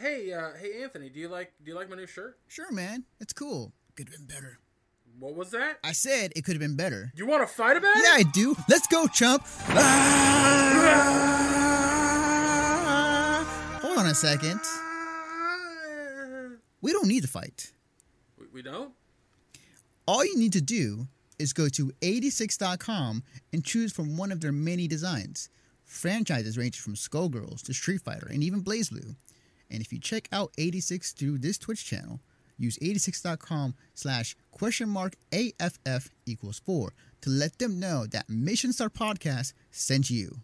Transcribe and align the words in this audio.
Hey, 0.00 0.32
uh, 0.32 0.52
hey, 0.58 0.82
Anthony, 0.82 1.10
do 1.10 1.20
you 1.20 1.28
like 1.28 1.52
do 1.62 1.70
you 1.70 1.76
like 1.76 1.90
my 1.90 1.96
new 1.96 2.06
shirt? 2.06 2.38
Sure, 2.48 2.72
man. 2.72 3.04
It's 3.20 3.34
cool. 3.34 3.74
Could 3.96 4.08
have 4.08 4.16
been 4.16 4.24
better. 4.26 4.58
What 5.18 5.34
was 5.34 5.50
that? 5.50 5.78
I 5.84 5.92
said 5.92 6.32
it 6.34 6.42
could 6.42 6.54
have 6.54 6.60
been 6.60 6.74
better. 6.74 7.12
You 7.14 7.26
want 7.26 7.46
to 7.46 7.54
fight 7.54 7.76
about 7.76 7.98
it? 7.98 8.04
Yeah, 8.04 8.14
I 8.14 8.22
do. 8.22 8.56
Let's 8.66 8.86
go, 8.86 9.06
chump. 9.08 9.44
Ah! 9.68 10.70
Hold 13.82 13.98
on 13.98 14.06
a 14.06 14.14
second. 14.14 14.60
We 16.80 16.92
don't 16.92 17.08
need 17.08 17.20
to 17.20 17.28
fight. 17.28 17.70
We, 18.38 18.46
we 18.54 18.62
don't. 18.62 18.92
All 20.08 20.24
you 20.24 20.38
need 20.38 20.54
to 20.54 20.62
do 20.62 21.08
is 21.38 21.52
go 21.52 21.68
to 21.68 21.92
86.com 22.00 23.22
and 23.52 23.62
choose 23.62 23.92
from 23.92 24.16
one 24.16 24.32
of 24.32 24.40
their 24.40 24.52
many 24.52 24.88
designs. 24.88 25.50
Franchises 25.84 26.56
ranging 26.56 26.80
from 26.80 26.94
Skullgirls 26.94 27.60
to 27.64 27.74
Street 27.74 28.00
Fighter 28.00 28.28
and 28.30 28.42
even 28.42 28.62
BlazBlue. 28.64 29.14
And 29.70 29.80
if 29.80 29.92
you 29.92 29.98
check 29.98 30.28
out 30.32 30.52
86 30.58 31.12
through 31.12 31.38
this 31.38 31.58
Twitch 31.58 31.84
channel, 31.84 32.20
use 32.58 32.78
86.com 32.78 33.74
slash 33.94 34.36
question 34.50 34.88
mark 34.88 35.14
AFF 35.32 36.08
equals 36.26 36.60
4 36.64 36.92
to 37.22 37.30
let 37.30 37.58
them 37.58 37.78
know 37.78 38.06
that 38.06 38.28
Mission 38.28 38.72
Star 38.72 38.88
Podcast 38.88 39.52
sent 39.70 40.10
you. 40.10 40.40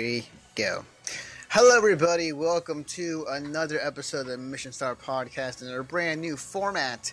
We 0.00 0.26
go. 0.54 0.82
Hello, 1.50 1.76
everybody. 1.76 2.32
Welcome 2.32 2.84
to 2.84 3.26
another 3.28 3.78
episode 3.78 4.20
of 4.20 4.28
the 4.28 4.38
Mission 4.38 4.72
Star 4.72 4.96
Podcast 4.96 5.60
in 5.60 5.70
our 5.70 5.82
brand 5.82 6.22
new 6.22 6.38
format. 6.38 7.12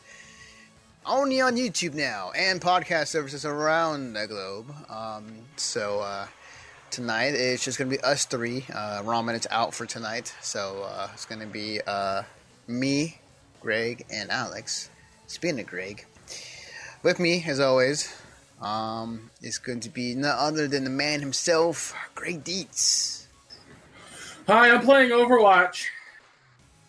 Only 1.06 1.42
on 1.42 1.58
YouTube 1.58 1.96
now 1.96 2.32
and 2.34 2.62
podcast 2.62 3.08
services 3.08 3.44
around 3.44 4.14
the 4.14 4.26
globe. 4.26 4.74
Um, 4.90 5.26
so, 5.58 6.00
uh, 6.00 6.28
tonight 6.90 7.34
it's 7.36 7.66
just 7.66 7.78
going 7.78 7.92
to 7.92 7.98
be 7.98 8.02
us 8.06 8.24
three. 8.24 8.64
Uh, 8.74 9.02
Ramen 9.02 9.36
is 9.36 9.48
out 9.52 9.74
for 9.74 9.86
tonight. 9.86 10.34
So, 10.42 10.88
uh, 10.90 11.10
it's 11.14 11.26
going 11.26 11.42
to 11.42 11.48
be 11.48 11.82
uh, 11.86 12.24
me, 12.68 13.20
Greg, 13.60 14.06
and 14.10 14.32
Alex. 14.32 14.90
Speaking 15.26 15.60
of 15.60 15.68
Greg, 15.68 16.06
with 17.04 17.20
me, 17.20 17.44
as 17.46 17.60
always, 17.60 18.16
um, 18.62 19.30
is 19.42 19.58
going 19.58 19.80
to 19.82 19.90
be 19.90 20.16
none 20.16 20.36
other 20.38 20.68
than 20.68 20.84
the 20.84 20.90
man 20.90 21.20
himself, 21.20 21.94
Greg 22.16 22.44
Dietz. 22.44 23.28
Hi, 24.48 24.72
I'm 24.72 24.82
playing 24.82 25.12
Overwatch. 25.12 25.86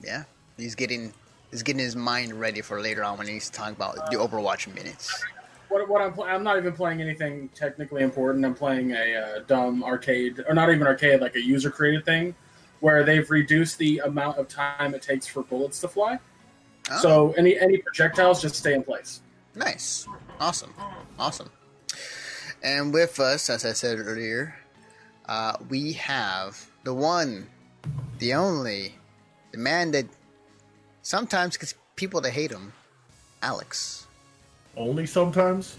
Yeah, 0.03 0.25
he's 0.57 0.75
getting 0.75 1.13
he's 1.51 1.63
getting 1.63 1.81
his 1.81 1.97
mind 1.97 2.33
ready 2.35 2.61
for 2.61 2.81
later 2.81 3.03
on 3.05 3.19
when 3.19 3.27
he's 3.27 3.51
talking 3.51 3.75
about 3.75 4.11
the 4.11 4.17
Overwatch 4.17 4.73
minutes. 4.75 5.25
What, 5.69 5.87
what 5.89 6.01
I'm 6.01 6.13
pl- 6.15 6.25
I'm 6.25 6.43
not 6.45 6.57
even 6.57 6.73
playing 6.73 7.03
anything 7.03 7.49
technically 7.55 8.03
important. 8.03 8.45
I'm 8.45 8.55
playing 8.55 8.93
a 8.93 9.17
uh, 9.17 9.39
dumb 9.47 9.83
arcade, 9.85 10.43
or 10.49 10.55
not 10.55 10.71
even 10.71 10.87
arcade, 10.87 11.21
like 11.21 11.35
a 11.35 11.43
user 11.43 11.71
created 11.71 12.05
thing, 12.05 12.35
where 12.81 13.03
they've 13.05 13.29
reduced 13.29 13.77
the 13.79 13.99
amount 13.99 14.39
of 14.39 14.49
time 14.49 14.95
it 14.95 15.03
takes 15.03 15.27
for 15.27 15.43
bullets 15.43 15.81
to 15.81 15.89
fly. 15.89 16.19
Oh, 16.91 16.99
So 17.03 17.33
any 17.33 17.59
any 17.59 17.79
projectiles 17.79 18.41
just 18.41 18.55
stay 18.55 18.73
in 18.73 18.83
place. 18.83 19.21
nice, 19.55 20.07
awesome, 20.41 20.73
awesome. 21.19 21.51
And 22.63 22.93
with 22.93 23.21
us, 23.21 23.51
as 23.51 23.65
I 23.65 23.73
said 23.73 23.99
earlier, 23.99 24.55
uh, 25.27 25.57
we 25.69 25.93
have 25.95 26.67
the 26.85 26.95
one, 26.95 27.49
the 28.19 28.35
only, 28.35 28.95
the 29.53 29.59
man 29.59 29.91
that 29.93 30.07
sometimes 31.03 31.57
gets 31.57 31.75
people 31.97 32.21
to 32.23 32.31
hate 32.31 32.51
him, 32.51 32.73
Alex. 33.43 34.07
Only 34.77 35.07
sometimes? 35.07 35.79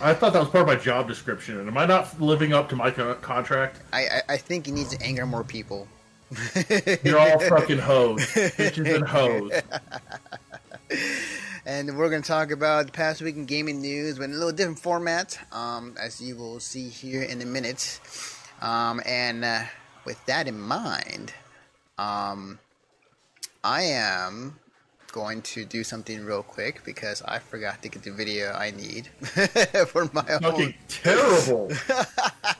I 0.00 0.14
thought 0.14 0.32
that 0.32 0.40
was 0.40 0.48
part 0.48 0.62
of 0.62 0.68
my 0.68 0.76
job 0.76 1.08
description. 1.08 1.66
Am 1.66 1.78
I 1.78 1.86
not 1.86 2.20
living 2.20 2.52
up 2.52 2.68
to 2.70 2.76
my 2.76 2.90
co- 2.90 3.14
contract? 3.14 3.80
I, 3.92 4.02
I, 4.02 4.22
I 4.30 4.36
think 4.36 4.66
he 4.66 4.72
needs 4.72 4.90
to 4.96 5.02
anger 5.02 5.26
more 5.26 5.44
people. 5.44 5.88
You're 7.02 7.18
all 7.18 7.38
fucking 7.48 7.78
hoes. 7.78 8.20
Bitches 8.26 8.94
and 8.94 9.06
hoes. 9.06 9.52
And 11.66 11.98
we're 11.98 12.10
going 12.10 12.22
to 12.22 12.28
talk 12.28 12.52
about 12.52 12.86
the 12.86 12.92
past 12.92 13.20
week 13.20 13.34
in 13.34 13.44
gaming 13.44 13.80
news, 13.80 14.18
but 14.18 14.24
in 14.26 14.30
a 14.30 14.34
little 14.34 14.52
different 14.52 14.78
format, 14.78 15.36
um, 15.50 15.96
as 16.00 16.20
you 16.20 16.36
will 16.36 16.60
see 16.60 16.88
here 16.88 17.24
in 17.24 17.42
a 17.42 17.44
minute. 17.44 18.00
Um, 18.62 19.02
and 19.04 19.44
uh, 19.44 19.62
with 20.04 20.24
that 20.26 20.46
in 20.46 20.60
mind, 20.60 21.34
um, 21.98 22.60
I 23.64 23.82
am 23.82 24.60
going 25.10 25.42
to 25.42 25.64
do 25.64 25.82
something 25.82 26.24
real 26.24 26.44
quick 26.44 26.84
because 26.84 27.20
I 27.22 27.40
forgot 27.40 27.82
to 27.82 27.88
get 27.88 28.04
the 28.04 28.12
video 28.12 28.52
I 28.52 28.70
need 28.70 29.08
for 29.88 30.08
my 30.12 30.24
own. 30.34 30.42
Fucking 30.42 30.74
terrible. 30.86 31.72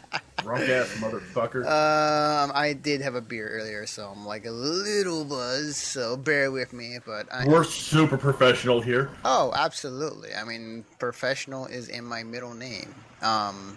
Drunk 0.47 0.69
ass 0.69 0.95
motherfucker. 1.01 1.65
Um, 1.65 2.53
I 2.55 2.73
did 2.73 3.01
have 3.01 3.17
a 3.17 3.21
beer 3.21 3.49
earlier, 3.49 3.85
so 3.85 4.07
I'm 4.15 4.25
like 4.25 4.47
a 4.47 4.53
little 4.53 5.25
buzz. 5.25 5.77
So 5.77 6.17
bear 6.17 6.53
with 6.53 6.73
me, 6.73 6.99
but 7.05 7.27
I. 7.33 7.49
We're 7.49 7.65
super 7.65 8.17
professional 8.17 8.81
here. 8.81 9.11
Oh, 9.25 9.53
absolutely. 9.57 10.33
I 10.33 10.45
mean, 10.45 10.85
professional 11.01 11.67
is 11.67 11.89
in 11.89 12.05
my 12.05 12.23
middle 12.23 12.55
name. 12.55 12.95
Um, 13.23 13.77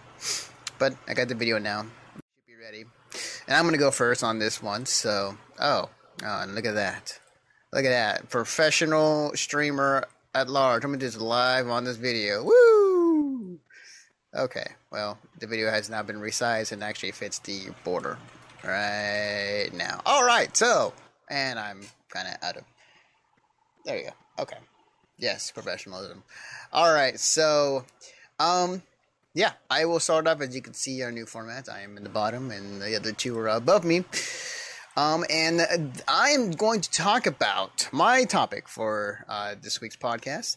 but 0.77 0.93
I 1.07 1.15
got 1.15 1.27
the 1.27 1.33
video 1.33 1.57
now. 1.57 1.87
Should 2.13 2.45
be 2.45 2.53
ready. 2.63 2.85
And 3.47 3.57
I'm 3.57 3.65
gonna 3.65 3.77
go 3.79 3.89
first 3.89 4.23
on 4.23 4.37
this 4.37 4.61
one. 4.61 4.85
So, 4.85 5.39
oh, 5.59 5.89
oh, 6.23 6.41
and 6.41 6.53
look 6.53 6.65
at 6.65 6.75
that. 6.75 7.19
Look 7.73 7.83
at 7.83 7.89
that. 7.89 8.29
Professional 8.29 9.31
streamer 9.33 10.05
at 10.35 10.47
large. 10.47 10.83
I'm 10.83 10.91
gonna 10.91 10.99
do 10.99 11.07
this 11.07 11.17
live 11.17 11.67
on 11.67 11.83
this 11.83 11.97
video. 11.97 12.43
Woo! 12.43 13.59
Okay. 14.35 14.67
Well, 14.91 15.17
the 15.39 15.47
video 15.47 15.69
has 15.69 15.89
now 15.89 16.03
been 16.03 16.19
resized 16.19 16.71
and 16.71 16.83
actually 16.83 17.11
fits 17.11 17.39
the 17.39 17.67
border 17.83 18.17
right 18.63 19.69
now. 19.73 20.01
All 20.05 20.25
right. 20.25 20.55
So, 20.55 20.93
and 21.29 21.57
I'm 21.59 21.81
kind 22.09 22.27
of 22.27 22.35
out 22.43 22.57
of. 22.57 22.63
There 23.85 23.97
you 23.97 24.03
go. 24.05 24.43
Okay. 24.43 24.57
Yes, 25.19 25.51
professionalism. 25.51 26.23
All 26.71 26.93
right, 26.93 27.19
so, 27.19 27.83
um, 28.39 28.83
yeah, 29.33 29.51
I 29.69 29.83
will 29.85 29.99
start 29.99 30.27
off 30.27 30.39
as 30.39 30.55
you 30.55 30.61
can 30.61 30.73
see 30.73 31.03
our 31.03 31.11
new 31.11 31.25
format. 31.25 31.67
I 31.67 31.81
am 31.81 31.97
in 31.97 32.03
the 32.03 32.09
bottom, 32.09 32.51
and 32.51 32.81
the 32.81 32.95
other 32.95 33.11
two 33.11 33.37
are 33.37 33.49
above 33.49 33.83
me. 33.83 34.05
Um, 34.95 35.25
and 35.29 36.01
I 36.07 36.29
am 36.29 36.51
going 36.51 36.81
to 36.81 36.89
talk 36.89 37.25
about 37.25 37.89
my 37.91 38.23
topic 38.23 38.69
for 38.69 39.25
uh, 39.27 39.55
this 39.61 39.81
week's 39.81 39.97
podcast 39.97 40.55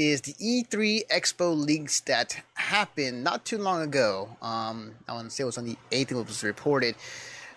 is 0.00 0.22
the 0.22 0.32
E3 0.32 1.06
Expo 1.08 1.54
leaks 1.54 2.00
that 2.00 2.42
happened 2.54 3.22
not 3.22 3.44
too 3.44 3.58
long 3.58 3.82
ago. 3.82 4.30
Um, 4.40 4.92
I 5.06 5.12
want 5.12 5.28
to 5.28 5.30
say 5.30 5.42
it 5.42 5.44
was 5.44 5.58
on 5.58 5.66
the 5.66 5.76
8th, 5.90 6.12
it 6.12 6.14
was 6.14 6.42
reported. 6.42 6.94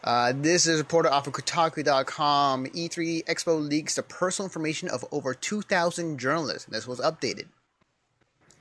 Uh, 0.03 0.33
this 0.35 0.67
is 0.67 0.79
reported 0.79 1.13
off 1.13 1.25
of 1.25 1.31
Kotaku.com. 1.31 2.65
E3 2.65 3.23
Expo 3.23 3.65
leaks 3.65 3.95
the 3.95 4.03
personal 4.03 4.47
information 4.47 4.89
of 4.89 5.05
over 5.13 5.33
2,000 5.33 6.17
journalists. 6.17 6.65
This 6.65 6.85
was 6.85 6.99
updated. 6.99 7.45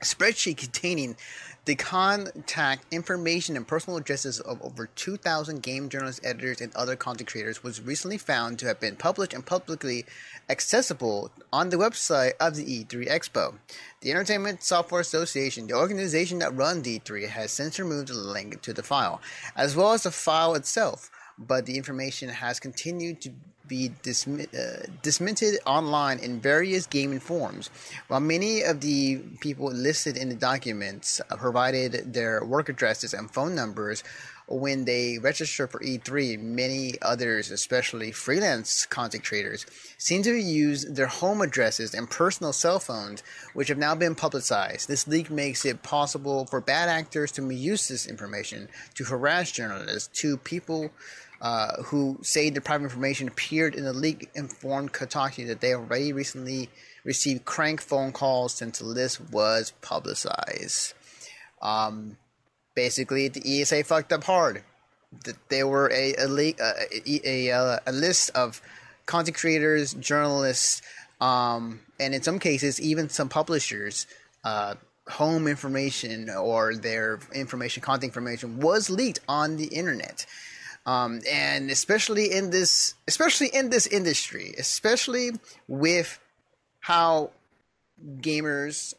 A 0.01 0.05
spreadsheet 0.05 0.55
containing 0.55 1.17
the 1.65 1.75
contact 1.75 2.85
information 2.91 3.55
and 3.55 3.67
personal 3.67 3.97
addresses 3.97 4.39
of 4.41 4.61
over 4.61 4.87
2,000 4.87 5.61
game 5.61 5.87
journalists, 5.87 6.19
editors, 6.23 6.59
and 6.59 6.75
other 6.75 6.95
content 6.95 7.29
creators 7.29 7.63
was 7.63 7.81
recently 7.81 8.17
found 8.17 8.59
to 8.59 8.67
have 8.67 8.79
been 8.79 8.97
published 8.97 9.33
and 9.33 9.45
publicly 9.45 10.05
accessible 10.49 11.31
on 11.53 11.69
the 11.69 11.77
website 11.77 12.33
of 12.39 12.55
the 12.55 12.65
E3 12.65 13.07
Expo. 13.07 13.55
The 14.01 14.11
Entertainment 14.11 14.61
Software 14.61 15.01
Association, 15.01 15.67
the 15.67 15.75
organization 15.75 16.39
that 16.39 16.55
runs 16.55 16.85
E3, 16.85 17.29
has 17.29 17.51
since 17.51 17.79
removed 17.79 18.09
the 18.09 18.13
link 18.15 18.61
to 18.61 18.73
the 18.73 18.83
file, 18.83 19.21
as 19.55 19.75
well 19.75 19.93
as 19.93 20.03
the 20.03 20.11
file 20.11 20.55
itself 20.55 21.09
but 21.37 21.65
the 21.65 21.77
information 21.77 22.29
has 22.29 22.59
continued 22.59 23.21
to 23.21 23.31
be 23.67 23.91
dismi- 24.03 24.47
uh, 24.53 25.69
online 25.69 26.19
in 26.19 26.39
various 26.39 26.85
gaming 26.85 27.19
forums. 27.19 27.69
While 28.07 28.19
many 28.19 28.61
of 28.61 28.81
the 28.81 29.17
people 29.39 29.71
listed 29.71 30.17
in 30.17 30.29
the 30.29 30.35
documents 30.35 31.21
provided 31.37 32.13
their 32.13 32.43
work 32.43 32.69
addresses 32.69 33.13
and 33.13 33.31
phone 33.31 33.55
numbers, 33.55 34.03
when 34.47 34.85
they 34.85 35.17
registered 35.19 35.71
for 35.71 35.79
E3, 35.79 36.39
many 36.39 36.95
others, 37.01 37.49
especially 37.49 38.11
freelance 38.11 38.85
content 38.85 39.23
creators, 39.23 39.65
seem 39.97 40.21
to 40.23 40.33
use 40.33 40.83
their 40.85 41.07
home 41.07 41.41
addresses 41.41 41.93
and 41.93 42.09
personal 42.09 42.51
cell 42.51 42.79
phones, 42.79 43.23
which 43.53 43.69
have 43.69 43.77
now 43.77 43.95
been 43.95 44.15
publicized. 44.15 44.87
This 44.87 45.07
leak 45.07 45.29
makes 45.29 45.65
it 45.65 45.81
possible 45.81 46.45
for 46.45 46.59
bad 46.59 46.89
actors 46.89 47.31
to 47.33 47.41
misuse 47.41 47.87
this 47.87 48.05
information 48.05 48.67
to 48.95 49.05
harass 49.05 49.51
journalists, 49.51 50.09
to 50.19 50.37
people 50.37 50.91
uh, 51.43 51.83
who 51.83 52.17
say 52.21 52.49
the 52.49 52.61
private 52.61 52.85
information 52.85 53.27
appeared 53.27 53.75
in 53.75 53.83
the 53.83 53.91
leak 53.91 54.29
informed 54.33 54.93
Kotaku 54.93 55.45
that 55.47 55.59
they 55.59 55.73
already 55.75 56.13
recently 56.13 56.69
received 57.03 57.43
crank 57.43 57.81
phone 57.81 58.13
calls 58.13 58.53
since 58.53 58.79
the 58.79 58.85
list 58.85 59.19
was 59.29 59.73
publicized. 59.81 60.93
Um, 61.61 62.15
basically, 62.75 63.27
the 63.27 63.61
ESA 63.61 63.83
fucked 63.83 64.13
up 64.13 64.23
hard. 64.23 64.63
That 65.25 65.35
there 65.49 65.67
were 65.67 65.91
a 65.91 66.15
a, 66.15 66.55
a, 67.05 67.49
a, 67.49 67.79
a 67.85 67.91
list 67.91 68.31
of 68.35 68.61
content 69.05 69.35
creators, 69.35 69.93
journalists, 69.95 70.81
um, 71.19 71.81
and 71.99 72.15
in 72.15 72.23
some 72.23 72.39
cases, 72.39 72.81
even 72.81 73.09
some 73.09 73.27
publishers. 73.27 74.07
Uh, 74.45 74.75
home 75.09 75.49
information 75.49 76.29
or 76.29 76.75
their 76.75 77.19
information, 77.33 77.83
content 77.83 78.09
information, 78.09 78.61
was 78.61 78.89
leaked 78.89 79.19
on 79.27 79.57
the 79.57 79.65
internet. 79.65 80.25
Um, 80.85 81.21
and 81.31 81.71
especially 81.71 82.31
in 82.31 82.49
this, 82.49 82.95
especially 83.07 83.47
in 83.47 83.69
this 83.69 83.87
industry, 83.87 84.53
especially 84.57 85.31
with 85.67 86.19
how 86.81 87.31
gamers, 88.17 88.93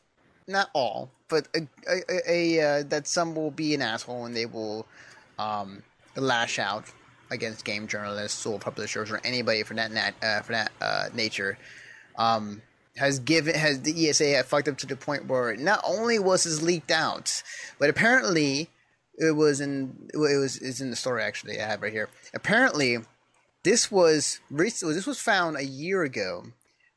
not 0.46 0.70
all, 0.72 1.10
but 1.28 1.48
a, 1.54 1.66
a, 1.88 2.30
a 2.30 2.60
uh, 2.60 2.82
that 2.84 3.06
some 3.06 3.34
will 3.34 3.50
be 3.50 3.74
an 3.74 3.82
asshole 3.82 4.24
and 4.24 4.34
they 4.34 4.46
will 4.46 4.86
um, 5.38 5.82
lash 6.16 6.58
out 6.58 6.84
against 7.30 7.64
game 7.64 7.86
journalists 7.86 8.46
or 8.46 8.58
publishers 8.58 9.10
or 9.10 9.20
anybody 9.24 9.62
for 9.62 9.74
that 9.74 9.90
nat, 9.90 10.12
uh, 10.22 10.40
for 10.40 10.52
that 10.52 10.72
uh, 10.80 11.08
nature. 11.14 11.58
Um, 12.16 12.62
has 12.96 13.18
given 13.18 13.54
has 13.54 13.82
the 13.82 14.08
ESA 14.08 14.44
fucked 14.44 14.68
up 14.68 14.78
to 14.78 14.86
the 14.86 14.96
point 14.96 15.26
where 15.26 15.56
not 15.56 15.80
only 15.84 16.18
was 16.18 16.44
this 16.44 16.62
leaked 16.62 16.92
out, 16.92 17.42
but 17.78 17.90
apparently 17.90 18.70
it 19.18 19.32
was 19.32 19.60
in 19.60 20.08
it 20.12 20.18
was 20.18 20.56
it's 20.58 20.80
in 20.80 20.90
the 20.90 20.96
story 20.96 21.22
actually 21.22 21.60
I 21.60 21.66
have 21.66 21.82
right 21.82 21.92
here. 21.92 22.08
Apparently, 22.34 22.98
this 23.62 23.90
was 23.90 24.40
recently 24.50 24.94
this 24.94 25.06
was 25.06 25.20
found 25.20 25.56
a 25.56 25.64
year 25.64 26.02
ago. 26.02 26.44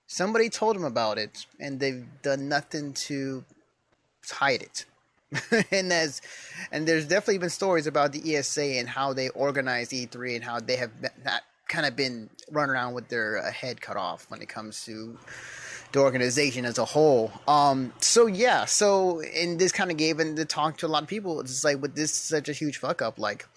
Somebody 0.07 0.49
told 0.49 0.75
them 0.75 0.85
about 0.85 1.17
it, 1.17 1.45
and 1.59 1.79
they've 1.79 2.05
done 2.21 2.47
nothing 2.47 2.93
to 2.93 3.43
hide 4.29 4.61
it. 4.61 4.85
and 5.71 5.91
there's 5.91 6.21
and 6.71 6.87
there's 6.87 7.05
definitely 7.05 7.39
been 7.39 7.49
stories 7.49 7.87
about 7.87 8.13
the 8.13 8.35
ESA 8.35 8.63
and 8.63 8.87
how 8.87 9.11
they 9.13 9.29
organize 9.29 9.89
E3 9.89 10.35
and 10.35 10.43
how 10.43 10.59
they 10.59 10.77
have 10.77 10.91
not 11.25 11.41
kind 11.67 11.85
of 11.85 11.95
been 11.95 12.29
run 12.51 12.69
around 12.69 12.93
with 12.93 13.09
their 13.09 13.39
uh, 13.39 13.51
head 13.51 13.81
cut 13.81 13.97
off 13.97 14.25
when 14.29 14.41
it 14.41 14.47
comes 14.47 14.85
to 14.85 15.17
the 15.97 16.03
organization 16.03 16.65
as 16.65 16.77
a 16.77 16.85
whole. 16.85 17.31
Um, 17.47 17.91
so 17.99 18.27
yeah, 18.27 18.65
so 18.65 19.21
and 19.35 19.59
this 19.59 19.71
kind 19.71 19.91
of 19.91 19.97
gave 19.97 20.19
and 20.19 20.37
to 20.37 20.45
talk 20.45 20.77
to 20.77 20.85
a 20.85 20.89
lot 20.89 21.03
of 21.03 21.09
people. 21.09 21.39
It's 21.41 21.63
like 21.63 21.81
with 21.81 21.95
this 21.95 22.13
such 22.13 22.49
a 22.49 22.53
huge 22.53 22.77
fuck 22.77 23.01
up, 23.01 23.17
like 23.17 23.47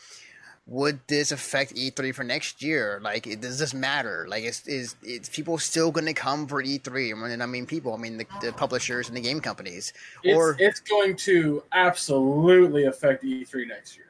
would 0.66 1.00
this 1.08 1.32
affect 1.32 1.74
E3 1.74 2.14
for 2.14 2.22
next 2.22 2.62
year? 2.62 3.00
Like, 3.02 3.24
does 3.40 3.58
this 3.58 3.74
matter? 3.74 4.26
Like, 4.28 4.44
is 4.44 4.66
is, 4.66 4.94
is 5.02 5.28
people 5.28 5.58
still 5.58 5.90
going 5.90 6.06
to 6.06 6.14
come 6.14 6.46
for 6.46 6.62
E3? 6.62 7.32
And 7.32 7.42
I 7.42 7.46
mean, 7.46 7.66
people. 7.66 7.92
I 7.92 7.96
mean, 7.96 8.18
the, 8.18 8.26
the 8.40 8.52
publishers 8.52 9.08
and 9.08 9.16
the 9.16 9.20
game 9.20 9.40
companies. 9.40 9.92
It's, 10.22 10.36
or 10.36 10.56
it's 10.58 10.80
going 10.80 11.16
to 11.16 11.62
absolutely 11.72 12.84
affect 12.84 13.24
E3 13.24 13.68
next 13.68 13.96
year. 13.96 14.06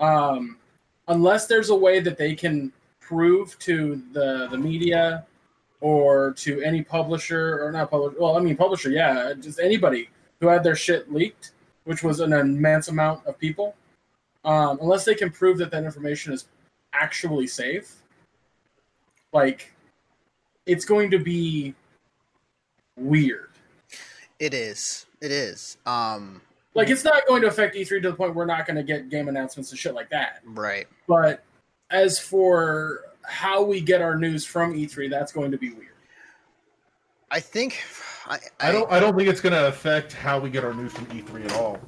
Um, 0.00 0.58
unless 1.08 1.46
there's 1.46 1.70
a 1.70 1.76
way 1.76 2.00
that 2.00 2.18
they 2.18 2.34
can 2.34 2.72
prove 3.00 3.56
to 3.60 4.02
the 4.12 4.48
the 4.50 4.58
media 4.58 5.24
or 5.80 6.32
to 6.32 6.60
any 6.62 6.82
publisher 6.82 7.64
or 7.64 7.72
not 7.72 7.90
publisher. 7.90 8.16
Well, 8.18 8.36
I 8.36 8.40
mean, 8.40 8.56
publisher, 8.56 8.90
yeah, 8.90 9.32
just 9.38 9.60
anybody 9.60 10.08
who 10.40 10.48
had 10.48 10.64
their 10.64 10.76
shit 10.76 11.12
leaked, 11.12 11.52
which 11.84 12.02
was 12.02 12.20
an 12.20 12.32
immense 12.32 12.88
amount 12.88 13.26
of 13.26 13.38
people 13.38 13.74
um, 14.46 14.78
unless 14.80 15.04
they 15.04 15.14
can 15.14 15.30
prove 15.30 15.58
that 15.58 15.70
that 15.72 15.84
information 15.84 16.32
is 16.32 16.46
actually 16.92 17.48
safe, 17.48 17.96
like 19.32 19.74
it's 20.64 20.84
going 20.84 21.10
to 21.10 21.18
be 21.18 21.74
weird. 22.96 23.50
It 24.38 24.54
is. 24.54 25.06
It 25.20 25.32
is. 25.32 25.78
Um, 25.84 26.40
like 26.74 26.90
it's 26.90 27.04
not 27.04 27.26
going 27.26 27.42
to 27.42 27.48
affect 27.48 27.74
E3 27.74 28.02
to 28.02 28.10
the 28.10 28.16
point 28.16 28.34
we're 28.34 28.46
not 28.46 28.66
going 28.66 28.76
to 28.76 28.84
get 28.84 29.08
game 29.08 29.28
announcements 29.28 29.70
and 29.72 29.78
shit 29.78 29.94
like 29.94 30.10
that. 30.10 30.42
Right. 30.44 30.86
But 31.08 31.42
as 31.90 32.18
for 32.18 33.00
how 33.26 33.62
we 33.62 33.80
get 33.80 34.00
our 34.00 34.16
news 34.16 34.44
from 34.44 34.74
E3, 34.74 35.10
that's 35.10 35.32
going 35.32 35.50
to 35.50 35.58
be 35.58 35.70
weird. 35.70 35.88
I 37.30 37.40
think 37.40 37.82
I, 38.26 38.38
I, 38.60 38.68
I 38.68 38.72
don't 38.72 38.90
I 38.90 39.00
don't 39.00 39.16
think 39.16 39.28
it's 39.28 39.40
going 39.40 39.52
to 39.52 39.68
affect 39.68 40.12
how 40.12 40.38
we 40.38 40.48
get 40.48 40.64
our 40.64 40.74
news 40.74 40.92
from 40.92 41.06
E3 41.06 41.44
at 41.46 41.52
all 41.52 41.80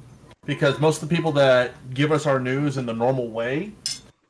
because 0.45 0.79
most 0.79 1.01
of 1.01 1.09
the 1.09 1.15
people 1.15 1.31
that 1.31 1.93
give 1.93 2.11
us 2.11 2.25
our 2.25 2.39
news 2.39 2.77
in 2.77 2.85
the 2.85 2.93
normal 2.93 3.29
way, 3.29 3.71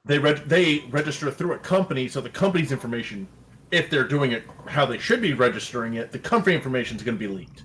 they 0.05 0.19
reg- 0.19 0.43
they 0.43 0.79
register 0.89 1.31
through 1.31 1.53
a 1.53 1.57
company, 1.57 2.07
so 2.07 2.19
the 2.21 2.29
company's 2.29 2.71
information, 2.71 3.27
if 3.71 3.89
they're 3.89 4.07
doing 4.07 4.33
it 4.33 4.43
how 4.67 4.85
they 4.85 4.97
should 4.97 5.21
be 5.21 5.33
registering 5.33 5.95
it, 5.95 6.11
the 6.11 6.19
company 6.19 6.55
information 6.55 6.97
is 6.97 7.03
going 7.03 7.17
to 7.17 7.27
be 7.27 7.33
leaked. 7.33 7.63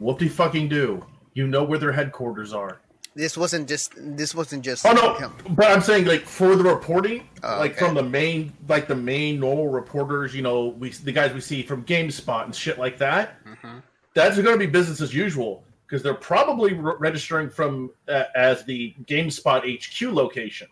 Whoop 0.00 0.18
de 0.18 0.28
fucking 0.28 0.68
do. 0.68 1.04
You 1.34 1.46
know 1.46 1.64
where 1.64 1.78
their 1.78 1.92
headquarters 1.92 2.52
are. 2.52 2.81
This 3.14 3.36
wasn't 3.36 3.68
just. 3.68 3.92
This 3.96 4.34
wasn't 4.34 4.64
just. 4.64 4.86
Oh 4.86 4.92
no! 4.92 5.32
But 5.50 5.66
I'm 5.70 5.82
saying 5.82 6.06
like 6.06 6.22
for 6.22 6.56
the 6.56 6.64
reporting, 6.64 7.28
oh, 7.42 7.58
like 7.58 7.72
okay. 7.72 7.84
from 7.84 7.94
the 7.94 8.02
main, 8.02 8.52
like 8.68 8.88
the 8.88 8.96
main 8.96 9.38
normal 9.38 9.68
reporters. 9.68 10.34
You 10.34 10.42
know, 10.42 10.68
we 10.68 10.90
the 10.90 11.12
guys 11.12 11.34
we 11.34 11.40
see 11.40 11.62
from 11.62 11.84
GameSpot 11.84 12.44
and 12.44 12.54
shit 12.54 12.78
like 12.78 12.96
that. 12.98 13.44
Mm-hmm. 13.44 13.78
That's 14.14 14.36
going 14.36 14.58
to 14.58 14.58
be 14.58 14.66
business 14.66 15.00
as 15.00 15.14
usual 15.14 15.64
because 15.86 16.02
they're 16.02 16.14
probably 16.14 16.72
re- 16.72 16.94
registering 16.98 17.50
from 17.50 17.90
uh, 18.08 18.24
as 18.34 18.64
the 18.64 18.94
GameSpot 19.04 19.60
HQ 19.78 20.12
location. 20.14 20.68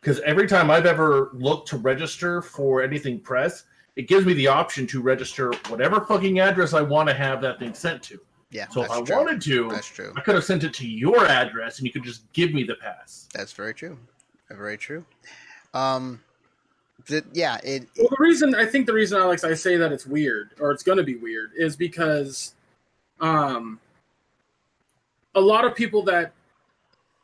Because 0.00 0.20
every 0.20 0.46
time 0.46 0.70
I've 0.70 0.86
ever 0.86 1.30
looked 1.32 1.68
to 1.70 1.78
register 1.78 2.40
for 2.42 2.80
anything 2.80 3.18
press, 3.18 3.64
it 3.96 4.06
gives 4.06 4.24
me 4.24 4.34
the 4.34 4.46
option 4.46 4.86
to 4.88 5.02
register 5.02 5.52
whatever 5.68 6.00
fucking 6.00 6.38
address 6.38 6.74
I 6.74 6.82
want 6.82 7.08
to 7.08 7.14
have 7.14 7.40
that 7.42 7.58
thing 7.58 7.74
sent 7.74 8.04
to. 8.04 8.20
Yeah. 8.56 8.68
So 8.70 8.84
if 8.84 8.90
I 8.90 9.02
true. 9.02 9.16
wanted 9.16 9.42
to, 9.42 9.68
that's 9.68 9.86
true. 9.86 10.14
I 10.16 10.22
could 10.22 10.34
have 10.34 10.44
sent 10.44 10.64
it 10.64 10.72
to 10.74 10.88
your 10.88 11.26
address, 11.26 11.78
and 11.78 11.86
you 11.86 11.92
could 11.92 12.04
just 12.04 12.22
give 12.32 12.54
me 12.54 12.64
the 12.64 12.76
pass. 12.76 13.28
That's 13.34 13.52
very 13.52 13.74
true. 13.74 13.98
Very 14.48 14.78
true. 14.78 15.04
Um, 15.74 16.22
the, 17.06 17.22
yeah. 17.34 17.58
It, 17.62 17.86
well, 17.98 18.08
the 18.08 18.16
reason 18.18 18.54
I 18.54 18.64
think 18.64 18.86
the 18.86 18.94
reason 18.94 19.20
Alex 19.20 19.44
I 19.44 19.52
say 19.52 19.76
that 19.76 19.92
it's 19.92 20.06
weird 20.06 20.52
or 20.58 20.70
it's 20.70 20.82
going 20.82 20.96
to 20.96 21.04
be 21.04 21.16
weird 21.16 21.50
is 21.54 21.76
because, 21.76 22.54
um, 23.20 23.78
a 25.34 25.40
lot 25.40 25.66
of 25.66 25.74
people 25.74 26.00
that 26.04 26.32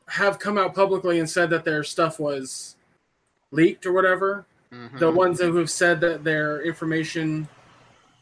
have 0.08 0.38
come 0.38 0.58
out 0.58 0.74
publicly 0.74 1.18
and 1.18 1.30
said 1.30 1.48
that 1.48 1.64
their 1.64 1.82
stuff 1.82 2.20
was 2.20 2.76
leaked 3.52 3.86
or 3.86 3.92
whatever, 3.92 4.44
mm-hmm. 4.70 4.98
the 4.98 5.10
ones 5.10 5.40
who 5.40 5.56
have 5.56 5.70
said 5.70 5.98
that 6.02 6.24
their 6.24 6.60
information 6.60 7.48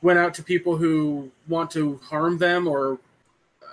went 0.02 0.18
out 0.18 0.34
to 0.34 0.42
people 0.42 0.76
who 0.76 1.30
want 1.48 1.70
to 1.72 2.00
harm 2.02 2.38
them 2.38 2.66
or 2.66 2.98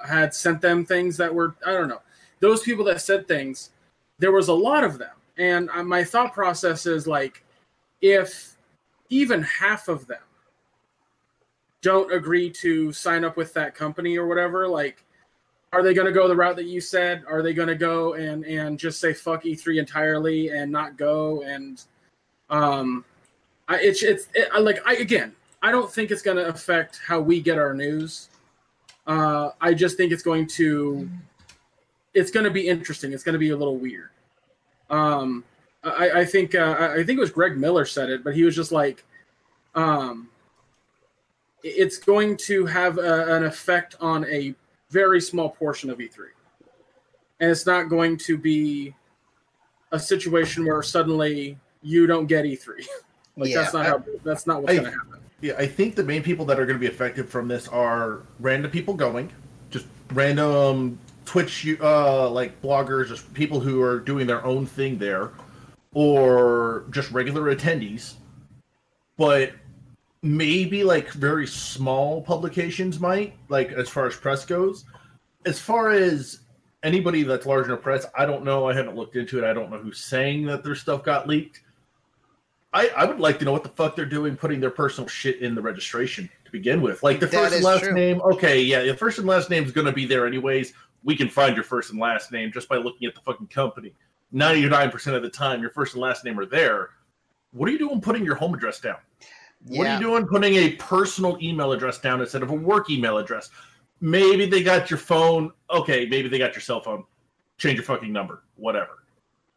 had 0.06 0.34
sent 0.34 0.62
them 0.62 0.86
things 0.86 1.18
that 1.18 1.34
were 1.34 1.56
I 1.66 1.72
don't 1.72 1.88
know. 1.90 2.02
Those 2.40 2.62
people 2.62 2.86
that 2.86 3.02
said 3.02 3.28
things, 3.28 3.72
there 4.20 4.32
was 4.32 4.48
a 4.48 4.54
lot 4.54 4.84
of 4.84 4.98
them. 4.98 5.16
And 5.38 5.70
my 5.86 6.04
thought 6.04 6.34
process 6.34 6.86
is 6.86 7.08
like 7.08 7.44
if 8.02 8.56
even 9.10 9.42
half 9.44 9.88
of 9.88 10.08
them 10.08 10.20
don't 11.82 12.12
agree 12.12 12.50
to 12.50 12.92
sign 12.92 13.24
up 13.24 13.38
with 13.38 13.54
that 13.54 13.76
company 13.76 14.18
or 14.18 14.28
whatever, 14.28 14.68
like 14.68 15.04
are 15.74 15.84
they 15.84 15.94
going 15.94 16.08
to 16.08 16.14
go 16.14 16.28
the 16.28 16.36
route 16.36 16.56
that 16.56 16.66
you 16.66 16.80
said? 16.80 17.24
Are 17.28 17.42
they 17.42 17.54
going 17.54 17.68
to 17.68 17.76
go 17.76 18.14
and 18.14 18.46
and 18.46 18.80
just 18.80 19.00
say 19.00 19.14
fuck 19.14 19.44
E3 19.44 19.80
entirely 19.80 20.50
and 20.50 20.72
not 20.72 20.98
go? 20.98 21.42
And 21.44 21.84
um, 22.50 23.04
I, 23.68 23.78
it's 23.78 24.02
it's 24.02 24.28
it, 24.34 24.50
like 24.62 24.80
I 24.86 24.96
again, 24.96 25.36
I 25.62 25.72
don't 25.72 25.92
think 25.92 26.12
it's 26.12 26.22
going 26.22 26.38
to 26.38 26.48
affect 26.48 27.00
how 27.06 27.20
we 27.20 27.40
get 27.40 27.58
our 27.58 27.74
news. 27.74 28.30
Uh, 29.06 29.52
I 29.62 29.74
just 29.74 29.98
think 29.98 30.12
it's 30.12 30.24
going 30.24 30.48
to 30.48 31.10
it's 32.14 32.32
going 32.32 32.46
to 32.46 32.52
be 32.52 32.68
interesting. 32.68 33.14
It's 33.14 33.24
going 33.24 33.34
to 33.34 33.40
be 33.40 33.50
a 33.52 33.58
little 33.58 33.78
weird. 33.78 34.10
Um, 34.90 35.44
I, 35.84 36.12
I 36.22 36.26
think 36.26 36.56
uh, 36.56 36.92
I 36.92 37.04
think 37.04 37.18
it 37.18 37.20
was 37.20 37.32
Greg 37.32 37.58
Miller 37.58 37.86
said 37.86 38.10
it, 38.10 38.24
but 38.24 38.36
he 38.36 38.44
was 38.44 38.56
just 38.56 38.72
like, 38.72 39.04
um, 39.76 40.30
it's 41.64 41.98
going 41.98 42.38
to 42.38 42.66
have 42.66 42.98
a, 42.98 43.36
an 43.36 43.44
effect 43.44 43.96
on 44.02 44.26
a 44.26 44.56
very 44.90 45.22
small 45.22 45.50
portion 45.50 45.90
of 45.90 46.00
E3. 46.00 46.18
And 47.40 47.52
it's 47.52 47.66
not 47.66 47.84
going 47.84 48.18
to 48.20 48.38
be 48.38 48.96
a 49.92 50.00
situation 50.00 50.66
where 50.66 50.82
suddenly 50.82 51.58
you 51.82 52.08
don't 52.08 52.26
get 52.26 52.46
E3. 52.46 52.68
like 53.38 53.50
yeah, 53.50 53.62
that's 53.62 53.74
not 53.74 53.86
I, 53.86 53.90
how 53.90 54.04
that's 54.24 54.48
not 54.48 54.64
what's 54.64 54.74
going 54.74 54.92
to 54.92 54.98
happen. 54.98 55.20
Yeah, 55.42 55.54
I 55.58 55.68
think 55.68 55.96
the 55.96 56.04
main 56.04 56.24
people 56.24 56.46
that 56.46 56.60
are 56.60 56.66
going 56.66 56.80
to 56.80 56.80
be 56.80 56.88
affected 56.88 57.30
from 57.30 57.48
this 57.48 57.68
are 57.68 58.24
random 58.40 58.72
people 58.72 58.96
going, 58.96 59.32
just 59.70 59.86
random 60.12 60.98
Twitch 61.26 61.68
uh, 61.80 62.30
like 62.30 62.60
bloggers, 62.62 63.10
just 63.10 63.32
people 63.34 63.60
who 63.60 63.82
are 63.82 64.00
doing 64.00 64.26
their 64.26 64.44
own 64.44 64.66
thing 64.66 64.98
there, 64.98 65.32
or 65.94 66.86
just 66.90 67.12
regular 67.12 67.56
attendees. 67.56 68.16
But 69.18 69.54
maybe 70.24 70.84
like 70.84 71.12
very 71.12 71.46
small 71.46 72.22
publications 72.22 73.00
might 73.00 73.36
like 73.50 73.72
as 73.72 73.90
far 73.90 74.08
as 74.08 74.16
press 74.16 74.46
goes. 74.46 74.86
As 75.46 75.60
far 75.60 75.92
as 75.92 76.40
anybody 76.82 77.24
that's 77.24 77.46
large 77.46 77.66
in 77.66 77.72
the 77.72 77.78
press, 77.78 78.06
I 78.18 78.26
don't 78.26 78.44
know. 78.44 78.68
I 78.68 78.74
haven't 78.74 78.96
looked 78.96 79.16
into 79.16 79.38
it. 79.38 79.44
I 79.44 79.54
don't 79.54 79.70
know 79.70 79.78
who's 79.78 80.00
saying 80.00 80.46
that 80.46 80.64
their 80.64 80.76
stuff 80.76 81.04
got 81.04 81.28
leaked. 81.28 81.62
I, 82.78 82.90
I 82.96 83.06
would 83.06 83.20
like 83.20 83.40
to 83.40 83.46
know 83.46 83.52
what 83.52 83.64
the 83.64 83.70
fuck 83.70 83.96
they're 83.96 84.06
doing 84.06 84.36
putting 84.36 84.60
their 84.60 84.70
personal 84.70 85.08
shit 85.08 85.42
in 85.42 85.56
the 85.56 85.62
registration 85.62 86.30
to 86.46 86.52
begin 86.52 86.80
with. 86.80 87.02
Like 87.02 87.20
the 87.20 87.28
first 87.28 87.56
and 87.56 87.64
last 87.64 87.82
true. 87.82 87.94
name, 87.94 88.22
okay, 88.22 88.62
yeah, 88.62 88.84
the 88.84 88.94
first 88.94 89.18
and 89.18 89.26
last 89.26 89.50
name 89.50 89.64
is 89.64 89.72
going 89.72 89.88
to 89.88 89.92
be 89.92 90.06
there 90.06 90.28
anyways. 90.28 90.74
We 91.04 91.16
can 91.16 91.28
find 91.28 91.56
your 91.56 91.64
first 91.64 91.90
and 91.90 92.00
last 92.00 92.32
name 92.32 92.52
just 92.52 92.70
by 92.70 92.76
looking 92.78 93.08
at 93.08 93.16
the 93.16 93.22
fucking 93.22 93.48
company. 93.48 93.96
99% 94.32 95.16
of 95.16 95.24
the 95.24 95.30
time, 95.30 95.60
your 95.60 95.72
first 95.72 95.96
and 95.96 96.04
last 96.04 96.24
name 96.24 96.40
are 96.40 96.46
there. 96.46 96.90
What 97.52 97.68
are 97.68 97.72
you 97.72 97.80
doing 97.80 98.00
putting 98.00 98.24
your 98.24 98.36
home 98.36 98.54
address 98.54 98.80
down? 98.80 98.98
Yeah. 99.66 99.80
What 99.80 99.88
are 99.88 99.94
you 99.96 100.00
doing 100.00 100.28
putting 100.28 100.54
a 100.54 100.74
personal 100.74 101.36
email 101.42 101.72
address 101.72 101.98
down 101.98 102.22
instead 102.22 102.44
of 102.44 102.52
a 102.52 102.56
work 102.56 102.92
email 102.92 103.18
address? 103.18 103.50
Maybe 104.02 104.46
they 104.46 104.62
got 104.62 104.92
your 104.92 105.00
phone. 105.00 105.52
Okay, 105.72 106.06
maybe 106.06 106.30
they 106.30 106.38
got 106.38 106.54
your 106.54 106.62
cell 106.62 106.82
phone. 106.82 107.06
Change 107.58 107.78
your 107.78 107.86
fucking 107.86 108.14
number. 108.14 108.44
Whatever. 108.56 109.04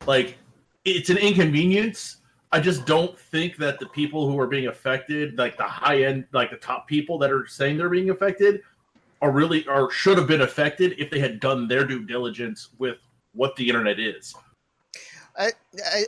Like, 0.06 0.38
it's 0.86 1.10
an 1.10 1.18
inconvenience. 1.18 2.19
I 2.52 2.58
just 2.60 2.84
don't 2.84 3.16
think 3.18 3.56
that 3.58 3.78
the 3.78 3.86
people 3.86 4.28
who 4.28 4.38
are 4.40 4.46
being 4.46 4.66
affected, 4.66 5.38
like 5.38 5.56
the 5.56 5.62
high 5.64 6.02
end, 6.02 6.24
like 6.32 6.50
the 6.50 6.56
top 6.56 6.88
people 6.88 7.16
that 7.18 7.30
are 7.30 7.46
saying 7.46 7.78
they're 7.78 7.88
being 7.88 8.10
affected, 8.10 8.62
are 9.22 9.30
really 9.30 9.66
or 9.68 9.90
should 9.90 10.18
have 10.18 10.26
been 10.26 10.40
affected 10.40 10.94
if 10.98 11.10
they 11.10 11.20
had 11.20 11.38
done 11.40 11.68
their 11.68 11.84
due 11.84 12.04
diligence 12.04 12.70
with 12.78 12.96
what 13.34 13.54
the 13.56 13.68
internet 13.68 14.00
is. 14.00 14.34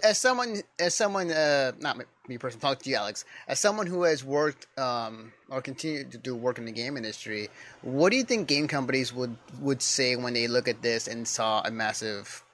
As 0.02 0.18
someone, 0.18 0.62
as 0.78 0.94
someone, 0.94 1.30
uh, 1.30 1.72
not 1.80 1.96
me 2.26 2.38
personally, 2.38 2.60
talk 2.60 2.80
to 2.80 2.90
you, 2.90 2.96
Alex. 2.96 3.24
As 3.46 3.60
someone 3.60 3.86
who 3.86 4.02
has 4.02 4.24
worked 4.24 4.66
um, 4.78 5.32
or 5.48 5.62
continued 5.62 6.10
to 6.12 6.18
do 6.18 6.34
work 6.34 6.58
in 6.58 6.64
the 6.64 6.72
game 6.72 6.96
industry, 6.96 7.48
what 7.82 8.10
do 8.10 8.16
you 8.16 8.24
think 8.24 8.48
game 8.48 8.66
companies 8.66 9.12
would 9.14 9.36
would 9.60 9.80
say 9.80 10.16
when 10.16 10.34
they 10.34 10.48
look 10.48 10.66
at 10.66 10.82
this 10.82 11.06
and 11.06 11.26
saw 11.26 11.62
a 11.62 11.70
massive 11.70 12.44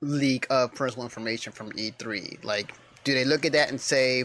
leak 0.00 0.46
of 0.48 0.74
personal 0.74 1.04
information 1.04 1.52
from 1.52 1.70
E3? 1.72 2.42
Like, 2.42 2.72
do 3.08 3.14
they 3.14 3.24
look 3.24 3.46
at 3.46 3.52
that 3.52 3.70
and 3.70 3.80
say, 3.80 4.24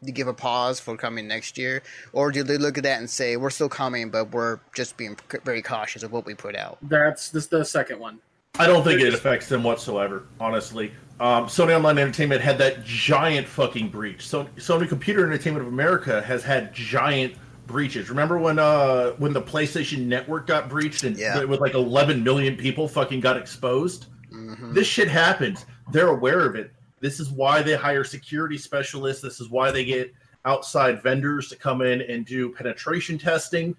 "You 0.00 0.12
give 0.12 0.28
a 0.28 0.32
pause 0.32 0.78
for 0.78 0.96
coming 0.96 1.26
next 1.26 1.58
year," 1.58 1.82
or 2.12 2.30
do 2.30 2.44
they 2.44 2.58
look 2.58 2.78
at 2.78 2.84
that 2.84 3.00
and 3.00 3.10
say, 3.10 3.36
"We're 3.36 3.50
still 3.50 3.68
coming, 3.68 4.08
but 4.08 4.30
we're 4.30 4.60
just 4.72 4.96
being 4.96 5.16
very 5.44 5.62
cautious 5.62 6.04
of 6.04 6.12
what 6.12 6.24
we 6.24 6.34
put 6.34 6.54
out"? 6.54 6.78
That's 6.82 7.30
this 7.30 7.48
the 7.48 7.64
second 7.64 7.98
one. 7.98 8.20
I 8.56 8.68
don't 8.68 8.84
think 8.84 9.00
it 9.00 9.12
affects 9.12 9.48
them 9.48 9.64
whatsoever, 9.64 10.26
honestly. 10.38 10.92
Um, 11.18 11.46
Sony 11.46 11.74
Online 11.76 11.98
Entertainment 11.98 12.40
had 12.40 12.56
that 12.58 12.84
giant 12.84 13.48
fucking 13.48 13.88
breach. 13.88 14.28
So 14.28 14.44
Sony 14.58 14.88
Computer 14.88 15.26
Entertainment 15.26 15.66
of 15.66 15.72
America 15.72 16.22
has 16.22 16.44
had 16.44 16.72
giant 16.72 17.34
breaches. 17.66 18.10
Remember 18.10 18.38
when 18.38 18.60
uh 18.60 19.10
when 19.18 19.32
the 19.32 19.42
PlayStation 19.42 20.06
Network 20.06 20.46
got 20.46 20.68
breached 20.68 21.02
and 21.02 21.16
yeah. 21.16 21.42
with 21.42 21.60
like 21.60 21.74
11 21.74 22.22
million 22.22 22.56
people 22.56 22.86
fucking 22.86 23.18
got 23.18 23.36
exposed? 23.36 24.06
Mm-hmm. 24.32 24.72
This 24.72 24.86
shit 24.86 25.08
happens. 25.08 25.66
They're 25.90 26.08
aware 26.08 26.46
of 26.46 26.54
it. 26.54 26.70
This 27.04 27.20
is 27.20 27.30
why 27.30 27.60
they 27.60 27.74
hire 27.74 28.02
security 28.02 28.58
specialists. 28.58 29.22
This 29.22 29.38
is 29.40 29.50
why 29.50 29.70
they 29.70 29.84
get 29.84 30.12
outside 30.44 31.02
vendors 31.02 31.48
to 31.50 31.56
come 31.56 31.82
in 31.82 32.00
and 32.00 32.24
do 32.24 32.50
penetration 32.50 33.18
testing 33.18 33.76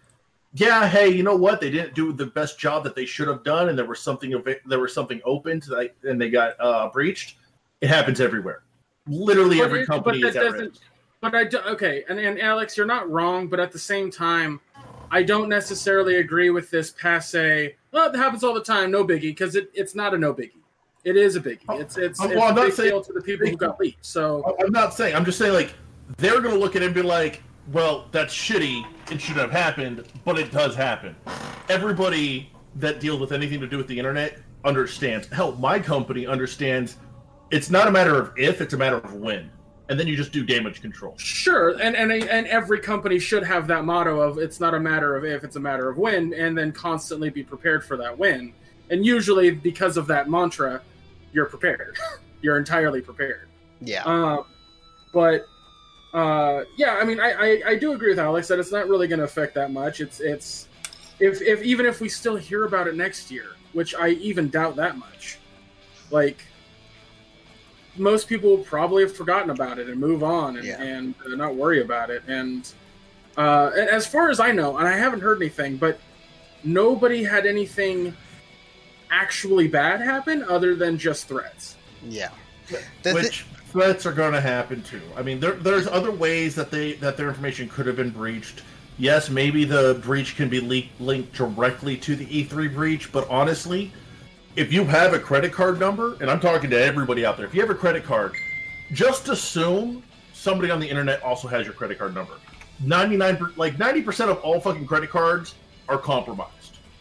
yeah, 0.56 0.88
hey, 0.88 1.10
you 1.10 1.22
know 1.22 1.36
what? 1.36 1.60
They 1.60 1.70
didn't 1.70 1.96
do 1.96 2.14
the 2.14 2.28
best 2.28 2.58
job 2.58 2.86
that 2.86 2.96
they 2.96 3.06
should 3.06 3.28
have 3.28 3.44
done, 3.44 3.68
and 3.68 3.78
there 3.78 3.86
was 3.86 4.00
something 4.00 4.42
there 4.66 4.80
was 4.80 4.94
something 4.94 5.22
open 5.26 5.60
to 5.62 5.70
that, 5.72 5.96
and 6.04 6.20
they 6.20 6.30
got 6.30 6.54
uh, 6.62 6.90
breached. 6.90 7.36
It 7.82 7.90
happens 7.90 8.22
everywhere. 8.22 8.64
Literally 9.06 9.58
but 9.58 9.66
every 9.66 9.82
it, 9.82 9.86
company 9.86 10.22
but 10.22 10.34
that 10.34 10.40
doesn't. 10.40 10.80
But 11.20 11.36
I 11.36 11.44
do, 11.44 11.60
okay, 11.60 12.06
and, 12.08 12.20
and 12.20 12.40
Alex, 12.40 12.78
you're 12.78 12.86
not 12.86 13.10
wrong, 13.10 13.48
but 13.48 13.60
at 13.60 13.72
the 13.72 13.80
same 13.80 14.10
time, 14.10 14.62
I 15.12 15.24
don't 15.24 15.50
necessarily 15.50 16.18
agree 16.18 16.52
with 16.52 16.70
this 16.72 16.92
passe. 16.92 17.76
Well, 17.92 18.10
it 18.10 18.16
happens 18.16 18.44
all 18.44 18.54
the 18.54 18.64
time, 18.64 18.92
no 18.92 19.04
biggie, 19.04 19.22
because 19.22 19.56
it, 19.56 19.72
it's 19.74 19.94
not 19.94 20.14
a 20.14 20.18
no 20.18 20.34
biggie. 20.34 20.62
It 21.06 21.16
is 21.16 21.36
a 21.36 21.40
biggie. 21.40 21.60
Oh, 21.70 21.80
it's 21.80 21.98
it's, 21.98 22.20
oh, 22.20 22.28
well, 22.28 22.34
it's 22.34 22.42
I'm 22.42 22.58
a 22.58 22.62
big 22.62 22.74
saying, 22.74 22.90
deal 22.90 23.02
to 23.04 23.14
the 23.14 23.22
people 23.22 23.48
who 23.48 23.56
got 23.56 23.80
leaked. 23.80 24.04
So 24.04 24.58
I'm 24.60 24.72
not 24.72 24.96
saying. 24.96 25.16
I'm 25.16 25.24
just 25.24 25.38
saying 25.38 25.54
like 25.54 25.76
they're 26.18 26.42
going 26.42 26.54
to 26.54 26.60
look 26.60 26.76
at 26.76 26.82
it 26.82 26.88
and 26.88 26.96
be 26.96 27.04
like, 27.04 27.44
well, 27.72 28.08
that's 28.12 28.34
shitty. 28.34 28.84
It 29.12 29.22
should 29.22 29.38
have 29.38 29.52
happened, 29.52 30.04
but 30.26 30.40
it 30.40 30.52
does 30.52 30.76
happen. 30.76 31.16
Everybody 31.70 32.52
that 32.78 33.00
deals 33.00 33.20
with 33.20 33.32
anything 33.32 33.60
to 33.60 33.68
do 33.68 33.78
with 33.78 33.88
the 33.88 33.98
internet 33.98 34.40
understands. 34.66 35.28
Hell, 35.28 35.52
my 35.54 35.80
company 35.80 36.26
understands. 36.26 36.98
It's 37.52 37.70
not 37.70 37.88
a 37.88 37.92
matter 37.92 38.20
of 38.20 38.34
if; 38.36 38.60
it's 38.60 38.74
a 38.74 38.78
matter 38.78 38.98
of 38.98 39.14
when. 39.14 39.52
And 39.88 40.00
then 40.00 40.08
you 40.08 40.16
just 40.18 40.32
do 40.32 40.44
damage 40.44 40.82
control. 40.82 41.14
Sure, 41.18 41.80
and 41.80 41.96
and 41.96 42.12
and 42.12 42.48
every 42.48 42.80
company 42.80 43.20
should 43.20 43.44
have 43.44 43.68
that 43.68 43.86
motto 43.86 44.20
of 44.20 44.40
it's 44.40 44.60
not 44.60 44.74
a 44.74 44.80
matter 44.80 45.16
of 45.16 45.24
if; 45.24 45.44
it's 45.44 45.56
a 45.56 45.60
matter 45.60 45.88
of 45.88 46.00
when, 46.00 46.34
and 46.34 46.58
then 46.58 46.72
constantly 46.72 47.30
be 47.30 47.44
prepared 47.44 47.86
for 47.86 47.96
that 47.98 48.18
win. 48.18 48.54
And 48.90 49.06
usually, 49.06 49.52
because 49.52 49.98
of 49.98 50.08
that 50.08 50.30
mantra, 50.30 50.82
you're 51.36 51.46
prepared. 51.46 51.98
you're 52.42 52.58
entirely 52.58 53.02
prepared. 53.02 53.50
Yeah. 53.82 54.04
Um, 54.06 54.46
but 55.14 55.46
uh, 56.14 56.64
yeah, 56.78 56.98
I 57.00 57.04
mean, 57.04 57.20
I, 57.20 57.32
I, 57.32 57.62
I 57.68 57.76
do 57.76 57.94
agree 57.94 58.10
with 58.10 58.20
Alex 58.20 58.48
that 58.48 58.58
it's 58.58 58.72
not 58.72 58.88
really 58.88 59.08
going 59.08 59.20
to 59.20 59.26
affect 59.26 59.54
that 59.56 59.72
much. 59.72 60.00
It's 60.00 60.22
it's 60.22 60.70
if 61.20 61.42
if 61.42 61.62
even 61.62 61.86
if 61.86 62.00
we 62.00 62.08
still 62.08 62.38
hear 62.38 62.66
about 62.66 62.88
it 62.88 62.96
next 62.96 63.30
year, 63.30 63.48
which 63.74 63.94
I 63.94 64.10
even 64.10 64.50
doubt 64.50 64.78
that 64.78 64.98
much, 64.98 65.40
like 66.10 66.46
most 67.98 68.28
people 68.28 68.50
will 68.50 68.64
probably 68.64 69.04
have 69.04 69.16
forgotten 69.16 69.50
about 69.50 69.80
it 69.80 69.90
and 69.90 70.00
move 70.00 70.24
on 70.24 70.58
and, 70.58 70.66
yeah. 70.66 70.82
and 70.82 71.16
not 71.28 71.56
worry 71.56 71.82
about 71.82 72.10
it. 72.10 72.24
And 72.28 72.70
uh, 73.38 73.72
as 73.74 74.06
far 74.06 74.30
as 74.30 74.40
I 74.40 74.52
know, 74.52 74.78
and 74.78 74.88
I 74.88 74.98
haven't 74.98 75.22
heard 75.22 75.42
anything, 75.42 75.78
but 75.78 76.00
nobody 76.64 77.24
had 77.24 77.46
anything 77.46 78.14
actually 79.12 79.68
bad 79.68 80.02
happen 80.02 80.44
other 80.44 80.76
than 80.76 80.98
just 80.98 81.28
threats. 81.28 81.76
Yeah. 82.04 82.30
Which 83.04 83.46
threats 83.68 84.06
are 84.06 84.12
going 84.12 84.34
to 84.34 84.42
happen 84.42 84.82
too. 84.84 85.02
I 85.16 85.22
mean, 85.22 85.40
there, 85.40 85.54
there's 85.54 85.88
other 85.88 86.12
ways 86.12 86.56
that 86.56 86.72
they 86.72 86.94
that 86.94 87.18
their 87.18 87.28
information 87.28 87.70
could 87.70 87.86
have 87.88 87.96
been 87.96 88.10
breached. 88.10 88.64
Yes, 88.98 89.30
maybe 89.30 89.66
the 89.66 90.00
breach 90.02 90.36
can 90.36 90.48
be 90.48 90.62
le- 90.62 91.04
linked 91.04 91.34
directly 91.34 91.98
to 91.98 92.16
the 92.16 92.26
E3 92.26 92.74
breach, 92.74 93.12
but 93.12 93.30
honestly, 93.30 93.92
if 94.56 94.72
you 94.72 94.86
have 94.86 95.14
a 95.14 95.20
credit 95.20 95.52
card 95.52 95.80
number, 95.80 96.16
and 96.22 96.32
I'm 96.32 96.40
talking 96.40 96.70
to 96.70 96.82
everybody 96.82 97.26
out 97.26 97.36
there, 97.36 97.46
if 97.46 97.54
you 97.54 97.60
have 97.60 97.70
a 97.70 97.76
credit 97.76 98.06
card, 98.06 98.36
just 98.94 99.28
assume 99.28 100.02
somebody 100.34 100.72
on 100.72 100.80
the 100.80 100.90
internet 100.90 101.22
also 101.24 101.48
has 101.50 101.66
your 101.66 101.74
credit 101.74 102.00
card 102.00 102.16
number. 102.16 102.34
99 102.82 103.54
like 103.58 103.76
90% 103.76 104.30
of 104.30 104.38
all 104.40 104.60
fucking 104.60 104.86
credit 104.86 105.10
cards 105.10 105.56
are 105.90 105.98
compromised. 105.98 106.52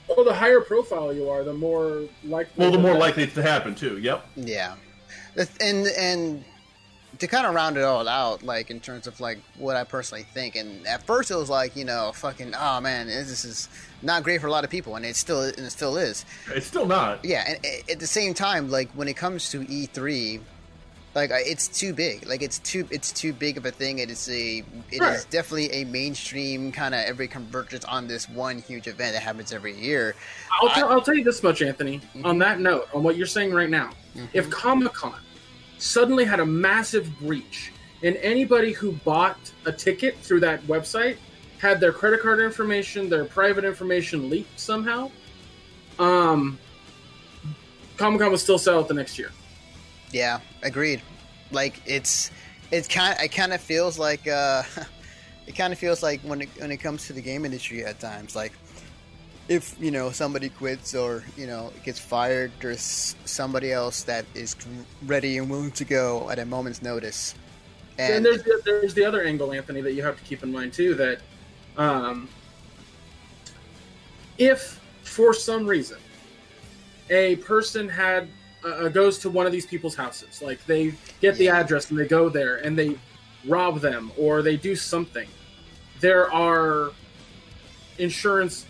Well, 0.08 0.24
the 0.24 0.34
higher 0.34 0.60
profile 0.60 1.12
you 1.12 1.28
are, 1.28 1.44
the 1.44 1.54
more 1.54 2.02
likely. 2.24 2.52
Well, 2.56 2.70
the 2.70 2.78
more 2.78 2.96
likely 2.96 3.22
it's 3.22 3.34
to 3.34 3.42
happen 3.42 3.74
too. 3.74 3.98
Yep. 3.98 4.26
Yeah, 4.36 4.74
and 5.60 5.86
and 5.86 6.44
to 7.18 7.26
kind 7.26 7.46
of 7.46 7.54
round 7.54 7.76
it 7.76 7.84
all 7.84 8.08
out, 8.08 8.42
like 8.42 8.70
in 8.70 8.80
terms 8.80 9.06
of 9.06 9.20
like 9.20 9.38
what 9.56 9.76
I 9.76 9.84
personally 9.84 10.24
think, 10.24 10.56
and 10.56 10.86
at 10.86 11.06
first 11.06 11.30
it 11.30 11.36
was 11.36 11.50
like 11.50 11.76
you 11.76 11.84
know 11.84 12.12
fucking 12.14 12.54
oh 12.58 12.80
man 12.80 13.06
this 13.06 13.44
is 13.44 13.68
not 14.02 14.22
great 14.22 14.40
for 14.40 14.46
a 14.46 14.50
lot 14.50 14.64
of 14.64 14.70
people, 14.70 14.96
and 14.96 15.04
it 15.04 15.16
still 15.16 15.42
and 15.42 15.58
it 15.58 15.70
still 15.70 15.96
is. 15.96 16.24
It's 16.48 16.66
still 16.66 16.86
not. 16.86 17.24
Yeah, 17.24 17.44
and 17.46 17.66
at 17.90 18.00
the 18.00 18.06
same 18.06 18.34
time, 18.34 18.70
like 18.70 18.90
when 18.92 19.08
it 19.08 19.16
comes 19.16 19.50
to 19.50 19.62
E 19.70 19.86
three, 19.86 20.40
like 21.14 21.30
it's 21.32 21.68
too 21.68 21.92
big. 21.92 22.26
Like 22.26 22.42
it's 22.42 22.58
too 22.58 22.86
it's 22.90 23.12
too 23.12 23.32
big 23.32 23.56
of 23.56 23.66
a 23.66 23.70
thing. 23.70 24.00
It 24.00 24.10
is 24.10 24.28
a 24.28 24.64
it 24.90 25.00
right. 25.00 25.14
is 25.14 25.24
definitely 25.26 25.70
a 25.72 25.84
mainstream 25.84 26.72
kind 26.72 26.94
of 26.94 27.00
every 27.02 27.28
convergence 27.28 27.84
on 27.84 28.08
this 28.08 28.28
one 28.28 28.58
huge 28.58 28.88
event 28.88 29.14
that 29.14 29.22
happens 29.22 29.52
every 29.52 29.78
year. 29.78 30.14
I'll, 30.60 30.68
I, 30.70 30.94
will 30.94 31.02
tell 31.02 31.14
you 31.14 31.24
this 31.24 31.42
much, 31.42 31.62
Anthony. 31.62 31.98
Mm-hmm. 31.98 32.26
On 32.26 32.38
that 32.38 32.60
note, 32.60 32.88
on 32.92 33.02
what 33.02 33.16
you're 33.16 33.26
saying 33.26 33.52
right 33.52 33.70
now, 33.70 33.90
mm-hmm. 34.14 34.26
if 34.32 34.50
Comic 34.50 34.92
Con 34.92 35.14
suddenly 35.78 36.24
had 36.24 36.40
a 36.40 36.46
massive 36.46 37.08
breach, 37.20 37.72
and 38.02 38.16
anybody 38.16 38.72
who 38.72 38.92
bought 38.92 39.38
a 39.66 39.72
ticket 39.72 40.16
through 40.18 40.40
that 40.40 40.62
website 40.62 41.16
had 41.58 41.80
their 41.80 41.92
credit 41.92 42.20
card 42.20 42.40
information, 42.40 43.08
their 43.08 43.24
private 43.24 43.64
information 43.64 44.28
leaked 44.28 44.58
somehow. 44.58 45.10
Um, 45.98 46.58
Comic 47.96 48.20
Con 48.20 48.30
will 48.30 48.38
still 48.38 48.58
sell 48.58 48.80
it 48.80 48.88
the 48.88 48.94
next 48.94 49.18
year. 49.18 49.30
Yeah, 50.14 50.38
agreed. 50.62 51.02
Like 51.50 51.82
it's 51.86 52.30
it 52.70 52.88
kind 52.88 53.18
it 53.20 53.32
kind 53.32 53.52
of 53.52 53.60
feels 53.60 53.98
like 53.98 54.28
uh, 54.28 54.62
it 55.48 55.56
kind 55.56 55.72
of 55.72 55.78
feels 55.80 56.04
like 56.04 56.20
when 56.20 56.42
it 56.42 56.48
when 56.58 56.70
it 56.70 56.76
comes 56.76 57.08
to 57.08 57.12
the 57.12 57.20
game 57.20 57.44
industry 57.44 57.84
at 57.84 57.98
times 57.98 58.36
like 58.36 58.52
if 59.48 59.74
you 59.80 59.90
know 59.90 60.12
somebody 60.12 60.50
quits 60.50 60.94
or 60.94 61.24
you 61.36 61.48
know 61.48 61.72
gets 61.84 61.98
fired, 61.98 62.52
there's 62.60 63.16
somebody 63.24 63.72
else 63.72 64.04
that 64.04 64.24
is 64.34 64.54
ready 65.04 65.36
and 65.38 65.50
willing 65.50 65.72
to 65.72 65.84
go 65.84 66.30
at 66.30 66.38
a 66.38 66.46
moment's 66.46 66.80
notice. 66.80 67.34
And, 67.98 68.14
and 68.14 68.24
there's 68.24 68.44
the, 68.44 68.62
there's 68.64 68.94
the 68.94 69.04
other 69.04 69.24
angle, 69.24 69.52
Anthony, 69.52 69.80
that 69.80 69.94
you 69.94 70.04
have 70.04 70.16
to 70.16 70.22
keep 70.22 70.44
in 70.44 70.52
mind 70.52 70.72
too. 70.72 70.94
That 70.94 71.18
um, 71.76 72.28
if 74.38 74.80
for 75.02 75.34
some 75.34 75.66
reason 75.66 75.98
a 77.10 77.34
person 77.36 77.88
had 77.88 78.28
uh, 78.64 78.88
goes 78.88 79.18
to 79.18 79.30
one 79.30 79.46
of 79.46 79.52
these 79.52 79.66
people's 79.66 79.94
houses, 79.94 80.42
like 80.42 80.64
they 80.66 80.94
get 81.20 81.36
the 81.36 81.48
address 81.48 81.90
and 81.90 81.98
they 81.98 82.06
go 82.06 82.28
there 82.28 82.56
and 82.56 82.78
they 82.78 82.98
rob 83.46 83.80
them 83.80 84.10
or 84.16 84.42
they 84.42 84.56
do 84.56 84.74
something, 84.74 85.28
there 86.00 86.32
are 86.32 86.90
insurance 87.98 88.66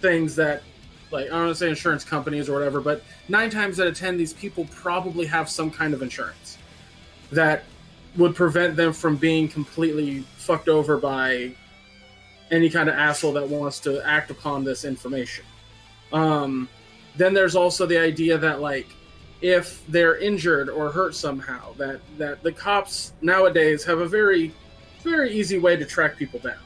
things 0.00 0.36
that 0.36 0.62
like 1.10 1.26
I 1.26 1.30
don't 1.30 1.46
want 1.46 1.52
to 1.52 1.54
say 1.56 1.68
insurance 1.68 2.04
companies 2.04 2.48
or 2.48 2.52
whatever, 2.52 2.80
but 2.80 3.02
nine 3.28 3.50
times 3.50 3.80
out 3.80 3.86
of 3.86 3.96
ten, 3.96 4.16
these 4.16 4.32
people 4.32 4.66
probably 4.66 5.26
have 5.26 5.48
some 5.48 5.70
kind 5.70 5.94
of 5.94 6.02
insurance 6.02 6.58
that 7.32 7.64
would 8.16 8.34
prevent 8.34 8.76
them 8.76 8.92
from 8.92 9.16
being 9.16 9.48
completely 9.48 10.20
fucked 10.36 10.68
over 10.68 10.96
by 10.96 11.52
any 12.50 12.68
kind 12.70 12.88
of 12.88 12.94
asshole 12.94 13.32
that 13.32 13.48
wants 13.48 13.80
to 13.80 14.06
act 14.06 14.30
upon 14.30 14.64
this 14.64 14.84
information. 14.84 15.44
Um, 16.12 16.68
then 17.16 17.34
there's 17.34 17.56
also 17.56 17.84
the 17.86 17.98
idea 17.98 18.38
that 18.38 18.60
like 18.60 18.88
if 19.40 19.86
they're 19.86 20.16
injured 20.16 20.68
or 20.68 20.90
hurt 20.90 21.14
somehow, 21.14 21.72
that 21.74 22.00
that 22.18 22.42
the 22.42 22.52
cops 22.52 23.12
nowadays 23.22 23.84
have 23.84 24.00
a 24.00 24.08
very 24.08 24.52
very 25.02 25.32
easy 25.32 25.58
way 25.58 25.76
to 25.76 25.84
track 25.84 26.16
people 26.16 26.40
down. 26.40 26.58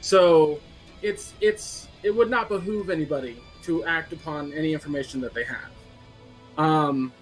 So 0.00 0.60
it's 1.02 1.34
it's 1.40 1.88
it 2.02 2.14
would 2.14 2.30
not 2.30 2.48
behoove 2.48 2.90
anybody 2.90 3.42
to 3.62 3.84
act 3.84 4.12
upon 4.12 4.52
any 4.52 4.72
information 4.72 5.20
that 5.20 5.34
they 5.34 5.44
have. 5.44 5.70
Um, 6.56 7.12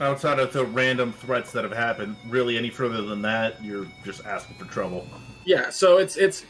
Outside 0.00 0.38
of 0.38 0.52
the 0.52 0.66
random 0.66 1.12
threats 1.12 1.52
that 1.52 1.64
have 1.64 1.72
happened, 1.72 2.16
really 2.28 2.58
any 2.58 2.68
further 2.68 3.02
than 3.02 3.22
that, 3.22 3.62
you're 3.64 3.86
just 4.04 4.24
asking 4.26 4.56
for 4.56 4.66
trouble. 4.66 5.06
Yeah, 5.44 5.70
so 5.70 5.98
it's 5.98 6.16
it's 6.16 6.44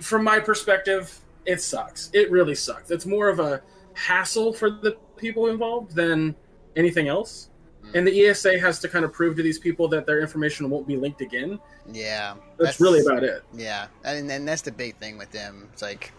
from 0.00 0.24
my 0.24 0.38
perspective, 0.38 1.18
it 1.44 1.60
sucks. 1.60 2.10
It 2.12 2.30
really 2.30 2.54
sucks. 2.54 2.90
It's 2.90 3.04
more 3.06 3.28
of 3.28 3.40
a 3.40 3.62
hassle 3.94 4.52
for 4.52 4.70
the 4.70 4.96
people 5.16 5.48
involved 5.48 5.94
than 5.94 6.34
anything 6.76 7.08
else. 7.08 7.50
Mm. 7.84 7.94
And 7.94 8.06
the 8.06 8.26
ESA 8.26 8.58
has 8.58 8.78
to 8.80 8.88
kind 8.88 9.04
of 9.04 9.12
prove 9.12 9.36
to 9.36 9.42
these 9.42 9.58
people 9.58 9.88
that 9.88 10.06
their 10.06 10.20
information 10.20 10.68
won't 10.70 10.86
be 10.86 10.96
linked 10.96 11.20
again. 11.20 11.58
Yeah, 11.90 12.34
that's, 12.56 12.70
that's 12.70 12.80
really 12.80 13.00
about 13.00 13.22
it. 13.24 13.42
Yeah, 13.54 13.86
and 14.04 14.30
and 14.30 14.46
that's 14.46 14.62
the 14.62 14.72
big 14.72 14.96
thing 14.96 15.16
with 15.18 15.30
them. 15.30 15.68
It's 15.72 15.82
like 15.82 16.12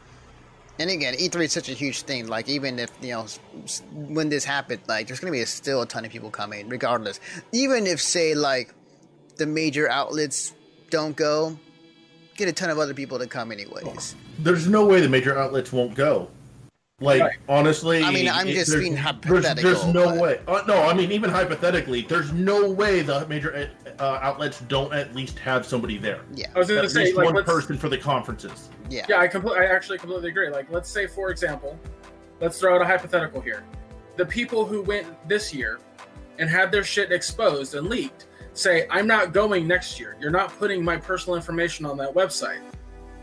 and 0.79 0.89
again, 0.89 1.13
E3 1.15 1.43
is 1.43 1.51
such 1.51 1.67
a 1.67 1.73
huge 1.73 2.03
thing. 2.03 2.27
Like, 2.27 2.47
even 2.47 2.79
if 2.79 2.89
you 3.01 3.09
know 3.09 3.25
when 3.91 4.29
this 4.29 4.45
happened, 4.45 4.81
like 4.87 5.07
there's 5.07 5.19
gonna 5.19 5.33
be 5.33 5.41
a, 5.41 5.45
still 5.45 5.81
a 5.81 5.85
ton 5.85 6.05
of 6.05 6.11
people 6.11 6.31
coming, 6.31 6.69
regardless. 6.69 7.19
Even 7.51 7.85
if, 7.85 8.01
say, 8.01 8.33
like 8.33 8.73
the 9.35 9.45
major 9.45 9.89
outlets 9.89 10.53
don't 10.89 11.17
go, 11.17 11.59
get 12.37 12.47
a 12.47 12.53
ton 12.53 12.69
of 12.69 12.79
other 12.79 12.93
people 12.93 13.19
to 13.19 13.27
come 13.27 13.51
anyways. 13.51 14.15
There's 14.39 14.69
no 14.69 14.85
way 14.85 15.01
the 15.01 15.09
major 15.09 15.37
outlets 15.37 15.73
won't 15.73 15.95
go. 15.95 16.29
Like 17.01 17.21
right. 17.21 17.37
honestly, 17.47 18.03
I 18.03 18.11
mean, 18.11 18.27
I'm 18.27 18.47
it, 18.47 18.55
just 18.55 18.77
being 18.77 18.95
hypothetical. 18.95 19.63
There's, 19.63 19.83
there's 19.83 19.93
no 19.93 20.05
but... 20.05 20.21
way. 20.21 20.41
Uh, 20.47 20.63
no, 20.67 20.81
I 20.81 20.93
mean 20.93 21.11
even 21.13 21.29
hypothetically, 21.29 22.01
there's 22.01 22.33
no 22.33 22.69
way 22.69 23.01
the 23.01 23.25
major 23.27 23.71
uh, 23.99 24.19
outlets 24.21 24.59
don't 24.61 24.93
at 24.93 25.15
least 25.15 25.39
have 25.39 25.65
somebody 25.65 25.97
there. 25.97 26.21
Yeah, 26.35 26.47
I 26.53 26.59
was 26.59 26.67
going 26.67 26.83
to 26.83 26.89
say 26.89 27.13
like, 27.13 27.33
one 27.33 27.43
person 27.45 27.77
for 27.77 27.87
the 27.87 27.97
conferences. 27.97 28.69
Yeah, 28.89 29.05
yeah, 29.07 29.19
I 29.19 29.27
completely, 29.27 29.65
I 29.65 29.69
actually 29.69 29.97
completely 29.97 30.29
agree. 30.29 30.49
Like, 30.49 30.69
let's 30.69 30.89
say 30.89 31.07
for 31.07 31.29
example, 31.29 31.79
let's 32.41 32.59
throw 32.59 32.75
out 32.75 32.81
a 32.81 32.85
hypothetical 32.85 33.39
here: 33.39 33.63
the 34.17 34.25
people 34.25 34.65
who 34.65 34.81
went 34.81 35.07
this 35.29 35.53
year 35.53 35.79
and 36.37 36.49
had 36.49 36.69
their 36.69 36.83
shit 36.83 37.13
exposed 37.13 37.75
and 37.75 37.87
leaked 37.87 38.27
say, 38.51 38.87
"I'm 38.89 39.07
not 39.07 39.31
going 39.31 39.65
next 39.69 40.01
year. 40.01 40.17
You're 40.19 40.31
not 40.31 40.49
putting 40.59 40.83
my 40.83 40.97
personal 40.97 41.37
information 41.37 41.85
on 41.85 41.95
that 41.97 42.13
website." 42.13 42.59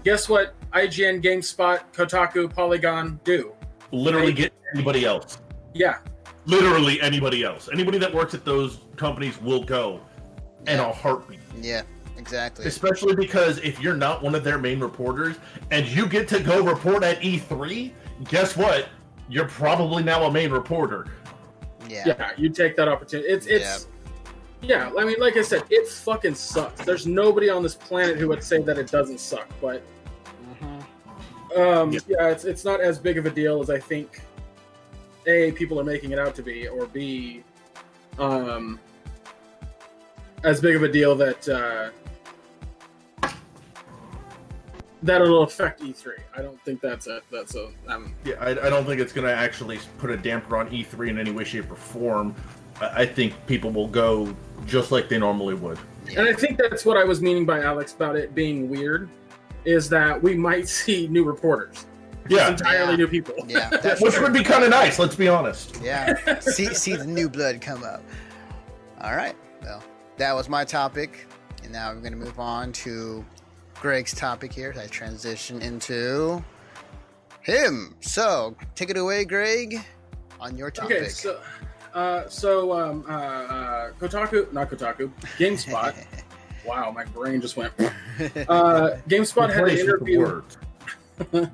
Guess 0.02 0.30
what? 0.30 0.54
IGN, 0.70 1.20
GameSpot, 1.20 1.80
Kotaku, 1.92 2.52
Polygon 2.52 3.18
do 3.24 3.55
literally 3.96 4.32
get 4.32 4.52
anybody 4.74 5.04
else. 5.04 5.38
Yeah. 5.74 5.98
Literally 6.44 7.00
anybody 7.00 7.42
else. 7.42 7.68
Anybody 7.72 7.98
that 7.98 8.12
works 8.12 8.34
at 8.34 8.44
those 8.44 8.78
companies 8.96 9.40
will 9.40 9.64
go 9.64 10.00
yeah. 10.64 10.74
in 10.74 10.80
a 10.80 10.92
heartbeat. 10.92 11.40
Yeah, 11.60 11.82
exactly. 12.16 12.66
Especially 12.66 13.14
because 13.16 13.58
if 13.58 13.80
you're 13.80 13.96
not 13.96 14.22
one 14.22 14.34
of 14.34 14.44
their 14.44 14.58
main 14.58 14.80
reporters 14.80 15.36
and 15.70 15.86
you 15.86 16.06
get 16.06 16.28
to 16.28 16.40
go 16.40 16.64
report 16.64 17.02
at 17.02 17.20
E3, 17.20 17.92
guess 18.28 18.56
what? 18.56 18.88
You're 19.28 19.48
probably 19.48 20.02
now 20.04 20.24
a 20.24 20.30
main 20.30 20.50
reporter. 20.50 21.06
Yeah. 21.88 22.04
Yeah, 22.06 22.30
you 22.36 22.50
take 22.50 22.76
that 22.76 22.88
opportunity. 22.88 23.28
It's 23.28 23.46
it's 23.46 23.88
yeah. 24.62 24.90
yeah, 24.90 24.92
I 24.98 25.04
mean 25.04 25.16
like 25.18 25.36
I 25.36 25.42
said, 25.42 25.64
it 25.70 25.88
fucking 25.88 26.34
sucks. 26.34 26.84
There's 26.84 27.06
nobody 27.06 27.48
on 27.48 27.62
this 27.62 27.74
planet 27.74 28.18
who 28.18 28.28
would 28.28 28.42
say 28.42 28.60
that 28.62 28.78
it 28.78 28.90
doesn't 28.90 29.20
suck, 29.20 29.48
but 29.60 29.82
um, 31.56 31.92
yeah. 31.92 32.00
yeah, 32.08 32.28
it's 32.28 32.44
it's 32.44 32.64
not 32.64 32.80
as 32.80 32.98
big 32.98 33.18
of 33.18 33.26
a 33.26 33.30
deal 33.30 33.60
as 33.60 33.70
I 33.70 33.78
think. 33.78 34.20
A, 35.26 35.50
people 35.52 35.80
are 35.80 35.84
making 35.84 36.12
it 36.12 36.18
out 36.20 36.36
to 36.36 36.42
be, 36.42 36.68
or 36.68 36.86
B, 36.86 37.42
um, 38.18 38.78
as 40.44 40.60
big 40.60 40.76
of 40.76 40.84
a 40.84 40.88
deal 40.88 41.16
that 41.16 41.48
uh, 41.48 41.90
that 45.02 45.22
it'll 45.22 45.42
affect 45.42 45.80
E3. 45.80 46.12
I 46.36 46.42
don't 46.42 46.60
think 46.62 46.80
that's 46.80 47.06
a 47.06 47.22
that's 47.32 47.54
a. 47.56 47.70
Um, 47.88 48.14
yeah, 48.24 48.34
I, 48.40 48.50
I 48.50 48.70
don't 48.70 48.84
think 48.84 49.00
it's 49.00 49.12
going 49.12 49.26
to 49.26 49.34
actually 49.34 49.78
put 49.98 50.10
a 50.10 50.16
damper 50.16 50.56
on 50.56 50.68
E3 50.70 51.08
in 51.08 51.18
any 51.18 51.32
way, 51.32 51.44
shape, 51.44 51.70
or 51.70 51.76
form. 51.76 52.34
I, 52.80 53.02
I 53.02 53.06
think 53.06 53.34
people 53.46 53.70
will 53.70 53.88
go 53.88 54.34
just 54.66 54.92
like 54.92 55.08
they 55.08 55.18
normally 55.18 55.54
would. 55.54 55.78
And 56.16 56.28
I 56.28 56.32
think 56.32 56.56
that's 56.56 56.84
what 56.84 56.96
I 56.96 57.04
was 57.04 57.20
meaning 57.20 57.44
by 57.44 57.62
Alex 57.62 57.94
about 57.94 58.14
it 58.14 58.34
being 58.34 58.68
weird 58.68 59.08
is 59.66 59.88
that 59.90 60.22
we 60.22 60.34
might 60.34 60.68
see 60.78 61.08
new 61.08 61.24
reporters. 61.24 61.86
Yeah, 62.28 62.50
entirely 62.50 62.92
yeah. 62.92 62.96
new 62.96 63.08
people. 63.08 63.34
Yeah, 63.46 63.70
which 64.00 64.14
true. 64.14 64.24
would 64.24 64.32
be 64.32 64.42
kind 64.42 64.64
of 64.64 64.70
nice. 64.70 64.98
Let's 64.98 65.14
be 65.14 65.28
honest. 65.28 65.78
Yeah, 65.82 66.38
see 66.40 66.74
see 66.74 66.96
the 66.96 67.06
new 67.06 67.28
blood 67.28 67.60
come 67.60 67.84
up. 67.84 68.02
All 69.00 69.14
right, 69.14 69.36
well, 69.62 69.82
that 70.16 70.34
was 70.34 70.48
my 70.48 70.64
topic, 70.64 71.26
and 71.62 71.72
now 71.72 71.92
we're 71.92 72.00
going 72.00 72.12
to 72.12 72.18
move 72.18 72.40
on 72.40 72.72
to 72.72 73.24
Greg's 73.74 74.12
topic 74.12 74.52
here. 74.52 74.74
I 74.76 74.86
transition 74.86 75.62
into 75.62 76.42
him. 77.42 77.94
So 78.00 78.56
take 78.74 78.90
it 78.90 78.96
away, 78.96 79.24
Greg, 79.24 79.84
on 80.40 80.56
your 80.56 80.70
topic. 80.70 80.96
Okay, 80.96 81.08
so. 81.08 81.40
Uh, 81.94 82.28
so 82.28 82.78
um, 82.78 83.06
uh, 83.08 83.12
uh, 83.12 83.90
Kotaku, 83.92 84.52
not 84.52 84.68
Kotaku, 84.68 85.10
GameSpot 85.38 85.96
Wow, 86.66 86.90
my 86.90 87.04
brain 87.04 87.40
just 87.40 87.56
went. 87.56 87.72
Uh, 88.48 88.96
GameSpot 89.10 89.52
had 89.52 89.68
an 89.68 89.76
interview. 89.76 90.42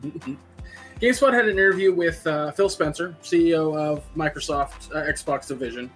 GameSpot 1.00 1.32
had 1.32 1.46
an 1.46 1.50
interview 1.50 1.92
with 1.92 2.24
uh, 2.24 2.52
Phil 2.52 2.68
Spencer, 2.68 3.16
CEO 3.20 3.76
of 3.76 4.04
Microsoft 4.14 4.94
uh, 4.94 5.02
Xbox 5.12 5.48
Division, 5.48 5.90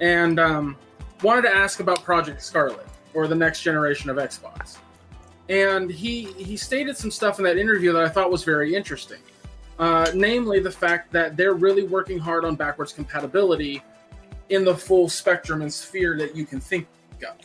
and 0.00 0.40
um, 0.40 0.76
wanted 1.22 1.42
to 1.42 1.54
ask 1.54 1.78
about 1.78 2.02
Project 2.02 2.42
Scarlett 2.42 2.88
or 3.14 3.28
the 3.28 3.36
next 3.36 3.62
generation 3.62 4.10
of 4.10 4.16
Xbox. 4.16 4.78
And 5.48 5.88
he 5.88 6.32
he 6.32 6.56
stated 6.56 6.96
some 6.96 7.12
stuff 7.12 7.38
in 7.38 7.44
that 7.44 7.56
interview 7.56 7.92
that 7.92 8.02
I 8.02 8.08
thought 8.08 8.32
was 8.32 8.42
very 8.42 8.74
interesting. 8.74 9.20
Uh, 9.78 10.10
namely, 10.12 10.58
the 10.58 10.72
fact 10.72 11.12
that 11.12 11.36
they're 11.36 11.54
really 11.54 11.84
working 11.84 12.18
hard 12.18 12.44
on 12.44 12.56
backwards 12.56 12.92
compatibility 12.92 13.80
in 14.48 14.64
the 14.64 14.76
full 14.76 15.08
spectrum 15.08 15.62
and 15.62 15.72
sphere 15.72 16.18
that 16.18 16.34
you 16.34 16.44
can 16.44 16.58
think 16.58 16.88
of. 17.22 17.36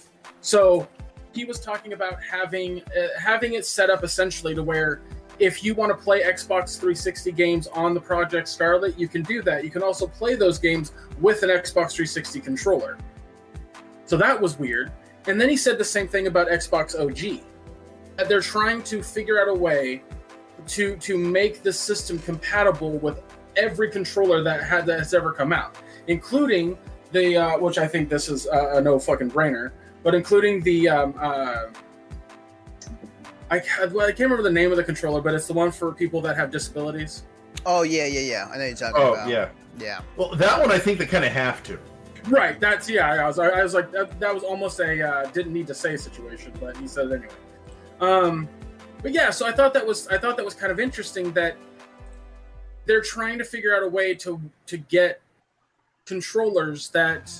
So 0.42 0.88
he 1.36 1.46
was 1.46 1.60
talking 1.60 1.94
about 1.94 2.24
having 2.24 2.82
uh, 2.98 3.08
having 3.20 3.54
it 3.54 3.66
set 3.66 3.90
up 3.90 4.04
essentially 4.04 4.56
to 4.56 4.64
where 4.64 5.02
if 5.38 5.64
you 5.64 5.76
want 5.76 5.92
to 5.92 5.98
play 6.02 6.24
Xbox 6.24 6.80
360 6.80 7.32
games 7.34 7.68
on 7.68 7.94
the 7.94 8.00
Project 8.00 8.48
Scarlett, 8.48 8.98
you 8.98 9.10
can 9.10 9.22
do 9.24 9.42
that. 9.42 9.66
You 9.66 9.70
can 9.70 9.84
also 9.84 10.08
play 10.08 10.36
those 10.36 10.58
games 10.58 10.94
with 11.20 11.44
an 11.44 11.50
Xbox 11.50 11.92
360 11.92 12.40
controller. 12.40 12.98
So 14.06 14.16
that 14.18 14.40
was 14.40 14.58
weird. 14.58 14.94
And 15.28 15.40
then 15.40 15.50
he 15.50 15.58
said 15.58 15.78
the 15.78 15.84
same 15.84 16.08
thing 16.08 16.28
about 16.28 16.48
Xbox 16.48 16.98
OG. 16.98 17.44
That 18.16 18.30
they're 18.30 18.40
trying 18.40 18.82
to 18.84 19.04
figure 19.04 19.42
out 19.42 19.50
a 19.50 19.54
way 19.54 20.04
to 20.68 20.96
to 20.96 21.18
make 21.18 21.64
the 21.64 21.74
system 21.74 22.18
compatible 22.20 22.98
with 23.00 23.22
every 23.58 23.92
controller 23.92 24.42
that 24.44 24.64
had 24.64 24.86
that 24.86 25.00
has 25.00 25.14
ever 25.14 25.34
come 25.34 25.52
out, 25.52 25.76
including 26.08 26.78
the 27.12 27.36
uh, 27.36 27.58
which 27.58 27.78
I 27.78 27.88
think 27.88 28.08
this 28.08 28.30
is 28.30 28.46
a, 28.46 28.78
a 28.78 28.82
no 28.82 28.98
fucking 28.98 29.32
brainer 29.32 29.72
but 30.06 30.14
including 30.14 30.62
the 30.62 30.88
um, 30.88 31.16
uh, 31.20 31.64
I, 33.50 33.62
well, 33.92 34.06
I 34.06 34.12
can't 34.12 34.20
remember 34.20 34.44
the 34.44 34.52
name 34.52 34.70
of 34.70 34.78
the 34.78 34.84
controller, 34.84 35.20
but 35.20 35.34
it's 35.34 35.48
the 35.48 35.54
one 35.54 35.72
for 35.72 35.92
people 35.92 36.22
that 36.22 36.38
have 36.38 36.52
disabilities. 36.52 37.24
Oh 37.66 37.82
yeah, 37.82 38.06
yeah, 38.06 38.20
yeah. 38.20 38.50
I 38.54 38.58
know 38.58 38.66
you're 38.66 38.76
talking 38.76 38.96
about. 38.96 39.08
oh, 39.08 39.14
about. 39.16 39.28
yeah, 39.28 39.50
yeah. 39.80 40.02
Well, 40.16 40.36
that 40.36 40.62
one 40.62 40.72
I 40.72 40.78
think 40.78 41.00
they 41.00 41.08
kind 41.08 41.26
of 41.26 41.32
have 41.32 41.64
to. 41.64 41.80
Right. 42.28 42.60
That's 42.60 42.88
yeah. 42.88 43.14
I 43.14 43.26
was 43.26 43.40
I 43.40 43.64
was 43.64 43.74
like 43.74 43.92
that, 43.92 44.20
that 44.20 44.34
was 44.34 44.44
almost 44.44 44.80
a 44.80 45.08
uh, 45.08 45.26
didn't 45.32 45.54
need 45.54 45.66
to 45.68 45.74
say 45.74 45.98
situation, 45.98 46.54
but 46.60 46.78
he 46.78 46.88
said 46.88 47.08
it 47.08 47.14
anyway. 47.14 47.34
Um, 48.00 48.48
but 49.02 49.12
yeah, 49.12 49.32
so 49.32 49.48
I 49.48 49.52
thought 49.52 49.74
that 49.74 49.86
was 49.86 50.08
I 50.08 50.20
thought 50.20 50.38
that 50.38 50.46
was 50.46 50.54
kind 50.54 50.72
of 50.72 50.80
interesting 50.80 51.32
that 51.34 51.58
they're 52.86 53.02
trying 53.02 53.40
to 53.40 53.44
figure 53.44 53.76
out 53.76 53.82
a 53.82 53.90
way 53.90 54.14
to 54.16 54.40
to 54.68 54.78
get 54.78 55.20
controllers 56.06 56.90
that 56.90 57.32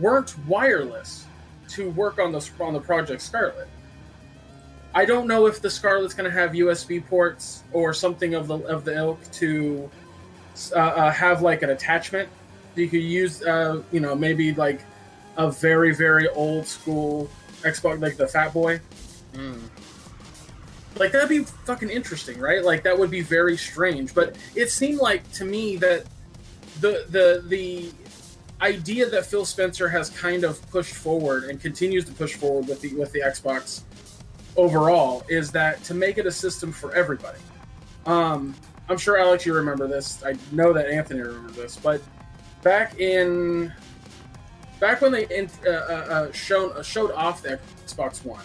weren't 0.00 0.38
wireless 0.46 1.27
to 1.68 1.90
work 1.90 2.18
on 2.18 2.32
the 2.32 2.50
on 2.60 2.72
the 2.72 2.80
Project 2.80 3.22
Scarlett. 3.22 3.68
I 4.94 5.04
don't 5.04 5.26
know 5.26 5.46
if 5.46 5.60
the 5.60 5.70
Scarlett's 5.70 6.14
going 6.14 6.30
to 6.30 6.36
have 6.36 6.52
USB 6.52 7.06
ports 7.06 7.62
or 7.72 7.92
something 7.92 8.34
of 8.34 8.48
the 8.48 8.58
of 8.60 8.84
the 8.84 8.96
ilk 8.96 9.18
to 9.32 9.90
uh, 10.74 10.78
uh, 10.78 11.10
have 11.10 11.42
like 11.42 11.62
an 11.62 11.70
attachment. 11.70 12.28
You 12.74 12.88
could 12.88 13.02
use, 13.02 13.42
uh, 13.42 13.82
you 13.92 14.00
know, 14.00 14.14
maybe 14.14 14.54
like 14.54 14.80
a 15.36 15.50
very 15.50 15.94
very 15.94 16.28
old 16.28 16.66
school 16.66 17.30
Xbox, 17.62 18.00
like 18.00 18.16
the 18.16 18.26
Fat 18.26 18.52
Boy. 18.52 18.80
Mm. 19.34 19.68
Like 20.96 21.12
that'd 21.12 21.28
be 21.28 21.44
fucking 21.44 21.90
interesting, 21.90 22.38
right? 22.40 22.64
Like 22.64 22.82
that 22.84 22.98
would 22.98 23.10
be 23.10 23.20
very 23.20 23.56
strange. 23.56 24.14
But 24.14 24.36
it 24.54 24.70
seemed 24.70 25.00
like 25.00 25.30
to 25.32 25.44
me 25.44 25.76
that 25.76 26.06
the 26.80 27.04
the 27.08 27.44
the 27.46 27.92
idea 28.60 29.08
that 29.08 29.26
Phil 29.26 29.44
Spencer 29.44 29.88
has 29.88 30.10
kind 30.10 30.44
of 30.44 30.60
pushed 30.70 30.94
forward 30.94 31.44
and 31.44 31.60
continues 31.60 32.04
to 32.06 32.12
push 32.12 32.34
forward 32.34 32.68
with 32.68 32.80
the 32.80 32.94
with 32.94 33.12
the 33.12 33.20
Xbox 33.20 33.82
overall 34.56 35.24
is 35.28 35.52
that 35.52 35.82
to 35.84 35.94
make 35.94 36.18
it 36.18 36.26
a 36.26 36.32
system 36.32 36.72
for 36.72 36.94
everybody. 36.94 37.38
Um, 38.06 38.54
I'm 38.88 38.98
sure 38.98 39.18
Alex, 39.18 39.46
you 39.46 39.54
remember 39.54 39.86
this. 39.86 40.22
I 40.24 40.34
know 40.50 40.72
that 40.72 40.88
Anthony 40.88 41.20
remembers 41.20 41.56
this, 41.56 41.76
but 41.76 42.02
back 42.62 42.98
in 42.98 43.72
back 44.80 45.00
when 45.00 45.12
they 45.12 45.26
in, 45.26 45.48
uh, 45.66 45.70
uh, 45.70 45.72
uh 45.72 46.32
shown 46.32 46.72
uh, 46.72 46.82
showed 46.82 47.12
off 47.12 47.42
the 47.42 47.60
Xbox 47.86 48.24
One, 48.24 48.44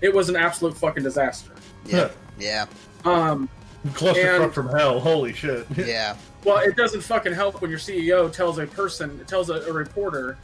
it 0.00 0.12
was 0.12 0.28
an 0.28 0.36
absolute 0.36 0.76
fucking 0.76 1.02
disaster. 1.02 1.52
Yeah, 1.84 2.10
yeah. 2.38 2.66
Um, 3.04 3.48
clusterfuck 3.88 4.52
from 4.52 4.68
hell. 4.68 5.00
Holy 5.00 5.32
shit. 5.32 5.66
Yeah. 5.76 6.16
Well, 6.44 6.58
it 6.58 6.76
doesn't 6.76 7.02
fucking 7.02 7.32
help 7.32 7.60
when 7.60 7.70
your 7.70 7.78
CEO 7.78 8.32
tells 8.32 8.58
a 8.58 8.66
person, 8.66 9.24
tells 9.26 9.50
a, 9.50 9.60
a 9.62 9.72
reporter, 9.72 10.38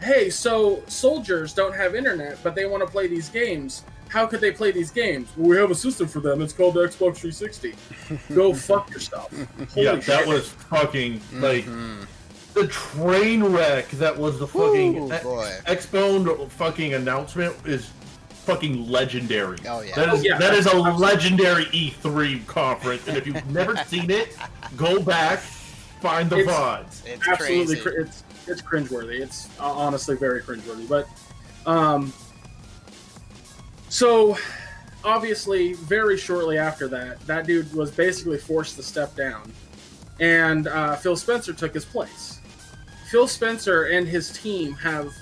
"Hey, 0.00 0.30
so 0.30 0.82
soldiers 0.86 1.52
don't 1.52 1.74
have 1.74 1.94
internet, 1.94 2.38
but 2.42 2.54
they 2.54 2.66
want 2.66 2.82
to 2.82 2.90
play 2.90 3.06
these 3.06 3.28
games. 3.28 3.84
How 4.08 4.26
could 4.26 4.40
they 4.40 4.52
play 4.52 4.70
these 4.70 4.90
games? 4.90 5.28
Well, 5.36 5.48
we 5.48 5.56
have 5.56 5.70
a 5.70 5.74
system 5.74 6.06
for 6.06 6.20
them. 6.20 6.40
It's 6.40 6.52
called 6.52 6.74
the 6.74 6.80
Xbox 6.80 7.16
360. 7.16 7.74
Go 8.34 8.54
fuck 8.54 8.90
yourself." 8.90 9.32
Holy 9.32 9.68
yeah, 9.86 9.96
that 9.96 10.26
was 10.26 10.48
fucking 10.48 11.20
like. 11.34 11.64
Mm-hmm 11.64 12.04
the 12.54 12.68
train 12.68 13.42
wreck 13.42 13.90
that 13.90 14.16
was 14.16 14.38
the 14.38 14.46
fucking 14.46 14.96
Ooh, 14.96 15.08
Xbone 15.08 16.48
fucking 16.50 16.94
announcement 16.94 17.54
is 17.66 17.90
fucking 18.44 18.88
legendary. 18.88 19.58
Oh 19.66 19.80
yeah, 19.80 19.94
that 19.96 20.14
is 20.14 20.20
oh, 20.20 20.22
yeah. 20.22 20.38
that 20.38 20.54
is 20.54 20.66
a 20.66 20.76
legendary 20.76 21.64
E3 21.66 22.46
conference, 22.46 23.06
and 23.08 23.16
if 23.16 23.26
you've 23.26 23.46
never 23.50 23.76
seen 23.86 24.10
it, 24.10 24.36
go 24.76 25.00
back, 25.00 25.40
find 26.00 26.28
the 26.28 26.38
it's, 26.38 26.50
vods. 26.50 27.06
It's 27.06 27.28
absolutely, 27.28 27.76
cr- 27.76 28.00
it's 28.00 28.24
it's 28.46 28.62
cringeworthy. 28.62 29.20
It's 29.20 29.48
uh, 29.58 29.72
honestly 29.72 30.16
very 30.16 30.42
cringeworthy. 30.42 30.88
But, 30.88 31.08
um, 31.66 32.12
so 33.88 34.36
obviously, 35.02 35.74
very 35.74 36.16
shortly 36.18 36.58
after 36.58 36.88
that, 36.88 37.20
that 37.26 37.46
dude 37.46 37.72
was 37.74 37.90
basically 37.90 38.38
forced 38.38 38.76
to 38.76 38.82
step 38.82 39.16
down, 39.16 39.52
and 40.20 40.66
uh, 40.68 40.96
Phil 40.96 41.16
Spencer 41.16 41.52
took 41.52 41.74
his 41.74 41.84
place. 41.84 42.40
Phil 43.10 43.28
Spencer 43.28 43.84
and 43.84 44.08
his 44.08 44.30
team 44.32 44.74
have, 44.74 45.14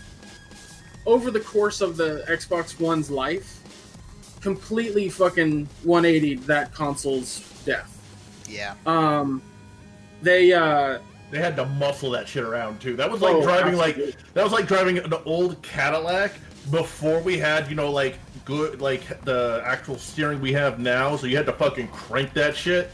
over 1.07 1.31
the 1.31 1.41
course 1.41 1.81
of 1.81 1.97
the 1.97 2.25
Xbox 2.29 2.79
One's 2.81 3.11
life, 3.11 3.61
completely 4.41 5.09
fucking 5.09 5.69
180 5.85 6.35
that 6.47 6.73
console's 6.75 7.41
death. 7.65 7.89
Yeah. 8.49 8.75
Um, 8.87 9.43
they 10.21 10.53
uh, 10.53 10.99
they 11.31 11.39
had 11.39 11.57
to 11.57 11.65
muscle 11.65 12.11
that 12.11 12.29
shit 12.29 12.45
around 12.45 12.81
too. 12.81 12.97
That 12.97 13.11
was 13.11 13.23
like 13.23 13.35
oh, 13.35 13.43
driving 13.43 13.75
absolutely. 13.75 14.07
like 14.07 14.35
that 14.35 14.45
was 14.45 14.53
like 14.53 14.67
driving 14.67 14.99
an 14.99 15.15
old 15.25 15.61
Cadillac 15.63 16.33
before 16.71 17.21
we 17.21 17.39
had 17.39 17.69
you 17.69 17.75
know 17.75 17.91
like 17.91 18.19
good 18.45 18.81
like 18.81 19.23
the 19.25 19.63
actual 19.65 19.97
steering 19.97 20.41
we 20.41 20.53
have 20.53 20.79
now. 20.79 21.17
So 21.17 21.27
you 21.27 21.37
had 21.37 21.47
to 21.47 21.53
fucking 21.53 21.89
crank 21.89 22.33
that 22.35 22.57
shit. 22.57 22.91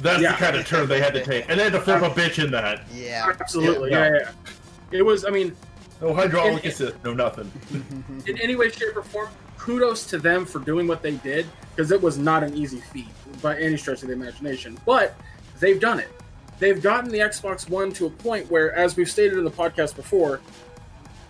That's 0.00 0.22
yeah. 0.22 0.32
the 0.32 0.38
kind 0.38 0.56
of 0.56 0.66
turn 0.66 0.88
they 0.88 1.00
had 1.00 1.14
to 1.14 1.24
take, 1.24 1.48
and 1.48 1.58
they 1.58 1.64
had 1.64 1.72
to 1.72 1.80
flip 1.80 2.02
a 2.02 2.10
bitch 2.20 2.42
in 2.42 2.50
that. 2.50 2.82
Yeah, 2.92 3.32
absolutely. 3.40 3.90
Yeah, 3.90 4.04
yeah. 4.04 4.18
yeah. 4.18 4.98
It 4.98 5.02
was. 5.02 5.24
I 5.24 5.30
mean, 5.30 5.56
no 6.00 6.14
hydraulic 6.14 6.64
in, 6.64 6.70
assist, 6.70 6.96
no 7.04 7.14
nothing. 7.14 7.50
in 8.26 8.38
any 8.38 8.56
way, 8.56 8.70
shape, 8.70 8.96
or 8.96 9.02
form, 9.02 9.28
kudos 9.58 10.06
to 10.06 10.18
them 10.18 10.44
for 10.44 10.58
doing 10.60 10.86
what 10.86 11.02
they 11.02 11.16
did 11.16 11.46
because 11.74 11.90
it 11.90 12.00
was 12.00 12.18
not 12.18 12.42
an 12.42 12.54
easy 12.54 12.80
feat 12.80 13.08
by 13.42 13.58
any 13.58 13.76
stretch 13.76 14.02
of 14.02 14.08
the 14.08 14.14
imagination. 14.14 14.78
But 14.84 15.14
they've 15.60 15.80
done 15.80 16.00
it. 16.00 16.10
They've 16.58 16.82
gotten 16.82 17.10
the 17.10 17.18
Xbox 17.18 17.68
One 17.68 17.92
to 17.94 18.06
a 18.06 18.10
point 18.10 18.50
where, 18.50 18.74
as 18.74 18.96
we've 18.96 19.10
stated 19.10 19.38
in 19.38 19.44
the 19.44 19.50
podcast 19.50 19.94
before, 19.94 20.40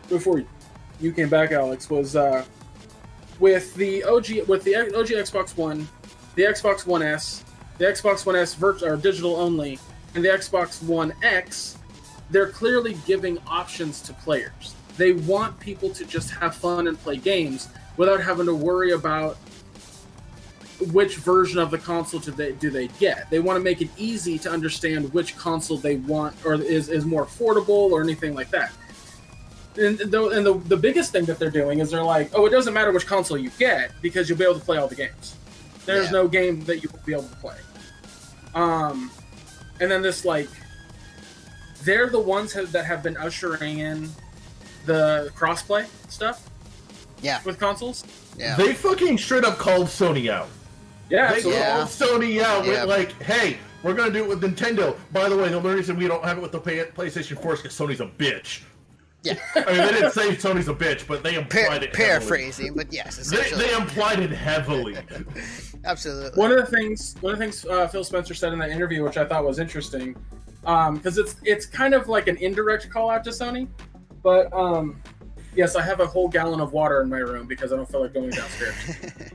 before 0.09 0.45
you 1.01 1.13
came 1.13 1.29
back, 1.29 1.51
Alex, 1.53 1.91
was 1.91 2.15
uh, 2.15 2.45
with 3.41 3.75
the 3.75 4.05
OG 4.05 4.47
with 4.47 4.63
the 4.65 4.77
OG 4.77 5.09
Xbox 5.09 5.57
One, 5.57 5.89
the 6.37 6.43
Xbox 6.45 6.87
One 6.87 7.03
S, 7.03 7.45
the 7.79 7.87
Xbox 7.87 8.25
One 8.25 8.37
S 8.37 8.55
virtual 8.55 8.89
or 8.89 8.97
digital 8.97 9.37
only, 9.37 9.79
and 10.15 10.25
the 10.25 10.29
Xbox 10.29 10.83
One 10.83 11.13
X, 11.23 11.79
they're 12.31 12.49
clearly 12.49 12.97
giving 13.07 13.39
options 13.47 14.01
to 14.03 14.13
players. 14.13 14.75
They 14.97 15.13
want 15.13 15.59
people 15.61 15.91
to 15.91 16.05
just 16.05 16.31
have 16.31 16.55
fun 16.55 16.89
and 16.89 16.99
play 16.99 17.17
games 17.17 17.69
without 17.97 18.21
having 18.23 18.47
to 18.47 18.55
worry 18.55 18.93
about 18.93 19.37
which 20.93 21.17
version 21.17 21.59
of 21.59 21.71
the 21.71 21.79
console 21.79 22.21
do 22.21 22.31
they 22.31 22.53
do 22.53 22.71
they 22.71 22.89
get. 22.99 23.31
They 23.31 23.39
want 23.39 23.57
to 23.59 23.63
make 23.63 23.81
it 23.81 23.89
easy 23.97 24.39
to 24.41 24.51
understand 24.51 25.13
which 25.13 25.37
console 25.37 25.79
they 25.79 25.97
want 25.97 26.37
or 26.45 26.55
is, 26.55 26.89
is 26.89 27.05
more 27.05 27.25
affordable 27.25 27.91
or 27.91 28.03
anything 28.03 28.35
like 28.35 28.51
that. 28.51 28.73
And, 29.79 29.99
the, 29.99 30.29
and 30.29 30.47
the, 30.47 30.55
the 30.55 30.77
biggest 30.77 31.13
thing 31.13 31.27
that 31.27 31.39
they're 31.39 31.51
doing 31.51 31.81
is 31.81 31.91
they're 31.91 32.03
like, 32.03 32.31
oh, 32.35 32.47
it 32.47 32.51
doesn't 32.51 32.73
matter 32.73 32.93
which 32.93 33.07
console 33.07 33.37
you 33.37 33.51
get 33.59 33.93
because 34.01 34.29
you'll 34.29 34.39
be 34.39 34.45
able 34.45 34.59
to 34.59 34.65
play 34.65 34.79
all 34.79 34.89
the 34.89 34.95
games. 34.95 35.37
There's 35.85 36.07
yeah. 36.07 36.13
no 36.13 36.29
game 36.29 36.65
that 36.65 36.83
you 36.83 36.89
won't 36.93 37.05
be 37.05 37.13
able 37.13 37.25
to 37.25 37.37
play. 37.37 37.57
Um, 38.55 39.11
and 39.81 39.91
then 39.91 40.01
this 40.01 40.25
like, 40.25 40.49
they're 41.87 42.11
the 42.11 42.21
ones 42.21 42.53
have, 42.53 42.73
that 42.73 42.85
have 42.85 43.03
been 43.03 43.17
ushering 43.17 43.79
in 43.79 44.11
the 44.85 45.33
crossplay 45.35 45.87
stuff. 46.11 46.51
Yeah. 47.23 47.41
With 47.45 47.59
consoles. 47.59 48.05
Yeah. 48.37 48.57
They 48.57 48.75
fucking 48.75 49.17
straight 49.17 49.45
up 49.45 49.57
called 49.57 49.87
Sony 49.87 50.29
out. 50.29 50.49
Yeah, 51.09 51.31
they 51.31 51.37
absolutely. 51.37 51.63
called 51.63 51.89
Sony 51.89 52.43
out 52.43 52.65
yeah. 52.65 52.85
with 52.85 52.91
like, 52.91 53.23
hey, 53.23 53.57
we're 53.83 53.95
gonna 53.95 54.11
do 54.11 54.25
it 54.25 54.29
with 54.29 54.43
Nintendo. 54.43 54.99
By 55.13 55.29
the 55.29 55.37
way, 55.37 55.49
the 55.49 55.57
only 55.57 55.75
reason 55.75 55.97
we 55.97 56.09
don't 56.09 56.25
have 56.25 56.37
it 56.37 56.43
with 56.43 56.53
the 56.53 56.61
PlayStation 56.61 57.41
4 57.41 57.55
is 57.55 57.63
because 57.63 57.79
Sony's 57.79 58.01
a 58.01 58.07
bitch. 58.07 58.63
Yeah. 59.23 59.39
I 59.55 59.73
mean, 59.73 59.77
they 59.79 59.93
didn't 59.93 60.13
say 60.13 60.37
Sony's 60.37 60.69
a 60.69 60.75
bitch, 60.75 61.07
but 61.07 61.23
they 61.23 61.35
implied 61.35 61.67
Par- 61.67 61.83
it. 61.83 61.93
Paraphrasing, 61.93 62.67
heavily. 62.67 62.85
but 62.85 62.93
yes, 62.93 63.29
they, 63.29 63.51
they, 63.57 63.75
implied 63.75 64.21
it 64.21 64.31
heavily. 64.31 64.97
Absolutely. 65.85 66.39
One 66.39 66.53
of 66.53 66.59
the 66.59 66.67
things, 66.67 67.17
one 67.21 67.33
of 67.33 67.39
the 67.39 67.45
things 67.45 67.65
uh, 67.67 67.89
Phil 67.89 68.05
Spencer 68.05 68.35
said 68.35 68.53
in 68.53 68.59
that 68.61 68.71
interview, 68.71 69.03
which 69.03 69.17
I 69.17 69.25
thought 69.25 69.45
was 69.45 69.59
interesting, 69.59 70.17
because 70.67 71.19
um, 71.19 71.25
it's 71.25 71.37
it's 71.45 71.65
kind 71.65 71.95
of 71.95 72.09
like 72.09 72.27
an 72.27 72.37
indirect 72.39 72.91
call 72.91 73.09
out 73.09 73.23
to 73.23 73.31
Sony, 73.31 73.69
but 74.25 74.53
um, 74.53 75.01
yes, 75.55 75.77
I 75.77 75.83
have 75.83 76.01
a 76.01 76.07
whole 76.07 76.27
gallon 76.27 76.61
of 76.61 76.73
water 76.73 77.01
in 77.03 77.09
my 77.09 77.19
room 77.19 77.47
because 77.47 77.73
I 77.73 77.77
don't 77.77 77.89
feel 77.89 78.03
like 78.03 78.13
going 78.13 78.31
downstairs. 78.31 78.75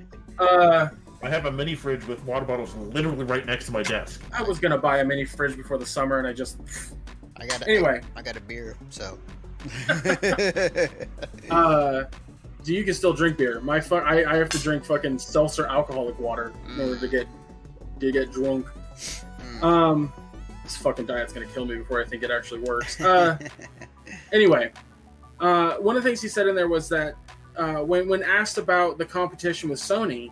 uh, 0.40 0.90
I 1.24 1.30
have 1.30 1.46
a 1.46 1.52
mini 1.52 1.74
fridge 1.74 2.06
with 2.06 2.22
water 2.26 2.46
bottles 2.46 2.76
literally 2.76 3.24
right 3.24 3.46
next 3.46 3.68
to 3.68 3.72
my 3.72 3.82
desk. 3.82 4.22
I 4.38 4.44
was 4.44 4.60
gonna 4.60 4.78
buy 4.78 4.98
a 4.98 5.06
mini 5.06 5.24
fridge 5.24 5.56
before 5.56 5.78
the 5.78 5.86
summer, 5.86 6.20
and 6.20 6.28
I 6.28 6.34
just. 6.34 6.58
I 7.38 7.48
got 7.48 7.62
a, 7.62 7.70
anyway. 7.70 8.02
I, 8.14 8.20
I 8.20 8.22
got 8.24 8.36
a 8.36 8.42
beer, 8.42 8.76
so. 8.90 9.18
uh, 11.50 12.04
do 12.64 12.74
you 12.74 12.84
can 12.84 12.94
still 12.94 13.14
drink 13.14 13.38
beer? 13.38 13.62
My 13.62 13.80
fun, 13.80 14.04
I, 14.06 14.26
I 14.26 14.36
have 14.36 14.50
to 14.50 14.60
drink 14.60 14.84
fucking 14.84 15.18
seltzer 15.20 15.66
alcoholic 15.68 16.20
water 16.20 16.52
in 16.74 16.82
order 16.82 17.00
to 17.00 17.08
get 17.08 17.26
to 18.02 18.12
get 18.12 18.34
drunk. 18.34 18.66
Mm. 19.60 19.64
Um, 19.64 20.14
this 20.64 20.78
fucking 20.78 21.06
diet's 21.06 21.34
gonna 21.34 21.46
kill 21.48 21.66
me 21.66 21.76
before 21.76 22.02
I 22.02 22.06
think 22.06 22.24
it 22.24 22.32
actually 22.32 22.62
works. 22.62 23.00
Uh, 23.02 23.38
anyway, 24.32 24.72
uh, 25.40 25.76
one 25.76 25.98
of 25.98 26.04
the 26.04 26.10
things 26.10 26.22
he 26.22 26.28
said 26.28 26.48
in 26.48 26.56
there 26.56 26.68
was 26.68 26.88
that 26.90 27.16
uh, 27.58 27.76
when 27.76 28.08
when 28.08 28.24
asked 28.24 28.58
about 28.58 28.98
the 28.98 29.06
competition 29.06 29.70
with 29.70 29.80
Sony, 29.80 30.32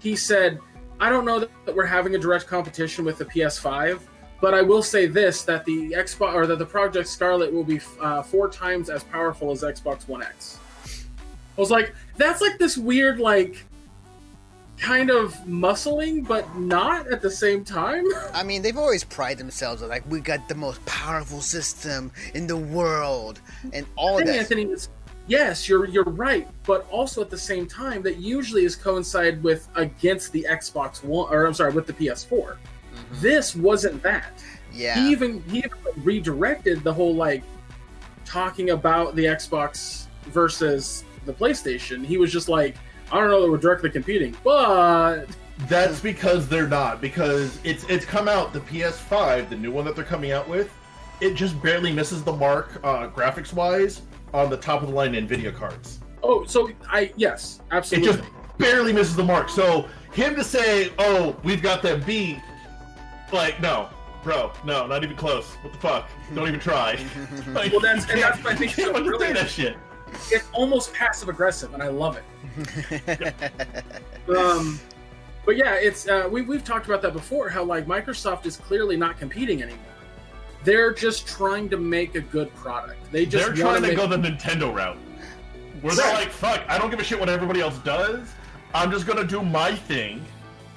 he 0.00 0.16
said, 0.16 0.58
"I 1.00 1.10
don't 1.10 1.24
know 1.24 1.40
that 1.40 1.74
we're 1.74 1.86
having 1.86 2.14
a 2.14 2.18
direct 2.18 2.46
competition 2.46 3.04
with 3.04 3.18
the 3.18 3.24
PS5." 3.24 4.00
But 4.40 4.52
I 4.52 4.60
will 4.60 4.82
say 4.82 5.06
this: 5.06 5.42
that 5.44 5.64
the 5.64 5.92
Xbox 5.92 6.34
or 6.34 6.46
that 6.46 6.58
the 6.58 6.66
Project 6.66 7.08
Scarlett 7.08 7.52
will 7.52 7.64
be 7.64 7.80
uh, 8.00 8.22
four 8.22 8.48
times 8.48 8.90
as 8.90 9.02
powerful 9.04 9.50
as 9.50 9.62
Xbox 9.62 10.06
One 10.08 10.22
X. 10.22 10.58
I 11.56 11.60
was 11.60 11.70
like, 11.70 11.94
that's 12.16 12.42
like 12.42 12.58
this 12.58 12.76
weird, 12.76 13.18
like, 13.18 13.64
kind 14.78 15.10
of 15.10 15.34
muscling, 15.46 16.26
but 16.26 16.56
not 16.56 17.06
at 17.08 17.22
the 17.22 17.30
same 17.30 17.64
time. 17.64 18.04
I 18.34 18.42
mean, 18.42 18.62
they've 18.62 18.76
always 18.76 19.04
prided 19.04 19.38
themselves 19.38 19.82
on 19.82 19.88
like 19.88 20.08
we 20.10 20.20
got 20.20 20.48
the 20.48 20.54
most 20.54 20.84
powerful 20.86 21.40
system 21.40 22.12
in 22.34 22.46
the 22.46 22.56
world, 22.56 23.40
and 23.72 23.86
all 23.96 24.18
that. 24.18 24.28
Anthony, 24.28 24.64
is, 24.64 24.88
yes, 25.26 25.68
you're 25.68 25.86
you're 25.86 26.04
right, 26.04 26.48
but 26.64 26.86
also 26.90 27.20
at 27.22 27.30
the 27.30 27.38
same 27.38 27.66
time, 27.66 28.02
that 28.02 28.18
usually 28.18 28.64
is 28.64 28.76
coincide 28.76 29.42
with 29.42 29.68
against 29.76 30.32
the 30.32 30.46
Xbox 30.48 31.02
One, 31.02 31.32
or 31.32 31.46
I'm 31.46 31.54
sorry, 31.54 31.72
with 31.72 31.86
the 31.86 31.94
PS4. 31.94 32.28
Mm-hmm. 32.30 33.20
This 33.20 33.54
wasn't 33.54 34.02
that. 34.02 34.42
Yeah. 34.72 34.94
He 34.94 35.10
even 35.12 35.42
he 35.44 35.58
even 35.58 35.78
redirected 35.98 36.84
the 36.84 36.92
whole 36.92 37.14
like 37.14 37.42
talking 38.24 38.70
about 38.70 39.14
the 39.16 39.24
Xbox 39.24 40.06
versus 40.26 41.04
the 41.24 41.32
PlayStation. 41.32 42.04
He 42.04 42.18
was 42.18 42.32
just 42.32 42.48
like, 42.48 42.76
I 43.12 43.20
don't 43.20 43.30
know 43.30 43.42
that 43.42 43.50
we're 43.50 43.58
directly 43.58 43.90
competing, 43.90 44.36
but 44.42 45.26
that's 45.68 46.00
because 46.00 46.48
they're 46.48 46.68
not. 46.68 47.00
Because 47.00 47.60
it's 47.64 47.84
it's 47.84 48.04
come 48.04 48.28
out 48.28 48.52
the 48.52 48.60
PS5, 48.60 49.48
the 49.48 49.56
new 49.56 49.70
one 49.70 49.84
that 49.84 49.94
they're 49.94 50.04
coming 50.04 50.32
out 50.32 50.48
with, 50.48 50.72
it 51.20 51.34
just 51.34 51.60
barely 51.62 51.92
misses 51.92 52.22
the 52.22 52.32
mark 52.32 52.80
uh, 52.82 53.08
graphics 53.08 53.52
wise 53.52 54.02
on 54.34 54.50
the 54.50 54.56
top 54.56 54.82
of 54.82 54.88
the 54.88 54.94
line 54.94 55.12
Nvidia 55.12 55.54
cards. 55.54 56.00
Oh, 56.22 56.44
so 56.44 56.68
I 56.90 57.12
yes, 57.16 57.60
absolutely. 57.70 58.10
It 58.10 58.16
just 58.16 58.30
barely 58.58 58.92
misses 58.92 59.14
the 59.14 59.24
mark. 59.24 59.48
So 59.48 59.88
him 60.12 60.34
to 60.34 60.44
say, 60.44 60.92
"Oh, 60.98 61.36
we've 61.44 61.62
got 61.62 61.82
them 61.82 62.02
beat," 62.04 62.40
like 63.32 63.60
no, 63.60 63.88
bro, 64.24 64.52
no, 64.64 64.86
not 64.86 65.04
even 65.04 65.16
close. 65.16 65.46
What 65.62 65.72
the 65.72 65.78
fuck? 65.78 66.10
Don't 66.34 66.48
even 66.48 66.60
try. 66.60 66.98
like, 67.48 67.70
well, 67.70 67.80
that's 67.80 68.10
and 68.10 68.20
that's 68.20 68.42
what 68.42 68.54
I 68.54 68.56
think. 68.56 68.72
Can't 68.76 68.96
so 68.96 69.04
really, 69.04 69.32
that 69.32 69.48
shit. 69.48 69.76
It's 70.30 70.46
almost 70.52 70.92
passive 70.92 71.28
aggressive, 71.28 71.74
and 71.74 71.82
I 71.82 71.88
love 71.88 72.16
it. 72.16 73.34
um, 74.36 74.80
but 75.44 75.56
yeah, 75.56 75.74
it's 75.74 76.08
uh, 76.08 76.28
we 76.30 76.42
we've 76.42 76.64
talked 76.64 76.86
about 76.86 77.02
that 77.02 77.12
before. 77.12 77.48
How 77.48 77.64
like 77.64 77.86
Microsoft 77.86 78.46
is 78.46 78.56
clearly 78.56 78.96
not 78.96 79.18
competing 79.18 79.62
anymore. 79.62 79.80
They're 80.64 80.92
just 80.92 81.26
trying 81.26 81.68
to 81.70 81.76
make 81.76 82.16
a 82.16 82.20
good 82.20 82.52
product. 82.54 83.12
They 83.12 83.26
just 83.26 83.46
they're 83.46 83.54
trying 83.54 83.82
to 83.82 83.88
make... 83.88 83.96
go 83.96 84.06
the 84.06 84.16
Nintendo 84.16 84.74
route, 84.74 84.98
where 85.80 85.94
they're 85.94 86.14
like, 86.14 86.30
"Fuck, 86.30 86.64
I 86.68 86.78
don't 86.78 86.90
give 86.90 86.98
a 86.98 87.04
shit 87.04 87.20
what 87.20 87.28
everybody 87.28 87.60
else 87.60 87.78
does. 87.78 88.32
I'm 88.74 88.90
just 88.90 89.06
gonna 89.06 89.24
do 89.24 89.42
my 89.42 89.74
thing, 89.74 90.24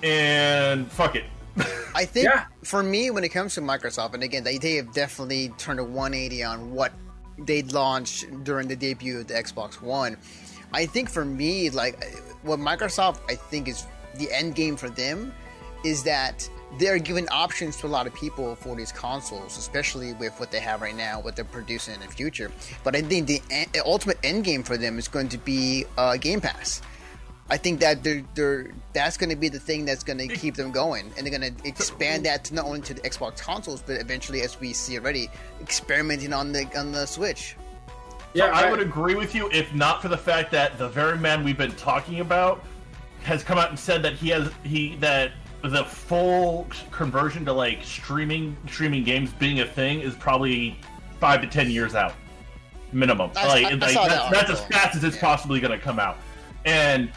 and 0.03 0.89
fuck 0.91 1.15
it." 1.15 1.25
I 1.95 2.05
think 2.05 2.25
yeah. 2.25 2.45
for 2.63 2.83
me, 2.83 3.09
when 3.09 3.23
it 3.23 3.29
comes 3.29 3.55
to 3.55 3.61
Microsoft, 3.61 4.13
and 4.13 4.23
again, 4.23 4.43
they, 4.43 4.57
they 4.57 4.75
have 4.75 4.93
definitely 4.93 5.49
turned 5.57 5.79
a 5.79 5.83
180 5.83 6.43
on 6.43 6.71
what 6.71 6.93
they 7.45 7.63
launched 7.63 8.43
during 8.43 8.67
the 8.67 8.75
debut 8.75 9.19
of 9.19 9.27
the 9.27 9.33
Xbox 9.33 9.81
One. 9.81 10.17
I 10.73 10.85
think 10.85 11.09
for 11.09 11.25
me, 11.25 11.69
like 11.69 12.03
what 12.43 12.59
Microsoft, 12.59 13.19
I 13.29 13.35
think 13.35 13.67
is 13.67 13.85
the 14.17 14.31
end 14.31 14.55
game 14.55 14.75
for 14.75 14.89
them 14.89 15.33
is 15.83 16.03
that 16.03 16.49
they're 16.77 16.99
giving 16.99 17.27
options 17.29 17.77
to 17.77 17.87
a 17.87 17.89
lot 17.89 18.05
of 18.05 18.13
people 18.13 18.55
for 18.55 18.75
these 18.75 18.91
consoles, 18.91 19.57
especially 19.57 20.13
with 20.13 20.37
what 20.39 20.51
they 20.51 20.59
have 20.59 20.81
right 20.81 20.95
now, 20.95 21.19
what 21.19 21.35
they're 21.35 21.45
producing 21.45 21.95
in 21.95 21.99
the 22.01 22.07
future. 22.07 22.51
But 22.83 22.95
I 22.95 23.01
think 23.01 23.27
the, 23.27 23.41
the 23.73 23.81
ultimate 23.85 24.19
end 24.23 24.43
game 24.43 24.61
for 24.61 24.77
them 24.77 24.99
is 24.99 25.07
going 25.07 25.29
to 25.29 25.37
be 25.37 25.85
uh, 25.97 26.17
Game 26.17 26.41
Pass. 26.41 26.81
I 27.51 27.57
think 27.57 27.79
that 27.79 28.03
they're, 28.03 28.23
they're 28.35 28.67
that's 28.93 29.17
going 29.17 29.29
to 29.29 29.35
be 29.35 29.49
the 29.49 29.59
thing 29.59 29.85
that's 29.85 30.03
going 30.03 30.19
to 30.19 30.27
keep 30.27 30.55
them 30.55 30.71
going, 30.71 31.11
and 31.17 31.25
they're 31.25 31.39
going 31.39 31.55
to 31.55 31.67
expand 31.67 32.25
that 32.25 32.43
to 32.45 32.53
not 32.53 32.65
only 32.65 32.81
to 32.81 32.93
the 32.93 33.01
Xbox 33.01 33.39
consoles, 33.39 33.81
but 33.81 33.99
eventually, 33.99 34.41
as 34.41 34.59
we 34.59 34.73
see 34.73 34.97
already, 34.97 35.29
experimenting 35.61 36.33
on 36.33 36.51
the 36.51 36.65
on 36.77 36.91
the 36.91 37.05
Switch. 37.05 37.55
Yeah, 38.33 38.45
so 38.45 38.51
I, 38.51 38.67
I 38.67 38.71
would 38.71 38.79
agree 38.79 39.15
with 39.15 39.33
you 39.33 39.49
if 39.51 39.73
not 39.73 40.01
for 40.01 40.07
the 40.07 40.17
fact 40.17 40.51
that 40.51 40.77
the 40.77 40.89
very 40.89 41.17
man 41.17 41.43
we've 41.43 41.57
been 41.57 41.75
talking 41.75 42.19
about 42.19 42.63
has 43.23 43.43
come 43.43 43.57
out 43.57 43.69
and 43.69 43.79
said 43.79 44.03
that 44.03 44.13
he 44.13 44.29
has 44.29 44.51
he 44.63 44.95
that 44.97 45.31
the 45.63 45.83
full 45.83 46.67
conversion 46.91 47.43
to 47.45 47.53
like 47.53 47.83
streaming 47.83 48.55
streaming 48.67 49.03
games 49.03 49.31
being 49.33 49.61
a 49.61 49.65
thing 49.65 50.01
is 50.01 50.15
probably 50.15 50.79
five 51.19 51.41
to 51.41 51.47
ten 51.47 51.69
years 51.71 51.95
out 51.95 52.13
minimum. 52.91 53.31
I, 53.35 53.47
like, 53.47 53.65
I, 53.65 53.69
like 53.69 53.79
that's, 53.79 53.93
that 53.93 54.31
that's 54.31 54.49
as 54.51 54.65
fast 54.65 54.95
as 54.95 55.03
it's 55.03 55.15
yeah. 55.15 55.21
possibly 55.21 55.59
going 55.59 55.77
to 55.77 55.83
come 55.83 55.99
out. 55.99 56.17
And 56.65 57.11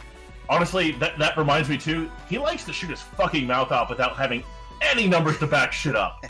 honestly, 0.49 0.93
that 0.93 1.19
that 1.19 1.37
reminds 1.37 1.69
me 1.69 1.79
too. 1.79 2.11
He 2.29 2.39
likes 2.39 2.65
to 2.65 2.73
shoot 2.73 2.91
his 2.91 3.01
fucking 3.01 3.47
mouth 3.47 3.73
off 3.73 3.91
without 3.91 4.17
having 4.17 4.45
any 4.81 5.07
numbers 5.07 5.39
to 5.39 5.47
back 5.47 5.73
shit 5.73 5.97
up. 5.97 6.25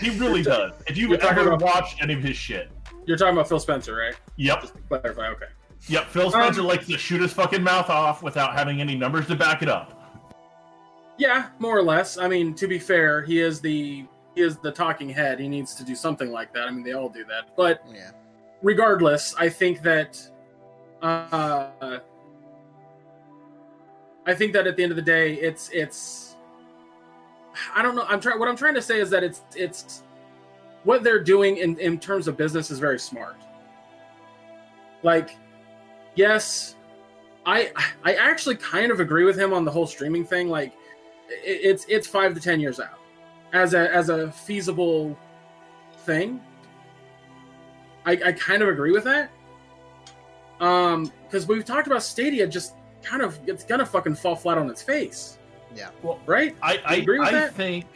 he 0.00 0.10
really 0.18 0.42
does. 0.44 0.72
If 0.86 0.96
you 0.96 1.14
ever 1.16 1.52
about, 1.52 1.62
watched 1.62 2.02
any 2.02 2.14
of 2.14 2.22
his 2.22 2.36
shit, 2.36 2.70
you're 3.06 3.16
talking 3.16 3.34
about 3.34 3.48
Phil 3.48 3.60
Spencer, 3.60 3.94
right? 3.94 4.14
Yep. 4.36 4.60
Just 4.60 4.74
to 4.74 4.80
clarify, 4.82 5.28
okay. 5.28 5.46
Yep. 5.88 6.06
Phil 6.08 6.30
Spencer 6.30 6.60
um, 6.60 6.66
likes 6.66 6.86
to 6.86 6.98
shoot 6.98 7.20
his 7.20 7.32
fucking 7.32 7.62
mouth 7.62 7.88
off 7.88 8.22
without 8.22 8.54
having 8.54 8.80
any 8.80 8.94
numbers 8.96 9.26
to 9.28 9.34
back 9.34 9.62
it 9.62 9.68
up. 9.68 9.96
Yeah, 11.18 11.48
more 11.58 11.76
or 11.76 11.82
less. 11.82 12.18
I 12.18 12.28
mean, 12.28 12.54
to 12.54 12.66
be 12.66 12.78
fair, 12.78 13.22
he 13.22 13.40
is 13.40 13.60
the 13.60 14.06
he 14.34 14.42
is 14.42 14.56
the 14.58 14.70
talking 14.70 15.08
head. 15.08 15.40
He 15.40 15.48
needs 15.48 15.74
to 15.74 15.84
do 15.84 15.94
something 15.94 16.30
like 16.30 16.54
that. 16.54 16.68
I 16.68 16.70
mean, 16.70 16.84
they 16.84 16.92
all 16.92 17.08
do 17.08 17.24
that. 17.24 17.56
But 17.56 17.84
yeah. 17.92 18.12
regardless, 18.62 19.34
I 19.34 19.48
think 19.48 19.82
that 19.82 20.18
uh, 21.02 21.98
I 24.26 24.34
think 24.34 24.52
that 24.52 24.66
at 24.66 24.76
the 24.76 24.82
end 24.82 24.92
of 24.92 24.96
the 24.96 25.02
day, 25.02 25.34
it's 25.34 25.70
it's. 25.70 26.36
I 27.74 27.82
don't 27.82 27.94
know. 27.96 28.04
I'm 28.08 28.20
trying. 28.20 28.38
What 28.38 28.48
I'm 28.48 28.56
trying 28.56 28.74
to 28.74 28.82
say 28.82 29.00
is 29.00 29.10
that 29.10 29.24
it's 29.24 29.42
it's 29.56 30.02
what 30.84 31.02
they're 31.02 31.22
doing 31.22 31.58
in 31.58 31.78
in 31.78 31.98
terms 31.98 32.28
of 32.28 32.36
business 32.36 32.70
is 32.70 32.78
very 32.78 32.98
smart. 32.98 33.36
Like, 35.02 35.36
yes, 36.14 36.76
I 37.46 37.72
I 38.04 38.14
actually 38.14 38.56
kind 38.56 38.92
of 38.92 39.00
agree 39.00 39.24
with 39.24 39.38
him 39.38 39.52
on 39.52 39.64
the 39.64 39.70
whole 39.70 39.86
streaming 39.86 40.24
thing. 40.24 40.48
Like, 40.48 40.72
it, 41.28 41.60
it's 41.62 41.86
it's 41.88 42.06
five 42.06 42.34
to 42.34 42.40
ten 42.40 42.60
years 42.60 42.78
out 42.80 42.98
as 43.52 43.74
a 43.74 43.92
as 43.92 44.08
a 44.08 44.30
feasible 44.30 45.18
thing. 46.04 46.40
I, 48.06 48.12
I 48.26 48.32
kind 48.32 48.62
of 48.62 48.68
agree 48.68 48.92
with 48.92 49.04
that. 49.04 49.30
Um, 50.60 51.10
because 51.24 51.46
we've 51.46 51.64
talked 51.64 51.86
about 51.86 52.02
Stadia 52.02 52.46
just 52.46 52.74
kind 53.02 53.22
of 53.22 53.38
it's 53.46 53.64
gonna 53.64 53.86
fucking 53.86 54.14
fall 54.14 54.36
flat 54.36 54.58
on 54.58 54.68
its 54.70 54.82
face. 54.82 55.38
Yeah. 55.74 55.90
Well, 56.02 56.18
right? 56.26 56.56
I 56.62 56.80
I, 56.84 56.96
agree 56.96 57.18
with 57.18 57.28
I 57.28 57.32
that? 57.32 57.54
think, 57.54 57.86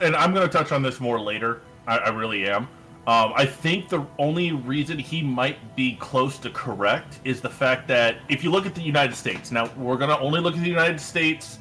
and 0.00 0.16
I'm 0.16 0.34
gonna 0.34 0.48
touch 0.48 0.72
on 0.72 0.82
this 0.82 1.00
more 1.00 1.20
later. 1.20 1.62
I, 1.86 1.98
I 1.98 2.08
really 2.10 2.48
am. 2.48 2.68
Um, 3.06 3.32
I 3.34 3.46
think 3.46 3.88
the 3.88 4.06
only 4.18 4.52
reason 4.52 4.98
he 4.98 5.22
might 5.22 5.74
be 5.74 5.96
close 5.96 6.38
to 6.38 6.50
correct 6.50 7.18
is 7.24 7.40
the 7.40 7.48
fact 7.48 7.88
that 7.88 8.18
if 8.28 8.44
you 8.44 8.50
look 8.50 8.66
at 8.66 8.74
the 8.74 8.82
United 8.82 9.14
States, 9.16 9.50
now 9.50 9.70
we're 9.76 9.96
gonna 9.96 10.18
only 10.18 10.40
look 10.40 10.54
at 10.54 10.62
the 10.62 10.68
United 10.68 11.00
States. 11.00 11.58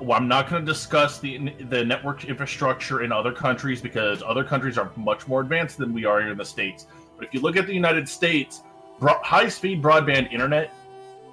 Well, 0.00 0.12
I'm 0.12 0.28
not 0.28 0.50
going 0.50 0.62
to 0.62 0.70
discuss 0.70 1.18
the 1.18 1.54
the 1.70 1.82
network 1.82 2.26
infrastructure 2.26 3.02
in 3.02 3.12
other 3.12 3.32
countries 3.32 3.80
because 3.80 4.22
other 4.22 4.44
countries 4.44 4.76
are 4.76 4.90
much 4.94 5.26
more 5.26 5.40
advanced 5.40 5.78
than 5.78 5.94
we 5.94 6.04
are 6.04 6.20
here 6.20 6.32
in 6.32 6.36
the 6.36 6.44
states. 6.44 6.86
But 7.16 7.26
if 7.26 7.32
you 7.32 7.40
look 7.40 7.56
at 7.56 7.66
the 7.66 7.72
United 7.72 8.06
States, 8.06 8.62
high 9.00 9.48
speed 9.48 9.82
broadband 9.82 10.30
internet 10.32 10.70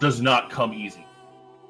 does 0.04 0.22
not 0.22 0.50
come 0.50 0.74
easy. 0.74 1.06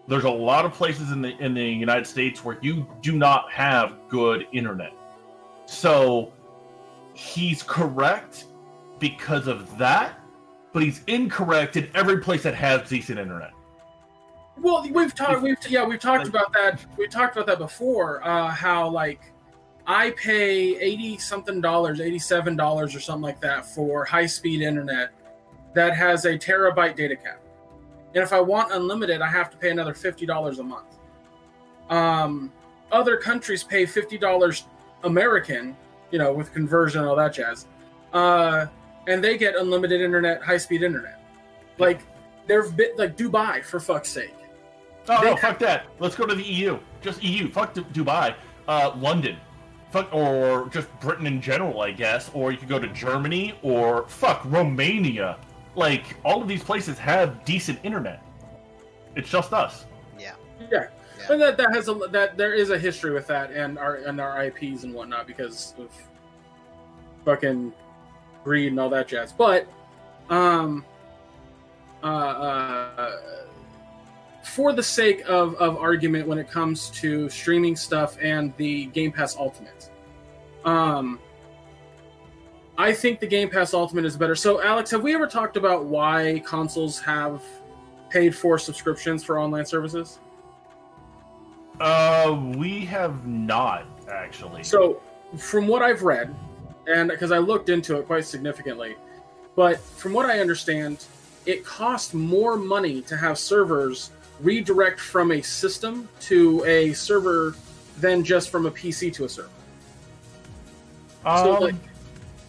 There's 0.08 0.26
a 0.26 0.30
lot 0.30 0.66
of 0.66 0.74
places 0.74 1.12
in 1.12 1.22
the 1.22 1.38
in 1.38 1.54
the 1.54 1.64
United 1.64 2.06
States 2.06 2.44
where 2.44 2.58
you 2.62 2.86
do 3.02 3.14
not 3.14 3.52
have 3.52 3.96
good 4.10 4.48
internet. 4.52 4.92
So 5.66 6.34
he's 7.14 7.64
correct 7.64 8.46
because 9.00 9.48
of 9.48 9.78
that, 9.78 10.20
but 10.74 10.84
he's 10.84 11.02
incorrect 11.08 11.78
in 11.78 11.90
every 11.96 12.20
place 12.20 12.44
that 12.44 12.56
has 12.56 12.90
decent 12.90 13.20
internet. 13.20 13.52
Well, 14.62 14.86
we've 14.92 15.16
talked. 15.16 15.42
We've 15.42 15.58
yeah, 15.70 15.86
we've 15.86 16.00
talked 16.00 16.28
about 16.28 16.52
that. 16.54 16.86
We 16.98 17.08
talked 17.08 17.36
about 17.36 17.48
that 17.48 17.60
before. 17.60 18.26
Uh, 18.28 18.50
how 18.50 18.90
like 18.90 19.22
I 19.88 20.12
pay 20.12 20.80
eighty 20.80 21.18
something 21.18 21.62
dollars, 21.62 22.02
eighty 22.02 22.20
seven 22.20 22.56
dollars 22.56 22.96
or 22.96 23.00
something 23.00 23.24
like 23.24 23.42
that 23.42 23.66
for 23.66 24.06
high 24.06 24.26
speed 24.26 24.62
internet 24.62 25.12
that 25.74 25.96
has 25.96 26.26
a 26.26 26.38
terabyte 26.38 26.96
data 26.96 27.16
cap. 27.16 27.43
And 28.14 28.24
if 28.24 28.32
I 28.32 28.40
want 28.40 28.72
unlimited, 28.72 29.22
I 29.22 29.28
have 29.28 29.50
to 29.52 29.58
pay 29.58 29.72
another 29.72 29.94
fifty 29.94 30.26
dollars 30.26 30.60
a 30.60 30.64
month. 30.64 30.98
Um, 31.90 32.52
other 32.92 33.18
countries 33.18 33.64
pay 33.64 33.86
fifty 33.86 34.18
dollars 34.18 34.68
American, 35.04 35.76
you 36.12 36.20
know, 36.20 36.32
with 36.32 36.54
conversion 36.54 37.02
and 37.02 37.10
all 37.10 37.16
that 37.16 37.34
jazz, 37.34 37.68
uh, 38.14 38.68
and 39.08 39.24
they 39.24 39.38
get 39.38 39.56
unlimited 39.56 40.02
internet, 40.02 40.44
high 40.44 40.58
speed 40.58 40.84
internet. 40.84 41.20
Like 41.78 42.02
they're 42.48 42.70
bit 42.70 42.98
like 42.98 43.18
Dubai 43.18 43.64
for 43.64 43.80
fuck's 43.80 44.10
sake. 44.10 44.36
Oh 45.10 45.22
they 45.22 45.32
no, 45.32 45.38
fuck 45.38 45.60
that. 45.60 45.88
Let's 46.00 46.16
go 46.16 46.26
to 46.26 46.36
the 46.36 46.44
EU. 46.44 46.80
Just 47.02 47.24
EU. 47.24 47.50
Fuck 47.50 47.74
Dubai. 47.74 48.36
Uh, 48.68 48.94
London. 48.98 49.38
Fuck 49.92 50.14
or 50.14 50.68
just 50.70 50.88
Britain 51.02 51.28
in 51.28 51.42
general, 51.42 51.82
I 51.82 51.92
guess. 51.92 52.32
Or 52.34 52.52
you 52.52 52.58
could 52.58 52.70
go 52.70 52.80
to 52.80 52.88
Germany 52.88 53.54
or 53.62 54.08
fuck 54.08 54.42
Romania 54.46 55.38
like 55.76 56.16
all 56.24 56.42
of 56.42 56.48
these 56.48 56.64
places 56.64 56.98
have 57.00 57.44
decent 57.46 57.80
internet. 57.84 58.22
It's 59.16 59.30
just 59.30 59.54
us. 59.54 59.86
Yeah. 60.20 60.36
Yeah. 60.72 60.88
yeah. 61.18 61.32
And 61.32 61.42
that 61.42 61.58
that 61.58 61.74
has 61.74 61.88
a 61.88 61.94
that 62.12 62.38
there 62.38 62.54
is 62.54 62.70
a 62.70 62.78
history 62.78 63.12
with 63.12 63.28
that 63.28 63.52
and 63.52 63.78
our 63.78 63.96
and 63.96 64.20
our 64.20 64.44
IPs 64.46 64.84
and 64.84 64.94
whatnot 64.94 65.28
because 65.28 65.74
of 65.78 65.90
fucking 67.26 67.74
greed 68.44 68.68
and 68.68 68.80
all 68.80 68.90
that 68.90 69.08
jazz. 69.08 69.32
But 69.34 69.68
um 70.30 70.86
uh, 72.04 72.08
uh 72.08 73.18
for 74.44 74.74
the 74.74 74.84
sake 74.84 75.24
of, 75.28 75.56
of 75.56 75.78
argument 75.78 76.28
when 76.28 76.38
it 76.38 76.50
comes 76.50 76.90
to 76.90 77.30
streaming 77.30 77.76
stuff 77.76 78.18
and 78.22 78.54
the 78.58 78.86
Game 78.88 79.12
Pass 79.12 79.38
Ultimate. 79.38 79.90
Um 80.66 81.20
I 82.78 82.92
think 82.92 83.20
the 83.20 83.28
Game 83.28 83.50
Pass 83.50 83.74
Ultimate 83.74 84.06
is 84.06 84.18
better. 84.18 84.36
So, 84.36 84.62
Alex, 84.62 84.90
have 84.92 85.04
we 85.04 85.14
ever 85.14 85.28
talked 85.28 85.58
about 85.58 85.86
why 85.86 86.42
consoles 86.46 87.00
have 87.02 87.44
paid 88.10 88.36
for 88.36 88.58
subscriptions 88.58 89.24
for 89.24 89.40
online 89.40 89.66
services? 89.66 90.20
Uh, 91.80 92.40
we 92.56 92.82
have 92.86 93.28
not 93.28 93.86
actually. 94.10 94.64
So, 94.64 95.02
from 95.38 95.68
what 95.68 95.82
I've 95.82 96.04
read, 96.04 96.34
and 96.88 97.10
because 97.10 97.32
I 97.32 97.38
looked 97.38 97.70
into 97.70 97.98
it 97.98 98.08
quite 98.08 98.26
significantly, 98.26 98.96
but 99.56 99.80
from 99.80 100.14
what 100.14 100.26
I 100.26 100.40
understand, 100.40 101.06
it 101.46 101.64
costs 101.66 102.14
more 102.14 102.58
money 102.58 103.02
to 103.04 103.18
have 103.18 103.38
servers 103.38 104.12
redirect 104.40 105.00
from 105.00 105.32
a 105.32 105.42
system 105.42 106.10
to 106.22 106.64
a 106.66 106.94
server 106.94 107.56
than 108.00 108.24
just 108.24 108.50
from 108.50 108.66
a 108.66 108.72
PC 108.72 109.14
to 109.14 109.26
a 109.26 109.30
server. 109.30 109.50
Um, 111.26 111.38
so 111.38 111.60
like, 111.60 111.76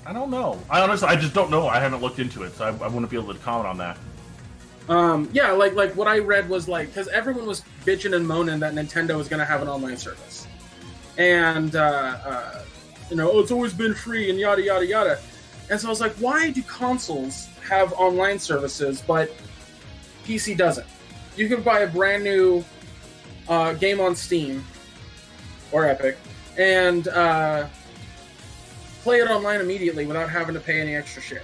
I 0.07 0.13
don't 0.13 0.31
know. 0.31 0.61
I 0.69 0.81
honestly, 0.81 1.09
I 1.09 1.17
just 1.17 1.35
don't 1.35 1.51
know. 1.51 1.67
I 1.67 1.81
haven't 1.81 2.01
looked 2.01 2.19
into 2.19 2.43
it, 2.43 2.55
so 2.55 2.65
I, 2.65 2.69
I 2.69 2.89
wouldn't 2.89 3.11
be 3.11 3.17
able 3.17 3.33
to 3.33 3.41
comment 3.41 3.67
on 3.67 3.79
that. 3.79 3.99
Um, 4.89 5.31
yeah, 5.33 5.51
like 5.53 5.75
like 5.75 5.97
what 5.97 6.07
I 6.07 6.19
read 6.19 6.49
was 6.49 6.69
like 6.69 6.89
because 6.89 7.09
everyone 7.09 7.47
was 7.47 7.63
bitching 7.87 8.15
and 8.15 8.27
moaning 8.27 8.61
that 8.61 8.75
Nintendo 8.75 9.17
was 9.17 9.29
going 9.29 9.41
to 9.41 9.47
have 9.47 9.63
an 9.63 9.69
online 9.69 9.97
service, 9.97 10.47
and 11.17 11.75
uh, 11.75 12.19
uh, 12.25 12.65
you 13.09 13.17
know, 13.17 13.31
oh, 13.31 13.41
it's 13.41 13.51
always 13.51 13.73
been 13.73 13.95
free 13.95 14.29
and 14.29 14.39
yada 14.39 14.63
yada 14.63 14.87
yada. 14.87 15.19
And 15.71 15.81
so 15.81 15.87
I 15.87 15.91
was 15.91 16.01
like, 16.01 16.13
why 16.17 16.51
do 16.51 16.63
consoles 16.63 17.49
have 17.67 17.95
online 17.95 18.39
services 18.39 19.03
but 19.07 19.33
PC 20.25 20.55
doesn't? 20.55 20.87
You 21.37 21.49
can 21.49 21.63
buy 21.63 21.81
a 21.81 21.87
brand 21.87 22.23
new 22.23 22.63
uh, 23.49 23.73
game 23.73 24.01
on 24.01 24.15
Steam 24.15 24.63
or 25.73 25.87
Epic 25.87 26.19
and 26.57 27.09
uh, 27.09 27.67
play 29.05 29.19
it 29.19 29.29
online 29.29 29.61
immediately 29.61 30.07
without 30.07 30.31
having 30.31 30.55
to 30.55 30.61
pay 30.61 30.81
any 30.81 30.97
extra 30.97 31.21
shit. 31.21 31.43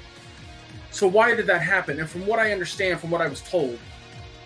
So 0.91 1.07
why 1.07 1.35
did 1.35 1.47
that 1.47 1.61
happen? 1.61 2.01
And 2.01 2.09
from 2.09 2.27
what 2.27 2.39
I 2.39 2.53
understand, 2.53 2.99
from 2.99 3.11
what 3.11 3.21
I 3.21 3.29
was 3.29 3.43
told, 3.43 3.79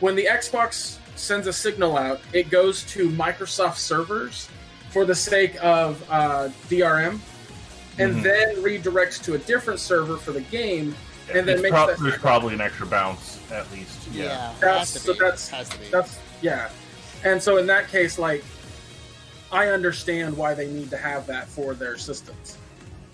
when 0.01 0.17
the 0.17 0.27
Xbox 0.27 0.99
sends 1.15 1.47
a 1.47 1.53
signal 1.53 1.97
out, 1.97 2.21
it 2.33 2.51
goes 2.51 2.83
to 2.87 3.09
Microsoft 3.11 3.77
servers 3.77 4.49
for 4.91 5.05
the 5.05 5.15
sake 5.15 5.57
of 5.63 6.05
uh, 6.11 6.49
DRM, 6.69 7.21
and 7.99 8.15
mm-hmm. 8.15 8.23
then 8.23 8.57
redirects 8.57 9.23
to 9.23 9.35
a 9.35 9.39
different 9.39 9.79
server 9.79 10.17
for 10.17 10.33
the 10.33 10.41
game, 10.41 10.95
yeah, 11.29 11.39
and 11.39 11.49
then 11.49 11.63
makes 11.63 11.75
pro- 11.75 11.95
there's 11.95 12.19
probably 12.19 12.53
an 12.55 12.61
extra 12.61 12.87
bounce 12.87 13.41
at 13.53 13.71
least. 13.73 14.09
Yeah, 14.13 14.25
yeah 14.25 14.55
that's 14.61 15.01
so 15.01 15.13
that's 15.13 15.49
that's 15.91 16.19
yeah, 16.43 16.69
and 17.23 17.41
so 17.41 17.59
in 17.59 17.67
that 17.67 17.89
case, 17.89 18.19
like 18.19 18.45
I 19.53 19.69
understand 19.69 20.37
why 20.37 20.53
they 20.55 20.67
need 20.67 20.91
to 20.91 20.97
have 20.97 21.27
that 21.29 21.47
for 21.47 21.75
their 21.75 21.97
systems, 21.97 22.59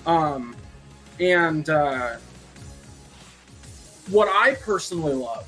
um, 0.07 0.57
and 1.19 1.69
uh, 1.69 2.17
what 4.11 4.29
I 4.29 4.55
personally 4.55 5.15
love 5.15 5.47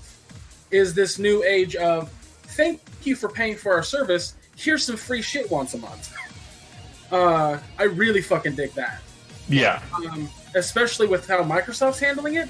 is 0.71 0.95
this 0.95 1.19
new 1.19 1.43
age 1.45 1.77
of 1.77 2.11
thank 2.11 2.81
you 3.03 3.17
for 3.17 3.29
paying 3.29 3.57
for 3.57 3.73
our 3.73 3.83
service. 3.83 4.35
Here's 4.57 4.85
some 4.85 4.97
free 4.97 5.23
shit 5.23 5.51
once 5.51 5.75
a 5.75 5.79
month. 5.79 6.15
Uh, 7.11 7.59
I 7.79 7.85
really 7.85 8.23
fucking 8.23 8.55
dig 8.55 8.73
that. 8.73 9.03
Yeah. 9.49 9.83
Um, 9.95 10.29
especially 10.55 11.07
with 11.07 11.27
how 11.27 11.43
Microsoft's 11.43 12.01
handling 12.01 12.37
it. 12.37 12.49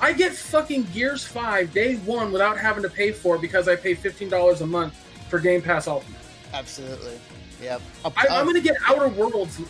I 0.00 0.12
get 0.12 0.32
fucking 0.32 0.86
Gears 0.92 1.24
5 1.24 1.72
day 1.72 1.96
one 1.96 2.30
without 2.30 2.58
having 2.58 2.82
to 2.84 2.90
pay 2.90 3.10
for 3.10 3.36
it 3.36 3.40
because 3.40 3.66
I 3.66 3.74
pay 3.74 3.94
$15 3.94 4.60
a 4.60 4.66
month 4.66 4.94
for 5.28 5.40
Game 5.40 5.60
Pass 5.60 5.88
Ultimate. 5.88 6.20
Absolutely. 6.52 7.18
Yep. 7.60 7.82
I, 8.04 8.26
am 8.30 8.44
going 8.44 8.54
to 8.54 8.60
get 8.60 8.76
Outer 8.86 9.08
Worlds 9.08 9.60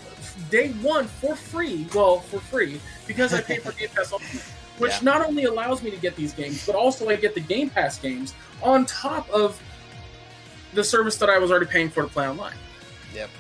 day 0.51 0.71
one 0.83 1.07
for 1.07 1.37
free. 1.37 1.87
Well, 1.95 2.21
for 2.21 2.41
free 2.41 2.81
because 3.07 3.35
I 3.35 3.41
pay 3.41 3.59
for 3.59 3.73
Game 3.73 3.89
Pass 3.95 4.13
Ultimate, 4.13 4.43
which 4.79 4.93
yeah. 4.93 4.99
not 5.03 5.27
only 5.27 5.45
allows 5.45 5.83
me 5.83 5.91
to 5.91 5.97
get 5.97 6.17
these 6.17 6.33
games, 6.33 6.65
but 6.67 6.75
also 6.75 7.09
I 7.09 7.17
get 7.17 7.35
the 7.35 7.41
Game 7.41 7.71
Pass 7.71 7.99
games 7.99 8.35
on 8.63 8.87
top 8.87 9.29
of 9.31 9.61
the 10.75 10.85
service 10.85 11.17
that 11.17 11.31
I 11.31 11.39
was 11.39 11.51
already 11.51 11.67
paying 11.67 11.91
for 11.91 12.03
to 12.03 12.09
play 12.09 12.29
online. 12.29 12.55
Yep. 13.15 13.31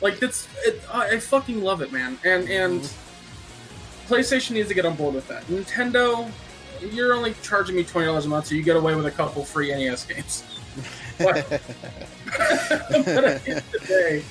Like 0.00 0.22
it's, 0.22 0.48
it, 0.64 0.82
I 0.92 1.18
fucking 1.18 1.62
love 1.62 1.82
it, 1.82 1.92
man. 1.92 2.18
And 2.24 2.48
and 2.48 2.80
mm-hmm. 2.80 4.12
PlayStation 4.12 4.52
needs 4.52 4.68
to 4.68 4.74
get 4.74 4.84
on 4.84 4.96
board 4.96 5.14
with 5.14 5.26
that. 5.28 5.44
Nintendo, 5.46 6.30
you're 6.92 7.14
only 7.14 7.34
charging 7.42 7.76
me 7.76 7.84
twenty 7.84 8.06
dollars 8.06 8.26
a 8.26 8.28
month, 8.28 8.46
so 8.46 8.54
you 8.54 8.62
get 8.62 8.76
away 8.76 8.94
with 8.94 9.06
a 9.06 9.10
couple 9.10 9.44
free 9.44 9.70
NES 9.70 10.04
games. 10.04 10.44
but, 11.18 11.48
but 11.48 13.24
at, 13.24 13.44
the 13.44 13.44
end 13.46 13.58
of 13.58 13.72
the 13.72 13.84
day, 13.86 14.24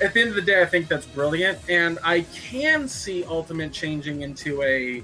at 0.00 0.14
the 0.14 0.20
end 0.20 0.30
of 0.30 0.36
the 0.36 0.42
day, 0.42 0.62
I 0.62 0.66
think 0.66 0.88
that's 0.88 1.06
brilliant, 1.06 1.58
and 1.68 1.98
I 2.02 2.22
can 2.34 2.88
see 2.88 3.24
Ultimate 3.24 3.72
changing 3.72 4.22
into 4.22 4.62
a 4.62 5.02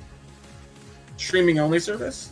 streaming 1.16 1.58
only 1.58 1.80
service. 1.80 2.30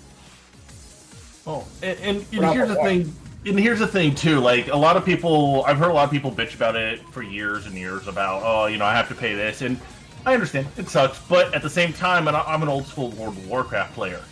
Oh, 1.47 1.67
and, 1.83 1.99
and, 2.01 2.27
and 2.33 2.53
here's 2.53 2.69
the 2.69 2.77
thing 2.77 3.15
and 3.47 3.61
here's 3.61 3.79
the 3.79 3.87
thing 3.87 4.15
too 4.15 4.41
like 4.41 4.69
a 4.69 4.77
lot 4.77 4.97
of 4.97 5.05
people 5.05 5.65
i've 5.67 5.77
heard 5.77 5.91
a 5.91 5.93
lot 5.93 6.05
of 6.05 6.11
people 6.11 6.33
bitch 6.33 6.55
about 6.55 6.77
it 6.77 7.01
for 7.11 7.23
years 7.23 7.67
and 7.67 7.75
years 7.75 8.09
about 8.09 8.43
oh 8.43 8.67
you 8.67 8.79
know 8.79 8.87
i 8.87 8.95
have 8.95 9.09
to 9.09 9.15
pay 9.15 9.35
this 9.35 9.61
and 9.61 9.79
i 10.25 10.33
understand 10.33 10.67
it 10.79 10.89
sucks 10.89 11.19
but 11.29 11.53
at 11.53 11.61
the 11.61 11.69
same 11.69 11.93
time 11.93 12.27
and 12.29 12.37
i'm 12.37 12.63
an 12.63 12.69
old 12.69 12.87
school 12.87 13.11
world 13.11 13.37
of 13.37 13.49
warcraft 13.49 13.95
player. 13.95 14.23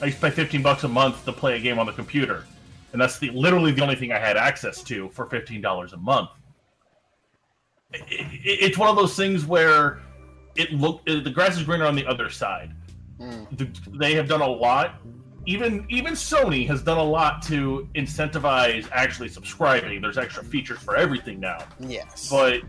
I 0.00 0.06
used 0.06 0.18
to 0.20 0.30
pay 0.30 0.34
15 0.34 0.62
bucks 0.62 0.84
a 0.84 0.88
month 0.88 1.24
to 1.26 1.32
play 1.32 1.56
a 1.56 1.60
game 1.60 1.78
on 1.78 1.86
the 1.86 1.92
computer 1.92 2.44
and 2.92 3.00
that's 3.00 3.18
the 3.18 3.30
literally 3.30 3.72
the 3.72 3.82
only 3.82 3.96
thing 3.96 4.12
i 4.12 4.18
had 4.18 4.36
access 4.36 4.82
to 4.84 5.08
for 5.08 5.26
$15 5.26 5.92
a 5.92 5.96
month 5.96 6.30
it, 7.92 8.02
it, 8.10 8.40
it's 8.44 8.78
one 8.78 8.88
of 8.88 8.96
those 8.96 9.16
things 9.16 9.44
where 9.44 10.00
it 10.56 10.72
look 10.72 11.04
the 11.06 11.30
grass 11.30 11.56
is 11.56 11.64
greener 11.64 11.86
on 11.86 11.94
the 11.94 12.06
other 12.06 12.28
side 12.28 12.74
mm. 13.20 13.56
the, 13.56 13.68
they 13.98 14.14
have 14.14 14.28
done 14.28 14.40
a 14.40 14.46
lot 14.46 15.00
even 15.46 15.86
even 15.88 16.14
Sony 16.14 16.66
has 16.66 16.82
done 16.82 16.98
a 16.98 17.02
lot 17.02 17.42
to 17.42 17.88
incentivize 17.94 18.88
actually 18.92 19.28
subscribing. 19.28 20.00
There's 20.00 20.18
extra 20.18 20.44
features 20.44 20.78
for 20.78 20.96
everything 20.96 21.40
now. 21.40 21.64
Yes. 21.78 22.28
But 22.28 22.62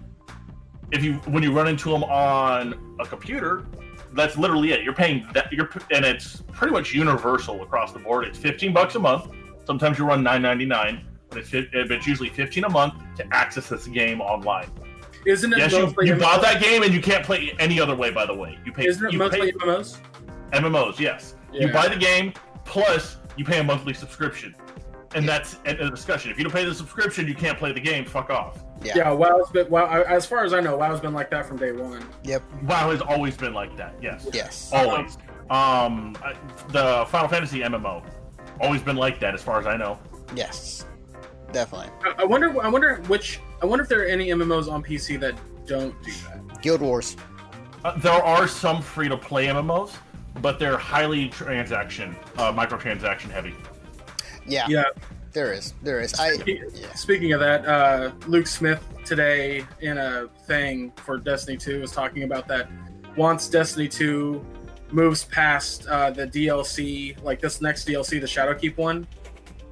if 0.92 1.04
you 1.04 1.14
when 1.28 1.44
you 1.44 1.52
run 1.52 1.68
into 1.68 1.92
them 1.92 2.04
on 2.06 2.96
a 3.00 3.06
computer, 3.06 3.66
that's 4.14 4.38
literally 4.38 4.72
it. 4.72 4.84
You're 4.84 4.94
paying 4.94 5.28
that 5.34 5.52
you're 5.52 5.70
and 5.92 6.06
it's 6.06 6.42
pretty 6.54 6.74
much 6.74 6.94
universal 6.94 7.62
across 7.62 7.92
the 7.92 8.00
board. 8.00 8.26
It's 8.26 8.38
15 8.38 8.74
bucks 8.74 8.96
a 8.96 9.00
month. 9.00 9.32
Sometimes 9.66 10.00
you 10.00 10.06
run 10.06 10.24
9.99, 10.24 11.04
but 11.30 11.40
it's 11.40 11.50
it's 11.54 12.08
usually 12.08 12.30
15 12.30 12.64
a 12.64 12.70
month 12.70 12.96
to 13.18 13.28
access 13.34 13.68
this 13.70 13.88
game 13.88 14.22
online. 14.22 14.70
Isn't 15.26 15.54
it? 15.54 15.60
Yes, 15.60 15.72
you, 15.72 15.94
you 16.02 16.16
bought 16.16 16.42
that 16.42 16.62
game 16.62 16.84
and 16.84 16.94
you 16.94 17.02
can't 17.02 17.24
play 17.24 17.56
any 17.60 17.80
other 17.80 17.96
way. 17.96 18.12
By 18.12 18.26
the 18.26 18.34
way, 18.34 18.58
you 18.66 18.72
pay. 18.72 18.88
Isn't 18.88 19.06
it 19.06 19.14
you 19.14 19.20
mostly 19.20 19.52
pay, 19.52 19.58
MMOs? 19.58 19.98
MMOs, 20.52 21.00
yes. 21.00 21.36
Yeah. 21.54 21.68
You 21.68 21.74
buy 21.74 21.88
the 21.88 21.98
game, 21.98 22.34
Plus, 22.72 23.18
you 23.36 23.44
pay 23.44 23.60
a 23.60 23.64
monthly 23.64 23.94
subscription, 23.94 24.56
and 25.14 25.28
that's 25.28 25.58
a 25.66 25.90
discussion. 25.90 26.32
If 26.32 26.38
you 26.38 26.46
don't 26.46 26.54
pay 26.54 26.64
the 26.64 26.74
subscription, 26.74 27.28
you 27.28 27.36
can't 27.36 27.58
play 27.58 27.74
the 27.74 27.82
game. 27.82 28.06
Fuck 28.06 28.30
off. 28.30 28.64
Yeah, 28.82 28.94
yeah 28.96 29.12
WoW's 29.12 29.50
been 29.50 29.70
WoW. 29.70 30.04
As 30.04 30.26
far 30.26 30.46
as 30.46 30.54
I 30.54 30.62
know, 30.62 30.78
WoW's 30.78 31.02
been 31.02 31.14
like 31.14 31.30
that 31.32 31.46
from 31.46 31.58
day 31.58 31.74
one. 31.74 32.02
Yep. 32.24 32.44
WoW 32.64 32.92
has 32.92 33.02
always 33.02 33.36
been 33.36 33.54
like 33.54 33.76
that. 33.78 33.96
Yes. 34.02 34.28
Yes. 34.32 34.72
Always. 34.74 35.18
Um, 35.50 36.16
the 36.70 37.06
Final 37.10 37.28
Fantasy 37.28 37.60
MMO, 37.60 38.06
always 38.62 38.82
been 38.82 38.96
like 38.96 39.20
that, 39.20 39.34
as 39.34 39.42
far 39.42 39.60
as 39.60 39.68
I 39.68 39.76
know. 39.76 40.00
Yes. 40.34 40.86
Definitely. 41.52 41.90
I, 42.06 42.22
I 42.22 42.24
wonder. 42.24 42.62
I 42.64 42.70
wonder 42.70 43.02
which. 43.08 43.42
I 43.62 43.66
wonder 43.66 43.84
if 43.84 43.90
there 43.90 44.02
are 44.02 44.06
any 44.06 44.28
MMOs 44.28 44.72
on 44.72 44.84
PC 44.84 45.20
that 45.20 45.36
don't 45.66 46.02
do 46.04 46.12
that. 46.24 46.62
Guild 46.62 46.82
Wars. 46.82 47.16
Uh, 47.84 47.98
there 47.98 48.12
are 48.24 48.48
some 48.48 48.82
free 48.82 49.10
to 49.10 49.18
play 49.18 49.48
MMOs 49.48 49.98
but 50.42 50.60
they're 50.60 50.78
highly 50.78 51.30
transaction, 51.30 52.16
uh, 52.38 52.52
microtransaction 52.54 53.30
heavy. 53.30 53.54
Yeah. 54.46 54.66
Yeah. 54.68 54.86
There 55.34 55.54
is. 55.54 55.74
There 55.82 56.02
is. 56.02 56.14
I. 56.20 56.34
Yeah. 56.46 56.94
Speaking 56.94 57.34
of 57.34 57.40
that, 57.40 57.66
uh, 57.66 58.12
Luke 58.28 58.48
Smith 58.48 58.86
today 59.06 59.66
in 59.80 59.98
a 59.98 60.28
thing 60.46 60.92
for 60.98 61.18
Destiny 61.18 61.58
2 61.58 61.82
was 61.82 61.92
talking 61.92 62.24
about 62.24 62.48
that. 62.50 62.70
Once 63.16 63.48
Destiny 63.48 63.88
2 63.88 64.46
moves 64.92 65.24
past 65.26 65.88
uh, 65.88 66.12
the 66.12 66.28
DLC, 66.28 67.22
like 67.24 67.40
this 67.40 67.62
next 67.62 67.88
DLC, 67.88 68.20
the 68.20 68.28
Shadowkeep 68.28 68.76
one, 68.78 69.08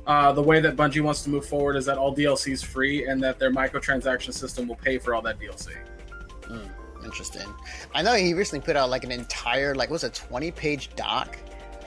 uh, 0.10 0.32
the 0.32 0.42
way 0.42 0.60
that 0.60 0.76
Bungie 0.76 1.02
wants 1.02 1.22
to 1.22 1.30
move 1.30 1.46
forward 1.46 1.76
is 1.76 1.86
that 1.86 2.00
all 2.00 2.16
DLC 2.16 2.52
is 2.52 2.64
free 2.64 3.06
and 3.06 3.22
that 3.22 3.38
their 3.38 3.52
microtransaction 3.52 4.34
system 4.34 4.68
will 4.68 4.76
pay 4.76 4.98
for 4.98 5.14
all 5.14 5.22
that 5.22 5.40
DLC. 5.40 5.78
Mm. 6.50 6.68
Interesting. 7.06 7.48
I 7.94 8.02
know 8.02 8.16
he 8.16 8.34
recently 8.34 8.66
put 8.66 8.76
out 8.76 8.90
like 8.90 9.04
an 9.04 9.12
entire 9.12 9.76
like 9.76 9.92
was 9.92 10.04
a 10.04 10.10
twenty 10.10 10.50
page 10.50 10.90
doc 10.96 11.38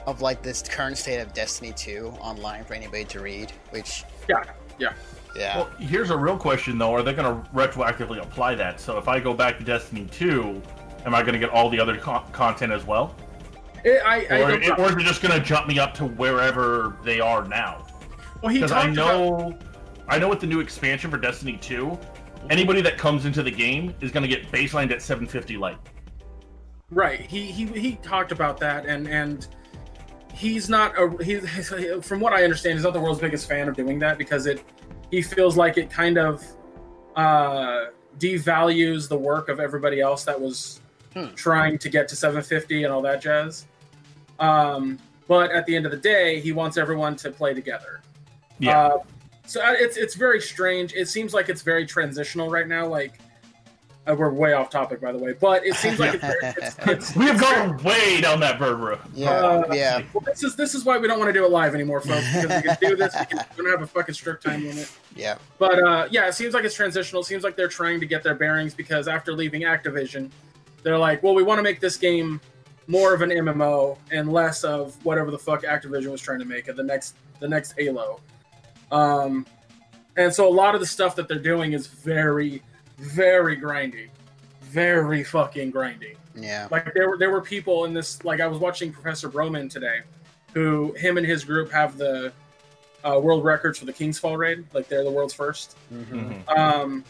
of 0.07 0.21
like 0.21 0.41
this 0.41 0.61
current 0.61 0.97
state 0.97 1.19
of 1.19 1.33
Destiny 1.33 1.73
2 1.73 2.13
online 2.19 2.65
for 2.65 2.73
anybody 2.73 3.05
to 3.05 3.19
read, 3.19 3.51
which 3.69 4.03
Yeah, 4.29 4.43
yeah. 4.79 4.93
Yeah. 5.35 5.57
Well, 5.57 5.69
here's 5.79 6.09
a 6.09 6.17
real 6.17 6.37
question 6.37 6.77
though: 6.77 6.93
Are 6.93 7.03
they 7.03 7.13
going 7.13 7.43
to 7.43 7.49
retroactively 7.51 8.21
apply 8.21 8.55
that? 8.55 8.79
So 8.79 8.97
if 8.97 9.09
I 9.09 9.19
go 9.19 9.33
back 9.33 9.57
to 9.57 9.65
Destiny 9.65 10.07
2, 10.11 10.61
am 11.05 11.13
I 11.13 11.21
going 11.21 11.33
to 11.33 11.39
get 11.39 11.49
all 11.49 11.69
the 11.69 11.79
other 11.79 11.97
co- 11.97 12.23
content 12.31 12.71
as 12.71 12.85
well? 12.85 13.15
It, 13.83 14.01
I, 14.05 14.25
I 14.29 14.41
or, 14.41 14.51
it, 14.51 14.79
or, 14.79 14.89
is 14.89 14.95
it 14.95 14.99
just 14.99 15.21
going 15.21 15.37
to 15.37 15.45
jump 15.45 15.67
me 15.67 15.77
up 15.77 15.93
to 15.95 16.05
wherever 16.05 16.95
they 17.03 17.19
are 17.19 17.45
now? 17.45 17.85
Well, 18.43 18.51
he 18.51 18.61
I 18.65 18.89
know, 18.89 19.35
about... 19.35 19.61
I 20.09 20.19
know 20.19 20.27
with 20.27 20.41
the 20.41 20.47
new 20.47 20.59
expansion 20.59 21.09
for 21.09 21.17
Destiny 21.17 21.57
2, 21.57 21.97
anybody 22.49 22.81
that 22.81 22.97
comes 22.97 23.25
into 23.25 23.41
the 23.41 23.51
game 23.51 23.95
is 24.01 24.11
going 24.11 24.23
to 24.23 24.27
get 24.27 24.51
baselined 24.51 24.91
at 24.91 25.01
750 25.01 25.55
light. 25.55 25.77
Right. 26.91 27.21
He 27.21 27.45
he 27.45 27.65
he 27.67 27.95
talked 27.95 28.31
about 28.33 28.59
that, 28.59 28.85
and 28.85 29.07
and 29.07 29.47
he's 30.33 30.69
not 30.69 30.93
a 30.99 31.23
he's, 31.23 31.73
from 32.01 32.19
what 32.19 32.33
I 32.33 32.43
understand, 32.43 32.75
he's 32.75 32.83
not 32.83 32.93
the 32.93 32.99
world's 32.99 33.21
biggest 33.21 33.47
fan 33.47 33.69
of 33.69 33.75
doing 33.75 33.97
that 33.99 34.17
because 34.17 34.45
it 34.45 34.63
he 35.09 35.21
feels 35.21 35.55
like 35.55 35.77
it 35.77 35.89
kind 35.89 36.17
of 36.17 36.45
uh, 37.15 37.85
devalues 38.19 39.07
the 39.07 39.17
work 39.17 39.47
of 39.47 39.59
everybody 39.61 40.01
else 40.01 40.25
that 40.25 40.39
was 40.39 40.81
hmm. 41.13 41.27
trying 41.35 41.77
to 41.79 41.89
get 41.89 42.09
to 42.09 42.15
750 42.15 42.83
and 42.83 42.93
all 42.93 43.01
that 43.01 43.21
jazz. 43.21 43.67
Um, 44.39 44.99
but 45.27 45.51
at 45.51 45.65
the 45.65 45.75
end 45.75 45.85
of 45.85 45.91
the 45.91 45.97
day, 45.97 46.41
he 46.41 46.51
wants 46.51 46.77
everyone 46.77 47.15
to 47.17 47.31
play 47.31 47.53
together. 47.53 48.01
Yeah. 48.59 48.87
Uh, 48.87 48.97
so 49.45 49.61
it's 49.65 49.97
it's 49.97 50.15
very 50.15 50.41
strange. 50.41 50.93
It 50.93 51.09
seems 51.09 51.33
like 51.33 51.49
it's 51.49 51.61
very 51.61 51.85
transitional 51.85 52.49
right 52.49 52.67
now. 52.67 52.87
Like 52.87 53.19
uh, 54.05 54.15
we're 54.17 54.29
way 54.31 54.53
off 54.53 54.69
topic, 54.69 54.99
by 54.99 55.11
the 55.11 55.17
way, 55.17 55.33
but 55.33 55.65
it 55.65 55.75
seems 55.75 55.99
like 55.99 56.15
it's, 56.15 56.57
it's, 56.57 56.75
it's, 56.87 57.15
we 57.15 57.25
have 57.25 57.39
gone 57.39 57.77
way 57.83 58.19
down 58.19 58.39
that 58.39 58.59
bird 58.59 58.79
road. 58.79 58.99
Yeah, 59.13 59.31
uh, 59.31 59.73
yeah. 59.73 60.01
Well, 60.13 60.21
this 60.25 60.43
is 60.43 60.55
this 60.55 60.75
is 60.75 60.83
why 60.85 60.97
we 60.97 61.07
don't 61.07 61.19
want 61.19 61.29
to 61.29 61.33
do 61.33 61.45
it 61.45 61.51
live 61.51 61.73
anymore, 61.73 62.01
folks. 62.01 62.25
Because 62.33 62.63
we 62.63 62.69
can 62.69 62.77
do 62.89 62.95
this, 62.95 63.15
we, 63.17 63.25
can, 63.25 63.45
we 63.57 63.63
don't 63.63 63.71
have 63.71 63.81
a 63.81 63.87
fucking 63.87 64.15
strict 64.15 64.43
time 64.43 64.65
limit. 64.65 64.91
Yeah. 65.15 65.37
But 65.57 65.83
uh, 65.83 66.07
yeah, 66.11 66.27
it 66.27 66.33
seems 66.33 66.53
like 66.53 66.65
it's 66.65 66.75
transitional. 66.75 67.21
It 67.21 67.25
seems 67.25 67.43
like 67.43 67.55
they're 67.55 67.67
trying 67.67 67.99
to 67.99 68.05
get 68.05 68.23
their 68.23 68.35
bearings 68.35 68.73
because 68.73 69.07
after 69.07 69.33
leaving 69.33 69.61
Activision, 69.61 70.29
they're 70.83 70.97
like, 70.97 71.23
well, 71.23 71.33
we 71.33 71.43
want 71.43 71.59
to 71.59 71.63
make 71.63 71.79
this 71.79 71.97
game 71.97 72.41
more 72.87 73.13
of 73.13 73.21
an 73.21 73.29
MMO 73.29 73.97
and 74.11 74.31
less 74.31 74.65
of 74.65 74.95
whatever 75.05 75.31
the 75.31 75.39
fuck 75.39 75.63
Activision 75.63 76.11
was 76.11 76.21
trying 76.21 76.39
to 76.39 76.45
make 76.45 76.67
it 76.67 76.75
the 76.75 76.83
next 76.83 77.15
the 77.39 77.47
next 77.47 77.73
Halo. 77.77 78.19
Um, 78.93 79.45
and 80.15 80.33
so 80.33 80.47
a 80.47 80.53
lot 80.53 80.75
of 80.75 80.81
the 80.81 80.87
stuff 80.87 81.15
that 81.15 81.27
they're 81.27 81.39
doing 81.39 81.73
is 81.73 81.87
very 81.87 82.61
very 82.99 83.57
grindy, 83.57 84.09
very 84.61 85.23
fucking 85.23 85.71
grindy. 85.73 86.15
Yeah. 86.35 86.67
Like 86.71 86.93
there 86.93 87.09
were 87.09 87.17
there 87.17 87.31
were 87.31 87.41
people 87.41 87.85
in 87.85 87.93
this. 87.93 88.23
Like 88.23 88.39
I 88.39 88.47
was 88.47 88.59
watching 88.59 88.91
Professor 88.91 89.29
Broman 89.29 89.69
today, 89.69 90.01
who 90.53 90.93
him 90.93 91.17
and 91.17 91.25
his 91.25 91.43
group 91.43 91.71
have 91.71 91.97
the 91.97 92.31
uh, 93.03 93.19
world 93.19 93.43
records 93.43 93.79
for 93.79 93.85
the 93.85 93.93
King's 93.93 94.19
Fall 94.19 94.37
raid. 94.37 94.63
Like 94.73 94.87
they're 94.87 95.03
the 95.03 95.11
world's 95.11 95.33
1st 95.35 95.75
Mm-hmm. 95.93 96.49
Um, 96.57 97.03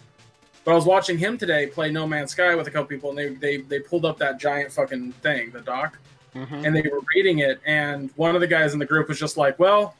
but 0.66 0.72
I 0.72 0.76
was 0.76 0.86
watching 0.86 1.18
him 1.18 1.38
today 1.38 1.68
play 1.68 1.92
No 1.92 2.08
Man's 2.08 2.32
Sky 2.32 2.56
with 2.56 2.68
a 2.68 2.72
couple 2.72 2.88
people, 2.88 3.10
and 3.10 3.18
they 3.20 3.30
they 3.36 3.58
they 3.62 3.80
pulled 3.80 4.06
up 4.06 4.18
that 4.20 4.40
giant 4.40 4.72
fucking 4.72 5.12
thing, 5.22 5.52
the 5.52 5.62
dock, 5.62 6.00
Mm-hmm. 6.34 6.66
and 6.66 6.76
they 6.76 6.82
were 6.82 7.02
reading 7.14 7.40
it. 7.40 7.60
And 7.66 8.10
one 8.16 8.34
of 8.34 8.42
the 8.42 8.48
guys 8.48 8.74
in 8.74 8.80
the 8.80 8.86
group 8.86 9.08
was 9.10 9.20
just 9.20 9.36
like, 9.38 9.60
"Well, 9.60 9.96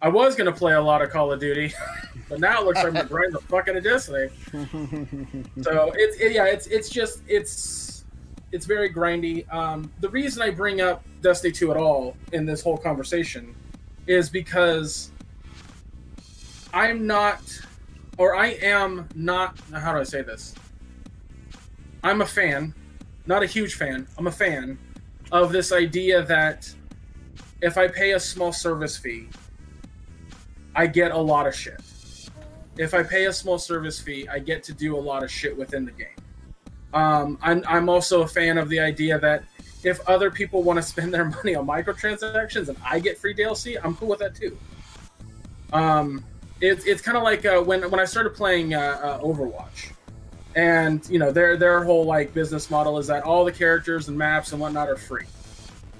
I 0.00 0.08
was 0.08 0.36
gonna 0.36 0.52
play 0.52 0.74
a 0.74 0.80
lot 0.80 1.02
of 1.02 1.10
Call 1.10 1.32
of 1.32 1.40
Duty, 1.40 1.72
but 2.28 2.40
now 2.40 2.60
it 2.60 2.64
looks 2.64 2.76
like 2.76 2.86
I'm 2.86 2.94
gonna 2.94 3.08
grind 3.08 3.32
the 3.32 3.40
fuck 3.40 3.68
out 3.68 3.76
of 3.76 3.84
Destiny." 3.84 4.28
so 5.62 5.92
it's 5.96 6.16
it, 6.18 6.32
yeah, 6.32 6.46
it's 6.46 6.66
it's 6.68 6.88
just 6.88 7.22
it's 7.26 8.04
it's 8.52 8.64
very 8.64 8.92
grindy. 8.92 9.52
Um, 9.52 9.90
the 10.00 10.08
reason 10.08 10.42
I 10.42 10.50
bring 10.50 10.80
up 10.80 11.04
Destiny 11.20 11.52
2 11.52 11.72
at 11.72 11.76
all 11.76 12.16
in 12.32 12.46
this 12.46 12.62
whole 12.62 12.78
conversation 12.78 13.54
is 14.06 14.30
because 14.30 15.10
I'm 16.72 17.06
not, 17.06 17.42
or 18.16 18.36
I 18.36 18.48
am 18.62 19.08
not. 19.14 19.58
How 19.72 19.92
do 19.92 19.98
I 19.98 20.04
say 20.04 20.22
this? 20.22 20.54
I'm 22.04 22.20
a 22.20 22.26
fan, 22.26 22.72
not 23.26 23.42
a 23.42 23.46
huge 23.46 23.74
fan. 23.74 24.06
I'm 24.16 24.28
a 24.28 24.32
fan 24.32 24.78
of 25.32 25.52
this 25.52 25.72
idea 25.72 26.22
that 26.22 26.72
if 27.60 27.76
I 27.76 27.88
pay 27.88 28.12
a 28.12 28.20
small 28.20 28.52
service 28.52 28.96
fee, 28.96 29.28
I 30.78 30.86
get 30.86 31.10
a 31.10 31.18
lot 31.18 31.48
of 31.48 31.56
shit. 31.56 31.80
If 32.76 32.94
I 32.94 33.02
pay 33.02 33.24
a 33.24 33.32
small 33.32 33.58
service 33.58 33.98
fee, 33.98 34.28
I 34.28 34.38
get 34.38 34.62
to 34.62 34.72
do 34.72 34.96
a 34.96 35.02
lot 35.10 35.24
of 35.24 35.30
shit 35.30 35.58
within 35.58 35.84
the 35.84 35.90
game. 35.90 36.14
Um, 36.94 37.36
I'm, 37.42 37.64
I'm 37.66 37.88
also 37.88 38.22
a 38.22 38.28
fan 38.28 38.58
of 38.58 38.68
the 38.68 38.78
idea 38.78 39.18
that 39.18 39.42
if 39.82 39.98
other 40.08 40.30
people 40.30 40.62
want 40.62 40.76
to 40.76 40.82
spend 40.84 41.12
their 41.12 41.24
money 41.36 41.56
on 41.56 41.66
microtransactions 41.66 42.68
and 42.68 42.78
I 42.84 43.00
get 43.00 43.18
free 43.18 43.34
DLC, 43.34 43.76
I'm 43.82 43.96
cool 43.96 44.06
with 44.06 44.20
that 44.20 44.36
too. 44.36 44.56
Um, 45.72 46.24
it's 46.60 46.86
it's 46.86 47.02
kind 47.02 47.16
of 47.16 47.24
like 47.24 47.44
uh, 47.44 47.60
when 47.60 47.88
when 47.90 48.00
I 48.00 48.04
started 48.04 48.34
playing 48.34 48.74
uh, 48.74 48.78
uh, 49.02 49.20
Overwatch, 49.20 49.92
and 50.54 51.06
you 51.10 51.18
know 51.18 51.30
their 51.30 51.56
their 51.56 51.84
whole 51.84 52.04
like 52.04 52.32
business 52.32 52.70
model 52.70 52.98
is 52.98 53.08
that 53.08 53.24
all 53.24 53.44
the 53.44 53.52
characters 53.52 54.08
and 54.08 54.16
maps 54.16 54.52
and 54.52 54.60
whatnot 54.60 54.88
are 54.88 54.96
free, 54.96 55.26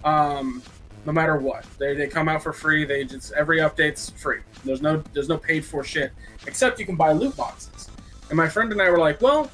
um, 0.04 0.62
no 1.08 1.14
matter 1.14 1.38
what. 1.38 1.64
They, 1.78 1.94
they 1.94 2.06
come 2.06 2.28
out 2.28 2.42
for 2.42 2.52
free. 2.52 2.84
They 2.84 3.02
just 3.02 3.32
every 3.32 3.60
update's 3.60 4.10
free. 4.10 4.40
There's 4.62 4.82
no 4.82 5.02
there's 5.14 5.30
no 5.30 5.38
paid 5.38 5.64
for 5.64 5.82
shit 5.82 6.12
except 6.46 6.78
you 6.78 6.84
can 6.84 6.96
buy 6.96 7.12
loot 7.12 7.34
boxes. 7.34 7.88
And 8.28 8.36
my 8.36 8.46
friend 8.46 8.70
and 8.70 8.82
I 8.82 8.90
were 8.90 8.98
like, 8.98 9.22
well, 9.22 9.50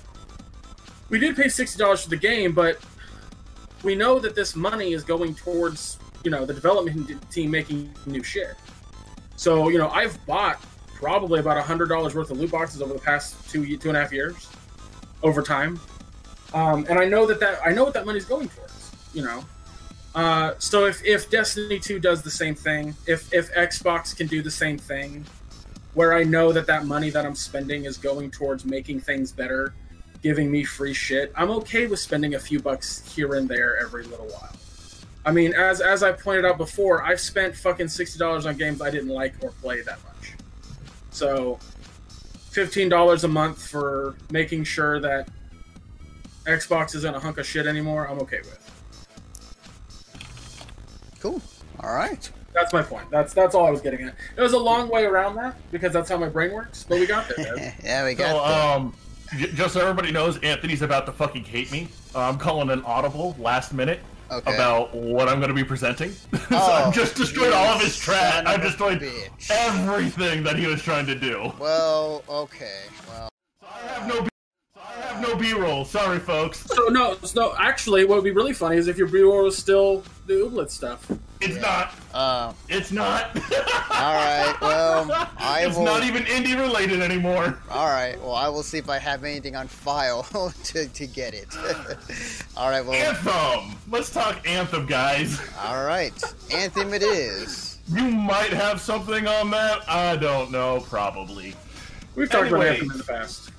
we 1.10 1.20
did 1.20 1.36
pay 1.36 1.48
sixty 1.48 1.78
dollars 1.78 2.02
for 2.02 2.10
the 2.10 2.16
game, 2.16 2.54
but 2.54 2.78
we 3.84 3.94
know 3.94 4.18
that 4.18 4.34
this 4.34 4.56
money 4.56 4.94
is 4.94 5.04
going 5.04 5.32
towards 5.36 5.96
you 6.24 6.30
know 6.32 6.44
the 6.44 6.52
development 6.52 7.30
team 7.30 7.52
making 7.52 7.94
new 8.04 8.24
shit. 8.24 8.56
So 9.36 9.68
you 9.68 9.78
know 9.78 9.90
I've 9.90 10.18
bought 10.26 10.60
probably 10.96 11.38
about 11.38 11.64
hundred 11.64 11.88
dollars 11.88 12.16
worth 12.16 12.32
of 12.32 12.40
loot 12.40 12.50
boxes 12.50 12.82
over 12.82 12.94
the 12.94 12.98
past 12.98 13.48
two 13.48 13.76
two 13.76 13.90
and 13.90 13.96
a 13.96 14.00
half 14.00 14.12
years, 14.12 14.50
over 15.22 15.40
time, 15.40 15.78
um, 16.52 16.84
and 16.88 16.98
I 16.98 17.04
know 17.04 17.26
that 17.26 17.38
that 17.38 17.60
I 17.64 17.70
know 17.70 17.84
what 17.84 17.94
that 17.94 18.06
money's 18.06 18.24
going 18.24 18.48
towards. 18.48 18.90
You 19.14 19.22
know, 19.22 19.44
uh, 20.14 20.54
so 20.58 20.86
if 20.86 21.04
if 21.04 21.30
Destiny 21.30 21.78
two 21.80 21.98
does 21.98 22.22
the 22.22 22.30
same 22.30 22.54
thing, 22.54 22.94
if 23.06 23.32
if 23.32 23.52
Xbox 23.54 24.16
can 24.16 24.26
do 24.26 24.42
the 24.42 24.50
same 24.50 24.78
thing, 24.78 25.24
where 25.94 26.14
I 26.14 26.22
know 26.22 26.52
that 26.52 26.66
that 26.66 26.86
money 26.86 27.10
that 27.10 27.24
I'm 27.26 27.34
spending 27.34 27.84
is 27.84 27.96
going 27.96 28.30
towards 28.30 28.64
making 28.64 29.00
things 29.00 29.32
better, 29.32 29.74
giving 30.22 30.50
me 30.50 30.64
free 30.64 30.94
shit, 30.94 31.32
I'm 31.34 31.50
okay 31.50 31.86
with 31.86 31.98
spending 31.98 32.34
a 32.34 32.38
few 32.38 32.60
bucks 32.60 33.14
here 33.14 33.34
and 33.34 33.48
there 33.48 33.78
every 33.80 34.04
little 34.04 34.26
while. 34.26 34.54
I 35.26 35.32
mean, 35.32 35.54
as 35.54 35.80
as 35.80 36.02
I 36.02 36.12
pointed 36.12 36.44
out 36.44 36.58
before, 36.58 37.02
I've 37.02 37.20
spent 37.20 37.56
fucking 37.56 37.88
sixty 37.88 38.18
dollars 38.18 38.46
on 38.46 38.56
games 38.56 38.82
I 38.82 38.90
didn't 38.90 39.08
like 39.08 39.34
or 39.42 39.50
play 39.62 39.80
that 39.80 39.98
much. 40.04 40.34
So, 41.10 41.58
fifteen 42.50 42.88
dollars 42.88 43.24
a 43.24 43.28
month 43.28 43.66
for 43.66 44.16
making 44.30 44.64
sure 44.64 45.00
that 45.00 45.28
Xbox 46.44 46.94
isn't 46.94 47.14
a 47.14 47.18
hunk 47.18 47.38
of 47.38 47.46
shit 47.46 47.66
anymore. 47.66 48.06
I'm 48.06 48.18
okay 48.20 48.40
with. 48.40 48.63
Cool. 51.24 51.40
All 51.80 51.94
right. 51.94 52.30
That's 52.52 52.74
my 52.74 52.82
point. 52.82 53.10
That's 53.10 53.32
that's 53.32 53.54
all 53.54 53.64
I 53.66 53.70
was 53.70 53.80
getting 53.80 54.02
at. 54.06 54.14
It 54.36 54.42
was 54.42 54.52
a 54.52 54.58
long 54.58 54.90
way 54.90 55.06
around 55.06 55.36
that 55.36 55.56
because 55.72 55.90
that's 55.90 56.10
how 56.10 56.18
my 56.18 56.28
brain 56.28 56.52
works, 56.52 56.84
but 56.86 57.00
we 57.00 57.06
got 57.06 57.26
there. 57.34 57.56
Dad. 57.56 57.74
yeah, 57.82 58.04
we 58.04 58.12
got 58.14 58.30
So, 58.30 58.46
there. 58.46 59.46
um, 59.48 59.54
just 59.56 59.72
so 59.72 59.80
everybody 59.80 60.12
knows, 60.12 60.36
Anthony's 60.42 60.82
about 60.82 61.06
to 61.06 61.12
fucking 61.12 61.44
hate 61.44 61.72
me. 61.72 61.88
Uh, 62.14 62.20
I'm 62.28 62.36
calling 62.36 62.68
an 62.68 62.82
audible 62.84 63.34
last 63.38 63.72
minute 63.72 64.00
Okay. 64.30 64.54
about 64.54 64.94
what 64.94 65.28
I'm 65.30 65.38
going 65.38 65.48
to 65.48 65.54
be 65.54 65.64
presenting. 65.64 66.10
so 66.32 66.38
Oh, 66.50 66.72
I've 66.88 66.94
just 66.94 67.14
destroyed 67.16 67.54
all 67.54 67.74
of 67.76 67.80
his 67.80 67.94
son 67.94 68.14
trap. 68.16 68.40
of 68.42 68.46
I've 68.48 68.62
destroyed 68.62 69.00
bitch. 69.00 69.50
everything 69.50 70.42
that 70.42 70.56
he 70.58 70.66
was 70.66 70.82
trying 70.82 71.06
to 71.06 71.14
do. 71.14 71.50
Well, 71.58 72.22
okay. 72.28 72.82
Well, 73.08 73.30
so 73.62 73.66
I 73.66 73.78
have 73.94 74.06
no. 74.08 74.20
B- 74.22 74.28
I 74.76 75.00
have 75.06 75.22
no 75.22 75.36
B-roll. 75.36 75.86
Sorry, 75.86 76.18
folks. 76.18 76.60
So 76.66 76.88
no, 76.88 77.16
no. 77.34 77.54
Actually, 77.58 78.04
what 78.04 78.16
would 78.16 78.24
be 78.24 78.30
really 78.30 78.52
funny 78.52 78.76
is 78.76 78.88
if 78.88 78.98
your 78.98 79.08
B-roll 79.08 79.44
was 79.44 79.56
still 79.56 80.02
the 80.26 80.34
Ooblet 80.34 80.70
stuff. 80.70 81.10
It's 81.40 81.60
not. 81.60 81.92
uh, 82.14 82.52
It's 82.68 82.90
not. 82.90 83.36
all 83.90 84.14
right. 84.14 84.56
Well, 84.62 85.10
I 85.36 85.64
it's 85.66 85.76
will. 85.76 85.84
not 85.84 86.02
even 86.04 86.22
indie 86.24 86.58
related 86.58 87.00
anymore. 87.02 87.58
All 87.70 87.88
right. 87.88 88.18
Well, 88.20 88.34
I 88.34 88.48
will 88.48 88.62
see 88.62 88.78
if 88.78 88.88
I 88.88 88.98
have 88.98 89.24
anything 89.24 89.54
on 89.54 89.68
file 89.68 90.22
to, 90.64 90.88
to 90.88 91.06
get 91.06 91.34
it. 91.34 91.48
all 92.56 92.70
right. 92.70 92.80
Well. 92.84 92.94
Anthem. 92.94 93.76
Let's 93.90 94.10
talk 94.10 94.48
Anthem, 94.48 94.86
guys. 94.86 95.38
All 95.62 95.84
right. 95.84 96.14
Anthem. 96.50 96.94
It 96.94 97.02
is. 97.02 97.78
You 97.88 98.04
might 98.04 98.52
have 98.52 98.80
something 98.80 99.26
on 99.26 99.50
that. 99.50 99.88
I 99.90 100.16
don't 100.16 100.50
know. 100.50 100.80
Probably. 100.88 101.54
We've 102.14 102.30
talked 102.30 102.48
about 102.48 102.64
Anthem 102.64 102.90
in 102.92 102.98
the 102.98 103.04
past. 103.04 103.50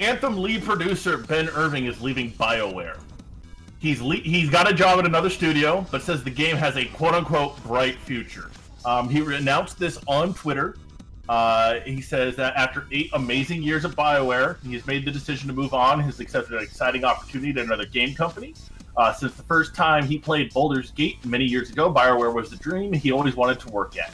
Anthem 0.00 0.36
lead 0.36 0.62
producer 0.62 1.16
Ben 1.16 1.48
Irving 1.50 1.86
is 1.86 2.02
leaving 2.02 2.32
BioWare. 2.32 2.98
He's 3.78 4.00
le- 4.00 4.16
he's 4.16 4.50
got 4.50 4.70
a 4.70 4.74
job 4.74 4.98
at 4.98 5.06
another 5.06 5.30
studio, 5.30 5.86
but 5.90 6.02
says 6.02 6.24
the 6.24 6.30
game 6.30 6.56
has 6.56 6.76
a 6.76 6.86
quote 6.86 7.14
unquote 7.14 7.62
bright 7.64 7.98
future. 7.98 8.50
Um, 8.84 9.08
he 9.08 9.20
announced 9.20 9.78
this 9.78 9.98
on 10.06 10.32
Twitter. 10.34 10.76
Uh, 11.28 11.80
he 11.80 12.00
says 12.00 12.36
that 12.36 12.54
after 12.56 12.86
eight 12.92 13.10
amazing 13.12 13.62
years 13.62 13.84
at 13.84 13.90
BioWare, 13.92 14.62
he 14.64 14.74
has 14.74 14.86
made 14.86 15.04
the 15.04 15.10
decision 15.10 15.48
to 15.48 15.54
move 15.54 15.74
on. 15.74 16.02
He's 16.02 16.20
accepted 16.20 16.54
an 16.54 16.62
exciting 16.62 17.04
opportunity 17.04 17.50
at 17.50 17.66
another 17.66 17.84
game 17.84 18.14
company. 18.14 18.54
Uh, 18.96 19.12
since 19.12 19.34
the 19.34 19.42
first 19.42 19.74
time 19.74 20.06
he 20.06 20.18
played 20.18 20.52
Baldur's 20.54 20.92
Gate 20.92 21.22
many 21.24 21.44
years 21.44 21.70
ago, 21.70 21.92
BioWare 21.92 22.32
was 22.32 22.48
the 22.48 22.56
dream 22.56 22.92
he 22.92 23.12
always 23.12 23.34
wanted 23.34 23.60
to 23.60 23.68
work 23.70 23.98
at. 23.98 24.12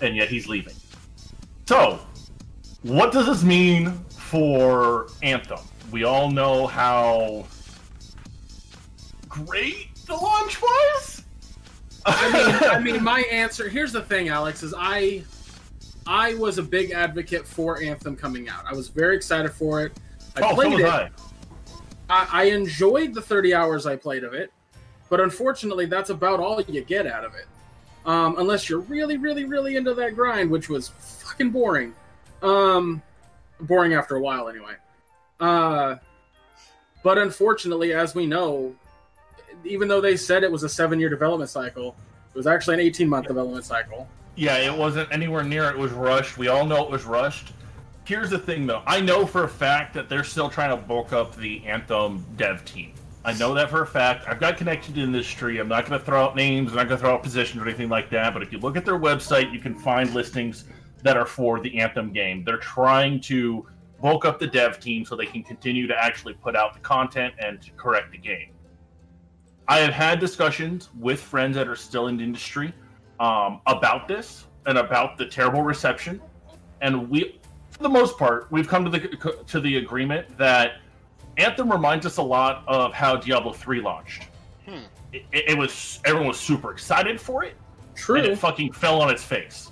And 0.00 0.16
yet 0.16 0.28
he's 0.28 0.48
leaving. 0.48 0.74
So, 1.66 2.00
what 2.82 3.12
does 3.12 3.26
this 3.26 3.44
mean 3.44 3.92
for 4.08 5.08
Anthem? 5.22 5.60
We 5.92 6.04
all 6.04 6.30
know 6.30 6.66
how 6.66 7.46
great 9.46 9.94
the 10.06 10.14
launch 10.14 10.60
was. 10.60 11.24
I 12.04 12.32
mean, 12.32 12.70
I 12.70 12.78
mean, 12.80 13.04
my 13.04 13.20
answer. 13.30 13.68
Here's 13.68 13.92
the 13.92 14.02
thing, 14.02 14.28
Alex. 14.28 14.62
Is 14.62 14.74
I, 14.76 15.22
I 16.06 16.34
was 16.34 16.58
a 16.58 16.62
big 16.62 16.92
advocate 16.92 17.46
for 17.46 17.80
Anthem 17.80 18.16
coming 18.16 18.48
out. 18.48 18.64
I 18.66 18.72
was 18.72 18.88
very 18.88 19.16
excited 19.16 19.52
for 19.52 19.82
it. 19.84 19.92
I 20.36 20.40
oh, 20.40 20.48
so 20.50 20.54
played 20.54 20.72
was 20.72 20.80
it. 20.80 20.86
I. 20.86 21.10
I, 22.10 22.28
I 22.32 22.44
enjoyed 22.44 23.12
the 23.12 23.20
30 23.20 23.54
hours 23.54 23.86
I 23.86 23.94
played 23.94 24.24
of 24.24 24.32
it, 24.32 24.50
but 25.10 25.20
unfortunately, 25.20 25.84
that's 25.84 26.08
about 26.08 26.40
all 26.40 26.60
you 26.62 26.80
get 26.80 27.06
out 27.06 27.24
of 27.24 27.34
it. 27.34 27.46
Um, 28.06 28.36
unless 28.38 28.70
you're 28.70 28.80
really, 28.80 29.18
really, 29.18 29.44
really 29.44 29.76
into 29.76 29.92
that 29.92 30.14
grind, 30.14 30.50
which 30.50 30.70
was 30.70 30.88
fucking 30.88 31.50
boring. 31.50 31.92
Um, 32.42 33.02
boring 33.60 33.92
after 33.92 34.16
a 34.16 34.20
while, 34.20 34.48
anyway. 34.48 34.74
Uh, 35.38 35.96
but 37.02 37.18
unfortunately, 37.18 37.92
as 37.92 38.14
we 38.14 38.24
know, 38.24 38.74
even 39.64 39.88
though 39.88 40.00
they 40.00 40.16
said 40.16 40.42
it 40.42 40.50
was 40.50 40.62
a 40.62 40.68
seven 40.68 40.98
year 41.00 41.08
development 41.08 41.50
cycle, 41.50 41.96
it 42.32 42.36
was 42.36 42.46
actually 42.46 42.74
an 42.74 42.80
18 42.80 43.08
month 43.08 43.26
development 43.26 43.64
cycle. 43.64 44.08
Yeah, 44.36 44.56
it 44.56 44.76
wasn't 44.76 45.10
anywhere 45.12 45.42
near 45.42 45.68
it 45.68 45.76
was 45.76 45.92
rushed. 45.92 46.38
We 46.38 46.48
all 46.48 46.64
know 46.64 46.84
it 46.84 46.90
was 46.90 47.04
rushed. 47.04 47.52
Here's 48.04 48.30
the 48.30 48.38
thing 48.38 48.66
though. 48.66 48.82
I 48.86 49.00
know 49.00 49.26
for 49.26 49.44
a 49.44 49.48
fact 49.48 49.94
that 49.94 50.08
they're 50.08 50.24
still 50.24 50.48
trying 50.48 50.70
to 50.70 50.76
bulk 50.76 51.12
up 51.12 51.36
the 51.36 51.64
Anthem 51.66 52.24
dev 52.36 52.64
team. 52.64 52.94
I 53.24 53.32
know 53.34 53.52
that 53.54 53.68
for 53.68 53.82
a 53.82 53.86
fact. 53.86 54.26
I've 54.26 54.40
got 54.40 54.56
connected 54.56 54.88
to 54.88 54.92
the 54.94 55.02
industry. 55.02 55.58
I'm 55.58 55.68
not 55.68 55.86
going 55.86 55.98
to 55.98 56.06
throw 56.06 56.24
out 56.24 56.36
names. 56.36 56.70
I'm 56.70 56.76
not 56.76 56.88
going 56.88 56.98
to 56.98 57.04
throw 57.04 57.14
out 57.14 57.22
positions 57.22 57.60
or 57.60 57.66
anything 57.66 57.88
like 57.88 58.08
that. 58.10 58.32
But 58.32 58.42
if 58.42 58.52
you 58.52 58.58
look 58.58 58.76
at 58.76 58.84
their 58.84 58.98
website, 58.98 59.52
you 59.52 59.58
can 59.58 59.74
find 59.74 60.14
listings 60.14 60.64
that 61.02 61.16
are 61.16 61.26
for 61.26 61.60
the 61.60 61.78
Anthem 61.78 62.12
game. 62.12 62.44
They're 62.44 62.56
trying 62.56 63.20
to 63.22 63.66
bulk 64.00 64.24
up 64.24 64.38
the 64.38 64.46
dev 64.46 64.80
team 64.80 65.04
so 65.04 65.16
they 65.16 65.26
can 65.26 65.42
continue 65.42 65.86
to 65.86 65.94
actually 66.02 66.34
put 66.34 66.56
out 66.56 66.72
the 66.74 66.80
content 66.80 67.34
and 67.38 67.60
to 67.60 67.70
correct 67.72 68.12
the 68.12 68.18
game. 68.18 68.52
I 69.68 69.78
have 69.80 69.92
had 69.92 70.18
discussions 70.18 70.88
with 70.98 71.20
friends 71.20 71.54
that 71.56 71.68
are 71.68 71.76
still 71.76 72.08
in 72.08 72.16
the 72.16 72.24
industry 72.24 72.72
um, 73.20 73.60
about 73.66 74.08
this 74.08 74.46
and 74.66 74.78
about 74.78 75.18
the 75.18 75.26
terrible 75.26 75.62
reception, 75.62 76.20
and 76.80 77.08
we, 77.10 77.38
for 77.70 77.82
the 77.82 77.88
most 77.88 78.16
part, 78.16 78.50
we've 78.50 78.66
come 78.66 78.84
to 78.84 78.90
the 78.90 79.44
to 79.46 79.60
the 79.60 79.76
agreement 79.76 80.36
that 80.38 80.78
Anthem 81.36 81.70
reminds 81.70 82.06
us 82.06 82.16
a 82.16 82.22
lot 82.22 82.64
of 82.66 82.94
how 82.94 83.16
Diablo 83.16 83.52
three 83.52 83.80
launched. 83.80 84.28
Hmm. 84.66 84.80
It, 85.12 85.24
it, 85.32 85.58
was 85.58 86.00
everyone 86.04 86.28
was 86.28 86.40
super 86.40 86.72
excited 86.72 87.20
for 87.20 87.44
it. 87.44 87.54
True. 87.94 88.16
And 88.16 88.26
it 88.26 88.38
fucking 88.38 88.72
fell 88.72 89.00
on 89.00 89.10
its 89.10 89.22
face. 89.22 89.70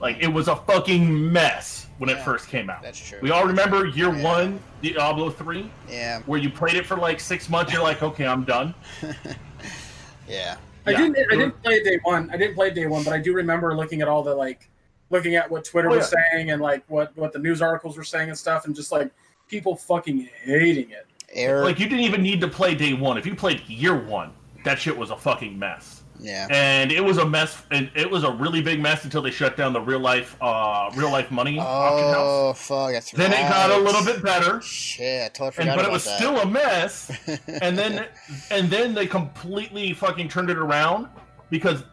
Like 0.00 0.18
it 0.20 0.28
was 0.28 0.48
a 0.48 0.56
fucking 0.56 1.32
mess 1.32 1.83
when 1.98 2.10
yeah, 2.10 2.16
it 2.16 2.24
first 2.24 2.48
came 2.48 2.68
out. 2.70 2.82
That's 2.82 2.98
true. 2.98 3.18
We 3.22 3.30
all 3.30 3.46
remember 3.46 3.86
year 3.86 4.14
yeah. 4.14 4.22
one, 4.22 4.60
Diablo 4.82 5.30
three. 5.30 5.70
Yeah. 5.88 6.20
Where 6.26 6.40
you 6.40 6.50
played 6.50 6.74
it 6.74 6.86
for 6.86 6.96
like 6.96 7.20
six 7.20 7.48
months, 7.48 7.72
you're 7.72 7.82
like, 7.82 8.02
okay, 8.02 8.26
I'm 8.26 8.44
done. 8.44 8.74
yeah. 10.28 10.56
I 10.86 10.90
yeah. 10.90 10.98
didn't. 10.98 11.18
I 11.32 11.36
didn't 11.36 11.62
play 11.62 11.82
day 11.82 11.98
one. 12.02 12.30
I 12.30 12.36
didn't 12.36 12.54
play 12.54 12.70
day 12.70 12.86
one, 12.86 13.04
but 13.04 13.12
I 13.12 13.18
do 13.18 13.32
remember 13.32 13.74
looking 13.76 14.02
at 14.02 14.08
all 14.08 14.22
the 14.22 14.34
like, 14.34 14.68
looking 15.10 15.36
at 15.36 15.50
what 15.50 15.64
Twitter 15.64 15.90
oh, 15.90 15.96
was 15.96 16.12
saying 16.32 16.50
and 16.50 16.60
like 16.60 16.84
what 16.88 17.16
what 17.16 17.32
the 17.32 17.38
news 17.38 17.62
articles 17.62 17.96
were 17.96 18.04
saying 18.04 18.28
and 18.28 18.38
stuff, 18.38 18.66
and 18.66 18.74
just 18.74 18.92
like 18.92 19.10
people 19.48 19.76
fucking 19.76 20.28
hating 20.42 20.90
it. 20.90 21.06
Eric. 21.32 21.64
Like 21.64 21.78
you 21.78 21.88
didn't 21.88 22.04
even 22.04 22.22
need 22.22 22.40
to 22.42 22.48
play 22.48 22.74
day 22.74 22.92
one. 22.92 23.16
If 23.16 23.26
you 23.26 23.34
played 23.34 23.66
year 23.68 23.94
one, 23.94 24.32
that 24.64 24.78
shit 24.78 24.96
was 24.96 25.10
a 25.10 25.16
fucking 25.16 25.58
mess. 25.58 26.03
Yeah. 26.24 26.46
And 26.50 26.90
it 26.90 27.04
was 27.04 27.18
a 27.18 27.28
mess, 27.28 27.62
and 27.70 27.90
it 27.94 28.10
was 28.10 28.24
a 28.24 28.32
really 28.32 28.62
big 28.62 28.80
mess 28.80 29.04
until 29.04 29.20
they 29.20 29.30
shut 29.30 29.58
down 29.58 29.74
the 29.74 29.80
real 29.80 29.98
life, 29.98 30.38
uh, 30.40 30.90
real 30.96 31.10
life 31.10 31.30
money 31.30 31.58
oh. 31.60 32.14
Oh 32.16 32.52
fuck! 32.54 32.92
That's 32.92 33.10
then 33.10 33.30
right. 33.30 33.40
it 33.40 33.48
got 33.48 33.70
a 33.70 33.76
little 33.76 34.02
bit 34.02 34.22
better. 34.22 34.62
Shit, 34.62 35.22
I 35.22 35.28
totally 35.28 35.50
forgot 35.50 35.68
and, 35.68 35.76
But 35.76 35.84
it 35.86 35.92
was 35.92 36.04
that. 36.06 36.16
still 36.16 36.38
a 36.38 36.46
mess. 36.46 37.10
and 37.60 37.76
then, 37.76 38.06
and 38.50 38.70
then 38.70 38.94
they 38.94 39.06
completely 39.06 39.92
fucking 39.92 40.30
turned 40.30 40.48
it 40.48 40.56
around 40.56 41.08
because 41.50 41.84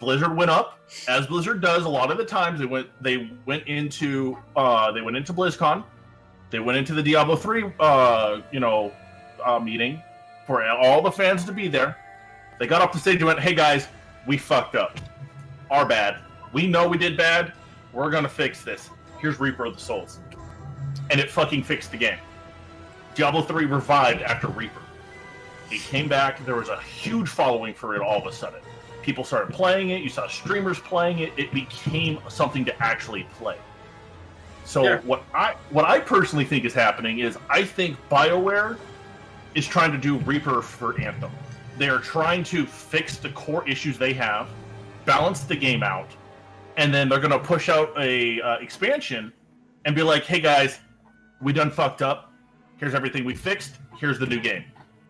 Blizzard 0.00 0.36
went 0.36 0.50
up, 0.50 0.78
as 1.08 1.26
Blizzard 1.26 1.62
does 1.62 1.86
a 1.86 1.88
lot 1.88 2.10
of 2.10 2.18
the 2.18 2.26
times. 2.26 2.60
They 2.60 2.66
went, 2.66 2.88
they 3.00 3.30
went 3.46 3.66
into, 3.66 4.36
uh, 4.54 4.92
they 4.92 5.00
went 5.00 5.16
into 5.16 5.32
BlizzCon. 5.32 5.82
They 6.50 6.60
went 6.60 6.76
into 6.76 6.92
the 6.92 7.02
Diablo 7.02 7.36
three, 7.36 7.72
uh, 7.80 8.42
you 8.52 8.60
know, 8.60 8.92
uh, 9.42 9.58
meeting 9.58 10.02
for 10.46 10.62
all 10.62 11.00
the 11.00 11.10
fans 11.10 11.44
to 11.46 11.52
be 11.52 11.68
there 11.68 11.96
they 12.58 12.66
got 12.66 12.82
off 12.82 12.92
the 12.92 12.98
stage 12.98 13.16
and 13.16 13.26
went, 13.26 13.40
"Hey 13.40 13.54
guys, 13.54 13.88
we 14.26 14.38
fucked 14.38 14.74
up. 14.74 14.98
Our 15.70 15.86
bad. 15.86 16.18
We 16.52 16.66
know 16.66 16.88
we 16.88 16.98
did 16.98 17.16
bad. 17.16 17.52
We're 17.92 18.10
gonna 18.10 18.28
fix 18.28 18.62
this. 18.62 18.90
Here's 19.18 19.40
Reaper 19.40 19.66
of 19.66 19.74
the 19.74 19.80
Souls." 19.80 20.20
And 21.10 21.20
it 21.20 21.30
fucking 21.30 21.62
fixed 21.62 21.90
the 21.90 21.96
game. 21.96 22.18
Diablo 23.14 23.42
3 23.42 23.64
revived 23.64 24.22
after 24.22 24.48
Reaper. 24.48 24.80
It 25.70 25.80
came 25.80 26.08
back. 26.08 26.44
There 26.44 26.54
was 26.54 26.68
a 26.68 26.80
huge 26.80 27.28
following 27.28 27.74
for 27.74 27.94
it 27.94 28.02
all 28.02 28.18
of 28.18 28.26
a 28.26 28.32
sudden. 28.32 28.60
People 29.02 29.24
started 29.24 29.54
playing 29.54 29.90
it. 29.90 30.02
You 30.02 30.08
saw 30.08 30.26
streamers 30.26 30.78
playing 30.78 31.20
it. 31.20 31.32
It 31.36 31.52
became 31.52 32.18
something 32.28 32.64
to 32.64 32.82
actually 32.82 33.24
play. 33.34 33.56
So 34.64 34.82
yeah. 34.82 34.98
what 35.02 35.22
I 35.32 35.54
what 35.70 35.84
I 35.84 36.00
personally 36.00 36.44
think 36.44 36.64
is 36.64 36.74
happening 36.74 37.20
is 37.20 37.38
I 37.48 37.62
think 37.62 37.96
BioWare 38.10 38.76
is 39.54 39.66
trying 39.66 39.92
to 39.92 39.98
do 39.98 40.18
Reaper 40.18 40.60
for 40.60 41.00
Anthem. 41.00 41.30
They 41.78 41.88
are 41.88 41.98
trying 41.98 42.42
to 42.44 42.64
fix 42.66 43.18
the 43.18 43.30
core 43.30 43.68
issues 43.68 43.98
they 43.98 44.12
have, 44.14 44.48
balance 45.04 45.40
the 45.40 45.56
game 45.56 45.82
out, 45.82 46.10
and 46.76 46.92
then 46.92 47.08
they're 47.08 47.20
going 47.20 47.32
to 47.32 47.38
push 47.38 47.68
out 47.68 47.92
a 47.98 48.40
uh, 48.40 48.56
expansion 48.56 49.32
and 49.84 49.94
be 49.94 50.02
like, 50.02 50.24
"Hey 50.24 50.40
guys, 50.40 50.80
we 51.42 51.52
done 51.52 51.70
fucked 51.70 52.02
up. 52.02 52.32
Here's 52.78 52.94
everything 52.94 53.24
we 53.24 53.34
fixed. 53.34 53.76
Here's 53.98 54.18
the 54.18 54.26
new 54.26 54.40
game. 54.40 54.64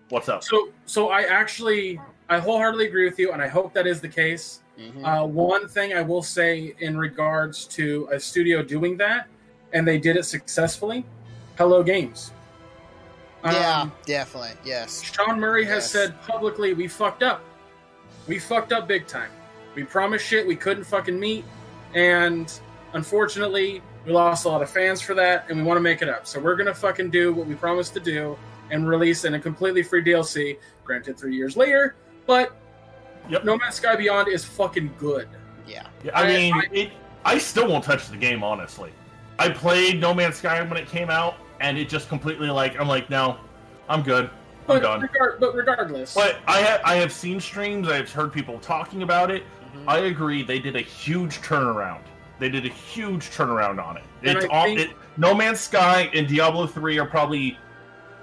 What's 0.08 0.28
up?" 0.28 0.42
So, 0.42 0.70
so 0.86 1.10
I 1.10 1.22
actually, 1.22 2.00
I 2.28 2.38
wholeheartedly 2.38 2.86
agree 2.86 3.04
with 3.08 3.18
you, 3.18 3.32
and 3.32 3.40
I 3.40 3.48
hope 3.48 3.72
that 3.74 3.86
is 3.86 4.00
the 4.00 4.08
case. 4.08 4.60
Mm-hmm. 4.78 5.04
Uh, 5.04 5.24
one 5.24 5.68
thing 5.68 5.94
I 5.94 6.02
will 6.02 6.22
say 6.22 6.74
in 6.80 6.98
regards 6.98 7.64
to 7.68 8.08
a 8.12 8.20
studio 8.20 8.62
doing 8.62 8.96
that, 8.98 9.28
and 9.72 9.86
they 9.86 9.98
did 9.98 10.16
it 10.16 10.24
successfully. 10.24 11.04
Hello 11.56 11.82
Games. 11.82 12.32
Yeah, 13.44 13.80
um, 13.80 13.92
definitely. 14.04 14.52
Yes. 14.64 15.02
Sean 15.02 15.38
Murray 15.38 15.62
yes. 15.62 15.70
has 15.70 15.90
said 15.90 16.20
publicly, 16.22 16.74
"We 16.74 16.88
fucked 16.88 17.22
up. 17.22 17.42
We 18.26 18.38
fucked 18.38 18.72
up 18.72 18.88
big 18.88 19.06
time. 19.06 19.30
We 19.74 19.84
promised 19.84 20.26
shit 20.26 20.46
we 20.46 20.56
couldn't 20.56 20.84
fucking 20.84 21.18
meet, 21.18 21.44
and 21.94 22.52
unfortunately, 22.92 23.82
we 24.04 24.12
lost 24.12 24.46
a 24.46 24.48
lot 24.48 24.62
of 24.62 24.70
fans 24.70 25.00
for 25.00 25.14
that, 25.14 25.46
and 25.48 25.58
we 25.58 25.64
want 25.64 25.76
to 25.76 25.82
make 25.82 26.02
it 26.02 26.08
up. 26.08 26.26
So 26.26 26.40
we're 26.40 26.56
gonna 26.56 26.74
fucking 26.74 27.10
do 27.10 27.32
what 27.32 27.46
we 27.46 27.54
promised 27.54 27.94
to 27.94 28.00
do 28.00 28.36
and 28.70 28.88
release 28.88 29.24
in 29.24 29.34
a 29.34 29.40
completely 29.40 29.82
free 29.82 30.02
DLC. 30.02 30.58
Granted, 30.84 31.18
three 31.18 31.36
years 31.36 31.56
later, 31.56 31.96
but 32.26 32.56
yep. 33.28 33.44
No 33.44 33.56
Man's 33.56 33.76
Sky 33.76 33.96
Beyond 33.96 34.28
is 34.28 34.44
fucking 34.44 34.94
good. 34.98 35.28
Yeah. 35.66 35.86
yeah 36.02 36.18
I 36.18 36.26
mean, 36.26 36.54
I, 36.54 36.62
it. 36.72 36.92
I 37.24 37.38
still 37.38 37.68
won't 37.68 37.84
touch 37.84 38.08
the 38.08 38.16
game 38.16 38.42
honestly. 38.42 38.92
I 39.38 39.50
played 39.50 40.00
No 40.00 40.14
Man's 40.14 40.36
Sky 40.36 40.62
when 40.62 40.78
it 40.78 40.88
came 40.88 41.10
out 41.10 41.36
and 41.60 41.78
it 41.78 41.88
just 41.88 42.08
completely 42.08 42.48
like 42.48 42.78
I'm 42.78 42.88
like, 42.88 43.10
no, 43.10 43.38
I'm 43.88 44.02
good. 44.02 44.24
I'm 44.24 44.66
but 44.66 44.82
done. 44.82 45.00
Regard, 45.00 45.40
but 45.40 45.54
regardless, 45.54 46.14
but 46.14 46.38
I 46.46 46.58
have 46.58 46.80
I 46.84 46.96
have 46.96 47.12
seen 47.12 47.40
streams. 47.40 47.88
I've 47.88 48.10
heard 48.10 48.32
people 48.32 48.58
talking 48.58 49.02
about 49.02 49.30
it. 49.30 49.42
Mm-hmm. 49.42 49.88
I 49.88 49.98
agree. 49.98 50.42
They 50.42 50.58
did 50.58 50.76
a 50.76 50.80
huge 50.80 51.38
turnaround. 51.40 52.00
They 52.38 52.48
did 52.48 52.66
a 52.66 52.70
huge 52.70 53.30
turnaround 53.30 53.82
on 53.82 53.96
it. 53.96 54.04
And 54.22 54.36
it's 54.36 54.46
all 54.50 54.64
think... 54.64 54.80
it. 54.80 54.90
No 55.16 55.34
Man's 55.34 55.60
Sky 55.60 56.10
and 56.12 56.28
Diablo 56.28 56.66
three 56.66 56.98
are 56.98 57.06
probably, 57.06 57.56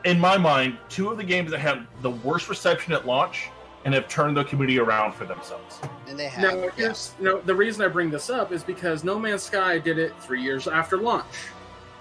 in 0.05 0.19
my 0.19 0.37
mind, 0.37 0.77
two 0.89 1.09
of 1.09 1.17
the 1.17 1.23
games 1.23 1.49
that 1.49 1.59
have 1.59 1.87
the 2.01 2.11
worst 2.11 2.49
reception 2.49 2.93
at 2.93 3.07
launch 3.07 3.49
and 3.85 3.93
have 3.93 4.07
turned 4.07 4.37
the 4.37 4.43
community 4.43 4.79
around 4.79 5.13
for 5.13 5.25
themselves. 5.25 5.79
And 6.07 6.19
they 6.19 6.27
have. 6.27 6.53
Now, 6.53 6.69
yeah. 6.77 6.93
no, 7.19 7.41
the 7.41 7.55
reason 7.55 7.83
I 7.83 7.87
bring 7.87 8.11
this 8.11 8.29
up 8.29 8.51
is 8.51 8.63
because 8.63 9.03
No 9.03 9.17
Man's 9.17 9.43
Sky 9.43 9.79
did 9.79 9.97
it 9.97 10.13
three 10.19 10.41
years 10.41 10.67
after 10.67 10.97
launch. 10.97 11.25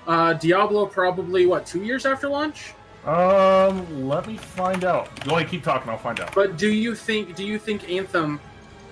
Uh, 0.06 0.32
Diablo 0.34 0.86
probably 0.86 1.46
what 1.46 1.66
two 1.66 1.82
years 1.84 2.06
after 2.06 2.28
launch? 2.28 2.74
Um, 3.04 4.08
let 4.08 4.26
me 4.26 4.36
find 4.36 4.84
out. 4.84 5.08
You 5.24 5.32
want 5.32 5.44
to 5.44 5.50
keep 5.50 5.64
talking? 5.64 5.90
I'll 5.90 5.98
find 5.98 6.20
out. 6.20 6.34
But 6.34 6.56
do 6.56 6.70
you 6.72 6.94
think 6.94 7.34
do 7.34 7.44
you 7.44 7.58
think 7.58 7.88
Anthem 7.90 8.40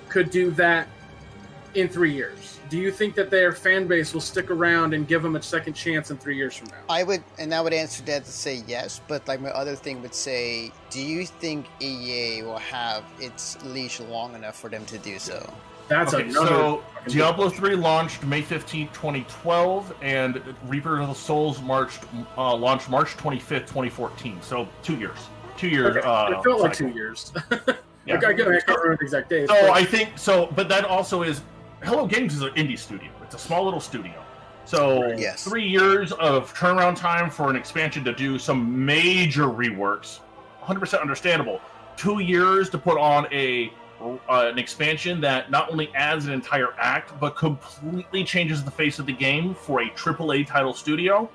could 0.08 0.30
do 0.30 0.50
that 0.52 0.88
in 1.74 1.88
three 1.88 2.12
years? 2.12 2.58
Do 2.68 2.78
you 2.78 2.92
think 2.92 3.14
that 3.16 3.30
their 3.30 3.52
fan 3.52 3.86
base 3.88 4.14
will 4.14 4.20
stick 4.20 4.50
around 4.50 4.94
and 4.94 5.06
give 5.06 5.22
them 5.22 5.34
a 5.36 5.42
second 5.42 5.74
chance 5.74 6.10
in 6.10 6.18
three 6.18 6.36
years 6.36 6.56
from 6.56 6.68
now? 6.68 6.76
I 6.88 7.02
would, 7.02 7.22
and 7.38 7.52
I 7.52 7.60
would 7.60 7.72
answer 7.72 8.02
that 8.04 8.24
to 8.24 8.30
say 8.30 8.62
yes. 8.66 9.00
But 9.08 9.26
like 9.26 9.40
my 9.40 9.50
other 9.50 9.74
thing 9.74 10.02
would 10.02 10.14
say, 10.14 10.72
do 10.88 11.00
you 11.00 11.26
think 11.26 11.66
EA 11.80 12.42
will 12.42 12.58
have 12.58 13.04
its 13.18 13.62
leash 13.64 13.98
long 13.98 14.34
enough 14.34 14.56
for 14.56 14.70
them 14.70 14.84
to 14.86 14.98
do 14.98 15.18
so? 15.18 15.52
That's 15.90 16.14
okay, 16.14 16.28
another. 16.28 16.46
So 16.46 16.84
Diablo 17.08 17.50
three 17.50 17.74
launched 17.74 18.22
May 18.24 18.42
fifteenth, 18.42 18.92
twenty 18.92 19.26
twelve, 19.28 19.92
and 20.00 20.40
Reaper 20.66 21.00
of 21.00 21.08
the 21.08 21.14
Souls 21.14 21.60
marched 21.60 22.04
uh, 22.38 22.54
launched 22.54 22.88
March 22.88 23.16
twenty 23.16 23.40
fifth, 23.40 23.66
twenty 23.70 23.90
fourteen. 23.90 24.40
So 24.40 24.68
two 24.82 24.96
years. 24.96 25.18
Two 25.56 25.68
years. 25.68 25.96
Okay. 25.96 26.06
Uh, 26.06 26.38
it 26.38 26.44
felt 26.44 26.60
like 26.60 26.72
two 26.72 26.88
years. 26.88 27.32
yeah. 28.06 28.14
I, 28.14 28.18
can't 28.18 28.38
remember 28.38 28.96
the 28.96 28.98
exact 29.02 29.30
date. 29.30 29.48
So 29.48 29.54
but... 29.60 29.70
I 29.70 29.84
think 29.84 30.16
so, 30.16 30.46
but 30.54 30.68
that 30.68 30.84
also 30.84 31.22
is 31.22 31.42
Hello 31.82 32.06
Games 32.06 32.34
is 32.34 32.42
an 32.42 32.50
indie 32.50 32.78
studio. 32.78 33.10
It's 33.22 33.34
a 33.34 33.38
small 33.38 33.64
little 33.64 33.80
studio. 33.80 34.14
So 34.64 35.12
yes. 35.16 35.42
three 35.42 35.66
years 35.66 36.12
of 36.12 36.54
turnaround 36.54 36.94
time 36.94 37.28
for 37.28 37.50
an 37.50 37.56
expansion 37.56 38.04
to 38.04 38.12
do 38.12 38.38
some 38.38 38.84
major 38.84 39.44
reworks, 39.44 40.20
100% 40.62 41.00
understandable. 41.00 41.60
Two 41.96 42.20
years 42.20 42.70
to 42.70 42.78
put 42.78 42.96
on 42.96 43.26
a 43.32 43.72
uh, 44.00 44.18
an 44.28 44.58
expansion 44.58 45.20
that 45.20 45.50
not 45.50 45.70
only 45.70 45.92
adds 45.94 46.26
an 46.26 46.32
entire 46.32 46.72
act 46.78 47.18
but 47.20 47.36
completely 47.36 48.24
changes 48.24 48.64
the 48.64 48.70
face 48.70 48.98
of 48.98 49.06
the 49.06 49.12
game 49.12 49.54
for 49.54 49.82
a 49.82 49.90
AAA 49.90 50.46
title 50.46 50.72
studio, 50.72 51.28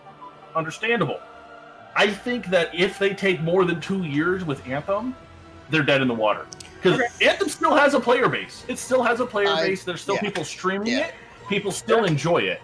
understandable. 0.56 1.20
I 1.96 2.08
think 2.08 2.48
that 2.48 2.74
if 2.74 3.00
they 3.00 3.14
take 3.14 3.42
more 3.42 3.64
than 3.66 3.80
two 3.80 4.04
years 4.04 4.44
with 4.44 4.66
Anthem, 4.68 5.16
they're 5.70 5.84
dead 5.84 6.02
in 6.02 6.08
the 6.08 6.14
water 6.14 6.46
because 6.82 7.00
okay. 7.00 7.30
Anthem 7.30 7.50
still 7.50 7.76
has 7.76 7.94
a 7.94 8.00
player 8.00 8.28
base. 8.30 8.66
It 8.68 8.78
still 8.78 9.02
has 9.02 9.20
a 9.20 9.26
player 9.26 9.50
I, 9.50 9.68
base. 9.68 9.84
There's 9.84 10.02
still 10.02 10.16
yeah. 10.16 10.22
people 10.22 10.44
streaming 10.44 10.88
yeah. 10.90 11.08
it. 11.08 11.14
People 11.50 11.72
still 11.72 12.02
yeah. 12.02 12.12
enjoy 12.12 12.40
it. 12.40 12.62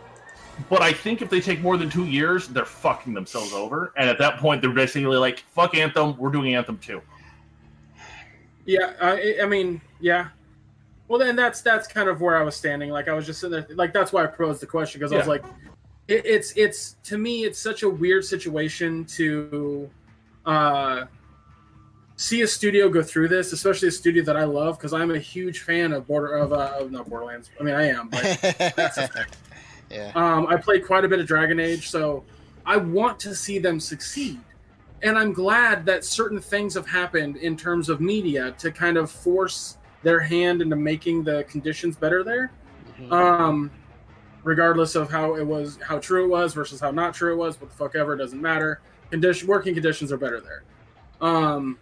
But 0.70 0.82
I 0.82 0.93
think 0.93 1.22
if 1.22 1.30
they 1.30 1.41
take 1.41 1.62
more 1.62 1.78
than 1.78 1.89
two 1.89 2.06
years, 2.06 2.47
they're 2.47 2.66
fucking 2.66 3.14
themselves 3.14 3.54
over. 3.54 3.93
And 3.97 4.10
at 4.10 4.20
that 4.20 4.38
point, 4.38 4.62
they're 4.62 4.70
basically 4.70 5.18
like, 5.18 5.39
"Fuck 5.56 5.76
Anthem. 5.76 6.16
We're 6.18 6.30
doing 6.30 6.56
Anthem 6.56 6.78
too." 6.78 7.02
Yeah, 8.66 8.93
I, 9.02 9.38
I 9.41 9.47
mean, 9.47 9.82
yeah. 10.02 10.30
Well, 11.08 11.20
then 11.20 11.36
that's 11.36 11.62
that's 11.62 11.88
kind 11.88 12.08
of 12.08 12.22
where 12.22 12.38
I 12.38 12.43
was 12.43 12.56
standing. 12.56 12.89
Like 12.89 13.08
I 13.10 13.14
was 13.14 13.26
just 13.26 13.41
sitting 13.41 13.52
there, 13.52 13.68
like 13.76 13.93
that's 13.93 14.14
why 14.14 14.24
I 14.24 14.28
posed 14.28 14.62
the 14.62 14.66
question 14.66 14.99
because 14.99 15.12
I 15.12 15.18
was 15.18 15.28
like, 15.28 15.43
it, 16.08 16.26
it's 16.26 16.54
it's 16.56 16.95
to 17.04 17.18
me 17.18 17.43
it's 17.43 17.60
such 17.60 17.84
a 17.84 17.89
weird 17.89 18.24
situation 18.24 19.04
to 19.06 19.89
uh, 20.45 21.06
see 22.22 22.43
a 22.43 22.47
studio 22.47 22.88
go 22.88 23.02
through 23.02 23.28
this, 23.28 23.52
especially 23.52 23.88
a 23.88 23.91
studio 23.91 24.24
that 24.24 24.38
I 24.38 24.43
love 24.43 24.78
because 24.78 24.93
I'm 24.93 25.12
a 25.12 25.20
huge 25.20 25.60
fan 25.60 25.91
of 25.91 26.08
Border 26.08 26.36
of, 26.36 26.54
uh, 26.54 26.76
of 26.80 26.91
not 26.91 27.10
Borderlands. 27.10 27.49
I 27.60 27.64
mean, 27.64 27.76
I 27.76 27.88
am, 27.88 28.10
but 28.10 29.38
yeah. 29.89 30.12
um, 30.16 30.47
I 30.47 30.56
played 30.56 30.86
quite 30.86 31.04
a 31.04 31.08
bit 31.08 31.20
of 31.20 31.28
Dragon 31.28 31.60
Age, 31.60 31.89
so 31.89 32.24
I 32.66 32.78
want 32.78 33.20
to 33.22 33.36
see 33.36 33.60
them 33.60 33.80
succeed. 33.80 34.39
And 35.04 35.18
I'm 35.18 35.34
glad 35.34 35.84
that 35.88 36.06
certain 36.06 36.39
things 36.39 36.76
have 36.76 36.88
happened 36.88 37.38
in 37.38 37.58
terms 37.58 37.89
of 37.89 37.99
media 37.99 38.52
to 38.60 38.72
kind 38.72 38.97
of 38.97 39.10
force 39.10 39.78
their 40.04 40.20
hand 40.20 40.62
into 40.62 40.76
making 40.76 41.24
the 41.24 41.43
conditions 41.45 41.95
better 41.95 42.24
there. 42.24 42.52
Mhm. 42.99 43.12
Um, 43.12 43.72
regardless 44.43 44.95
of 44.95 45.12
how 45.12 45.36
it 45.36 45.45
was, 45.45 45.80
how 45.86 45.99
true 45.99 46.26
it 46.26 46.28
was 46.28 46.54
versus 46.54 46.80
how 46.80 46.91
not 46.91 47.14
true 47.14 47.34
it 47.34 47.38
was, 47.38 47.60
what 47.60 47.70
the 47.70 47.76
fuck 47.76 47.95
ever, 47.95 48.14
it 48.14 48.18
doesn't 48.18 48.41
matter. 48.41 48.82
Condition, 49.12 49.47
working 49.47 49.74
conditions 49.74 50.12
are 50.12 50.18
better 50.18 50.39
there. 50.39 50.64
Um, 51.22 51.78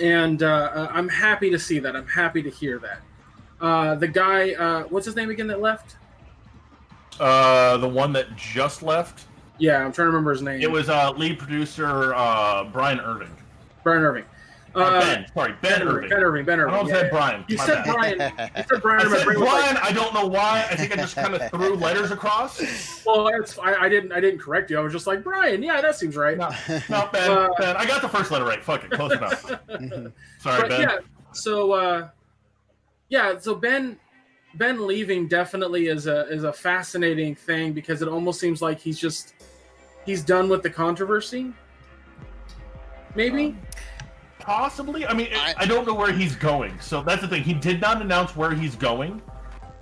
and 0.00 0.42
uh, 0.42 0.46
uh, 0.46 0.88
I'm 0.92 1.08
happy 1.08 1.50
to 1.50 1.58
see 1.58 1.78
that. 1.80 1.94
I'm 1.94 2.06
happy 2.06 2.42
to 2.42 2.50
hear 2.50 2.78
that. 2.78 3.00
Uh, 3.60 3.94
the 3.94 4.08
guy, 4.08 4.52
uh, 4.54 4.84
what's 4.84 5.06
his 5.06 5.16
name 5.16 5.30
again 5.30 5.46
that 5.48 5.60
left? 5.60 5.96
Uh, 7.18 7.76
the 7.76 7.88
one 7.88 8.12
that 8.14 8.34
just 8.36 8.82
left. 8.82 9.26
Yeah, 9.58 9.76
I'm 9.76 9.92
trying 9.92 10.06
to 10.06 10.10
remember 10.10 10.32
his 10.32 10.40
name. 10.40 10.62
It 10.62 10.70
was 10.70 10.88
uh, 10.88 11.12
lead 11.12 11.38
producer 11.38 12.14
uh, 12.14 12.64
Brian 12.64 12.98
Irving. 12.98 13.36
Brian 13.84 14.02
Irving. 14.02 14.24
Uh, 14.74 14.78
Uh, 14.78 15.00
ben, 15.00 15.26
sorry, 15.34 15.54
Ben, 15.60 15.82
Irving. 15.82 16.10
Ben 16.10 16.22
Irving. 16.22 16.44
Ben 16.44 16.60
I 16.60 16.62
Irving. 16.62 16.74
almost 16.74 16.94
yeah, 16.94 17.00
said 17.00 17.06
yeah. 17.06 17.18
Brian. 17.18 17.44
You 17.48 17.58
said 17.58 17.84
bad. 17.84 17.94
Brian. 17.94 18.18
You 18.56 18.64
said 18.68 18.82
Brian. 18.82 19.06
I 19.06 19.16
said 19.16 19.24
brain 19.24 19.38
Brian. 19.38 19.74
like, 19.74 19.84
I 19.84 19.92
don't 19.92 20.14
know 20.14 20.26
why. 20.26 20.66
I 20.70 20.76
think 20.76 20.92
I 20.92 20.96
just 20.96 21.16
kind 21.16 21.34
of 21.34 21.50
threw 21.50 21.74
letters 21.74 22.10
across. 22.12 23.02
well, 23.06 23.28
it's, 23.28 23.58
I, 23.58 23.74
I 23.74 23.88
didn't. 23.88 24.12
I 24.12 24.20
didn't 24.20 24.40
correct 24.40 24.70
you. 24.70 24.78
I 24.78 24.80
was 24.80 24.92
just 24.92 25.06
like 25.06 25.24
Brian. 25.24 25.62
Yeah, 25.62 25.80
that 25.80 25.96
seems 25.96 26.16
right. 26.16 26.38
No, 26.38 26.50
no, 26.88 27.08
Ben. 27.12 27.30
Uh, 27.30 27.48
ben. 27.58 27.76
I 27.76 27.84
got 27.86 28.00
the 28.02 28.08
first 28.08 28.30
letter 28.30 28.44
right. 28.44 28.62
Fuck 28.62 28.84
it, 28.84 28.90
close 28.90 29.12
enough. 29.12 29.42
Sorry, 30.38 30.60
but 30.60 30.68
Ben. 30.68 30.80
yeah, 30.80 30.98
so 31.32 31.72
uh, 31.72 32.08
yeah, 33.08 33.38
so 33.38 33.54
Ben 33.56 33.98
Ben 34.54 34.86
leaving 34.86 35.28
definitely 35.28 35.86
is 35.86 36.06
a 36.06 36.28
is 36.28 36.44
a 36.44 36.52
fascinating 36.52 37.34
thing 37.34 37.72
because 37.72 38.02
it 38.02 38.08
almost 38.08 38.40
seems 38.40 38.62
like 38.62 38.80
he's 38.80 38.98
just 38.98 39.34
he's 40.06 40.22
done 40.22 40.48
with 40.48 40.62
the 40.62 40.70
controversy. 40.70 41.52
Maybe. 43.14 43.56
Possibly. 44.60 45.06
I 45.06 45.14
mean, 45.14 45.28
I, 45.32 45.54
I- 45.58 45.66
don't 45.66 45.86
know 45.86 45.94
where 45.94 46.10
he's 46.12 46.34
going. 46.34 46.76
So 46.80 47.02
that's 47.02 47.20
the 47.22 47.28
thing. 47.28 47.44
He 47.44 47.54
did 47.54 47.80
not 47.80 48.02
announce 48.02 48.34
where 48.34 48.50
he's 48.52 48.74
going. 48.74 49.22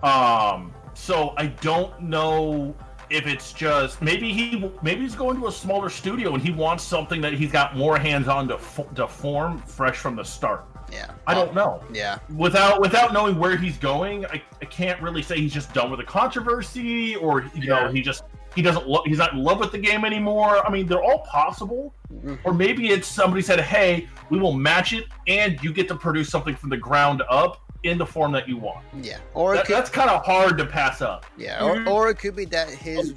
Um. 0.03 0.73
So 0.93 1.33
I 1.39 1.47
don't 1.47 1.99
know 2.03 2.75
if 3.09 3.27
it's 3.27 3.53
just 3.55 4.03
maybe 4.03 4.31
he 4.33 4.71
maybe 4.83 5.01
he's 5.01 5.15
going 5.15 5.41
to 5.41 5.47
a 5.47 5.53
smaller 5.53 5.89
studio 5.89 6.35
and 6.35 6.43
he 6.43 6.51
wants 6.51 6.85
something 6.85 7.21
that 7.23 7.33
he's 7.33 7.51
got 7.51 7.77
more 7.77 7.99
hands 7.99 8.29
on 8.29 8.47
to 8.49 8.59
to 8.97 9.09
form 9.09 9.63
fresh 9.63 9.97
from 9.97 10.17
the 10.17 10.25
start. 10.25 10.67
Yeah. 10.93 11.11
I 11.27 11.33
don't 11.35 11.55
know. 11.55 11.83
Yeah. 11.93 12.19
Without 12.37 12.81
without 12.83 13.13
knowing 13.15 13.39
where 13.39 13.57
he's 13.57 13.79
going, 13.79 14.27
I, 14.27 14.43
I 14.61 14.67
can't 14.67 15.01
really 15.01 15.23
say 15.23 15.37
he's 15.41 15.55
just 15.55 15.73
done 15.73 15.91
with 15.91 16.01
the 16.01 16.07
controversy 16.07 17.17
or 17.17 17.43
you 17.55 17.63
Yeah. 17.63 17.87
know 17.87 17.89
he 17.93 18.03
just 18.03 18.25
he 18.55 18.61
doesn't 18.63 18.87
lo- 18.89 19.03
he's 19.07 19.19
not 19.19 19.33
in 19.33 19.43
love 19.43 19.61
with 19.61 19.73
the 19.73 19.79
game 19.79 20.05
anymore. 20.05 20.67
I 20.67 20.71
mean, 20.71 20.87
they're 20.87 21.03
all 21.03 21.21
possible. 21.31 21.95
Mhm. 22.13 22.39
Or 22.45 22.53
maybe 22.55 22.89
it's 22.89 23.07
somebody 23.07 23.43
said, 23.43 23.61
"Hey, 23.61 24.09
we 24.31 24.39
will 24.39 24.53
match 24.53 24.93
it, 24.93 25.07
and 25.27 25.59
you 25.63 25.73
get 25.73 25.89
to 25.89 25.95
produce 25.97 26.29
something 26.29 26.55
from 26.57 26.71
the 26.71 26.77
ground 26.77 27.23
up 27.29 27.61
in 27.85 27.97
the 27.97 28.07
form 28.07 28.33
that 28.33 28.49
you 28.49 28.57
want." 28.57 28.85
Yeah. 29.03 29.19
Or 29.35 29.55
That, 29.55 29.67
could, 29.67 29.77
that's 29.77 29.91
kind 29.91 30.11
of 30.11 30.25
hard 30.25 30.59
to 30.59 30.67
pass 30.67 31.01
up. 31.01 31.27
yeah. 31.37 31.65
Or, 31.65 31.77
mm-hmm. 31.77 31.89
or 31.89 32.09
it 32.11 32.19
could 32.19 32.35
be 32.37 32.45
that 32.47 32.69
his 32.71 33.15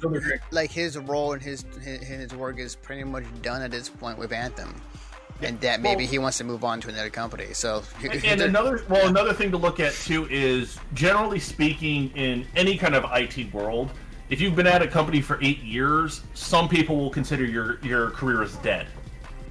like 0.50 0.70
his 0.70 0.96
role 0.98 1.32
and 1.32 1.42
his 1.42 1.64
his, 1.82 2.02
his 2.06 2.34
work 2.34 2.58
is 2.58 2.76
pretty 2.76 3.04
much 3.04 3.24
done 3.42 3.62
at 3.62 3.70
this 3.70 3.88
point 3.88 4.18
with 4.18 4.32
Anthem, 4.32 4.74
and 5.42 5.60
that 5.60 5.80
maybe 5.80 6.04
Well- 6.04 6.10
he 6.12 6.18
wants 6.18 6.38
to 6.38 6.44
move 6.44 6.64
on 6.64 6.80
to 6.82 6.88
another 6.88 7.10
company. 7.10 7.52
So 7.52 7.82
And 8.24 8.40
another 8.40 8.84
well, 8.88 9.06
another 9.08 9.32
thing 9.32 9.50
to 9.50 9.56
look 9.58 9.80
at 9.80 9.92
too 9.94 10.26
is 10.30 10.78
generally 10.94 11.40
speaking, 11.40 12.10
in 12.14 12.46
any 12.56 12.76
kind 12.76 12.94
of 12.94 13.04
IT 13.12 13.52
world, 13.52 13.90
if 14.30 14.40
you've 14.40 14.56
been 14.56 14.66
at 14.68 14.80
a 14.80 14.86
company 14.86 15.20
for 15.20 15.38
eight 15.42 15.58
years, 15.58 16.22
some 16.34 16.68
people 16.68 16.96
will 16.96 17.10
consider 17.10 17.44
your 17.44 17.78
your 17.82 18.10
career 18.10 18.42
as 18.42 18.54
dead. 18.58 18.86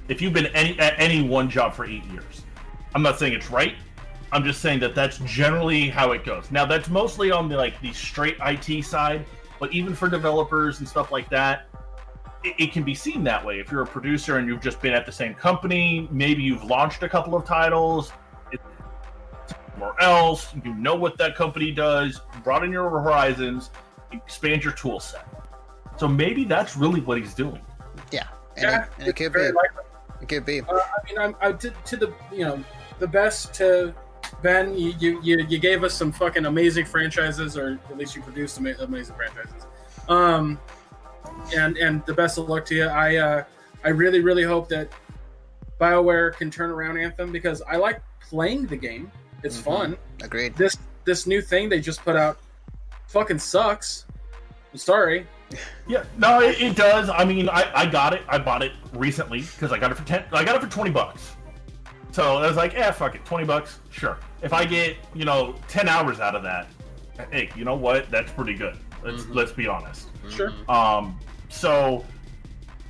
If 0.08 0.20
you've 0.20 0.32
been 0.32 0.46
any 0.46 0.78
at 0.78 0.94
any 0.98 1.22
one 1.22 1.48
job 1.48 1.74
for 1.74 1.84
eight 1.84 2.04
years, 2.06 2.42
I'm 2.94 3.02
not 3.02 3.18
saying 3.18 3.32
it's 3.32 3.50
right. 3.50 3.74
I'm 4.32 4.44
just 4.44 4.60
saying 4.60 4.80
that 4.80 4.94
that's 4.94 5.18
generally 5.18 5.88
how 5.88 6.12
it 6.12 6.24
goes. 6.24 6.50
Now 6.50 6.64
that's 6.64 6.88
mostly 6.88 7.30
on 7.30 7.48
the 7.48 7.56
like 7.56 7.80
the 7.80 7.92
straight 7.92 8.36
IT 8.40 8.84
side, 8.84 9.26
but 9.60 9.72
even 9.72 9.94
for 9.94 10.08
developers 10.08 10.80
and 10.80 10.88
stuff 10.88 11.12
like 11.12 11.28
that, 11.30 11.66
it, 12.42 12.54
it 12.58 12.72
can 12.72 12.82
be 12.82 12.94
seen 12.94 13.22
that 13.24 13.44
way. 13.44 13.60
If 13.60 13.70
you're 13.70 13.82
a 13.82 13.86
producer 13.86 14.38
and 14.38 14.48
you've 14.48 14.62
just 14.62 14.80
been 14.80 14.94
at 14.94 15.06
the 15.06 15.12
same 15.12 15.34
company, 15.34 16.08
maybe 16.10 16.42
you've 16.42 16.64
launched 16.64 17.02
a 17.02 17.08
couple 17.08 17.34
of 17.34 17.44
titles, 17.44 18.12
somewhere 19.72 19.94
else. 20.00 20.54
You 20.64 20.74
know 20.74 20.94
what 20.94 21.18
that 21.18 21.36
company 21.36 21.70
does. 21.70 22.20
Broaden 22.42 22.72
your 22.72 22.88
horizons. 22.88 23.70
Expand 24.12 24.64
your 24.64 24.72
tool 24.72 25.00
set. 25.00 25.26
So 25.98 26.08
maybe 26.08 26.44
that's 26.44 26.76
really 26.76 27.00
what 27.00 27.18
he's 27.18 27.34
doing. 27.34 27.60
yeah, 28.10 28.28
and, 28.56 28.64
Yeah, 28.64 28.82
it, 28.84 28.90
and 28.98 29.08
it 29.08 29.16
could 29.16 29.32
be. 29.32 29.40
likely. 29.40 29.81
It 30.22 30.28
could 30.28 30.44
be. 30.46 30.60
Uh, 30.60 30.66
I 30.72 31.08
mean, 31.08 31.18
I'm, 31.18 31.36
I 31.40 31.52
did 31.52 31.74
to 31.86 31.96
the 31.96 32.14
you 32.32 32.44
know 32.44 32.64
the 33.00 33.06
best 33.08 33.52
to 33.54 33.94
Ben. 34.42 34.76
You, 34.78 35.20
you 35.22 35.40
you 35.48 35.58
gave 35.58 35.82
us 35.84 35.94
some 35.94 36.12
fucking 36.12 36.46
amazing 36.46 36.84
franchises, 36.86 37.58
or 37.58 37.78
at 37.90 37.98
least 37.98 38.14
you 38.16 38.22
produced 38.22 38.58
ama- 38.58 38.76
amazing 38.80 39.16
franchises. 39.16 39.66
Um, 40.08 40.58
and 41.54 41.76
and 41.76 42.06
the 42.06 42.14
best 42.14 42.38
of 42.38 42.48
luck 42.48 42.64
to 42.66 42.74
you. 42.74 42.84
I 42.86 43.16
uh, 43.16 43.44
I 43.84 43.88
really 43.88 44.20
really 44.20 44.44
hope 44.44 44.68
that 44.68 44.88
Bioware 45.80 46.34
can 46.36 46.50
turn 46.50 46.70
around 46.70 46.98
Anthem 46.98 47.32
because 47.32 47.60
I 47.62 47.76
like 47.76 48.00
playing 48.20 48.66
the 48.66 48.76
game. 48.76 49.10
It's 49.42 49.58
Mhm. 49.58 49.64
fun. 49.64 49.96
Agreed. 50.22 50.54
This 50.54 50.76
this 51.04 51.26
new 51.26 51.42
thing 51.42 51.68
they 51.68 51.80
just 51.80 52.02
put 52.04 52.14
out 52.14 52.38
fucking 53.08 53.40
sucks. 53.40 54.06
I'm 54.72 54.78
sorry. 54.78 55.26
Yeah, 55.86 56.04
no, 56.16 56.40
it, 56.40 56.60
it 56.60 56.76
does. 56.76 57.08
I 57.08 57.24
mean, 57.24 57.48
I, 57.48 57.70
I 57.74 57.86
got 57.86 58.12
it. 58.14 58.22
I 58.28 58.38
bought 58.38 58.62
it 58.62 58.72
recently 58.92 59.40
because 59.42 59.72
I 59.72 59.78
got 59.78 59.90
it 59.90 59.96
for 59.96 60.04
ten. 60.06 60.24
I 60.32 60.44
got 60.44 60.56
it 60.56 60.62
for 60.62 60.68
twenty 60.68 60.90
bucks. 60.90 61.36
So 62.10 62.36
I 62.38 62.46
was 62.46 62.56
like, 62.56 62.72
yeah, 62.74 62.90
fuck 62.90 63.14
it, 63.14 63.24
twenty 63.24 63.44
bucks, 63.46 63.80
sure. 63.90 64.18
If 64.42 64.52
I 64.52 64.64
get 64.64 64.96
you 65.14 65.24
know 65.24 65.54
ten 65.68 65.88
hours 65.88 66.20
out 66.20 66.34
of 66.34 66.42
that, 66.42 66.68
hey, 67.30 67.50
you 67.56 67.64
know 67.64 67.74
what? 67.74 68.10
That's 68.10 68.30
pretty 68.32 68.54
good. 68.54 68.76
Let's 69.04 69.22
Mhm. 69.24 69.34
let's 69.34 69.52
be 69.52 69.66
honest. 69.66 70.08
Sure. 70.30 70.50
Mhm. 70.50 70.68
Um, 70.70 71.18
so 71.48 72.04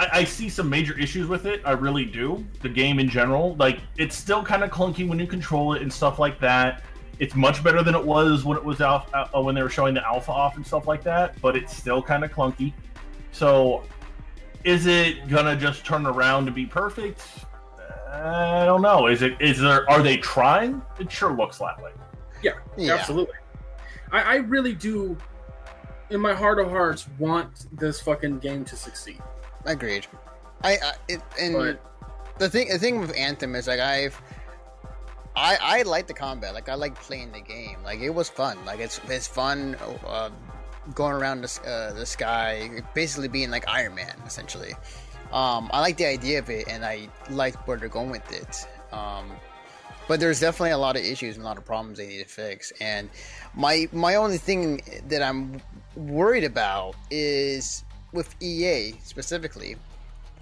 I, 0.00 0.08
I 0.20 0.24
see 0.24 0.48
some 0.48 0.68
major 0.68 0.98
issues 0.98 1.26
with 1.28 1.46
it. 1.46 1.62
I 1.64 1.72
really 1.72 2.04
do. 2.04 2.44
The 2.62 2.68
game 2.68 2.98
in 2.98 3.08
general, 3.08 3.54
like 3.56 3.80
it's 3.96 4.16
still 4.16 4.42
kind 4.42 4.62
of 4.64 4.70
clunky 4.70 5.08
when 5.08 5.18
you 5.18 5.26
control 5.26 5.74
it 5.74 5.82
and 5.82 5.92
stuff 5.92 6.18
like 6.18 6.38
that. 6.40 6.82
It's 7.22 7.36
much 7.36 7.62
better 7.62 7.84
than 7.84 7.94
it 7.94 8.04
was 8.04 8.44
when 8.44 8.56
it 8.58 8.64
was 8.64 8.80
out 8.80 9.08
uh, 9.14 9.40
when 9.40 9.54
they 9.54 9.62
were 9.62 9.70
showing 9.70 9.94
the 9.94 10.04
alpha 10.04 10.32
off 10.32 10.56
and 10.56 10.66
stuff 10.66 10.88
like 10.88 11.04
that. 11.04 11.40
But 11.40 11.54
it's 11.56 11.74
still 11.76 12.02
kind 12.02 12.24
of 12.24 12.32
clunky. 12.32 12.72
So, 13.30 13.84
is 14.64 14.86
it 14.86 15.28
gonna 15.28 15.54
just 15.54 15.86
turn 15.86 16.04
around 16.04 16.46
to 16.46 16.50
be 16.50 16.66
perfect? 16.66 17.22
I 18.10 18.64
don't 18.66 18.82
know. 18.82 19.06
Is 19.06 19.22
it? 19.22 19.36
Is 19.40 19.60
there? 19.60 19.88
Are 19.88 20.02
they 20.02 20.16
trying? 20.16 20.82
It 20.98 21.12
sure 21.12 21.32
looks 21.32 21.58
that 21.58 21.80
way. 21.80 21.92
Yeah, 22.42 22.54
Yeah. 22.76 22.94
absolutely. 22.94 23.36
I, 24.10 24.22
I 24.22 24.34
really 24.38 24.74
do, 24.74 25.16
in 26.10 26.20
my 26.20 26.34
heart 26.34 26.58
of 26.58 26.70
hearts, 26.70 27.06
want 27.20 27.66
this 27.78 28.00
fucking 28.00 28.40
game 28.40 28.64
to 28.64 28.74
succeed. 28.74 29.22
I 29.64 29.72
agreed. 29.72 30.08
I, 30.64 30.72
I 30.72 30.92
it, 31.06 31.22
and 31.40 31.54
But 31.54 31.80
the 32.38 32.50
thing 32.50 32.68
the 32.68 32.80
thing 32.80 32.98
with 32.98 33.16
Anthem 33.16 33.54
is 33.54 33.68
like 33.68 33.78
I've 33.78 34.20
I 35.34 35.58
I 35.60 35.82
like 35.82 36.06
the 36.06 36.14
combat. 36.14 36.54
Like 36.54 36.68
I 36.68 36.74
like 36.74 36.94
playing 36.94 37.32
the 37.32 37.40
game. 37.40 37.78
Like 37.84 38.00
it 38.00 38.10
was 38.10 38.28
fun. 38.28 38.64
Like 38.64 38.80
it's 38.80 39.00
it's 39.08 39.26
fun 39.26 39.76
uh, 40.06 40.30
going 40.94 41.14
around 41.14 41.42
the, 41.42 41.68
uh, 41.68 41.92
the 41.92 42.06
sky, 42.06 42.82
basically 42.94 43.28
being 43.28 43.50
like 43.50 43.68
Iron 43.68 43.94
Man 43.94 44.14
essentially. 44.26 44.74
Um, 45.32 45.70
I 45.72 45.80
like 45.80 45.96
the 45.96 46.06
idea 46.06 46.38
of 46.40 46.50
it, 46.50 46.68
and 46.68 46.84
I 46.84 47.08
like 47.30 47.66
where 47.66 47.78
they're 47.78 47.88
going 47.88 48.10
with 48.10 48.30
it. 48.32 48.66
Um, 48.94 49.30
but 50.06 50.20
there's 50.20 50.40
definitely 50.40 50.72
a 50.72 50.78
lot 50.78 50.96
of 50.96 51.02
issues 51.02 51.36
and 51.36 51.44
a 51.44 51.48
lot 51.48 51.56
of 51.56 51.64
problems 51.64 51.98
they 51.98 52.06
need 52.06 52.18
to 52.18 52.28
fix. 52.28 52.72
And 52.80 53.08
my 53.54 53.88
my 53.92 54.16
only 54.16 54.38
thing 54.38 54.82
that 55.08 55.22
I'm 55.22 55.62
worried 55.96 56.44
about 56.44 56.96
is 57.10 57.84
with 58.12 58.34
EA 58.42 58.92
specifically 59.02 59.76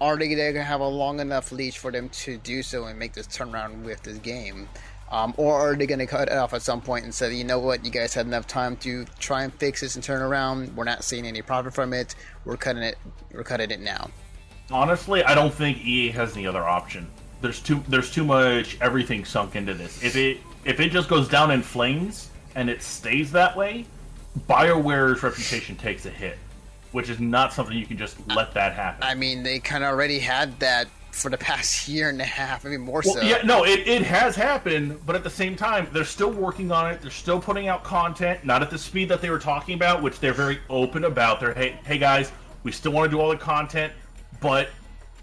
are 0.01 0.17
they 0.17 0.27
going 0.27 0.55
to 0.55 0.63
have 0.63 0.81
a 0.81 0.87
long 0.87 1.19
enough 1.19 1.51
leash 1.51 1.77
for 1.77 1.91
them 1.91 2.09
to 2.09 2.37
do 2.37 2.63
so 2.63 2.85
and 2.85 2.97
make 2.97 3.13
this 3.13 3.27
turnaround 3.27 3.83
with 3.83 4.01
this 4.01 4.17
game? 4.17 4.67
Um, 5.11 5.33
or 5.37 5.53
are 5.53 5.75
they 5.75 5.85
going 5.85 5.99
to 5.99 6.07
cut 6.07 6.29
it 6.29 6.37
off 6.37 6.53
at 6.53 6.63
some 6.63 6.81
point 6.81 7.03
and 7.03 7.13
say, 7.13 7.35
you 7.35 7.43
know 7.43 7.59
what, 7.59 7.85
you 7.85 7.91
guys 7.91 8.13
had 8.13 8.25
enough 8.25 8.47
time 8.47 8.77
to 8.77 9.05
try 9.19 9.43
and 9.43 9.53
fix 9.53 9.81
this 9.81 9.95
and 9.95 10.03
turn 10.03 10.21
around. 10.21 10.75
We're 10.75 10.85
not 10.85 11.03
seeing 11.03 11.27
any 11.27 11.41
profit 11.41 11.73
from 11.73 11.93
it. 11.93 12.15
We're 12.45 12.57
cutting 12.57 12.81
it. 12.81 12.97
We're 13.31 13.43
cutting 13.43 13.69
it 13.69 13.81
now. 13.81 14.09
Honestly, 14.71 15.23
I 15.23 15.35
don't 15.35 15.53
think 15.53 15.85
EA 15.85 16.09
has 16.11 16.35
any 16.35 16.47
other 16.47 16.63
option. 16.63 17.07
there's 17.41 17.59
too 17.59 17.83
there's 17.87 18.09
too 18.11 18.23
much 18.23 18.77
everything 18.81 19.25
sunk 19.25 19.55
into 19.55 19.73
this. 19.73 20.01
If 20.01 20.15
it 20.15 20.37
if 20.63 20.79
it 20.79 20.91
just 20.91 21.09
goes 21.09 21.27
down 21.27 21.51
in 21.51 21.61
flames 21.61 22.29
and 22.55 22.69
it 22.69 22.81
stays 22.81 23.31
that 23.33 23.55
way, 23.55 23.85
BioWare's 24.47 25.21
reputation 25.23 25.75
takes 25.75 26.05
a 26.05 26.09
hit, 26.09 26.37
which 26.91 27.09
is 27.09 27.19
not 27.19 27.53
something 27.53 27.77
you 27.77 27.85
can 27.85 27.97
just 27.97 28.17
let 28.27 28.53
that 28.53 28.73
happen. 28.73 29.03
I 29.03 29.15
mean, 29.15 29.43
they 29.43 29.59
kind 29.59 29.83
of 29.83 29.89
already 29.89 30.19
had 30.19 30.59
that 30.59 30.87
for 31.11 31.29
the 31.29 31.37
past 31.37 31.87
year 31.87 32.09
and 32.09 32.21
a 32.21 32.25
half, 32.25 32.63
maybe 32.63 32.77
more 32.77 33.01
well, 33.05 33.15
so. 33.15 33.21
Yeah, 33.21 33.41
no, 33.43 33.65
it, 33.65 33.87
it 33.87 34.01
has 34.03 34.35
happened, 34.35 34.99
but 35.05 35.15
at 35.15 35.23
the 35.23 35.29
same 35.29 35.55
time, 35.55 35.87
they're 35.91 36.03
still 36.03 36.31
working 36.31 36.71
on 36.71 36.91
it. 36.91 37.01
They're 37.01 37.11
still 37.11 37.39
putting 37.39 37.67
out 37.67 37.83
content, 37.83 38.45
not 38.45 38.61
at 38.61 38.69
the 38.69 38.77
speed 38.77 39.09
that 39.09 39.21
they 39.21 39.29
were 39.29 39.39
talking 39.39 39.75
about, 39.75 40.01
which 40.01 40.19
they're 40.19 40.33
very 40.33 40.59
open 40.69 41.05
about. 41.05 41.39
They're 41.39 41.53
hey, 41.53 41.79
hey 41.85 41.97
guys, 41.97 42.31
we 42.63 42.71
still 42.71 42.91
want 42.91 43.09
to 43.09 43.15
do 43.15 43.21
all 43.21 43.29
the 43.29 43.37
content, 43.37 43.93
but 44.39 44.69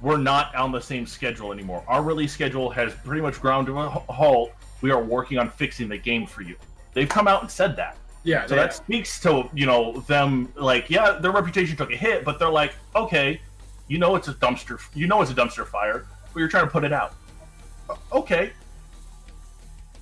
we're 0.00 0.16
not 0.16 0.54
on 0.54 0.72
the 0.72 0.80
same 0.80 1.06
schedule 1.06 1.52
anymore. 1.52 1.84
Our 1.88 2.02
release 2.02 2.32
schedule 2.32 2.70
has 2.70 2.94
pretty 2.94 3.22
much 3.22 3.40
ground 3.40 3.66
to 3.66 3.78
a 3.78 3.88
halt. 3.88 4.52
We 4.80 4.90
are 4.90 5.02
working 5.02 5.38
on 5.38 5.50
fixing 5.50 5.88
the 5.88 5.98
game 5.98 6.26
for 6.26 6.42
you. 6.42 6.56
They've 6.92 7.08
come 7.08 7.26
out 7.26 7.42
and 7.42 7.50
said 7.50 7.76
that. 7.76 7.96
Yeah. 8.29 8.45
So 8.47 8.57
that 8.57 8.74
speaks 8.74 9.18
to 9.20 9.49
you 9.55 9.64
know 9.64 10.01
them 10.01 10.53
like 10.55 10.91
yeah 10.91 11.12
their 11.12 11.33
reputation 11.33 11.76
took 11.79 11.91
a 11.91 11.97
hit, 11.97 12.26
but 12.26 12.39
they're 12.39 12.51
like 12.51 12.74
okay, 12.95 13.41
you 13.89 13.97
know 13.97 14.16
it's 14.16 14.29
a 14.29 14.35
dumpster 14.35 14.79
you 14.95 15.07
know 15.07 15.22
it's 15.22 15.31
a 15.31 15.35
dumpster 15.35 15.66
fire, 15.66 16.07
but 16.35 16.39
you're 16.39 16.49
trying 16.49 16.66
to 16.66 16.70
put 16.70 16.85
it 16.85 16.93
out. 16.93 17.14
Okay. 18.12 18.53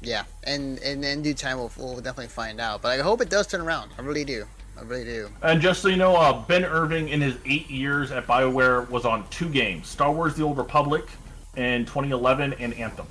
Yeah, 0.03 0.25
and, 0.45 0.79
and 0.81 1.05
in 1.05 1.23
due 1.23 1.35
time 1.35 1.57
we'll, 1.57 1.71
we'll 1.77 1.97
definitely 1.97 2.27
find 2.27 2.61
out. 2.61 2.83
But 2.83 2.99
I 2.99 3.03
hope 3.03 3.21
it 3.21 3.31
does 3.31 3.47
turn 3.47 3.61
around. 3.61 3.93
I 3.97 4.03
really 4.03 4.25
do. 4.25 4.45
I 4.77 4.83
really 4.83 5.05
do. 5.05 5.31
And 5.43 5.61
just 5.61 5.81
so 5.81 5.89
you 5.89 5.97
know, 5.97 6.17
uh, 6.17 6.33
Ben 6.33 6.65
Irving 6.65 7.09
in 7.09 7.21
his 7.21 7.37
eight 7.47 7.71
years 7.71 8.11
at 8.11 8.27
BioWare 8.27 8.91
was 8.91 9.05
on 9.05 9.27
two 9.31 9.49
games: 9.49 9.87
Star 9.87 10.13
Wars: 10.13 10.35
The 10.35 10.43
Old 10.43 10.59
Republic 10.59 11.09
in 11.57 11.87
2011 11.87 12.55
and 12.55 12.75
Anthem. 12.75 13.07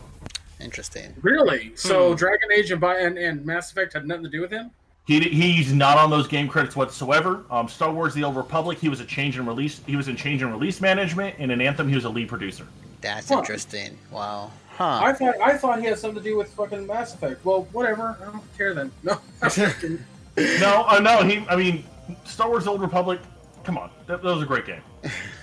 Interesting. 0.60 1.14
Really? 1.22 1.74
So 1.76 2.10
hmm. 2.10 2.16
Dragon 2.16 2.50
Age 2.54 2.72
and, 2.72 2.82
Bi- 2.82 3.00
and, 3.00 3.18
and 3.18 3.46
Mass 3.46 3.72
Effect 3.72 3.94
had 3.94 4.06
nothing 4.06 4.26
to 4.26 4.30
do 4.30 4.42
with 4.42 4.52
him? 4.52 4.72
He, 5.06 5.20
he's 5.20 5.72
not 5.72 5.98
on 5.98 6.10
those 6.10 6.28
game 6.28 6.48
credits 6.48 6.76
whatsoever. 6.76 7.44
Um, 7.52 7.68
Star 7.68 7.92
Wars: 7.92 8.14
The 8.14 8.24
Old 8.24 8.36
Republic, 8.36 8.80
he 8.80 8.90
was 8.90 9.00
a 9.00 9.06
change 9.06 9.38
and 9.38 9.48
release. 9.48 9.82
He 9.86 9.96
was 9.96 10.08
in 10.08 10.16
change 10.16 10.42
and 10.42 10.52
release 10.52 10.82
management, 10.82 11.36
and 11.38 11.52
in 11.52 11.62
Anthem, 11.62 11.88
he 11.88 11.96
was 11.96 12.06
a 12.06 12.10
lead 12.10 12.28
producer. 12.28 12.66
That's 13.02 13.30
huh. 13.30 13.38
interesting. 13.38 13.98
Wow. 14.12 14.52
Huh. 14.70 15.00
I 15.04 15.14
thought 15.14 15.36
I 15.40 15.58
thought 15.58 15.80
he 15.80 15.86
had 15.86 16.00
something 16.00 16.24
to 16.24 16.28
do 16.28 16.36
with 16.36 16.52
fucking 16.54 16.88
Mass 16.88 17.14
Effect. 17.14 17.46
Well, 17.46 17.68
whatever. 17.72 18.18
I 18.20 18.26
don't 18.26 18.58
care 18.58 18.74
then. 18.74 18.92
No. 19.04 19.20
no, 20.38 20.86
uh, 20.88 21.00
no. 21.00 21.24
He. 21.24 21.46
I 21.48 21.56
mean, 21.56 21.84
Star 22.24 22.50
Wars: 22.50 22.64
The 22.64 22.72
Old 22.72 22.82
Republic. 22.82 23.20
Come 23.64 23.78
on, 23.78 23.90
that, 24.08 24.22
that 24.22 24.34
was 24.34 24.44
a 24.44 24.46
great 24.46 24.66
game. 24.66 24.82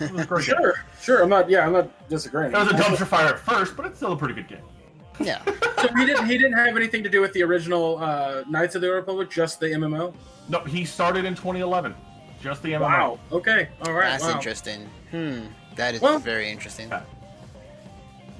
A 0.00 0.26
great 0.26 0.44
sure, 0.44 0.56
game. 0.58 0.72
sure. 1.00 1.22
I'm 1.22 1.28
not. 1.28 1.48
Yeah, 1.48 1.66
I'm 1.66 1.72
not 1.72 2.08
disagreeing. 2.08 2.52
It 2.52 2.58
was 2.58 2.68
a 2.68 2.72
dumpster 2.72 3.06
fire 3.06 3.28
at 3.28 3.38
first, 3.38 3.76
but 3.76 3.86
it's 3.86 3.96
still 3.96 4.12
a 4.12 4.16
pretty 4.16 4.34
good 4.34 4.48
game. 4.48 4.62
Yeah. 5.20 5.42
so 5.44 5.88
he 5.96 6.06
didn't. 6.06 6.26
He 6.26 6.38
didn't 6.38 6.54
have 6.54 6.76
anything 6.76 7.02
to 7.02 7.08
do 7.08 7.20
with 7.20 7.32
the 7.32 7.42
original 7.42 7.98
uh, 7.98 8.44
Knights 8.48 8.74
of 8.74 8.80
the 8.80 8.88
Old 8.88 8.96
Republic, 8.96 9.30
just 9.30 9.60
the 9.60 9.66
MMO. 9.66 10.14
No, 10.48 10.60
he 10.60 10.84
started 10.84 11.24
in 11.24 11.34
2011. 11.34 11.94
Just 12.40 12.62
the 12.62 12.72
MMO. 12.72 12.80
Wow. 12.80 13.20
Okay. 13.30 13.68
All 13.86 13.92
right. 13.92 14.10
That's 14.10 14.24
wow. 14.24 14.32
interesting. 14.32 14.88
Hmm. 15.10 15.46
That 15.76 15.94
is 15.94 16.00
well, 16.00 16.18
very 16.18 16.50
interesting. 16.50 16.88
Yeah. 16.88 17.02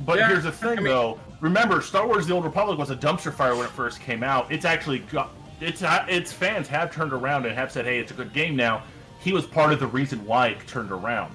But 0.05 0.19
yeah, 0.19 0.29
here's 0.29 0.45
the 0.45 0.53
thing, 0.53 0.73
I 0.73 0.75
mean, 0.77 0.85
though. 0.85 1.21
Remember, 1.41 1.81
Star 1.81 2.07
Wars: 2.07 2.27
The 2.27 2.35
Old 2.35 2.45
Republic 2.45 2.79
was 2.79 2.91
a 2.91 2.97
dumpster 2.97 3.33
fire 3.33 3.55
when 3.55 3.67
it 3.67 3.73
first 3.73 4.01
came 4.01 4.23
out. 4.23 4.51
It's 4.51 4.65
actually 4.65 5.01
got 5.01 5.31
its 5.61 5.83
its 6.09 6.33
fans 6.33 6.69
have 6.69 6.93
turned 6.93 7.13
around 7.13 7.47
and 7.47 7.55
have 7.55 7.71
said, 7.71 7.85
"Hey, 7.85 7.99
it's 7.99 8.11
a 8.11 8.15
good 8.15 8.33
game 8.33 8.57
now." 8.57 8.83
He 9.21 9.33
was 9.33 9.47
part 9.47 9.73
of 9.73 9.79
the 9.79 9.87
reason 9.87 10.25
why 10.27 10.49
it 10.49 10.67
turned 10.67 10.91
around. 10.91 11.35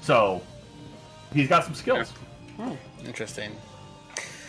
So 0.00 0.42
he's 1.32 1.48
got 1.48 1.64
some 1.64 1.74
skills. 1.74 2.12
Yeah. 2.58 2.70
Hmm. 2.70 3.06
Interesting. 3.06 3.52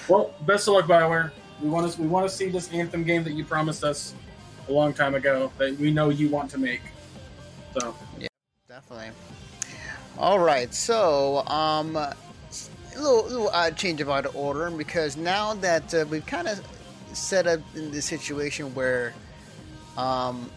Well, 0.09 0.33
best 0.47 0.67
of 0.67 0.73
luck, 0.73 0.85
Bioware. 0.85 1.29
We 1.61 1.69
want 1.69 1.91
to 1.91 2.01
we 2.01 2.07
want 2.07 2.27
to 2.27 2.35
see 2.35 2.49
this 2.49 2.73
Anthem 2.73 3.03
game 3.03 3.23
that 3.25 3.33
you 3.33 3.45
promised 3.45 3.83
us 3.83 4.15
a 4.67 4.71
long 4.71 4.91
time 4.91 5.13
ago 5.13 5.51
that 5.59 5.77
we 5.77 5.91
know 5.91 6.09
you 6.09 6.29
want 6.29 6.49
to 6.51 6.57
make. 6.57 6.81
So 7.79 7.95
yeah, 8.17 8.27
definitely. 8.67 9.11
All 10.17 10.39
right, 10.39 10.73
so 10.73 11.45
um, 11.45 11.95
a 11.95 12.15
little, 12.95 13.23
little 13.23 13.49
odd 13.49 13.77
change 13.77 14.01
of 14.01 14.09
order 14.35 14.71
because 14.71 15.15
now 15.15 15.53
that 15.53 15.93
uh, 15.93 16.05
we've 16.09 16.25
kind 16.25 16.47
of 16.47 16.59
set 17.13 17.45
up 17.45 17.59
in 17.75 17.91
the 17.91 18.01
situation 18.01 18.73
where 18.73 19.13
um, 19.95 20.49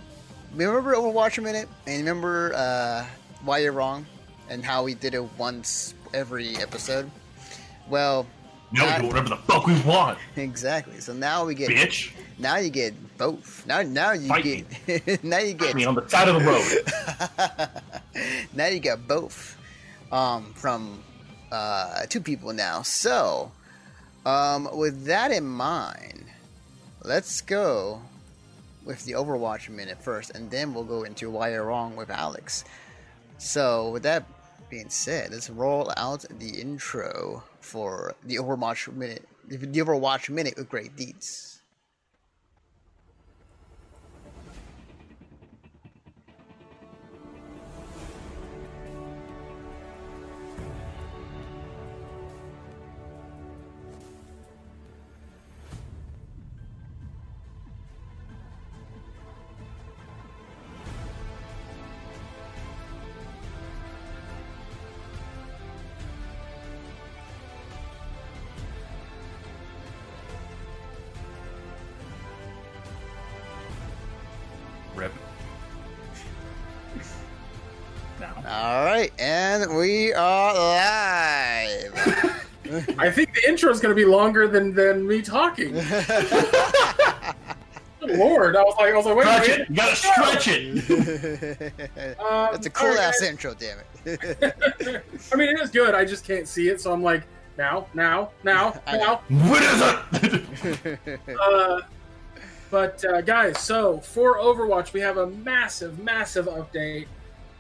remember 0.55 0.95
Overwatch 0.95 1.37
a 1.37 1.43
minute 1.43 1.69
and 1.87 1.99
remember 1.99 2.55
uh, 2.55 3.05
why 3.45 3.59
you're 3.59 3.73
wrong 3.73 4.07
and 4.49 4.65
how 4.65 4.83
we 4.83 4.95
did 4.95 5.15
it 5.15 5.39
once 5.39 5.95
every 6.15 6.57
episode. 6.57 7.11
Well, 7.89 8.27
now 8.73 8.97
we 8.97 9.03
do 9.03 9.09
whatever 9.09 9.29
the 9.29 9.37
fuck 9.37 9.67
we 9.67 9.81
want. 9.83 10.19
Exactly. 10.37 11.01
So 11.01 11.13
now 11.13 11.45
we 11.45 11.55
get 11.55 11.71
bitch. 11.71 12.13
Now 12.39 12.57
you 12.57 12.71
get 12.71 12.95
both. 13.19 13.67
Now 13.67 13.83
now 13.83 14.13
you 14.13 14.29
Fight 14.29 14.67
get 14.87 15.25
now 15.25 15.39
you 15.39 15.55
get 15.55 15.75
me 15.75 15.85
on 15.85 15.95
the 15.95 16.09
side 16.09 16.29
of 16.29 16.37
the 16.37 16.45
road. 16.45 17.71
now 18.55 18.67
you 18.67 18.81
got 18.81 19.07
both 19.07 19.59
um, 20.11 20.53
from 20.55 21.03
uh, 21.51 22.07
two 22.09 22.21
people 22.21 22.53
now. 22.53 22.83
So 22.83 23.53
um, 24.25 24.69
with 24.73 25.05
that 25.05 25.31
in 25.31 25.45
mind, 25.45 26.25
let's 27.03 27.41
go 27.41 28.01
with 28.85 29.05
the 29.05 29.13
Overwatch 29.13 29.69
minute 29.69 30.03
first, 30.03 30.31
and 30.31 30.51
then 30.51 30.75
we'll 30.75 30.85
go 30.85 31.05
into 31.05 31.31
why 31.31 31.51
you're 31.51 31.65
wrong 31.65 31.95
with 31.95 32.11
Alex. 32.11 32.65
So 33.39 33.91
with 33.91 34.03
that 34.05 34.25
being 34.71 34.89
said, 34.89 35.33
let's 35.33 35.51
roll 35.51 35.93
out 35.97 36.25
the 36.39 36.61
intro 36.61 37.45
for 37.63 38.15
the 38.25 38.37
Overwatch 38.37 38.93
minute, 38.93 39.27
the 39.47 39.59
Overwatch 39.59 40.29
minute 40.29 40.55
with 40.57 40.69
great 40.69 40.97
deeds. 40.97 41.52
Think 83.73 83.83
the 83.83 83.89
intro 83.89 83.95
is 83.95 83.95
going 83.95 83.95
to 83.95 83.95
be 83.95 84.05
longer 84.05 84.49
than 84.49 84.75
than 84.75 85.07
me 85.07 85.23
talking. 85.23 85.75
Lord, 88.03 88.57
I 88.57 88.63
was 88.63 88.75
like, 88.79 88.93
I 88.93 88.97
was 88.97 89.07
like, 89.07 89.17
wait, 89.17 89.27
stretch 89.27 89.49
it. 89.49 89.69
You 89.71 89.77
gotta 89.77 89.97
stretch 89.97 90.49
it. 90.49 92.19
um, 92.19 92.49
That's 92.51 92.67
a 92.67 92.71
cool 92.71 92.89
right, 92.89 92.99
ass 92.99 93.23
intro, 93.23 93.55
damn 93.55 93.79
it. 93.79 93.85
I 95.33 95.37
mean, 95.37 95.49
it 95.51 95.61
is 95.61 95.71
good. 95.71 95.95
I 95.95 96.05
just 96.05 96.25
can't 96.25 96.49
see 96.49 96.69
it, 96.69 96.81
so 96.81 96.93
I'm 96.93 97.03
like, 97.03 97.23
now, 97.57 97.87
now, 97.95 98.31
now, 98.43 98.75
now. 98.89 99.21
What 99.29 99.63
is 99.63 99.81
it? 100.25 100.99
uh, 101.41 101.83
but 102.73 103.05
uh, 103.05 103.21
guys, 103.21 103.61
so 103.61 104.01
for 104.01 104.39
Overwatch, 104.39 104.93
we 104.93 105.01
have 105.01 105.19
a 105.19 105.29
massive, 105.29 106.01
massive 106.01 106.47
update 106.47 107.07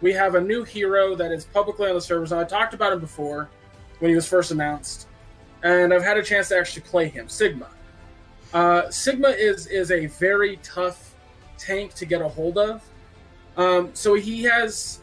we 0.02 0.12
have 0.12 0.34
a 0.34 0.40
new 0.40 0.64
hero 0.64 1.14
that 1.14 1.32
is 1.32 1.44
publicly 1.44 1.88
on 1.88 1.94
the 1.94 2.00
servers. 2.00 2.32
And 2.32 2.40
I 2.40 2.44
talked 2.44 2.74
about 2.74 2.92
him 2.92 3.00
before 3.00 3.48
when 4.00 4.10
he 4.10 4.14
was 4.16 4.28
first 4.28 4.50
announced, 4.50 5.06
and 5.62 5.92
I've 5.92 6.02
had 6.02 6.16
a 6.16 6.22
chance 6.22 6.48
to 6.48 6.58
actually 6.58 6.82
play 6.82 7.08
him. 7.08 7.28
Sigma. 7.28 7.68
Uh, 8.52 8.90
Sigma 8.90 9.28
is 9.28 9.66
is 9.66 9.90
a 9.90 10.06
very 10.06 10.56
tough 10.62 11.14
tank 11.58 11.94
to 11.94 12.06
get 12.06 12.20
a 12.20 12.28
hold 12.28 12.58
of. 12.58 12.82
Um, 13.56 13.90
so 13.94 14.14
he 14.14 14.42
has 14.44 15.00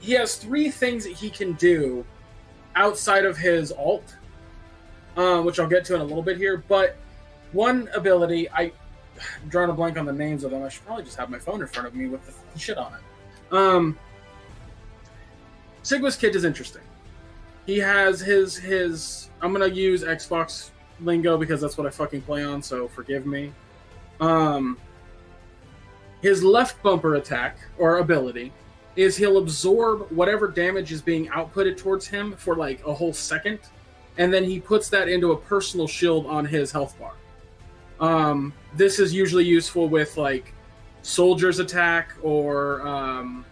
he 0.00 0.12
has 0.12 0.36
three 0.36 0.70
things 0.70 1.04
that 1.04 1.14
he 1.14 1.30
can 1.30 1.54
do 1.54 2.04
outside 2.76 3.24
of 3.24 3.36
his 3.36 3.72
alt, 3.72 4.16
um, 5.16 5.44
which 5.44 5.58
I'll 5.58 5.68
get 5.68 5.84
to 5.86 5.94
in 5.94 6.00
a 6.00 6.04
little 6.04 6.22
bit 6.22 6.36
here. 6.36 6.62
But 6.68 6.96
one 7.52 7.88
ability, 7.94 8.48
I, 8.50 8.72
I'm 9.42 9.48
drawing 9.48 9.70
a 9.70 9.72
blank 9.72 9.98
on 9.98 10.06
the 10.06 10.12
names 10.12 10.44
of 10.44 10.52
them. 10.52 10.62
I 10.62 10.68
should 10.68 10.84
probably 10.86 11.04
just 11.04 11.16
have 11.16 11.30
my 11.30 11.38
phone 11.38 11.60
in 11.60 11.66
front 11.66 11.88
of 11.88 11.94
me 11.94 12.06
with 12.06 12.24
the 12.26 12.58
shit 12.58 12.78
on 12.78 12.92
it. 12.94 13.54
Um, 13.54 13.98
Sigma's 15.82 16.16
kit 16.16 16.36
is 16.36 16.44
interesting. 16.44 16.82
He 17.68 17.76
has 17.80 18.18
his 18.18 18.56
his. 18.56 19.28
I'm 19.42 19.52
gonna 19.52 19.66
use 19.66 20.02
Xbox 20.02 20.70
lingo 21.02 21.36
because 21.36 21.60
that's 21.60 21.76
what 21.76 21.86
I 21.86 21.90
fucking 21.90 22.22
play 22.22 22.42
on. 22.42 22.62
So 22.62 22.88
forgive 22.88 23.26
me. 23.26 23.52
Um, 24.20 24.78
his 26.22 26.42
left 26.42 26.82
bumper 26.82 27.16
attack 27.16 27.58
or 27.76 27.98
ability 27.98 28.54
is 28.96 29.18
he'll 29.18 29.36
absorb 29.36 30.10
whatever 30.10 30.48
damage 30.48 30.92
is 30.92 31.02
being 31.02 31.26
outputted 31.26 31.76
towards 31.76 32.06
him 32.06 32.32
for 32.36 32.56
like 32.56 32.86
a 32.86 32.94
whole 32.94 33.12
second, 33.12 33.58
and 34.16 34.32
then 34.32 34.44
he 34.44 34.58
puts 34.58 34.88
that 34.88 35.10
into 35.10 35.32
a 35.32 35.36
personal 35.36 35.86
shield 35.86 36.24
on 36.24 36.46
his 36.46 36.72
health 36.72 36.98
bar. 36.98 37.12
Um, 38.00 38.54
this 38.76 38.98
is 38.98 39.12
usually 39.12 39.44
useful 39.44 39.90
with 39.90 40.16
like 40.16 40.54
soldiers 41.02 41.58
attack 41.58 42.14
or 42.22 42.80
um, 42.88 43.44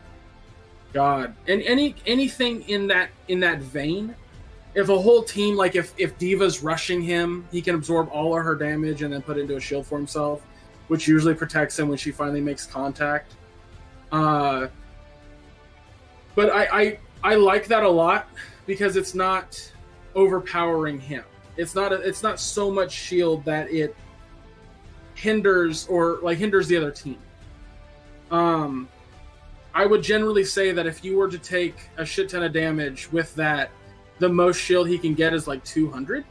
God 0.96 1.34
and 1.46 1.60
any 1.60 1.94
anything 2.06 2.66
in 2.70 2.86
that 2.86 3.10
in 3.28 3.38
that 3.40 3.58
vein. 3.58 4.14
If 4.74 4.88
a 4.88 4.98
whole 4.98 5.22
team 5.22 5.54
like 5.54 5.76
if 5.76 5.92
if 5.98 6.16
D.Va's 6.16 6.62
rushing 6.62 7.02
him, 7.02 7.46
he 7.52 7.60
can 7.60 7.74
absorb 7.74 8.08
all 8.08 8.34
of 8.34 8.42
her 8.42 8.54
damage 8.54 9.02
and 9.02 9.12
then 9.12 9.20
put 9.20 9.36
into 9.36 9.56
a 9.56 9.60
shield 9.60 9.86
for 9.86 9.98
himself, 9.98 10.40
which 10.88 11.06
usually 11.06 11.34
protects 11.34 11.78
him 11.78 11.88
when 11.88 11.98
she 11.98 12.10
finally 12.10 12.40
makes 12.40 12.64
contact. 12.64 13.34
Uh, 14.10 14.68
but 16.34 16.48
I, 16.50 16.64
I 16.72 16.98
I 17.22 17.34
like 17.34 17.66
that 17.66 17.82
a 17.82 17.88
lot 17.88 18.28
because 18.64 18.96
it's 18.96 19.14
not 19.14 19.70
overpowering 20.14 20.98
him. 20.98 21.24
It's 21.58 21.74
not 21.74 21.92
a, 21.92 21.96
it's 21.96 22.22
not 22.22 22.40
so 22.40 22.70
much 22.70 22.90
shield 22.90 23.44
that 23.44 23.70
it 23.70 23.94
hinders 25.14 25.86
or 25.88 26.20
like 26.22 26.38
hinders 26.38 26.68
the 26.68 26.78
other 26.78 26.90
team. 26.90 27.18
Um, 28.30 28.88
I 29.76 29.84
would 29.84 30.02
generally 30.02 30.44
say 30.44 30.72
that 30.72 30.86
if 30.86 31.04
you 31.04 31.18
were 31.18 31.28
to 31.28 31.38
take 31.38 31.90
a 31.98 32.06
shit 32.06 32.30
ton 32.30 32.42
of 32.42 32.54
damage 32.54 33.12
with 33.12 33.34
that, 33.34 33.70
the 34.18 34.28
most 34.28 34.58
shield 34.58 34.88
he 34.88 34.96
can 34.96 35.12
get 35.12 35.34
is 35.34 35.46
like 35.46 35.62
200 35.64 36.24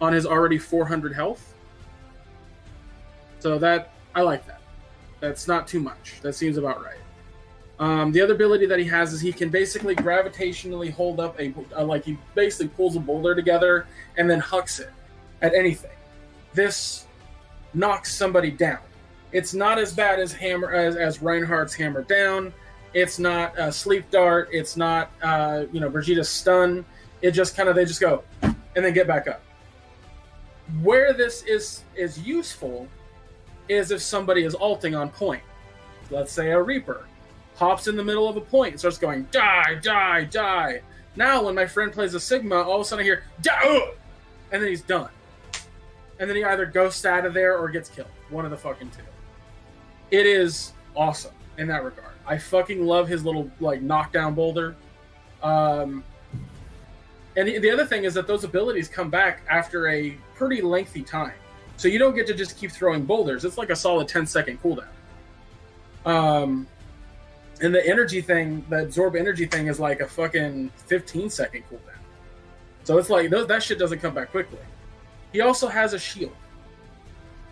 on 0.00 0.12
his 0.12 0.26
already 0.26 0.58
400 0.58 1.14
health. 1.14 1.54
So 3.38 3.56
that 3.58 3.92
I 4.16 4.22
like 4.22 4.44
that. 4.48 4.60
That's 5.20 5.46
not 5.46 5.68
too 5.68 5.78
much. 5.78 6.20
That 6.22 6.32
seems 6.32 6.56
about 6.56 6.82
right. 6.82 6.98
Um, 7.78 8.10
the 8.10 8.20
other 8.20 8.34
ability 8.34 8.66
that 8.66 8.80
he 8.80 8.86
has 8.86 9.12
is 9.12 9.20
he 9.20 9.32
can 9.32 9.48
basically 9.48 9.94
gravitationally 9.94 10.92
hold 10.92 11.20
up 11.20 11.38
a, 11.38 11.54
a, 11.74 11.84
like 11.84 12.04
he 12.04 12.18
basically 12.34 12.66
pulls 12.66 12.96
a 12.96 13.00
boulder 13.00 13.36
together 13.36 13.86
and 14.16 14.28
then 14.28 14.40
hucks 14.40 14.80
it 14.80 14.90
at 15.40 15.54
anything. 15.54 15.92
This 16.52 17.06
knocks 17.74 18.12
somebody 18.12 18.50
down. 18.50 18.80
It's 19.32 19.54
not 19.54 19.78
as 19.78 19.92
bad 19.92 20.20
as 20.20 20.32
hammer 20.32 20.72
as, 20.72 20.96
as 20.96 21.20
Reinhardt's 21.22 21.74
hammer 21.74 22.02
down. 22.02 22.52
It's 22.94 23.18
not 23.18 23.58
a 23.58 23.70
sleep 23.70 24.10
dart. 24.10 24.48
It's 24.52 24.76
not 24.76 25.10
uh, 25.22 25.64
you 25.72 25.80
know 25.80 25.90
Brigitte's 25.90 26.28
stun. 26.28 26.84
It 27.20 27.32
just 27.32 27.56
kind 27.56 27.68
of 27.68 27.74
they 27.74 27.84
just 27.84 28.00
go 28.00 28.22
and 28.42 28.56
then 28.74 28.92
get 28.94 29.06
back 29.06 29.28
up. 29.28 29.42
Where 30.82 31.12
this 31.12 31.42
is 31.42 31.82
is 31.94 32.18
useful 32.18 32.88
is 33.68 33.90
if 33.90 34.00
somebody 34.00 34.44
is 34.44 34.54
alting 34.54 34.94
on 34.94 35.10
point. 35.10 35.42
Let's 36.10 36.32
say 36.32 36.52
a 36.52 36.62
Reaper 36.62 37.06
hops 37.56 37.88
in 37.88 37.96
the 37.96 38.04
middle 38.04 38.28
of 38.28 38.36
a 38.36 38.40
point 38.40 38.72
and 38.72 38.78
starts 38.78 38.98
going 38.98 39.26
die, 39.30 39.74
die, 39.82 40.24
die. 40.24 40.80
Now, 41.16 41.42
when 41.44 41.54
my 41.54 41.66
friend 41.66 41.92
plays 41.92 42.14
a 42.14 42.20
Sigma, 42.20 42.56
all 42.56 42.76
of 42.76 42.82
a 42.82 42.84
sudden 42.84 43.02
I 43.02 43.04
hear 43.04 43.24
die, 43.42 43.90
and 44.52 44.62
then 44.62 44.68
he's 44.68 44.82
done. 44.82 45.10
And 46.20 46.30
then 46.30 46.36
he 46.36 46.44
either 46.44 46.66
ghosts 46.66 47.04
out 47.04 47.26
of 47.26 47.34
there 47.34 47.58
or 47.58 47.68
gets 47.68 47.88
killed. 47.88 48.08
One 48.30 48.44
of 48.44 48.50
the 48.50 48.56
fucking 48.56 48.90
two. 48.90 49.02
It 50.10 50.26
is 50.26 50.72
awesome 50.96 51.34
in 51.58 51.68
that 51.68 51.84
regard. 51.84 52.14
I 52.26 52.38
fucking 52.38 52.84
love 52.84 53.08
his 53.08 53.24
little 53.24 53.50
like 53.60 53.82
knockdown 53.82 54.34
boulder. 54.34 54.76
Um, 55.42 56.04
and 57.36 57.48
the 57.48 57.70
other 57.70 57.86
thing 57.86 58.04
is 58.04 58.14
that 58.14 58.26
those 58.26 58.44
abilities 58.44 58.88
come 58.88 59.10
back 59.10 59.42
after 59.48 59.88
a 59.88 60.16
pretty 60.34 60.60
lengthy 60.60 61.02
time. 61.02 61.34
So 61.76 61.86
you 61.86 61.98
don't 61.98 62.16
get 62.16 62.26
to 62.26 62.34
just 62.34 62.56
keep 62.56 62.72
throwing 62.72 63.04
boulders. 63.04 63.44
It's 63.44 63.56
like 63.56 63.70
a 63.70 63.76
solid 63.76 64.08
10 64.08 64.26
second 64.26 64.60
cooldown. 64.60 64.88
Um, 66.04 66.66
and 67.60 67.72
the 67.72 67.86
energy 67.86 68.20
thing, 68.20 68.64
the 68.68 68.82
absorb 68.82 69.14
energy 69.14 69.46
thing, 69.46 69.68
is 69.68 69.78
like 69.78 70.00
a 70.00 70.06
fucking 70.06 70.70
15 70.86 71.30
second 71.30 71.62
cooldown. 71.70 71.98
So 72.82 72.98
it's 72.98 73.10
like 73.10 73.30
that 73.30 73.62
shit 73.62 73.78
doesn't 73.78 74.00
come 74.00 74.14
back 74.14 74.30
quickly. 74.30 74.58
He 75.32 75.40
also 75.40 75.68
has 75.68 75.92
a 75.92 75.98
shield. 75.98 76.34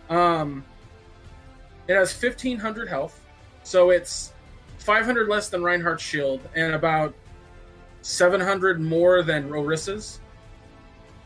Um, 0.09 0.65
it 1.89 1.95
has 1.95 2.13
1500 2.13 2.89
health, 2.89 3.21
so 3.63 3.91
it's 3.91 4.33
500 4.79 5.29
less 5.29 5.49
than 5.49 5.63
Reinhardt's 5.63 6.03
shield 6.03 6.41
and 6.55 6.75
about 6.75 7.15
700 8.03 8.81
more 8.81 9.23
than 9.23 9.49
Orisa's. 9.51 10.21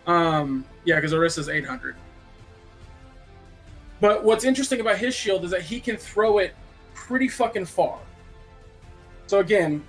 Um, 0.06 0.64
yeah, 0.84 0.96
because 0.96 1.12
Orisa's 1.12 1.48
800. 1.48 1.96
But 4.00 4.24
what's 4.24 4.44
interesting 4.44 4.80
about 4.80 4.96
his 4.96 5.14
shield 5.14 5.44
is 5.44 5.50
that 5.50 5.62
he 5.62 5.78
can 5.78 5.96
throw 5.96 6.38
it 6.38 6.54
pretty 6.94 7.28
fucking 7.28 7.66
far. 7.66 7.98
So 9.26 9.40
again, 9.40 9.84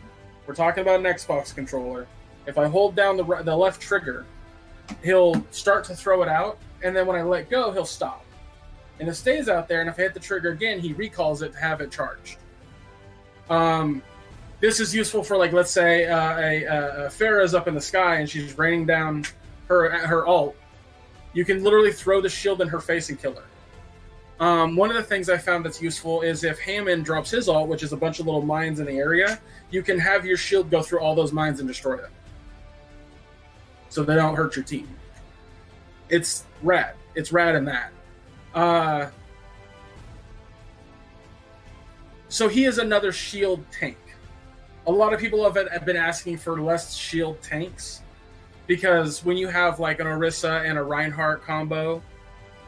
we're 0.46 0.54
talking 0.54 0.82
about 0.82 1.00
an 1.00 1.06
Xbox 1.06 1.56
controller. 1.56 2.08
If 2.46 2.58
I 2.58 2.68
hold 2.68 2.96
down 2.96 3.16
the 3.16 3.24
the 3.24 3.56
left 3.56 3.82
trigger, 3.82 4.26
he'll 5.04 5.46
start 5.52 5.84
to 5.86 5.96
throw 5.96 6.24
it 6.24 6.30
out, 6.30 6.58
and 6.84 6.96
then 6.96 7.08
when 7.08 7.16
I 7.16 7.24
let 7.24 7.50
go, 7.50 7.72
he'll 7.72 7.86
stop. 7.86 8.26
And 9.02 9.10
it 9.10 9.16
stays 9.16 9.50
out 9.50 9.68
there, 9.68 9.82
and 9.82 9.90
if 9.90 9.98
I 9.98 10.04
hit 10.04 10.14
the 10.14 10.20
trigger 10.20 10.52
again, 10.52 10.80
he 10.80 10.94
recalls 10.94 11.42
it 11.42 11.54
to 11.54 11.58
have 11.58 11.82
it 11.82 11.92
charged. 11.92 12.38
Um, 13.50 14.04
this 14.60 14.80
is 14.80 14.94
useful 14.94 15.24
for 15.24 15.38
like, 15.38 15.54
let's 15.54 15.72
say 15.72 16.06
uh, 16.06 16.38
a, 16.38 16.64
a, 16.66 17.10
Pharah's 17.10 17.56
up 17.56 17.68
in 17.68 17.74
the 17.74 17.82
sky 17.82 18.18
and 18.18 18.30
she's 18.30 18.56
raining 18.60 18.86
down 18.86 19.26
her 19.68 19.90
her 19.90 20.28
alt. 20.28 20.56
You 21.34 21.44
can 21.44 21.64
literally 21.64 21.92
throw 21.92 22.22
the 22.22 22.30
shield 22.30 22.62
in 22.62 22.68
her 22.68 22.80
face 22.80 23.10
and 23.10 23.20
kill 23.20 23.34
her. 23.34 24.46
Um, 24.46 24.76
one 24.76 24.92
of 24.92 24.96
the 24.96 25.04
things 25.04 25.30
I 25.30 25.38
found 25.38 25.66
that's 25.66 25.82
useful 25.82 26.22
is 26.22 26.44
if 26.44 26.60
Hammond 26.60 27.04
drops 27.04 27.32
his 27.32 27.50
alt, 27.50 27.68
which 27.68 27.82
is 27.82 27.94
a 27.94 27.98
bunch 27.98 28.20
of 28.20 28.28
little 28.28 28.44
mines 28.44 28.80
in 28.80 28.86
the 28.86 28.98
area, 28.98 29.42
you 29.72 29.82
can 29.82 29.98
have 29.98 30.28
your 30.28 30.38
shield 30.38 30.70
go 30.70 30.84
through 30.84 31.00
all 31.00 31.16
those 31.16 31.34
mines 31.34 31.60
and 31.60 31.68
destroy 31.68 31.98
them. 31.98 32.12
So 33.90 34.04
they 34.04 34.16
don't 34.16 34.36
hurt 34.36 34.56
your 34.56 34.64
team. 34.64 34.88
It's 36.10 36.44
rad. 36.62 36.94
It's 37.16 37.32
rad 37.32 37.56
in 37.56 37.66
that. 37.66 37.92
Uh, 38.54 39.10
so 42.30 42.48
he 42.48 42.66
is 42.66 42.78
another 42.78 43.12
shield 43.12 43.64
tank. 43.72 43.98
A 44.88 44.92
lot 44.92 45.14
of 45.14 45.20
people 45.20 45.44
have, 45.44 45.70
have 45.70 45.86
been 45.86 45.98
asking 45.98 46.38
for 46.38 46.62
less 46.62 46.96
shield 46.96 47.42
tanks 47.42 48.02
because 48.68 49.24
when 49.26 49.36
you 49.36 49.48
have 49.48 49.80
like 49.80 50.00
an 50.00 50.08
Orisa 50.08 50.68
and 50.68 50.78
a 50.78 50.84
Reinhardt 50.84 51.44
combo, 51.44 52.02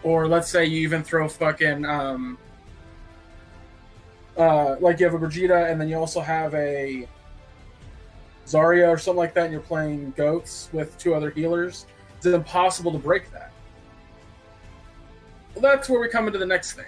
or 0.03 0.27
let's 0.27 0.49
say 0.49 0.65
you 0.65 0.81
even 0.81 1.01
throw 1.01 1.29
fucking 1.29 1.85
um, 1.85 2.37
uh, 4.37 4.75
like 4.81 4.99
you 4.99 5.05
have 5.05 5.15
a 5.15 5.17
Brigitte 5.17 5.51
and 5.51 5.79
then 5.79 5.87
you 5.87 5.95
also 5.95 6.19
have 6.19 6.53
a 6.55 7.07
Zarya 8.45 8.89
or 8.89 8.97
something 8.97 9.17
like 9.17 9.33
that, 9.35 9.45
and 9.45 9.53
you're 9.53 9.61
playing 9.61 10.13
goats 10.17 10.67
with 10.73 10.97
two 10.97 11.15
other 11.15 11.29
healers. 11.29 11.85
It's 12.17 12.25
impossible 12.25 12.91
to 12.91 12.97
break 12.97 13.31
that. 13.31 13.52
That's 15.57 15.89
where 15.89 15.99
we 16.01 16.07
come 16.07 16.27
into 16.27 16.39
the 16.39 16.45
next 16.45 16.73
thing, 16.73 16.85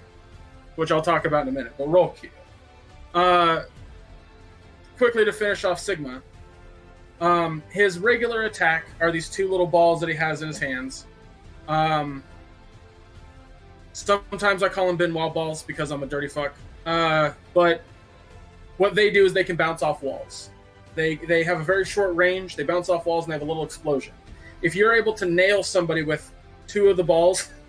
which 0.75 0.91
I'll 0.91 1.01
talk 1.01 1.25
about 1.25 1.43
in 1.43 1.49
a 1.49 1.51
minute. 1.51 1.73
But 1.77 1.87
roll 1.87 2.09
queue. 2.09 2.29
Uh, 3.13 3.63
quickly 4.97 5.25
to 5.25 5.31
finish 5.31 5.63
off 5.63 5.79
Sigma. 5.79 6.21
Um, 7.21 7.63
his 7.69 7.99
regular 7.99 8.43
attack 8.43 8.85
are 8.99 9.11
these 9.11 9.29
two 9.29 9.49
little 9.49 9.67
balls 9.67 10.01
that 10.01 10.09
he 10.09 10.15
has 10.15 10.41
in 10.41 10.47
his 10.47 10.59
hands. 10.59 11.05
Um, 11.67 12.23
Sometimes 13.95 14.61
I 14.61 14.67
call 14.67 14.87
them 14.87 14.97
Ben 14.97 15.13
Wa 15.13 15.29
balls 15.29 15.63
because 15.63 15.89
I'm 15.89 16.03
a 16.03 16.05
dirty 16.05 16.27
fuck. 16.27 16.53
Uh, 16.85 17.31
but 17.53 17.81
what 18.75 18.93
they 18.93 19.09
do 19.09 19.23
is 19.23 19.31
they 19.31 19.45
can 19.45 19.55
bounce 19.55 19.81
off 19.81 20.03
walls. 20.03 20.49
They 20.95 21.15
they 21.15 21.45
have 21.45 21.61
a 21.61 21.63
very 21.63 21.85
short 21.85 22.13
range. 22.13 22.57
They 22.57 22.63
bounce 22.63 22.89
off 22.89 23.05
walls 23.05 23.23
and 23.23 23.31
they 23.31 23.35
have 23.35 23.41
a 23.41 23.45
little 23.45 23.63
explosion. 23.63 24.13
If 24.61 24.75
you're 24.75 24.93
able 24.93 25.13
to 25.13 25.25
nail 25.25 25.63
somebody 25.63 26.03
with 26.03 26.29
two 26.67 26.89
of 26.89 26.97
the 26.97 27.05
balls, 27.05 27.49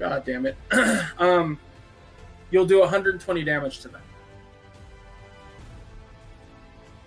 god 0.00 0.24
damn 0.24 0.46
it, 0.46 0.56
um, 1.18 1.58
you'll 2.50 2.66
do 2.66 2.80
120 2.80 3.44
damage 3.44 3.80
to 3.80 3.88
them. 3.88 4.02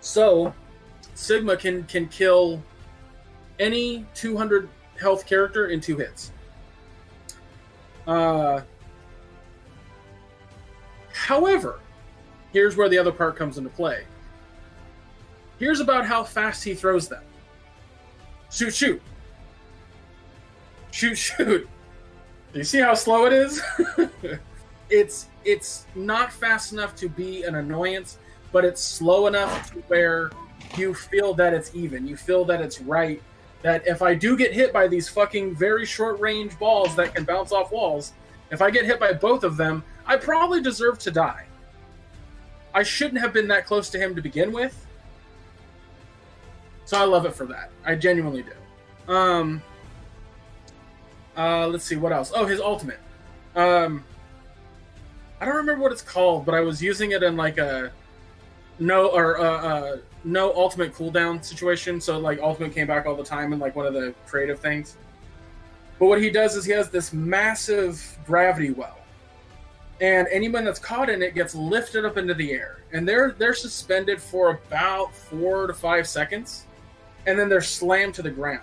So, 0.00 0.54
Sigma 1.14 1.56
can 1.56 1.84
can 1.84 2.08
kill 2.08 2.62
any 3.58 4.06
200 4.14 4.68
health 4.98 5.26
character 5.26 5.66
in 5.66 5.80
two 5.80 5.96
hits. 5.96 6.32
Uh, 8.06 8.60
however, 11.12 11.80
here's 12.52 12.76
where 12.76 12.88
the 12.88 12.98
other 12.98 13.12
part 13.12 13.36
comes 13.36 13.58
into 13.58 13.70
play. 13.70 14.04
Here's 15.58 15.80
about 15.80 16.04
how 16.06 16.22
fast 16.22 16.64
he 16.64 16.74
throws 16.74 17.08
them. 17.08 17.22
Shoot, 18.50 18.74
shoot. 18.74 19.02
Shoot, 20.90 21.14
shoot. 21.18 21.68
You 22.54 22.62
see 22.62 22.78
how 22.78 22.94
slow 22.94 23.26
it 23.26 23.32
is? 23.32 23.60
it's 24.90 25.26
it's 25.44 25.86
not 25.96 26.32
fast 26.32 26.72
enough 26.72 26.94
to 26.96 27.08
be 27.08 27.42
an 27.42 27.56
annoyance, 27.56 28.18
but 28.52 28.64
it's 28.64 28.80
slow 28.80 29.26
enough 29.26 29.72
to 29.72 29.80
where 29.88 30.30
you 30.76 30.94
feel 30.94 31.34
that 31.34 31.52
it's 31.52 31.74
even. 31.74 32.06
You 32.06 32.16
feel 32.16 32.44
that 32.44 32.60
it's 32.60 32.80
right 32.80 33.20
that 33.62 33.86
if 33.86 34.02
I 34.02 34.14
do 34.14 34.36
get 34.36 34.52
hit 34.52 34.72
by 34.72 34.86
these 34.86 35.08
fucking 35.08 35.56
very 35.56 35.84
short 35.84 36.20
range 36.20 36.56
balls 36.58 36.94
that 36.96 37.14
can 37.14 37.24
bounce 37.24 37.50
off 37.50 37.72
walls, 37.72 38.12
if 38.50 38.62
I 38.62 38.70
get 38.70 38.84
hit 38.84 39.00
by 39.00 39.12
both 39.12 39.42
of 39.42 39.56
them, 39.56 39.82
I 40.06 40.16
probably 40.16 40.60
deserve 40.60 40.98
to 41.00 41.10
die. 41.10 41.46
I 42.74 42.82
shouldn't 42.82 43.20
have 43.20 43.32
been 43.32 43.48
that 43.48 43.66
close 43.66 43.88
to 43.90 43.98
him 43.98 44.14
to 44.14 44.22
begin 44.22 44.52
with. 44.52 44.86
So 46.84 46.98
I 46.98 47.04
love 47.04 47.24
it 47.24 47.34
for 47.34 47.46
that. 47.46 47.70
I 47.84 47.96
genuinely 47.96 48.44
do. 48.44 49.12
Um. 49.12 49.62
Uh, 51.36 51.66
let's 51.68 51.84
see 51.84 51.96
what 51.96 52.12
else. 52.12 52.32
Oh, 52.34 52.46
his 52.46 52.60
ultimate. 52.60 53.00
Um. 53.54 54.04
I 55.40 55.46
don't 55.46 55.56
remember 55.56 55.82
what 55.82 55.92
it's 55.92 56.00
called, 56.00 56.46
but 56.46 56.54
I 56.54 56.60
was 56.60 56.82
using 56.82 57.10
it 57.10 57.22
in 57.22 57.36
like 57.36 57.58
a 57.58 57.92
no 58.78 59.08
or 59.08 59.38
uh, 59.38 59.44
uh 59.44 59.96
no 60.24 60.54
ultimate 60.54 60.94
cooldown 60.94 61.44
situation. 61.44 62.00
So 62.00 62.18
like 62.18 62.40
ultimate 62.40 62.74
came 62.74 62.86
back 62.86 63.04
all 63.04 63.14
the 63.14 63.24
time 63.24 63.52
in 63.52 63.58
like 63.58 63.76
one 63.76 63.84
of 63.84 63.92
the 63.92 64.14
creative 64.26 64.60
things. 64.60 64.96
But 65.98 66.06
what 66.06 66.22
he 66.22 66.30
does 66.30 66.56
is 66.56 66.64
he 66.64 66.72
has 66.72 66.88
this 66.88 67.12
massive 67.12 68.18
gravity 68.26 68.70
well. 68.70 68.98
And 70.00 70.26
anyone 70.30 70.64
that's 70.64 70.80
caught 70.80 71.08
in 71.08 71.22
it 71.22 71.34
gets 71.34 71.54
lifted 71.54 72.04
up 72.04 72.16
into 72.16 72.34
the 72.34 72.52
air. 72.52 72.78
And 72.92 73.06
they're 73.06 73.32
they're 73.32 73.54
suspended 73.54 74.22
for 74.22 74.50
about 74.50 75.14
four 75.14 75.66
to 75.66 75.74
five 75.74 76.08
seconds. 76.08 76.66
And 77.26 77.38
then 77.38 77.48
they're 77.48 77.60
slammed 77.60 78.14
to 78.14 78.22
the 78.22 78.30
ground. 78.30 78.62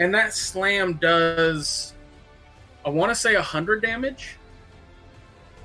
And 0.00 0.12
that 0.14 0.34
slam 0.34 0.94
does 0.94 1.94
I 2.84 2.88
want 2.88 3.10
to 3.10 3.14
say 3.14 3.34
hundred 3.34 3.82
damage. 3.82 4.36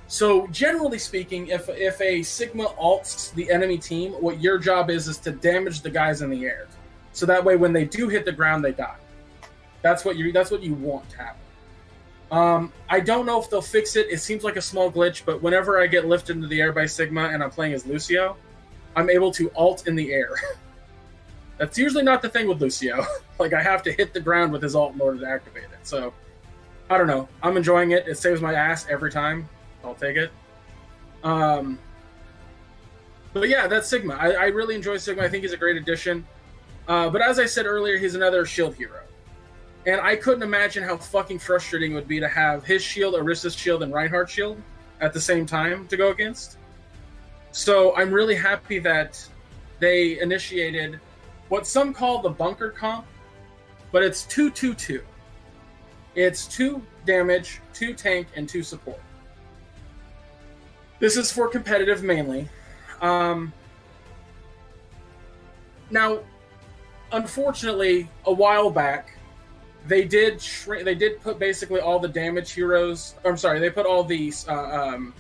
So 0.07 0.47
generally 0.47 0.99
speaking, 0.99 1.47
if 1.47 1.67
if 1.69 1.99
a 2.01 2.21
Sigma 2.21 2.65
alts 2.79 3.33
the 3.33 3.49
enemy 3.49 3.77
team, 3.77 4.11
what 4.13 4.39
your 4.41 4.57
job 4.57 4.89
is 4.89 5.07
is 5.07 5.17
to 5.19 5.31
damage 5.31 5.81
the 5.81 5.89
guys 5.89 6.21
in 6.21 6.29
the 6.29 6.45
air. 6.45 6.67
So 7.13 7.25
that 7.25 7.43
way 7.43 7.55
when 7.55 7.73
they 7.73 7.85
do 7.85 8.09
hit 8.09 8.25
the 8.25 8.31
ground, 8.31 8.63
they 8.63 8.73
die. 8.73 8.97
That's 9.81 10.03
what 10.03 10.17
you 10.17 10.31
that's 10.31 10.51
what 10.51 10.61
you 10.61 10.73
want 10.75 11.09
to 11.11 11.17
happen. 11.17 11.41
Um, 12.31 12.73
I 12.89 12.99
don't 12.99 13.25
know 13.25 13.39
if 13.41 13.49
they'll 13.49 13.61
fix 13.61 13.95
it. 13.95 14.07
It 14.09 14.19
seems 14.19 14.43
like 14.43 14.57
a 14.57 14.61
small 14.61 14.91
glitch, 14.91 15.23
but 15.25 15.41
whenever 15.41 15.81
I 15.81 15.87
get 15.87 16.05
lifted 16.05 16.35
into 16.35 16.47
the 16.47 16.59
air 16.59 16.73
by 16.73 16.85
Sigma 16.85 17.25
and 17.25 17.41
I'm 17.41 17.51
playing 17.51 17.73
as 17.73 17.85
Lucio, 17.85 18.35
I'm 18.95 19.09
able 19.09 19.31
to 19.31 19.49
alt 19.55 19.87
in 19.87 19.95
the 19.95 20.11
air. 20.11 20.35
That's 21.57 21.77
usually 21.77 22.03
not 22.03 22.21
the 22.21 22.29
thing 22.29 22.47
with 22.47 22.61
Lucio. 22.61 23.05
like 23.39 23.53
I 23.53 23.61
have 23.61 23.83
to 23.83 23.91
hit 23.91 24.13
the 24.13 24.19
ground 24.19 24.51
with 24.51 24.61
his 24.61 24.75
alt 24.75 24.93
in 24.93 25.01
order 25.01 25.19
to 25.19 25.27
activate 25.27 25.63
it. 25.63 25.79
So 25.83 26.13
I 26.89 26.97
don't 26.97 27.07
know. 27.07 27.27
I'm 27.41 27.57
enjoying 27.57 27.91
it. 27.91 28.07
It 28.07 28.17
saves 28.17 28.41
my 28.41 28.53
ass 28.53 28.85
every 28.89 29.11
time. 29.11 29.47
I'll 29.83 29.95
take 29.95 30.17
it. 30.17 30.31
Um, 31.23 31.79
but 33.33 33.49
yeah, 33.49 33.67
that's 33.67 33.87
Sigma. 33.87 34.15
I, 34.15 34.31
I 34.31 34.45
really 34.45 34.75
enjoy 34.75 34.97
Sigma. 34.97 35.23
I 35.23 35.29
think 35.29 35.43
he's 35.43 35.53
a 35.53 35.57
great 35.57 35.77
addition. 35.77 36.25
Uh, 36.87 37.09
but 37.09 37.21
as 37.21 37.39
I 37.39 37.45
said 37.45 37.65
earlier, 37.65 37.97
he's 37.97 38.15
another 38.15 38.45
shield 38.45 38.75
hero. 38.75 39.01
And 39.87 40.01
I 40.01 40.15
couldn't 40.15 40.43
imagine 40.43 40.83
how 40.83 40.97
fucking 40.97 41.39
frustrating 41.39 41.91
it 41.91 41.95
would 41.95 42.07
be 42.07 42.19
to 42.19 42.27
have 42.27 42.63
his 42.63 42.83
shield, 42.83 43.13
Orisa's 43.13 43.55
shield, 43.55 43.83
and 43.83 43.93
Reinhardt's 43.93 44.31
shield 44.31 44.61
at 45.01 45.13
the 45.13 45.21
same 45.21 45.45
time 45.45 45.87
to 45.87 45.97
go 45.97 46.09
against. 46.09 46.57
So 47.51 47.95
I'm 47.95 48.11
really 48.11 48.35
happy 48.35 48.79
that 48.79 49.23
they 49.79 50.19
initiated 50.19 50.99
what 51.49 51.67
some 51.67 51.93
call 51.93 52.21
the 52.21 52.29
bunker 52.29 52.69
comp, 52.69 53.05
but 53.91 54.03
it's 54.03 54.23
222. 54.23 55.01
It's 56.15 56.47
two 56.47 56.81
damage, 57.05 57.61
two 57.73 57.93
tank, 57.93 58.27
and 58.35 58.47
two 58.47 58.63
support. 58.63 58.99
This 60.99 61.17
is 61.17 61.31
for 61.31 61.47
competitive 61.47 62.03
mainly. 62.03 62.47
Um, 63.01 63.51
now, 65.91 66.19
unfortunately, 67.11 68.09
a 68.25 68.33
while 68.33 68.69
back, 68.69 69.17
they 69.87 70.05
did 70.05 70.41
shrink. 70.41 70.83
They 70.85 70.95
did 70.95 71.21
put 71.21 71.37
basically 71.37 71.79
all 71.79 71.99
the 71.99 72.07
damage 72.07 72.51
heroes. 72.51 73.15
I'm 73.23 73.37
sorry, 73.37 73.59
they 73.59 73.69
put 73.69 73.85
all 73.85 74.03
these 74.03 74.47
uh, 74.47 74.53
um, 74.95 75.13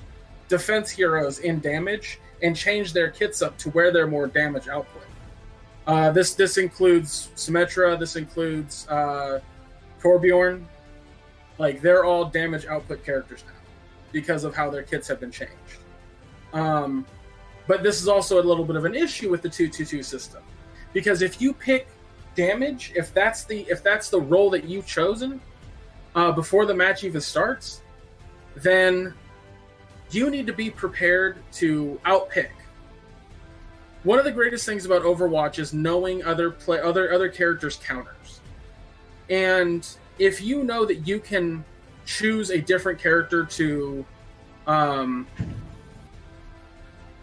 defense 0.47 0.89
heroes 0.89 1.39
in 1.39 1.59
damage 1.59 2.19
and 2.41 2.55
changed 2.55 2.93
their 2.93 3.09
kits 3.09 3.41
up 3.41 3.57
to 3.59 3.69
where 3.71 3.91
they're 3.91 4.07
more 4.07 4.27
damage 4.27 4.67
output. 4.67 5.03
Uh, 5.87 6.11
this 6.11 6.33
this 6.33 6.57
includes 6.57 7.29
Symmetra. 7.35 7.99
This 7.99 8.15
includes 8.15 8.87
uh, 8.87 9.39
Torbjorn. 10.01 10.63
Like 11.57 11.81
they're 11.81 12.03
all 12.03 12.25
damage 12.25 12.65
output 12.65 13.05
characters 13.05 13.43
now 13.45 13.53
because 14.11 14.43
of 14.43 14.55
how 14.55 14.69
their 14.69 14.83
kits 14.83 15.07
have 15.07 15.19
been 15.19 15.31
changed. 15.31 15.79
Um, 16.53 17.05
but 17.67 17.83
this 17.83 18.01
is 18.01 18.07
also 18.07 18.41
a 18.41 18.43
little 18.43 18.65
bit 18.65 18.75
of 18.75 18.85
an 18.85 18.95
issue 18.95 19.29
with 19.29 19.41
the 19.41 19.49
two 19.49 19.69
two 19.69 19.85
two 19.85 20.03
system 20.03 20.41
because 20.93 21.21
if 21.21 21.41
you 21.41 21.53
pick 21.53 21.87
damage, 22.35 22.93
if 22.95 23.13
that's 23.13 23.43
the 23.43 23.61
if 23.69 23.83
that's 23.83 24.09
the 24.09 24.19
role 24.19 24.49
that 24.49 24.63
you've 24.63 24.87
chosen 24.87 25.41
uh, 26.15 26.31
before 26.31 26.65
the 26.65 26.73
match 26.73 27.03
even 27.03 27.21
starts, 27.21 27.81
then 28.55 29.13
you 30.11 30.29
need 30.29 30.47
to 30.47 30.53
be 30.53 30.69
prepared 30.69 31.37
to 31.53 31.99
outpick. 32.05 32.49
One 34.05 34.19
of 34.19 34.25
the 34.25 34.31
greatest 34.31 34.67
things 34.67 34.85
about 34.85 35.01
Overwatch 35.01 35.57
is 35.57 35.73
knowing 35.73 36.23
other 36.23 36.51
play 36.51 36.79
other 36.79 37.11
other 37.11 37.27
characters' 37.27 37.77
counters, 37.77 38.39
and 39.31 39.85
if 40.19 40.41
you 40.41 40.63
know 40.63 40.85
that 40.85 41.07
you 41.07 41.19
can 41.19 41.65
choose 42.05 42.51
a 42.51 42.61
different 42.61 42.99
character 42.99 43.45
to 43.45 44.05
um, 44.67 45.25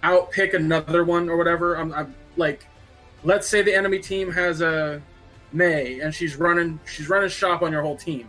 outpick 0.02 0.54
another 0.54 1.04
one 1.04 1.28
or 1.28 1.36
whatever, 1.36 1.76
I'm, 1.76 1.94
I'm 1.94 2.16
like 2.36 2.66
let's 3.22 3.46
say 3.46 3.62
the 3.62 3.72
enemy 3.72 4.00
team 4.00 4.32
has 4.32 4.60
a 4.60 5.00
Mei 5.52 6.00
and 6.00 6.12
she's 6.12 6.34
running 6.34 6.80
she's 6.84 7.08
running 7.08 7.28
shop 7.28 7.62
on 7.62 7.70
your 7.70 7.82
whole 7.82 7.96
team. 7.96 8.28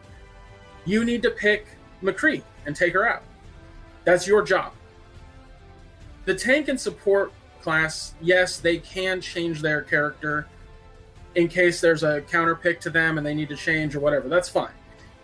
You 0.85 1.03
need 1.03 1.23
to 1.23 1.31
pick 1.31 1.65
McCree 2.03 2.43
and 2.67 2.75
take 2.75 2.93
her 2.93 3.07
out. 3.07 3.23
That's 4.03 4.27
your 4.27 4.43
job. 4.43 4.73
The 6.25 6.35
tank 6.35 6.67
and 6.67 6.79
support 6.79 7.33
class, 7.63 8.13
yes, 8.21 8.59
they 8.59 8.77
can 8.77 9.21
change 9.21 9.61
their 9.61 9.81
character 9.81 10.47
in 11.35 11.47
case 11.47 11.81
there's 11.81 12.03
a 12.03 12.21
counter 12.21 12.55
pick 12.55 12.79
to 12.81 12.89
them 12.89 13.17
and 13.17 13.25
they 13.25 13.33
need 13.33 13.49
to 13.49 13.55
change 13.55 13.95
or 13.95 13.99
whatever. 13.99 14.29
That's 14.29 14.49
fine. 14.49 14.73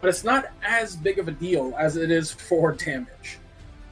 But 0.02 0.10
it's 0.10 0.24
not 0.24 0.52
as 0.64 0.96
big 0.96 1.20
of 1.20 1.28
a 1.28 1.32
deal 1.32 1.76
as 1.78 1.98
it 1.98 2.10
is 2.10 2.32
for 2.32 2.72
damage. 2.86 3.38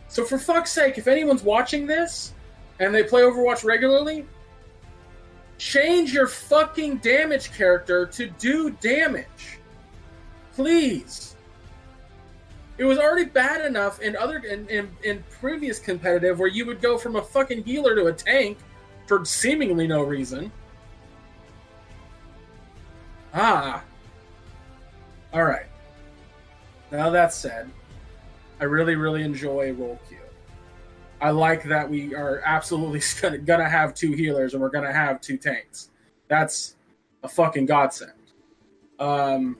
So 0.07 0.23
for 0.23 0.39
fuck's 0.39 0.71
sake, 0.71 0.97
if 0.97 1.07
anyone's 1.07 1.43
watching 1.43 1.85
this 1.85 2.33
and 2.79 2.95
they 2.95 3.03
play 3.03 3.21
Overwatch 3.21 3.63
regularly, 3.63 4.25
Change 5.57 6.13
your 6.13 6.27
fucking 6.27 6.97
damage 6.97 7.51
character 7.51 8.05
to 8.05 8.27
do 8.27 8.69
damage. 8.69 9.59
Please. 10.53 11.35
It 12.77 12.85
was 12.85 12.99
already 12.99 13.25
bad 13.25 13.65
enough 13.65 14.01
in 14.01 14.15
other 14.15 14.37
in, 14.37 14.67
in, 14.67 14.89
in 15.03 15.23
previous 15.39 15.79
competitive 15.79 16.37
where 16.37 16.47
you 16.47 16.65
would 16.65 16.81
go 16.81 16.97
from 16.97 17.15
a 17.15 17.21
fucking 17.21 17.63
healer 17.63 17.95
to 17.95 18.07
a 18.07 18.13
tank 18.13 18.57
for 19.07 19.25
seemingly 19.25 19.87
no 19.87 20.03
reason. 20.03 20.51
Ah. 23.33 23.83
Alright. 25.33 25.67
Now 26.91 27.09
that 27.09 27.33
said, 27.33 27.69
I 28.59 28.65
really, 28.65 28.95
really 28.95 29.23
enjoy 29.23 29.73
role 29.73 29.99
queue. 30.07 30.17
I 31.19 31.31
like 31.31 31.63
that 31.63 31.89
we 31.89 32.13
are 32.13 32.41
absolutely 32.45 33.01
gonna 33.45 33.67
have 33.67 33.93
two 33.95 34.11
healers 34.11 34.53
and 34.53 34.61
we're 34.61 34.69
gonna 34.69 34.93
have 34.93 35.19
two 35.19 35.37
tanks. 35.37 35.89
That's 36.27 36.75
a 37.23 37.27
fucking 37.27 37.65
godsend. 37.65 38.11
Um, 38.99 39.57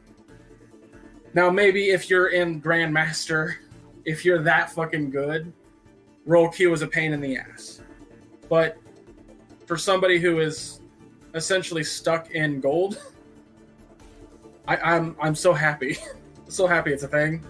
now 1.37 1.51
maybe 1.51 1.91
if 1.91 2.09
you're 2.09 2.29
in 2.29 2.59
Grandmaster, 2.59 3.57
if 4.05 4.25
you're 4.25 4.41
that 4.41 4.71
fucking 4.71 5.11
good, 5.11 5.53
role 6.25 6.49
queue 6.49 6.73
is 6.73 6.81
a 6.81 6.87
pain 6.87 7.13
in 7.13 7.21
the 7.21 7.37
ass. 7.37 7.79
But 8.49 8.79
for 9.67 9.77
somebody 9.77 10.17
who 10.17 10.39
is 10.39 10.81
essentially 11.35 11.83
stuck 11.83 12.31
in 12.31 12.59
gold, 12.59 12.99
I, 14.67 14.77
I'm 14.77 15.15
I'm 15.21 15.35
so 15.35 15.53
happy, 15.53 15.99
so 16.47 16.65
happy 16.65 16.91
it's 16.91 17.03
a 17.03 17.07
thing. 17.07 17.45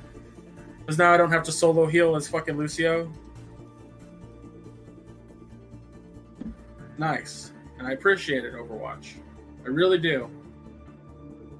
Because 0.80 0.98
now 0.98 1.14
I 1.14 1.18
don't 1.18 1.32
have 1.32 1.44
to 1.44 1.54
solo 1.54 1.86
heal 1.86 2.18
as 2.18 2.28
fucking 2.28 2.58
Lucio. 2.58 3.10
nice, 6.98 7.54
and 7.78 7.88
I 7.88 7.92
appreciate 7.92 8.44
it, 8.44 8.54
Overwatch. 8.54 9.14
I 9.64 9.70
really 9.70 9.98
do. 9.98 10.30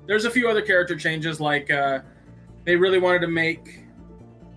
There's 0.08 0.26
a 0.26 0.32
few 0.32 0.50
other 0.50 0.62
character 0.62 0.96
changes, 0.98 1.40
like 1.40 1.72
uh, 1.72 2.00
they 2.68 2.76
really 2.76 3.00
wanted 3.00 3.20
to 3.20 3.28
make 3.28 3.86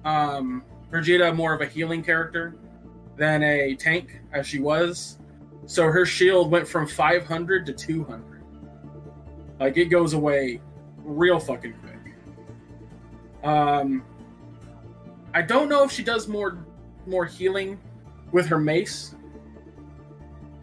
um, 0.04 0.64
Brigitte 0.90 1.32
more 1.36 1.54
of 1.54 1.60
a 1.60 1.66
healing 1.66 2.02
character 2.02 2.56
than 3.16 3.44
a 3.44 3.76
tank, 3.76 4.20
as 4.32 4.48
she 4.48 4.58
was. 4.58 5.18
So 5.66 5.84
her 5.84 6.04
shield 6.04 6.50
went 6.50 6.66
from 6.66 6.88
500 6.88 7.66
to 7.66 7.72
200. 7.72 8.42
Like 9.60 9.76
it 9.76 9.84
goes 9.84 10.14
away 10.14 10.60
real 10.98 11.38
fucking 11.38 11.74
quick. 11.74 12.14
Um, 13.44 14.02
I 15.32 15.42
don't 15.42 15.68
know 15.68 15.84
if 15.84 15.92
she 15.92 16.02
does 16.02 16.26
more 16.26 16.66
more 17.06 17.26
healing 17.26 17.78
with 18.32 18.46
her 18.46 18.58
mace 18.58 19.14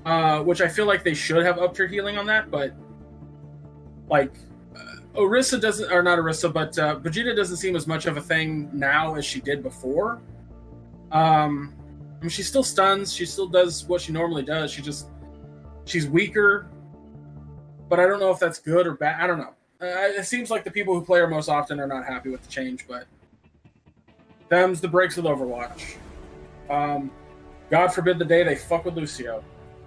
uh, 0.05 0.41
which 0.41 0.61
I 0.61 0.67
feel 0.67 0.85
like 0.85 1.03
they 1.03 1.13
should 1.13 1.45
have 1.45 1.59
upped 1.59 1.77
her 1.77 1.87
healing 1.87 2.17
on 2.17 2.25
that, 2.27 2.49
but 2.49 2.73
like 4.09 4.33
Orisa 5.17 5.59
doesn't, 5.59 5.91
or 5.91 6.03
not 6.03 6.19
Orisa, 6.19 6.51
but 6.51 6.77
uh, 6.77 6.95
Brigitte 6.95 7.35
doesn't 7.35 7.57
seem 7.57 7.75
as 7.75 7.87
much 7.87 8.05
of 8.05 8.17
a 8.17 8.21
thing 8.21 8.69
now 8.71 9.15
as 9.15 9.25
she 9.25 9.41
did 9.41 9.63
before. 9.63 10.21
Um, 11.11 11.73
I 12.17 12.21
mean, 12.21 12.29
she 12.29 12.43
still 12.43 12.63
stuns, 12.63 13.13
she 13.13 13.25
still 13.25 13.47
does 13.47 13.85
what 13.85 14.01
she 14.01 14.11
normally 14.11 14.43
does. 14.43 14.71
She 14.71 14.81
just 14.81 15.07
she's 15.85 16.07
weaker, 16.07 16.67
but 17.89 17.99
I 17.99 18.05
don't 18.05 18.19
know 18.19 18.31
if 18.31 18.39
that's 18.39 18.59
good 18.59 18.85
or 18.85 18.93
bad. 18.93 19.21
I 19.21 19.27
don't 19.27 19.39
know. 19.39 19.53
Uh, 19.81 19.85
it 20.19 20.25
seems 20.25 20.49
like 20.49 20.63
the 20.63 20.71
people 20.71 20.93
who 20.93 21.03
play 21.03 21.19
her 21.19 21.27
most 21.27 21.49
often 21.49 21.79
are 21.79 21.87
not 21.87 22.05
happy 22.05 22.29
with 22.29 22.43
the 22.43 22.49
change, 22.49 22.87
but 22.87 23.05
them's 24.49 24.81
the 24.81 24.87
breaks 24.87 25.15
with 25.15 25.25
Overwatch. 25.25 25.95
Um, 26.69 27.11
God 27.69 27.87
forbid 27.87 28.19
the 28.19 28.25
day 28.25 28.43
they 28.43 28.55
fuck 28.55 28.85
with 28.85 28.95
Lucio. 28.95 29.43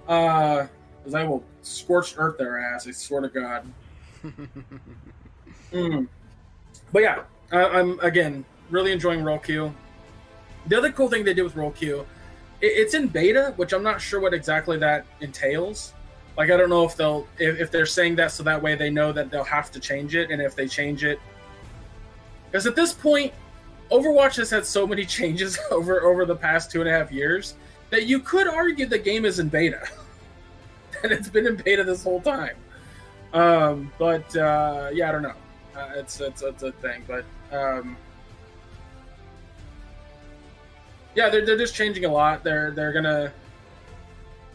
Uh, 0.09 0.67
I 1.15 1.25
will 1.25 1.45
scorch 1.63 2.15
earth 2.17 2.39
their 2.39 2.59
ass. 2.59 2.87
I 2.87 2.93
swear 2.93 3.23
to 3.23 3.29
God. 3.29 3.67
mm. 5.73 6.09
But 6.93 7.03
yeah, 7.03 7.23
I, 7.53 7.81
am 7.81 7.99
again 8.01 8.45
really 8.71 8.93
enjoying 8.93 9.23
Role 9.23 9.39
queue. 9.39 9.75
The 10.67 10.77
other 10.77 10.93
cool 10.93 11.09
thing 11.09 11.25
they 11.25 11.35
did 11.35 11.43
with 11.43 11.57
Role 11.57 11.71
queue, 11.71 12.07
it, 12.61 12.67
it's 12.67 12.95
in 12.95 13.09
beta, 13.09 13.53
which 13.57 13.73
I'm 13.73 13.83
not 13.83 14.01
sure 14.01 14.21
what 14.21 14.35
exactly 14.35 14.79
that 14.79 15.07
entails. 15.21 15.95
Like 16.37 16.51
I 16.51 16.57
don't 16.57 16.71
know 16.71 16.85
if 16.85 16.97
they'll 16.97 17.27
if, 17.39 17.61
if 17.61 17.71
they're 17.71 17.87
saying 17.87 18.17
that 18.17 18.33
so 18.33 18.43
that 18.45 18.61
way 18.61 18.75
they 18.75 18.91
know 18.91 19.13
that 19.13 19.31
they'll 19.31 19.45
have 19.45 19.71
to 19.73 19.81
change 19.81 20.15
it, 20.15 20.31
and 20.31 20.41
if 20.41 20.55
they 20.55 20.67
change 20.67 21.05
it, 21.05 21.21
because 22.51 22.67
at 22.67 22.77
this 22.77 22.93
point, 22.93 23.33
Overwatch 23.91 24.37
has 24.37 24.51
had 24.51 24.65
so 24.65 24.87
many 24.87 25.05
changes 25.19 25.59
over 25.71 26.03
over 26.03 26.25
the 26.25 26.37
past 26.37 26.71
two 26.71 26.81
and 26.81 26.89
a 26.89 26.93
half 26.93 27.13
years 27.13 27.55
that 27.91 28.07
you 28.07 28.21
could 28.21 28.47
argue 28.47 28.87
the 28.87 28.99
game 28.99 29.25
is 29.25 29.39
in 29.39 29.49
beta, 29.49 29.87
and 31.03 31.13
it's 31.13 31.29
been 31.29 31.47
in 31.47 31.57
beta 31.57 31.85
this 31.85 32.05
whole 32.05 32.21
time. 32.21 32.57
Um, 33.33 33.93
but 33.99 34.35
uh, 34.37 34.91
yeah, 34.93 35.09
I 35.09 35.13
don't 35.13 35.23
know. 35.23 35.35
Uh, 35.77 35.91
it's, 35.97 36.21
it's 36.21 36.43
it's 36.43 36.63
a 36.63 36.73
thing, 36.73 37.03
but 37.07 37.25
um, 37.53 37.97
yeah, 41.15 41.29
they're 41.29 41.45
they're 41.45 41.59
just 41.59 41.75
changing 41.75 42.05
a 42.05 42.13
lot. 42.13 42.43
They're 42.43 42.71
they're 42.71 42.93
gonna 42.93 43.33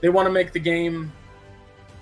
they 0.01 0.09
want 0.09 0.28
to 0.28 0.32
make 0.32 0.51
the 0.51 0.59
game 0.59 1.11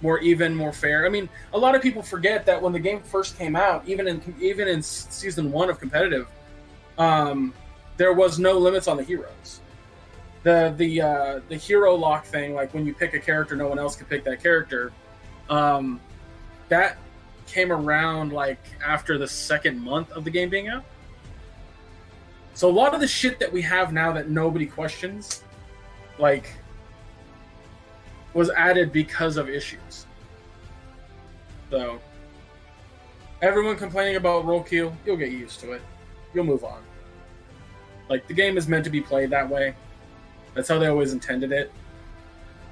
more 0.02 0.20
even, 0.20 0.54
more 0.54 0.74
fair. 0.74 1.06
I 1.06 1.10
mean, 1.10 1.30
a 1.54 1.58
lot 1.58 1.76
of 1.76 1.82
people 1.82 2.04
forget 2.04 2.46
that 2.46 2.62
when 2.62 2.74
the 2.74 2.80
game 2.80 3.02
first 3.02 3.38
came 3.38 3.56
out, 3.56 3.88
even 3.88 4.08
in 4.08 4.36
even 4.40 4.68
in 4.68 4.82
season 4.82 5.52
one 5.52 5.70
of 5.70 5.80
competitive, 5.80 6.28
um, 6.98 7.54
there 7.98 8.14
was 8.14 8.38
no 8.38 8.58
limits 8.58 8.88
on 8.88 8.98
the 8.98 9.04
heroes. 9.04 9.62
The 10.44 10.74
the 10.78 11.02
uh, 11.02 11.40
the 11.48 11.56
hero 11.56 11.96
lock 11.96 12.26
thing, 12.26 12.54
like 12.54 12.74
when 12.74 12.86
you 12.86 12.94
pick 12.94 13.14
a 13.14 13.20
character, 13.20 13.56
no 13.56 13.68
one 13.68 13.80
else 13.80 13.96
could 13.96 14.10
pick 14.10 14.26
that 14.26 14.44
character. 14.44 14.92
Um, 15.50 16.02
that 16.70 16.98
came 17.48 17.72
around 17.72 18.34
like 18.34 18.60
after 18.84 19.18
the 19.18 19.28
second 19.28 19.80
month 19.80 20.12
of 20.12 20.24
the 20.24 20.30
game 20.32 20.50
being 20.50 20.68
out. 20.68 20.84
So 22.54 22.70
a 22.70 22.72
lot 22.72 22.94
of 22.94 23.00
the 23.00 23.08
shit 23.08 23.40
that 23.40 23.52
we 23.52 23.62
have 23.64 23.94
now 23.94 24.12
that 24.14 24.30
nobody 24.30 24.66
questions, 24.66 25.44
like, 26.20 26.54
was 28.34 28.50
added 28.52 28.92
because 28.92 29.38
of 29.38 29.50
issues. 29.50 30.06
So 31.70 32.00
everyone 33.42 33.76
complaining 33.76 34.16
about 34.16 34.46
roll 34.46 34.64
kill, 34.64 34.96
you'll 35.06 35.18
get 35.18 35.32
used 35.32 35.60
to 35.62 35.72
it. 35.74 35.82
You'll 36.34 36.46
move 36.46 36.64
on. 36.64 36.82
Like 38.10 38.28
the 38.28 38.34
game 38.34 38.58
is 38.58 38.68
meant 38.68 38.84
to 38.84 38.90
be 38.90 39.02
played 39.02 39.30
that 39.32 39.50
way. 39.50 39.76
That's 40.54 40.70
how 40.70 40.78
they 40.78 40.88
always 40.88 41.14
intended 41.14 41.52
it. 41.52 41.72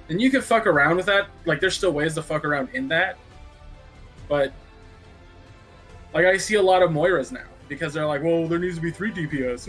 And 0.10 0.22
you 0.22 0.30
can 0.30 0.42
fuck 0.42 0.68
around 0.68 0.98
with 0.98 1.06
that. 1.08 1.28
Like 1.46 1.60
there's 1.60 1.76
still 1.76 1.92
ways 1.92 2.16
to 2.16 2.22
fuck 2.22 2.46
around 2.46 2.70
in 2.74 2.88
that. 2.90 3.18
But 4.28 4.54
like 6.14 6.26
I 6.26 6.38
see 6.38 6.56
a 6.56 6.62
lot 6.62 6.82
of 6.82 6.92
Moiras 6.92 7.32
now 7.32 7.44
because 7.68 7.94
they're 7.94 8.06
like, 8.06 8.24
well, 8.24 8.48
there 8.48 8.60
needs 8.60 8.76
to 8.76 8.82
be 8.82 8.92
three 8.92 9.12
DPS, 9.12 9.68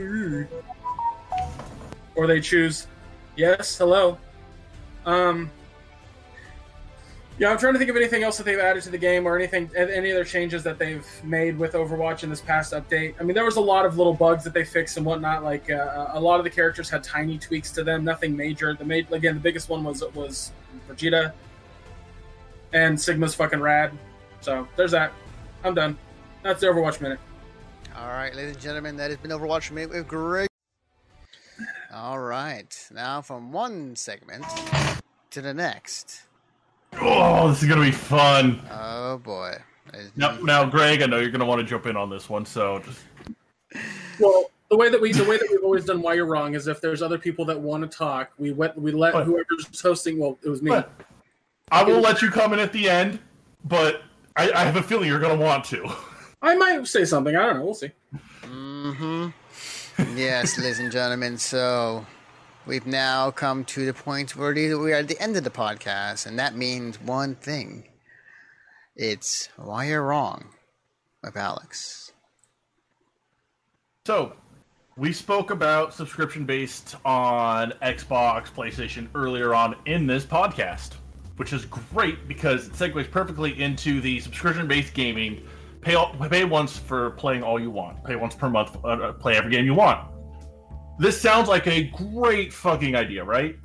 or 2.15 2.27
they 2.27 2.41
choose, 2.41 2.87
yes, 3.37 3.79
hello. 3.79 4.19
Um, 5.07 5.51
yeah, 7.39 7.51
I'm 7.51 7.59
trying 7.59 7.73
to 7.73 7.79
think 7.79 7.91
of 7.91 7.97
anything 7.97 8.23
else 8.23 8.37
that 8.37 8.45
they've 8.45 8.59
added 8.59 8.83
to 8.85 8.91
the 8.91 8.99
game 8.99 9.27
or 9.27 9.37
anything, 9.37 9.71
any 9.77 10.13
other 10.13 10.25
changes 10.25 10.63
that 10.65 10.79
they've 10.79 11.07
made 11.25 11.59
with 11.59 11.73
Overwatch 11.73 12.25
in 12.25 12.31
this 12.31 12.41
past 12.41 12.73
update. 12.73 13.15
I 13.19 13.25
mean, 13.25 13.35
there 13.35 13.45
was 13.45 13.57
a 13.57 13.61
lot 13.61 13.87
of 13.87 13.97
little 13.97 14.13
bugs 14.13 14.45
that 14.45 14.53
they 14.53 14.65
fixed 14.65 14.97
and 14.99 15.07
whatnot. 15.07 15.43
Like 15.43 15.71
uh, 15.71 16.09
a 16.13 16.21
lot 16.21 16.39
of 16.39 16.45
the 16.45 16.51
characters 16.51 16.91
had 16.91 17.03
tiny 17.03 17.39
tweaks 17.39 17.73
to 17.73 17.85
them, 17.85 18.05
nothing 18.05 18.37
major. 18.37 18.75
The 18.75 18.85
made 18.85 19.11
again, 19.13 19.35
the 19.35 19.41
biggest 19.41 19.69
one 19.71 19.83
was 19.83 20.05
was 20.15 20.53
Brigitte, 20.87 21.33
and 22.75 23.01
Sigma's 23.01 23.35
fucking 23.35 23.61
rad. 23.61 23.93
So 24.41 24.69
there's 24.77 24.91
that. 24.91 25.13
I'm 25.65 25.75
done. 25.75 25.97
That's 26.43 26.61
the 26.61 26.67
Overwatch 26.67 27.01
minute. 27.01 27.21
All 27.97 28.09
right, 28.09 28.35
ladies 28.35 28.55
and 28.55 28.61
gentlemen, 28.61 28.97
that 28.97 29.11
has 29.11 29.19
been 29.19 29.31
Overwatch 29.31 29.71
minute 29.71 29.91
with 29.91 30.09
Greg. 30.09 30.49
All 31.95 32.19
right, 32.19 32.89
now 32.93 33.21
from 33.21 33.53
one 33.53 33.95
segment 33.95 34.45
to 35.31 35.41
the 35.41 35.55
next. 35.55 36.23
Oh, 37.01 37.49
this 37.49 37.63
is 37.63 37.69
gonna 37.69 37.83
be 37.83 37.93
fun. 37.93 38.61
Oh 38.71 39.19
boy. 39.19 39.57
Now, 40.17 40.37
now, 40.43 40.65
Greg, 40.65 41.03
I 41.03 41.07
know 41.07 41.19
you're 41.19 41.31
gonna 41.31 41.45
want 41.45 41.61
to 41.61 41.67
jump 41.67 41.87
in 41.87 41.97
on 41.97 42.11
this 42.11 42.29
one, 42.29 42.45
so 42.45 42.81
just. 42.81 43.01
Well, 44.19 44.51
the 44.69 44.77
way 44.77 44.89
that 44.89 45.01
we 45.01 45.13
the 45.13 45.25
way 45.25 45.37
that 45.37 45.47
we've 45.49 45.63
always 45.63 45.85
done 45.85 46.03
why 46.03 46.15
you're 46.15 46.27
wrong 46.27 46.55
is 46.55 46.67
if 46.67 46.81
there's 46.81 47.03
other 47.03 47.19
people 47.19 47.45
that 47.45 47.61
want 47.61 47.89
to 47.89 47.97
talk, 47.97 48.33
we 48.39 48.53
went 48.53 48.77
we 48.77 48.91
let 48.91 49.13
but, 49.13 49.27
whoever's 49.27 49.81
hosting. 49.81 50.19
Well, 50.19 50.39
it 50.43 50.49
was 50.49 50.61
me. 50.61 50.83
I 51.71 51.85
will 51.85 52.01
let 52.01 52.21
you 52.21 52.31
come 52.31 52.53
in 52.53 52.59
at 52.59 52.73
the 52.73 52.89
end, 52.89 53.21
but 53.65 54.03
I, 54.35 54.51
I 54.51 54.65
have 54.65 54.77
a 54.77 54.83
feeling 54.83 55.09
you're 55.09 55.21
gonna 55.21 55.41
want 55.41 55.65
to. 55.67 55.89
I 56.43 56.57
might 56.57 56.87
say 56.89 57.05
something. 57.05 57.37
I 57.37 57.47
don't 57.47 57.59
know. 57.59 57.65
We'll 57.65 57.75
see. 57.75 57.93
Mm-hmm. 58.43 59.29
yes, 60.17 60.59
ladies 60.59 60.81
and 60.81 60.91
gentlemen. 60.91 61.39
So 61.39 62.05
we've 62.67 62.87
now 62.87 63.31
come 63.31 63.65
to 63.67 63.87
the 63.87 63.95
point 63.95 64.35
where 64.35 64.53
we 64.53 64.93
are 64.93 64.97
at 64.97 65.09
the 65.09 65.21
end 65.21 65.37
of 65.37 65.45
the 65.45 65.51
podcast, 65.51 66.27
and 66.27 66.37
that 66.41 66.57
means 66.57 67.01
one 67.01 67.37
thing. 67.37 67.85
It's 68.97 69.49
why 69.57 69.87
you're 69.87 70.03
wrong 70.03 70.49
with 71.23 71.37
Alex. 71.37 72.13
So, 74.05 74.33
we 74.97 75.13
spoke 75.13 75.51
about 75.51 75.95
subscription 75.95 76.45
based 76.45 76.97
on 77.05 77.73
Xbox, 77.83 78.51
PlayStation 78.51 79.07
earlier 79.15 79.55
on 79.55 79.77
in 79.87 80.07
this 80.07 80.27
podcast, 80.27 80.95
which 81.37 81.53
is 81.53 81.65
great 81.67 82.27
because 82.29 82.67
it 82.67 82.73
segues 82.73 83.09
perfectly 83.11 83.63
into 83.63 84.01
the 84.01 84.19
subscription 84.21 84.67
based 84.67 84.93
gaming 84.93 85.47
Pay 85.83 85.97
all, 85.97 86.15
pay 86.15 86.45
once 86.45 86.79
for 86.79 87.11
playing 87.11 87.43
all 87.43 87.61
you 87.61 87.71
want. 87.71 88.03
Pay 88.05 88.15
once 88.15 88.35
per 88.37 88.49
month. 88.49 88.77
Uh, 88.85 88.89
uh, 88.89 89.13
play 89.13 89.37
every 89.37 89.51
game 89.51 89.67
you 89.67 89.75
want. 89.75 90.09
This 90.99 91.21
sounds 91.21 91.49
like 91.49 91.67
a 91.67 91.85
great 92.15 92.53
fucking 92.53 92.95
idea, 92.95 93.25
right? 93.25 93.57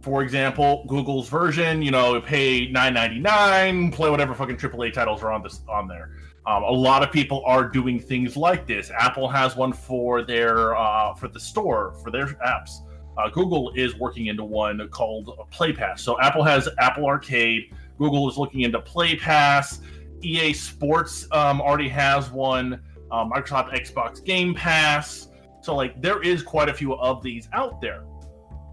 For 0.00 0.24
example, 0.24 0.84
Google's 0.88 1.28
version, 1.28 1.80
you 1.80 1.92
know, 1.92 2.20
pay 2.20 2.68
nine 2.68 2.94
ninety 2.94 3.20
nine, 3.20 3.92
play 3.92 4.10
whatever 4.10 4.34
fucking 4.34 4.56
AAA 4.56 4.92
titles 4.92 5.22
are 5.22 5.30
on 5.30 5.44
this 5.44 5.60
on 5.68 5.86
there. 5.86 6.16
Um, 6.44 6.64
a 6.64 6.70
lot 6.70 7.04
of 7.04 7.12
people 7.12 7.44
are 7.46 7.68
doing 7.68 8.00
things 8.00 8.36
like 8.36 8.66
this. 8.66 8.90
Apple 8.90 9.28
has 9.28 9.54
one 9.54 9.72
for 9.72 10.24
their 10.24 10.76
uh, 10.76 11.14
for 11.14 11.28
the 11.28 11.38
store 11.38 11.94
for 12.02 12.10
their 12.10 12.26
apps. 12.44 12.78
Uh, 13.16 13.28
Google 13.28 13.72
is 13.76 13.94
working 13.96 14.26
into 14.26 14.42
one 14.42 14.88
called 14.88 15.38
Play 15.50 15.72
Pass. 15.72 16.02
So 16.02 16.20
Apple 16.20 16.42
has 16.42 16.68
Apple 16.80 17.06
Arcade. 17.06 17.72
Google 17.98 18.28
is 18.28 18.36
looking 18.36 18.62
into 18.62 18.80
Play 18.80 19.14
Pass. 19.14 19.80
EA 20.24 20.52
Sports 20.52 21.26
um, 21.32 21.60
already 21.60 21.88
has 21.88 22.30
one. 22.30 22.80
Um, 23.10 23.30
Microsoft 23.30 23.74
Xbox 23.78 24.24
Game 24.24 24.54
Pass. 24.54 25.28
So 25.60 25.76
like 25.76 26.00
there 26.00 26.22
is 26.22 26.42
quite 26.42 26.68
a 26.68 26.74
few 26.74 26.94
of 26.94 27.22
these 27.22 27.48
out 27.52 27.80
there. 27.80 28.04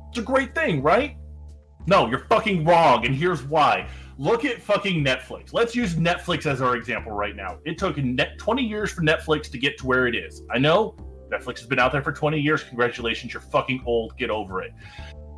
It's 0.10 0.18
a 0.18 0.24
great 0.24 0.56
thing, 0.56 0.82
right? 0.82 1.18
No, 1.88 2.08
you're 2.08 2.26
fucking 2.28 2.66
wrong, 2.66 3.06
and 3.06 3.16
here's 3.16 3.44
why. 3.44 3.88
Look 4.18 4.44
at 4.44 4.62
fucking 4.62 5.04
Netflix. 5.04 5.54
Let's 5.54 5.76
use 5.76 5.96
Netflix 5.96 6.46
as 6.46 6.62
our 6.62 6.76
example 6.76 7.14
right 7.14 7.36
now. 7.36 7.60
It 7.66 7.78
took 7.78 7.98
net 7.98 8.38
20 8.38 8.64
years 8.64 8.92
for 8.92 9.02
Netflix 9.02 9.50
to 9.52 9.58
get 9.58 9.78
to 9.80 9.88
where 9.88 10.08
it 10.08 10.16
is. 10.16 10.42
I 10.52 10.58
know 10.58 10.96
Netflix 11.32 11.60
has 11.60 11.68
been 11.68 11.80
out 11.80 11.92
there 11.92 12.02
for 12.02 12.12
20 12.12 12.40
years. 12.40 12.64
Congratulations, 12.64 13.34
you're 13.34 13.42
fucking 13.42 13.84
old. 13.86 14.18
Get 14.18 14.30
over 14.30 14.62
it. 14.62 14.74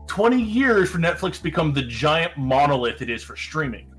20 0.07 0.41
years 0.41 0.89
for 0.89 0.97
Netflix 0.97 1.35
to 1.35 1.43
become 1.43 1.73
the 1.73 1.83
giant 1.83 2.37
monolith 2.37 3.01
it 3.01 3.09
is 3.09 3.23
for 3.23 3.35
streaming. 3.35 3.90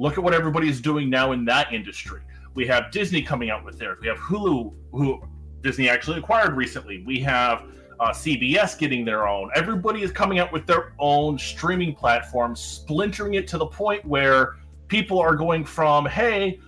Look 0.00 0.16
at 0.16 0.24
what 0.24 0.32
everybody 0.32 0.66
is 0.66 0.80
doing 0.80 1.10
now 1.10 1.32
in 1.32 1.44
that 1.44 1.74
industry. 1.74 2.22
We 2.54 2.66
have 2.68 2.90
Disney 2.90 3.20
coming 3.20 3.50
out 3.50 3.66
with 3.66 3.78
theirs. 3.78 3.98
We 4.00 4.08
have 4.08 4.16
Hulu, 4.16 4.74
who 4.92 5.22
Disney 5.60 5.90
actually 5.90 6.16
acquired 6.16 6.56
recently. 6.56 7.04
We 7.06 7.20
have 7.20 7.66
uh, 8.00 8.08
CBS 8.08 8.78
getting 8.78 9.04
their 9.04 9.28
own. 9.28 9.50
Everybody 9.54 10.00
is 10.00 10.10
coming 10.10 10.38
out 10.38 10.54
with 10.54 10.66
their 10.66 10.94
own 10.98 11.36
streaming 11.36 11.94
platform, 11.94 12.56
splintering 12.56 13.34
it 13.34 13.46
to 13.48 13.58
the 13.58 13.66
point 13.66 14.02
where 14.06 14.56
people 14.88 15.18
are 15.18 15.36
going 15.36 15.66
from, 15.66 16.06
hey, 16.06 16.58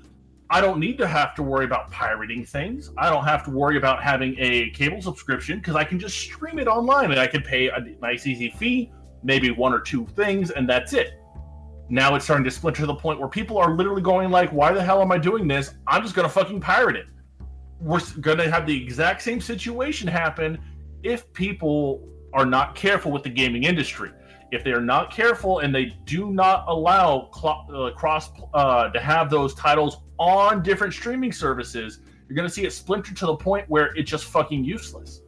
I 0.50 0.60
don't 0.60 0.78
need 0.78 0.98
to 0.98 1.06
have 1.06 1.34
to 1.36 1.42
worry 1.42 1.64
about 1.64 1.90
pirating 1.90 2.44
things. 2.44 2.90
I 2.98 3.08
don't 3.08 3.24
have 3.24 3.46
to 3.46 3.50
worry 3.50 3.78
about 3.78 4.02
having 4.02 4.36
a 4.36 4.68
cable 4.72 5.00
subscription 5.00 5.58
because 5.58 5.74
I 5.74 5.84
can 5.84 5.98
just 5.98 6.18
stream 6.18 6.58
it 6.58 6.68
online 6.68 7.10
and 7.10 7.18
I 7.18 7.28
can 7.28 7.40
pay 7.40 7.70
a 7.70 7.80
nice, 8.02 8.26
easy 8.26 8.50
fee, 8.58 8.92
maybe 9.22 9.50
one 9.50 9.72
or 9.72 9.80
two 9.80 10.04
things, 10.08 10.50
and 10.50 10.68
that's 10.68 10.92
it 10.92 11.21
now 11.88 12.14
it's 12.14 12.24
starting 12.24 12.44
to 12.44 12.50
splinter 12.50 12.80
to 12.82 12.86
the 12.86 12.94
point 12.94 13.18
where 13.18 13.28
people 13.28 13.58
are 13.58 13.74
literally 13.76 14.02
going 14.02 14.30
like, 14.30 14.50
"Why 14.50 14.72
the 14.72 14.82
hell 14.82 15.02
am 15.02 15.12
I 15.12 15.18
doing 15.18 15.46
this? 15.48 15.74
I'm 15.86 16.02
just 16.02 16.14
gonna 16.14 16.28
fucking 16.28 16.60
pirate 16.60 16.96
it." 16.96 17.06
We're 17.80 18.00
gonna 18.20 18.50
have 18.50 18.66
the 18.66 18.82
exact 18.82 19.22
same 19.22 19.40
situation 19.40 20.08
happen 20.08 20.58
if 21.02 21.32
people 21.32 22.08
are 22.32 22.46
not 22.46 22.74
careful 22.74 23.10
with 23.12 23.22
the 23.22 23.28
gaming 23.28 23.64
industry. 23.64 24.10
if 24.52 24.62
they 24.62 24.72
are 24.72 24.82
not 24.82 25.10
careful 25.10 25.60
and 25.60 25.74
they 25.74 25.86
do 26.04 26.30
not 26.30 26.64
allow 26.68 27.30
cl- 27.34 27.66
uh, 27.74 27.90
cross 27.92 28.30
uh, 28.52 28.90
to 28.90 29.00
have 29.00 29.30
those 29.30 29.54
titles 29.54 30.02
on 30.18 30.62
different 30.62 30.92
streaming 30.92 31.32
services, 31.32 32.00
you're 32.28 32.36
to 32.48 32.54
see 32.54 32.64
it 32.64 32.72
splinter 32.72 33.14
to 33.14 33.26
the 33.26 33.34
point 33.34 33.68
where 33.68 33.96
it's 33.96 34.10
just 34.10 34.26
fucking 34.26 34.62
useless. 34.62 35.22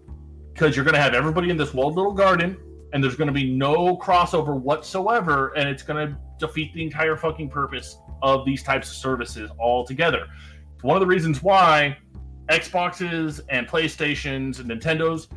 Because 0.52 0.76
you're 0.76 0.85
to 0.94 1.01
have 1.01 1.14
everybody 1.14 1.51
in 1.51 1.56
this 1.56 1.72
walled 1.74 1.97
little 1.97 2.12
garden, 2.12 2.56
and 2.93 3.02
there's 3.02 3.16
to 3.26 3.32
be 3.32 3.51
no 3.51 3.97
crossover 3.97 4.60
whatsoever, 4.60 5.48
and 5.56 5.68
it's 5.68 5.82
to 6.06 6.16
defeat 6.39 6.73
the 6.74 6.82
entire 6.82 7.16
fucking 7.16 7.51
purpose 7.51 7.98
of 8.23 8.44
these 8.44 8.62
types 8.62 8.90
of 8.90 8.97
services 8.97 9.51
altogether. 9.59 10.27
It's 10.74 10.85
One 10.85 10.97
of 10.97 11.01
the 11.01 11.06
reasons 11.06 11.43
why 11.43 11.97
Xboxes 12.51 13.40
and 13.48 13.66
PlayStations 13.66 14.61
and 14.61 14.70
Nintendos 14.70 15.28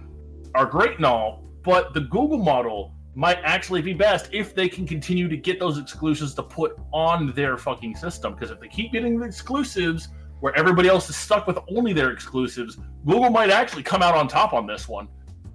are 0.56 0.66
great 0.66 0.98
and 0.98 1.06
all, 1.06 1.44
but 1.64 1.94
the 1.94 2.02
Google 2.02 2.38
model 2.38 2.94
might 3.16 3.40
actually 3.44 3.82
be 3.82 3.94
best 3.94 4.30
if 4.32 4.54
they 4.54 4.70
can 4.70 4.86
continue 4.86 5.28
to 5.28 5.38
get 5.38 5.60
those 5.60 5.80
exclusives 5.80 6.36
to 6.36 6.44
put 6.44 6.78
on 6.94 7.34
their 7.34 7.58
fucking 7.58 7.96
system. 7.96 8.34
Because 8.34 8.52
if 8.52 8.60
they 8.60 8.68
keep 8.68 8.92
getting 8.92 9.20
the 9.20 9.26
exclusives 9.26 10.10
where 10.40 10.56
everybody 10.56 10.88
else 10.88 11.10
is 11.10 11.16
stuck 11.16 11.48
with 11.48 11.58
only 11.70 11.94
their 11.94 12.12
exclusives, 12.12 12.78
Google 13.06 13.32
might 13.32 13.50
actually 13.50 13.82
come 13.82 14.04
out 14.04 14.16
on 14.16 14.28
top 14.28 14.54
on 14.54 14.68
this 14.68 14.88
one. 14.88 15.08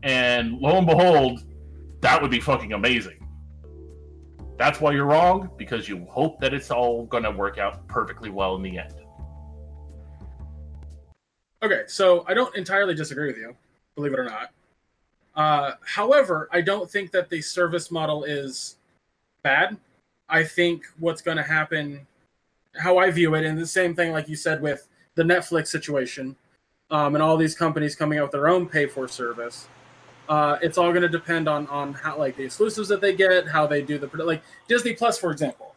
And 0.03 0.59
lo 0.59 0.77
and 0.77 0.87
behold, 0.87 1.45
that 2.01 2.21
would 2.21 2.33
be 2.33 2.41
fucking 2.41 2.73
amazing. 2.73 3.22
That's 4.63 4.81
why 4.81 4.93
you're 4.93 5.07
wrong, 5.07 5.51
because 5.57 5.89
you 5.89 6.07
hope 6.09 6.39
that 6.39 6.55
it's 6.55 6.71
all 6.71 7.07
going 7.07 7.25
to 7.25 7.33
work 7.33 7.59
out 7.59 7.85
perfectly 7.89 8.31
well 8.31 8.55
in 8.55 8.63
the 8.63 8.79
end. 8.79 8.95
Okay, 11.65 11.83
so 11.89 12.25
I 12.29 12.35
don't 12.35 12.55
entirely 12.55 12.95
disagree 12.95 13.27
with 13.27 13.39
you, 13.39 13.57
believe 13.97 14.13
it 14.13 14.21
or 14.21 14.25
not. 14.25 14.53
Uh, 15.35 15.73
however, 15.85 16.49
I 16.53 16.61
don't 16.61 16.89
think 16.89 17.11
that 17.11 17.29
the 17.29 17.43
service 17.43 17.91
model 17.91 18.23
is 18.23 18.77
bad. 19.43 19.79
I 20.29 20.45
think 20.45 20.85
what's 21.01 21.23
going 21.23 21.39
to 21.39 21.43
happen, 21.43 22.07
how 22.77 22.99
I 22.99 23.11
view 23.11 23.35
it, 23.35 23.45
and 23.45 23.59
the 23.59 23.67
same 23.67 23.97
thing 23.97 24.13
like 24.13 24.29
you 24.29 24.37
said 24.37 24.63
with 24.63 24.87
the 25.17 25.25
Netflix 25.25 25.67
situation, 25.67 26.37
um, 26.89 27.17
and 27.17 27.23
all 27.23 27.37
these 27.37 27.57
companies 27.57 27.97
coming 27.97 28.21
out 28.21 28.27
with 28.27 28.33
their 28.33 28.47
own 28.47 28.69
pay 28.69 28.87
for 28.87 29.09
service. 29.09 29.67
Uh, 30.29 30.57
it's 30.63 30.79
all 30.79 30.91
going 30.91 31.03
to 31.03 31.09
depend 31.09 31.49
on 31.49 31.67
on 31.69 31.93
how 31.93 32.19
like 32.19 32.37
the 32.37 32.45
exclusives 32.45 32.89
that 32.89 33.01
they 33.01 33.15
get, 33.15 33.47
how 33.49 33.67
they 33.67 33.83
do 33.83 33.99
the 33.99 34.09
like 34.25 34.43
Disney 34.69 34.95
Plus, 34.95 35.19
for 35.19 35.31
example. 35.31 35.75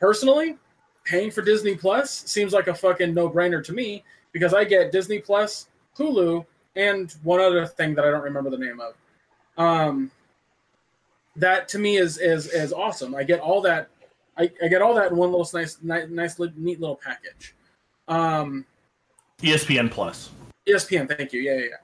Personally, 0.00 0.56
paying 1.04 1.30
for 1.30 1.42
Disney 1.42 1.76
Plus 1.76 2.10
seems 2.10 2.52
like 2.52 2.66
a 2.66 2.74
fucking 2.74 3.14
no 3.14 3.28
brainer 3.28 3.62
to 3.64 3.72
me 3.72 4.02
because 4.32 4.54
I 4.54 4.64
get 4.64 4.92
Disney 4.92 5.18
Plus, 5.18 5.68
Hulu, 5.96 6.44
and 6.76 7.14
one 7.22 7.40
other 7.40 7.66
thing 7.66 7.94
that 7.94 8.04
I 8.04 8.10
don't 8.10 8.22
remember 8.22 8.50
the 8.50 8.58
name 8.58 8.80
of. 8.80 8.94
Um, 9.56 10.10
that 11.36 11.68
to 11.68 11.78
me 11.78 11.96
is 11.96 12.18
is 12.18 12.46
is 12.46 12.72
awesome. 12.72 13.14
I 13.14 13.22
get 13.22 13.40
all 13.40 13.60
that. 13.62 13.88
I, 14.36 14.50
I 14.62 14.68
get 14.68 14.82
all 14.82 14.94
that 14.94 15.12
in 15.12 15.16
one 15.16 15.30
little 15.30 15.48
nice 15.54 15.78
nice, 15.82 16.08
nice 16.08 16.38
neat 16.56 16.80
little 16.80 16.96
package. 16.96 17.54
Um, 18.08 18.64
ESPN 19.40 19.90
Plus. 19.90 20.30
ESPN, 20.68 21.16
thank 21.16 21.32
you. 21.32 21.40
Yeah, 21.40 21.54
yeah, 21.54 21.60
yeah. 21.60 21.76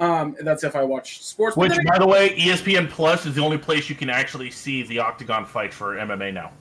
Um, 0.00 0.36
that's 0.40 0.62
if 0.62 0.76
I 0.76 0.84
watch 0.84 1.24
sports. 1.24 1.56
Which, 1.56 1.76
by 1.86 1.98
the 1.98 2.06
way, 2.06 2.36
ESPN 2.36 2.88
Plus 2.88 3.26
is 3.26 3.34
the 3.34 3.42
only 3.42 3.58
place 3.58 3.88
you 3.88 3.96
can 3.96 4.10
actually 4.10 4.50
see 4.50 4.84
the 4.84 5.00
Octagon 5.00 5.44
fight 5.44 5.74
for 5.74 5.96
MMA 5.96 6.32
now. 6.32 6.52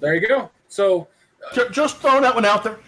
There 0.00 0.14
you 0.14 0.26
go. 0.26 0.50
So, 0.68 1.06
uh, 1.56 1.68
just 1.70 1.98
throwing 1.98 2.22
that 2.22 2.34
one 2.34 2.44
out 2.44 2.64
there. 2.64 2.78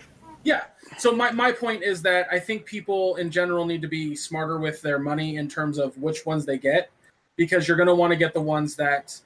Yeah, 0.43 0.65
so 0.97 1.12
my, 1.12 1.31
my 1.31 1.52
point 1.52 1.82
is 1.82 2.02
that 2.02 2.27
I 2.31 2.39
think 2.39 2.65
people 2.65 3.16
in 3.16 3.31
general 3.31 3.66
need 3.66 3.82
to 3.82 3.89
be 3.89 4.16
smarter 4.16 4.59
with 4.59 4.81
their 4.82 4.98
money 4.98 5.36
in 5.36 5.48
terms 5.48 5.78
of 5.78 5.97
which 5.98 6.24
ones 6.27 6.47
they 6.47 6.59
get, 6.59 6.90
because 7.36 7.69
you're 7.69 7.77
going 7.77 7.89
to 7.89 7.94
want 7.94 8.12
to 8.12 8.16
get 8.16 8.35
the 8.35 8.40
ones 8.40 8.74
that 8.77 9.20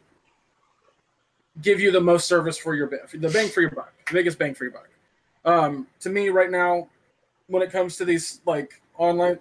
give 1.61 1.81
you 1.81 1.91
the 1.91 2.01
most 2.01 2.27
service 2.27 2.57
for 2.57 2.75
your 2.75 2.91
the 3.15 3.29
bang 3.29 3.49
for 3.49 3.61
your 3.61 3.71
buck, 3.71 3.93
the 4.09 4.15
biggest 4.15 4.39
bang 4.39 4.55
for 4.55 4.65
your 4.65 4.73
buck. 4.73 4.89
Um, 5.45 5.87
to 6.01 6.09
me, 6.09 6.29
right 6.29 6.51
now, 6.51 6.89
when 7.47 7.63
it 7.63 7.71
comes 7.71 7.97
to 7.99 8.05
these 8.05 8.41
like 8.47 8.81
online, 8.97 9.39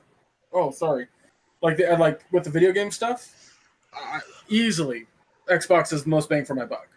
oh 0.54 0.72
sorry, 0.72 1.08
like 1.62 1.78
the 1.78 1.96
like 2.00 2.22
with 2.32 2.44
the 2.44 2.50
video 2.50 2.72
game 2.72 2.92
stuff, 2.92 3.56
uh, 3.94 4.20
easily 4.50 5.08
Xbox 5.50 5.94
is 5.94 6.04
the 6.04 6.10
most 6.10 6.30
bang 6.30 6.46
for 6.46 6.56
my 6.56 6.66
buck. 6.66 6.88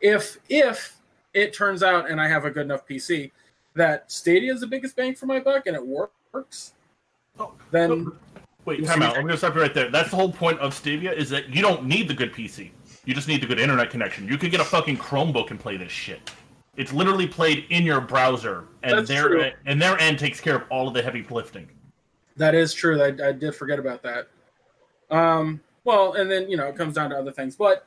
If 0.00 0.38
if 0.48 0.96
it 1.34 1.52
turns 1.52 1.82
out 1.82 2.10
and 2.10 2.20
I 2.20 2.28
have 2.28 2.44
a 2.44 2.50
good 2.50 2.64
enough 2.64 2.86
PC 2.86 3.30
that 3.74 4.10
Stadia 4.10 4.52
is 4.52 4.60
the 4.60 4.66
biggest 4.66 4.96
bang 4.96 5.14
for 5.14 5.26
my 5.26 5.38
buck 5.38 5.66
and 5.66 5.76
it 5.76 5.86
works, 5.86 6.72
oh, 7.38 7.52
then 7.70 8.10
wait, 8.64 8.84
time 8.84 9.02
out. 9.02 9.16
I'm 9.16 9.22
going 9.22 9.32
to 9.32 9.38
stop 9.38 9.54
you 9.54 9.60
right 9.60 9.74
there. 9.74 9.90
That's 9.90 10.10
the 10.10 10.16
whole 10.16 10.32
point 10.32 10.58
of 10.58 10.74
Stadia 10.74 11.12
is 11.12 11.30
that 11.30 11.54
you 11.54 11.62
don't 11.62 11.84
need 11.84 12.08
the 12.08 12.14
good 12.14 12.32
PC. 12.32 12.70
You 13.04 13.14
just 13.14 13.28
need 13.28 13.42
the 13.42 13.46
good 13.46 13.60
internet 13.60 13.90
connection. 13.90 14.26
You 14.28 14.36
could 14.38 14.50
get 14.50 14.60
a 14.60 14.64
fucking 14.64 14.96
Chromebook 14.96 15.50
and 15.50 15.58
play 15.58 15.76
this 15.76 15.92
shit. 15.92 16.30
It's 16.76 16.92
literally 16.92 17.26
played 17.26 17.66
in 17.70 17.84
your 17.84 18.00
browser, 18.00 18.64
and 18.82 18.98
That's 18.98 19.08
their 19.08 19.28
true. 19.28 19.50
and 19.66 19.80
their 19.80 19.98
end 19.98 20.18
takes 20.18 20.40
care 20.40 20.56
of 20.56 20.62
all 20.70 20.88
of 20.88 20.94
the 20.94 21.02
heavy 21.02 21.26
lifting. 21.28 21.68
That 22.40 22.54
is 22.54 22.72
true. 22.72 23.02
I, 23.02 23.08
I 23.22 23.32
did 23.32 23.54
forget 23.54 23.78
about 23.78 24.02
that. 24.02 24.28
Um, 25.10 25.60
well, 25.84 26.14
and 26.14 26.30
then 26.30 26.50
you 26.50 26.56
know 26.56 26.68
it 26.68 26.74
comes 26.74 26.94
down 26.94 27.10
to 27.10 27.16
other 27.16 27.32
things, 27.32 27.54
but 27.54 27.86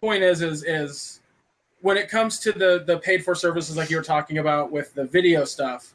point 0.00 0.24
is, 0.24 0.42
is 0.42 0.64
is 0.64 1.20
when 1.80 1.96
it 1.96 2.08
comes 2.08 2.40
to 2.40 2.50
the 2.50 2.82
the 2.84 2.98
paid 2.98 3.24
for 3.24 3.36
services 3.36 3.76
like 3.76 3.90
you 3.90 3.96
were 3.96 4.02
talking 4.02 4.38
about 4.38 4.72
with 4.72 4.92
the 4.94 5.04
video 5.04 5.44
stuff, 5.44 5.94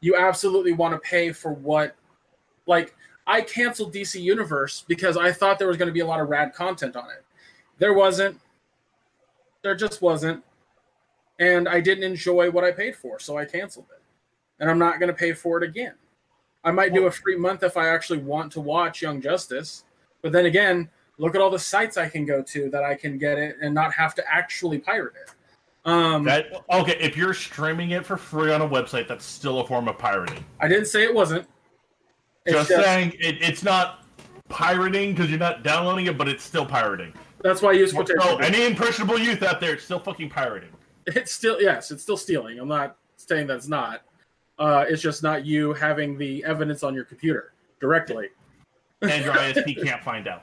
you 0.00 0.16
absolutely 0.16 0.72
want 0.72 0.94
to 0.94 0.98
pay 1.00 1.30
for 1.30 1.52
what 1.52 1.94
like 2.66 2.96
I 3.26 3.42
canceled 3.42 3.92
DC 3.92 4.18
Universe 4.18 4.86
because 4.88 5.18
I 5.18 5.30
thought 5.30 5.58
there 5.58 5.68
was 5.68 5.76
going 5.76 5.88
to 5.88 5.92
be 5.92 6.00
a 6.00 6.06
lot 6.06 6.20
of 6.20 6.30
rad 6.30 6.54
content 6.54 6.96
on 6.96 7.10
it. 7.10 7.22
There 7.76 7.92
wasn't. 7.92 8.40
There 9.62 9.74
just 9.74 10.00
wasn't. 10.00 10.42
And 11.38 11.68
I 11.68 11.80
didn't 11.80 12.04
enjoy 12.04 12.50
what 12.50 12.64
I 12.64 12.72
paid 12.72 12.96
for, 12.96 13.20
so 13.20 13.36
I 13.36 13.44
canceled 13.44 13.88
it. 13.94 14.00
And 14.58 14.70
I'm 14.70 14.78
not 14.78 14.98
going 14.98 15.08
to 15.08 15.14
pay 15.14 15.34
for 15.34 15.62
it 15.62 15.68
again. 15.68 15.92
I 16.64 16.70
might 16.70 16.92
do 16.92 17.06
a 17.06 17.10
free 17.10 17.36
month 17.36 17.62
if 17.62 17.76
I 17.76 17.88
actually 17.88 18.18
want 18.18 18.52
to 18.52 18.60
watch 18.60 19.02
Young 19.02 19.20
Justice. 19.20 19.84
But 20.22 20.32
then 20.32 20.46
again, 20.46 20.88
look 21.18 21.34
at 21.34 21.40
all 21.40 21.50
the 21.50 21.58
sites 21.58 21.96
I 21.96 22.08
can 22.08 22.24
go 22.24 22.42
to 22.42 22.70
that 22.70 22.82
I 22.82 22.94
can 22.94 23.18
get 23.18 23.38
it 23.38 23.56
and 23.62 23.74
not 23.74 23.92
have 23.92 24.14
to 24.16 24.24
actually 24.32 24.78
pirate 24.78 25.14
it. 25.22 25.34
Um, 25.88 26.24
that 26.24 26.46
okay, 26.70 26.98
if 27.00 27.16
you're 27.16 27.32
streaming 27.32 27.92
it 27.92 28.04
for 28.04 28.16
free 28.16 28.52
on 28.52 28.60
a 28.60 28.68
website, 28.68 29.08
that's 29.08 29.24
still 29.24 29.60
a 29.60 29.66
form 29.66 29.88
of 29.88 29.96
pirating. 29.96 30.44
I 30.60 30.68
didn't 30.68 30.86
say 30.86 31.04
it 31.04 31.14
wasn't. 31.14 31.46
It's 32.44 32.54
just, 32.54 32.68
just 32.68 32.84
saying 32.84 33.14
it, 33.18 33.40
it's 33.40 33.62
not 33.62 34.04
pirating 34.48 35.12
because 35.12 35.30
you're 35.30 35.38
not 35.38 35.62
downloading 35.62 36.06
it, 36.06 36.18
but 36.18 36.28
it's 36.28 36.42
still 36.42 36.66
pirating. 36.66 37.12
That's 37.42 37.62
why 37.62 37.70
I 37.70 37.72
use 37.72 37.92
quotation. 37.92 38.20
So 38.20 38.36
any 38.38 38.66
impressionable 38.66 39.18
youth 39.18 39.42
out 39.42 39.60
there, 39.60 39.74
it's 39.74 39.84
still 39.84 40.00
fucking 40.00 40.30
pirating. 40.30 40.70
It's 41.06 41.32
still 41.32 41.60
yes, 41.62 41.90
it's 41.90 42.02
still 42.02 42.16
stealing. 42.16 42.58
I'm 42.58 42.68
not 42.68 42.96
saying 43.16 43.46
that's 43.46 43.68
not. 43.68 44.02
Uh, 44.58 44.84
it's 44.88 45.02
just 45.02 45.22
not 45.22 45.46
you 45.46 45.72
having 45.74 46.18
the 46.18 46.44
evidence 46.44 46.82
on 46.82 46.94
your 46.94 47.04
computer 47.04 47.52
directly. 47.80 48.28
And 49.02 49.24
your 49.24 49.34
ISP 49.34 49.82
can't 49.84 50.02
find 50.02 50.26
out. 50.26 50.42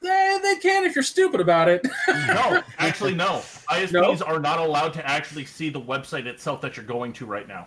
They, 0.00 0.38
they 0.42 0.56
can 0.56 0.84
if 0.84 0.94
you're 0.94 1.02
stupid 1.02 1.40
about 1.40 1.68
it. 1.68 1.86
no, 2.08 2.62
actually, 2.78 3.14
no. 3.14 3.42
ISPs 3.70 4.20
no? 4.20 4.26
are 4.26 4.38
not 4.38 4.58
allowed 4.58 4.92
to 4.94 5.08
actually 5.08 5.44
see 5.44 5.70
the 5.70 5.80
website 5.80 6.26
itself 6.26 6.60
that 6.60 6.76
you're 6.76 6.86
going 6.86 7.12
to 7.14 7.26
right 7.26 7.48
now. 7.48 7.66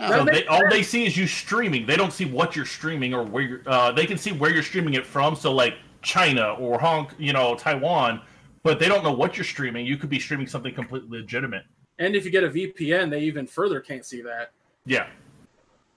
Oh. 0.00 0.10
So 0.10 0.24
they, 0.24 0.46
all 0.46 0.62
they 0.70 0.82
see 0.82 1.06
is 1.06 1.16
you 1.16 1.26
streaming. 1.26 1.86
They 1.86 1.96
don't 1.96 2.12
see 2.12 2.24
what 2.24 2.56
you're 2.56 2.66
streaming 2.66 3.14
or 3.14 3.24
where 3.24 3.42
you're. 3.42 3.62
Uh, 3.66 3.92
they 3.92 4.06
can 4.06 4.18
see 4.18 4.32
where 4.32 4.52
you're 4.52 4.62
streaming 4.62 4.94
it 4.94 5.06
from. 5.06 5.36
So 5.36 5.52
like 5.52 5.74
China 6.02 6.54
or 6.54 6.78
Hong, 6.78 7.10
you 7.18 7.32
know, 7.32 7.54
Taiwan, 7.54 8.22
but 8.62 8.78
they 8.78 8.88
don't 8.88 9.04
know 9.04 9.12
what 9.12 9.36
you're 9.36 9.44
streaming. 9.44 9.86
You 9.86 9.96
could 9.96 10.10
be 10.10 10.18
streaming 10.18 10.46
something 10.46 10.74
completely 10.74 11.20
legitimate. 11.20 11.64
And 11.98 12.14
if 12.14 12.24
you 12.24 12.30
get 12.30 12.44
a 12.44 12.48
VPN, 12.48 13.10
they 13.10 13.20
even 13.20 13.46
further 13.46 13.80
can't 13.80 14.04
see 14.04 14.20
that. 14.22 14.52
Yeah. 14.84 15.06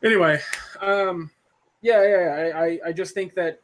Anyway, 0.04 0.40
um, 0.82 1.30
yeah, 1.82 2.04
yeah, 2.04 2.52
I, 2.56 2.66
I, 2.66 2.80
I 2.88 2.92
just 2.92 3.14
think 3.14 3.34
that 3.36 3.62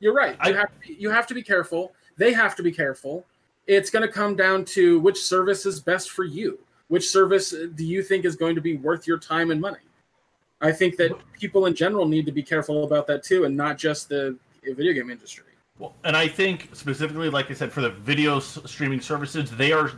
you're 0.00 0.14
right. 0.14 0.36
You, 0.44 0.54
I, 0.54 0.58
have 0.58 0.68
to 0.68 0.88
be, 0.88 0.96
you 0.98 1.10
have 1.10 1.26
to 1.28 1.34
be 1.34 1.42
careful. 1.42 1.92
They 2.16 2.32
have 2.32 2.56
to 2.56 2.62
be 2.62 2.72
careful. 2.72 3.24
It's 3.66 3.90
going 3.90 4.06
to 4.06 4.12
come 4.12 4.34
down 4.34 4.64
to 4.66 4.98
which 5.00 5.22
service 5.22 5.66
is 5.66 5.78
best 5.78 6.10
for 6.10 6.24
you. 6.24 6.58
Which 6.88 7.08
service 7.08 7.50
do 7.50 7.84
you 7.84 8.02
think 8.02 8.24
is 8.24 8.34
going 8.34 8.54
to 8.54 8.60
be 8.60 8.76
worth 8.76 9.06
your 9.06 9.18
time 9.18 9.50
and 9.50 9.60
money? 9.60 9.78
I 10.60 10.72
think 10.72 10.96
that 10.96 11.12
people 11.38 11.66
in 11.66 11.74
general 11.74 12.08
need 12.08 12.26
to 12.26 12.32
be 12.32 12.42
careful 12.42 12.84
about 12.84 13.06
that 13.08 13.22
too, 13.22 13.44
and 13.44 13.56
not 13.56 13.78
just 13.78 14.08
the 14.08 14.36
video 14.64 14.92
game 14.92 15.10
industry. 15.10 15.44
Well, 15.78 15.94
and 16.04 16.16
I 16.16 16.26
think 16.26 16.70
specifically, 16.72 17.30
like 17.30 17.50
I 17.50 17.54
said, 17.54 17.72
for 17.72 17.80
the 17.80 17.90
video 17.90 18.40
streaming 18.40 19.00
services, 19.00 19.50
they 19.50 19.72
are 19.72 19.92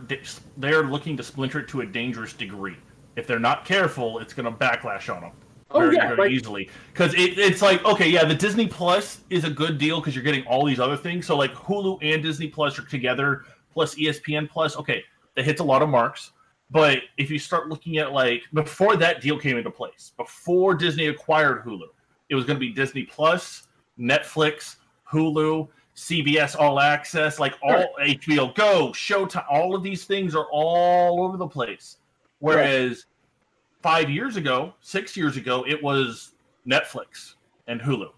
they 0.59 0.73
are 0.73 0.85
looking 0.85 1.17
to 1.17 1.23
splinter 1.23 1.61
it 1.61 1.69
to 1.69 1.81
a 1.81 1.87
dangerous 1.87 2.33
degree. 2.33 2.77
If 3.17 3.27
they're 3.27 3.39
not 3.39 3.65
careful, 3.65 4.19
it's 4.19 4.35
going 4.35 4.45
to 4.45 4.53
backlash 4.53 5.15
on 5.15 5.23
them 5.23 5.33
oh, 5.71 5.81
very, 5.81 5.97
yeah, 5.97 6.09
very 6.09 6.19
like, 6.19 6.31
easily. 6.31 6.69
Because 6.93 7.15
it, 7.15 7.39
it's 7.39 7.63
like, 7.63 7.85
okay, 7.85 8.09
yeah, 8.09 8.25
the 8.25 8.35
Disney 8.35 8.67
Plus 8.67 9.21
is 9.31 9.45
a 9.45 9.51
good 9.51 9.79
deal 9.79 10.01
because 10.01 10.15
you're 10.15 10.25
getting 10.25 10.45
all 10.47 10.65
these 10.65 10.81
other 10.81 10.97
things. 10.97 11.27
So 11.27 11.37
like 11.37 11.55
Hulu 11.55 11.99
and 12.03 12.23
Disney 12.23 12.49
Plus 12.49 12.79
are 12.79 12.85
together, 12.85 13.45
plus 13.73 13.95
ESPN 13.95 14.49
Plus. 14.49 14.77
Okay, 14.77 15.05
that 15.37 15.45
hits 15.45 15.61
a 15.61 15.65
lot 15.65 15.83
of 15.83 15.89
marks. 15.89 16.33
But 16.71 16.99
if 17.19 17.31
you 17.31 17.39
start 17.39 17.69
looking 17.69 17.99
at 17.99 18.13
like 18.13 18.43
before 18.53 18.97
that 18.97 19.21
deal 19.21 19.39
came 19.39 19.57
into 19.57 19.71
place, 19.71 20.13
before 20.17 20.75
Disney 20.75 21.07
acquired 21.07 21.65
Hulu, 21.65 21.87
it 22.29 22.35
was 22.35 22.45
going 22.45 22.57
to 22.57 22.61
be 22.61 22.73
Disney 22.73 23.05
Plus, 23.05 23.67
Netflix, 23.99 24.77
Hulu, 25.11 25.69
CBS 25.97 26.59
All 26.59 26.81
Access, 26.81 27.39
like 27.39 27.55
all 27.63 27.73
right. 27.73 28.19
HBO 28.21 28.55
Go, 28.55 28.89
Showtime, 28.89 29.45
all 29.51 29.75
of 29.75 29.83
these 29.83 30.05
things 30.05 30.35
are 30.35 30.47
all 30.51 31.25
over 31.25 31.37
the 31.37 31.47
place. 31.47 31.99
Whereas 32.39 32.91
right. 32.91 33.83
five 33.83 34.11
years 34.11 34.37
ago, 34.37 34.73
six 34.81 35.17
years 35.17 35.37
ago, 35.37 35.65
it 35.67 35.83
was 35.83 36.33
Netflix 36.67 37.35
and 37.67 37.81
Hulu. 37.81 38.11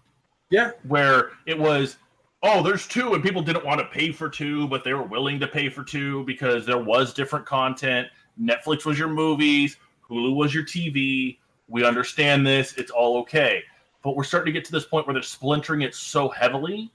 Yeah. 0.49 0.71
Where 0.87 1.31
it 1.45 1.57
was, 1.57 1.97
oh, 2.43 2.63
there's 2.63 2.87
two, 2.87 3.15
and 3.15 3.23
people 3.23 3.41
didn't 3.41 3.65
want 3.65 3.79
to 3.79 3.87
pay 3.87 4.11
for 4.11 4.29
two, 4.29 4.67
but 4.67 4.83
they 4.83 4.93
were 4.93 5.03
willing 5.03 5.39
to 5.39 5.47
pay 5.47 5.69
for 5.69 5.83
two 5.83 6.23
because 6.25 6.65
there 6.65 6.77
was 6.77 7.13
different 7.13 7.45
content. 7.45 8.07
Netflix 8.39 8.85
was 8.85 8.97
your 8.97 9.09
movies, 9.09 9.77
Hulu 10.09 10.35
was 10.35 10.53
your 10.53 10.63
TV. 10.63 11.37
We 11.67 11.85
understand 11.85 12.45
this. 12.45 12.73
It's 12.77 12.91
all 12.91 13.17
okay. 13.19 13.63
But 14.03 14.15
we're 14.15 14.23
starting 14.23 14.53
to 14.53 14.57
get 14.57 14.65
to 14.65 14.71
this 14.71 14.85
point 14.85 15.07
where 15.07 15.13
they're 15.13 15.23
splintering 15.23 15.81
it 15.81 15.95
so 15.95 16.29
heavily 16.29 16.91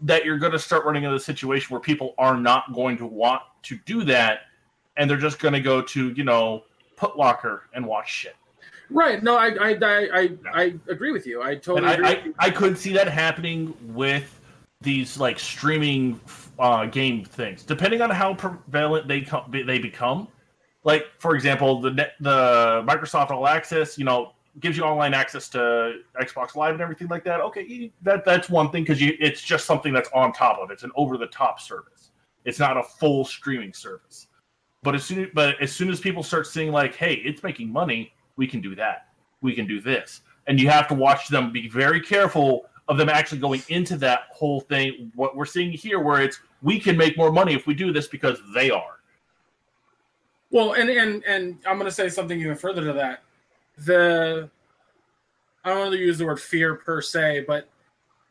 that 0.00 0.24
you're 0.24 0.38
going 0.38 0.52
to 0.52 0.58
start 0.58 0.84
running 0.84 1.04
into 1.04 1.16
a 1.16 1.20
situation 1.20 1.72
where 1.72 1.80
people 1.80 2.14
are 2.18 2.36
not 2.36 2.72
going 2.72 2.96
to 2.98 3.06
want 3.06 3.42
to 3.62 3.78
do 3.86 4.04
that, 4.04 4.40
and 4.96 5.08
they're 5.08 5.16
just 5.16 5.38
going 5.38 5.54
to 5.54 5.60
go 5.60 5.80
to 5.80 6.10
you 6.10 6.24
know 6.24 6.64
Putlocker 6.96 7.60
and 7.74 7.86
watch 7.86 8.10
shit. 8.12 8.36
Right. 8.90 9.22
No, 9.22 9.36
I 9.36 9.48
I 9.48 9.78
I 9.80 10.08
I, 10.12 10.30
I 10.52 10.74
agree 10.88 11.10
with 11.10 11.26
you. 11.26 11.42
I 11.42 11.56
totally. 11.56 12.04
I, 12.04 12.10
I, 12.10 12.24
I 12.38 12.50
could 12.50 12.76
see 12.76 12.92
that 12.92 13.08
happening 13.08 13.74
with 13.94 14.40
these 14.82 15.18
like 15.18 15.38
streaming 15.38 16.20
uh, 16.58 16.86
game 16.86 17.24
things, 17.24 17.64
depending 17.64 18.02
on 18.02 18.10
how 18.10 18.34
prevalent 18.34 19.08
they 19.08 19.22
come, 19.22 19.50
they 19.50 19.78
become. 19.78 20.28
Like 20.84 21.06
for 21.18 21.34
example, 21.34 21.80
the 21.80 21.90
the 22.20 22.84
Microsoft 22.86 23.30
All 23.30 23.48
Access, 23.48 23.98
you 23.98 24.04
know, 24.04 24.33
gives 24.60 24.76
you 24.76 24.84
online 24.84 25.14
access 25.14 25.48
to 25.50 25.98
Xbox 26.20 26.54
Live 26.54 26.74
and 26.74 26.80
everything 26.80 27.08
like 27.08 27.24
that. 27.24 27.40
Okay, 27.40 27.90
that 28.02 28.24
that's 28.24 28.48
one 28.48 28.70
thing 28.70 28.84
because 28.84 28.98
it's 29.00 29.42
just 29.42 29.66
something 29.66 29.92
that's 29.92 30.08
on 30.14 30.32
top 30.32 30.58
of 30.58 30.70
it. 30.70 30.74
It's 30.74 30.84
an 30.84 30.92
over 30.96 31.16
the 31.16 31.26
top 31.26 31.60
service. 31.60 32.10
It's 32.44 32.58
not 32.58 32.76
a 32.76 32.82
full 32.82 33.24
streaming 33.24 33.72
service. 33.72 34.28
But 34.82 34.94
as 34.94 35.04
soon 35.04 35.30
but 35.34 35.60
as 35.60 35.72
soon 35.72 35.90
as 35.90 36.00
people 36.00 36.22
start 36.22 36.46
seeing 36.46 36.70
like, 36.70 36.94
hey, 36.94 37.14
it's 37.14 37.42
making 37.42 37.72
money, 37.72 38.14
we 38.36 38.46
can 38.46 38.60
do 38.60 38.74
that. 38.76 39.08
We 39.40 39.54
can 39.54 39.66
do 39.66 39.80
this. 39.80 40.20
And 40.46 40.60
you 40.60 40.68
have 40.68 40.88
to 40.88 40.94
watch 40.94 41.28
them 41.28 41.52
be 41.52 41.68
very 41.68 42.00
careful 42.00 42.66
of 42.86 42.98
them 42.98 43.08
actually 43.08 43.38
going 43.38 43.62
into 43.68 43.96
that 43.96 44.24
whole 44.30 44.60
thing. 44.60 45.10
What 45.14 45.36
we're 45.36 45.46
seeing 45.46 45.72
here, 45.72 46.00
where 46.00 46.20
it's 46.20 46.38
we 46.62 46.78
can 46.78 46.96
make 46.96 47.16
more 47.16 47.32
money 47.32 47.54
if 47.54 47.66
we 47.66 47.74
do 47.74 47.92
this 47.92 48.06
because 48.06 48.38
they 48.54 48.70
are. 48.70 49.00
Well, 50.50 50.74
and 50.74 50.88
and 50.88 51.24
and 51.24 51.58
I'm 51.66 51.76
going 51.78 51.88
to 51.88 51.94
say 51.94 52.08
something 52.08 52.38
even 52.38 52.54
further 52.54 52.84
to 52.84 52.92
that 52.92 53.23
the 53.78 54.50
I 55.64 55.70
don't 55.70 55.78
want 55.80 55.92
to 55.92 55.98
use 55.98 56.18
the 56.18 56.26
word 56.26 56.40
fear 56.40 56.74
per 56.74 57.00
se, 57.00 57.44
but 57.46 57.68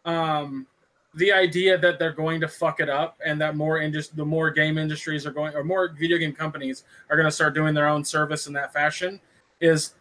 um, 0.05 0.67
the 1.15 1.31
idea 1.31 1.77
that 1.77 1.99
they're 1.99 2.13
going 2.13 2.39
to 2.41 2.47
fuck 2.47 2.79
it 2.79 2.89
up 2.89 3.17
and 3.25 3.39
that 3.41 3.55
more 3.55 3.79
indus- 3.79 4.09
the 4.09 4.25
more 4.25 4.51
game 4.51 4.77
industries 4.77 5.25
are 5.25 5.31
going 5.31 5.55
or 5.55 5.63
more 5.63 5.89
video 5.89 6.17
game 6.17 6.33
companies 6.33 6.83
are 7.09 7.15
going 7.15 7.27
to 7.27 7.31
start 7.31 7.53
doing 7.53 7.73
their 7.73 7.87
own 7.87 8.03
service 8.03 8.47
in 8.47 8.53
that 8.53 8.73
fashion 8.73 9.19
is 9.59 9.93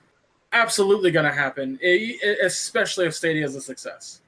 absolutely 0.52 1.10
going 1.10 1.24
to 1.24 1.32
happen, 1.32 1.78
especially 2.42 3.06
if 3.06 3.14
Stadia 3.14 3.44
is 3.44 3.56
a 3.56 3.60
success. 3.60 4.20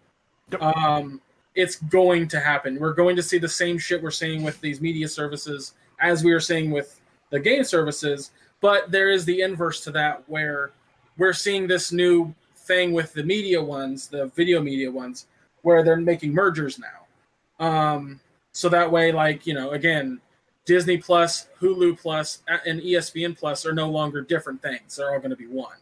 Um, 0.60 1.20
it's 1.54 1.76
going 1.76 2.28
to 2.28 2.40
happen. 2.40 2.78
We're 2.78 2.94
going 2.94 3.16
to 3.16 3.22
see 3.22 3.38
the 3.38 3.48
same 3.48 3.78
shit 3.78 4.02
we're 4.02 4.10
seeing 4.10 4.42
with 4.42 4.60
these 4.60 4.80
media 4.80 5.08
services 5.08 5.74
as 6.00 6.24
we 6.24 6.32
are 6.32 6.40
seeing 6.40 6.70
with 6.70 7.00
the 7.30 7.40
game 7.40 7.64
services, 7.64 8.30
but 8.60 8.90
there 8.90 9.10
is 9.10 9.24
the 9.24 9.42
inverse 9.42 9.80
to 9.82 9.90
that 9.92 10.22
where 10.26 10.72
we're 11.16 11.32
seeing 11.32 11.66
this 11.66 11.92
new 11.92 12.34
thing 12.56 12.92
with 12.92 13.12
the 13.12 13.22
media 13.22 13.62
ones, 13.62 14.08
the 14.08 14.26
video 14.28 14.60
media 14.60 14.90
ones, 14.90 15.26
where 15.62 15.82
they're 15.82 15.96
making 15.96 16.32
mergers 16.32 16.78
now. 16.78 17.64
Um, 17.64 18.20
so 18.52 18.68
that 18.68 18.90
way, 18.90 19.12
like 19.12 19.46
you 19.46 19.54
know, 19.54 19.70
again, 19.70 20.20
Disney 20.64 20.96
Plus, 20.96 21.48
Hulu 21.60 21.98
Plus, 21.98 22.42
and 22.66 22.80
ESPN 22.80 23.38
Plus 23.38 23.66
are 23.66 23.74
no 23.74 23.90
longer 23.90 24.22
different 24.22 24.62
things. 24.62 24.96
They're 24.96 25.12
all 25.12 25.18
going 25.18 25.30
to 25.30 25.36
be 25.36 25.46
one. 25.46 25.76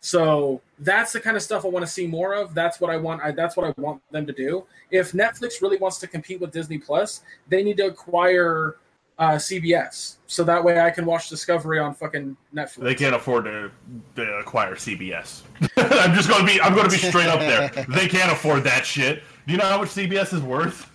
So 0.00 0.60
that's 0.80 1.12
the 1.12 1.20
kind 1.20 1.36
of 1.36 1.44
stuff 1.44 1.64
I 1.64 1.68
want 1.68 1.86
to 1.86 1.90
see 1.90 2.08
more 2.08 2.34
of. 2.34 2.54
That's 2.54 2.80
what 2.80 2.90
I 2.90 2.96
want. 2.96 3.22
I, 3.22 3.30
that's 3.30 3.56
what 3.56 3.66
I 3.66 3.80
want 3.80 4.02
them 4.10 4.26
to 4.26 4.32
do. 4.32 4.64
If 4.90 5.12
Netflix 5.12 5.62
really 5.62 5.76
wants 5.76 5.98
to 5.98 6.08
compete 6.08 6.40
with 6.40 6.50
Disney 6.50 6.78
Plus, 6.78 7.22
they 7.48 7.62
need 7.62 7.76
to 7.76 7.86
acquire 7.86 8.76
uh, 9.22 9.36
CBS, 9.36 10.16
so 10.26 10.42
that 10.42 10.64
way 10.64 10.80
I 10.80 10.90
can 10.90 11.06
watch 11.06 11.28
Discovery 11.28 11.78
on 11.78 11.94
fucking 11.94 12.36
Netflix. 12.52 12.82
They 12.82 12.94
can't 12.96 13.14
afford 13.14 13.44
to, 13.44 13.70
to 14.16 14.38
acquire 14.38 14.74
CBS. 14.74 15.42
I'm 15.76 16.12
just 16.12 16.28
going 16.28 16.44
to 16.44 16.52
be 16.52 16.60
I'm 16.60 16.74
going 16.74 16.90
to 16.90 16.90
be 16.90 16.96
straight 16.96 17.28
up 17.28 17.38
there. 17.38 17.68
They 17.88 18.08
can't 18.08 18.32
afford 18.32 18.64
that 18.64 18.84
shit. 18.84 19.22
Do 19.46 19.52
you 19.52 19.58
know 19.58 19.66
how 19.66 19.78
much 19.78 19.90
CBS 19.90 20.34
is 20.34 20.40
worth? 20.40 20.90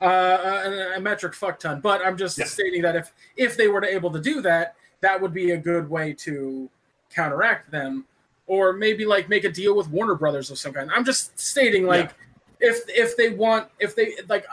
Uh, 0.00 0.06
a, 0.06 0.98
a 0.98 1.00
metric 1.00 1.34
fuck 1.34 1.58
ton. 1.58 1.80
But 1.80 2.00
I'm 2.06 2.16
just 2.16 2.38
yeah. 2.38 2.44
stating 2.44 2.80
that 2.82 2.94
if 2.94 3.12
if 3.36 3.56
they 3.56 3.66
were 3.66 3.80
to 3.80 3.92
able 3.92 4.12
to 4.12 4.20
do 4.20 4.40
that, 4.42 4.76
that 5.00 5.20
would 5.20 5.34
be 5.34 5.50
a 5.50 5.58
good 5.58 5.90
way 5.90 6.12
to 6.12 6.70
counteract 7.12 7.72
them, 7.72 8.04
or 8.46 8.72
maybe 8.72 9.04
like 9.04 9.28
make 9.28 9.42
a 9.42 9.50
deal 9.50 9.74
with 9.74 9.88
Warner 9.88 10.14
Brothers 10.14 10.52
of 10.52 10.58
some 10.58 10.72
kind. 10.72 10.90
I'm 10.94 11.04
just 11.04 11.36
stating 11.38 11.86
like. 11.86 12.04
Yeah. 12.04 12.22
If 12.58 12.84
if 12.88 13.18
they 13.18 13.28
want 13.28 13.68
if 13.80 13.94
they 13.94 14.14
like 14.30 14.46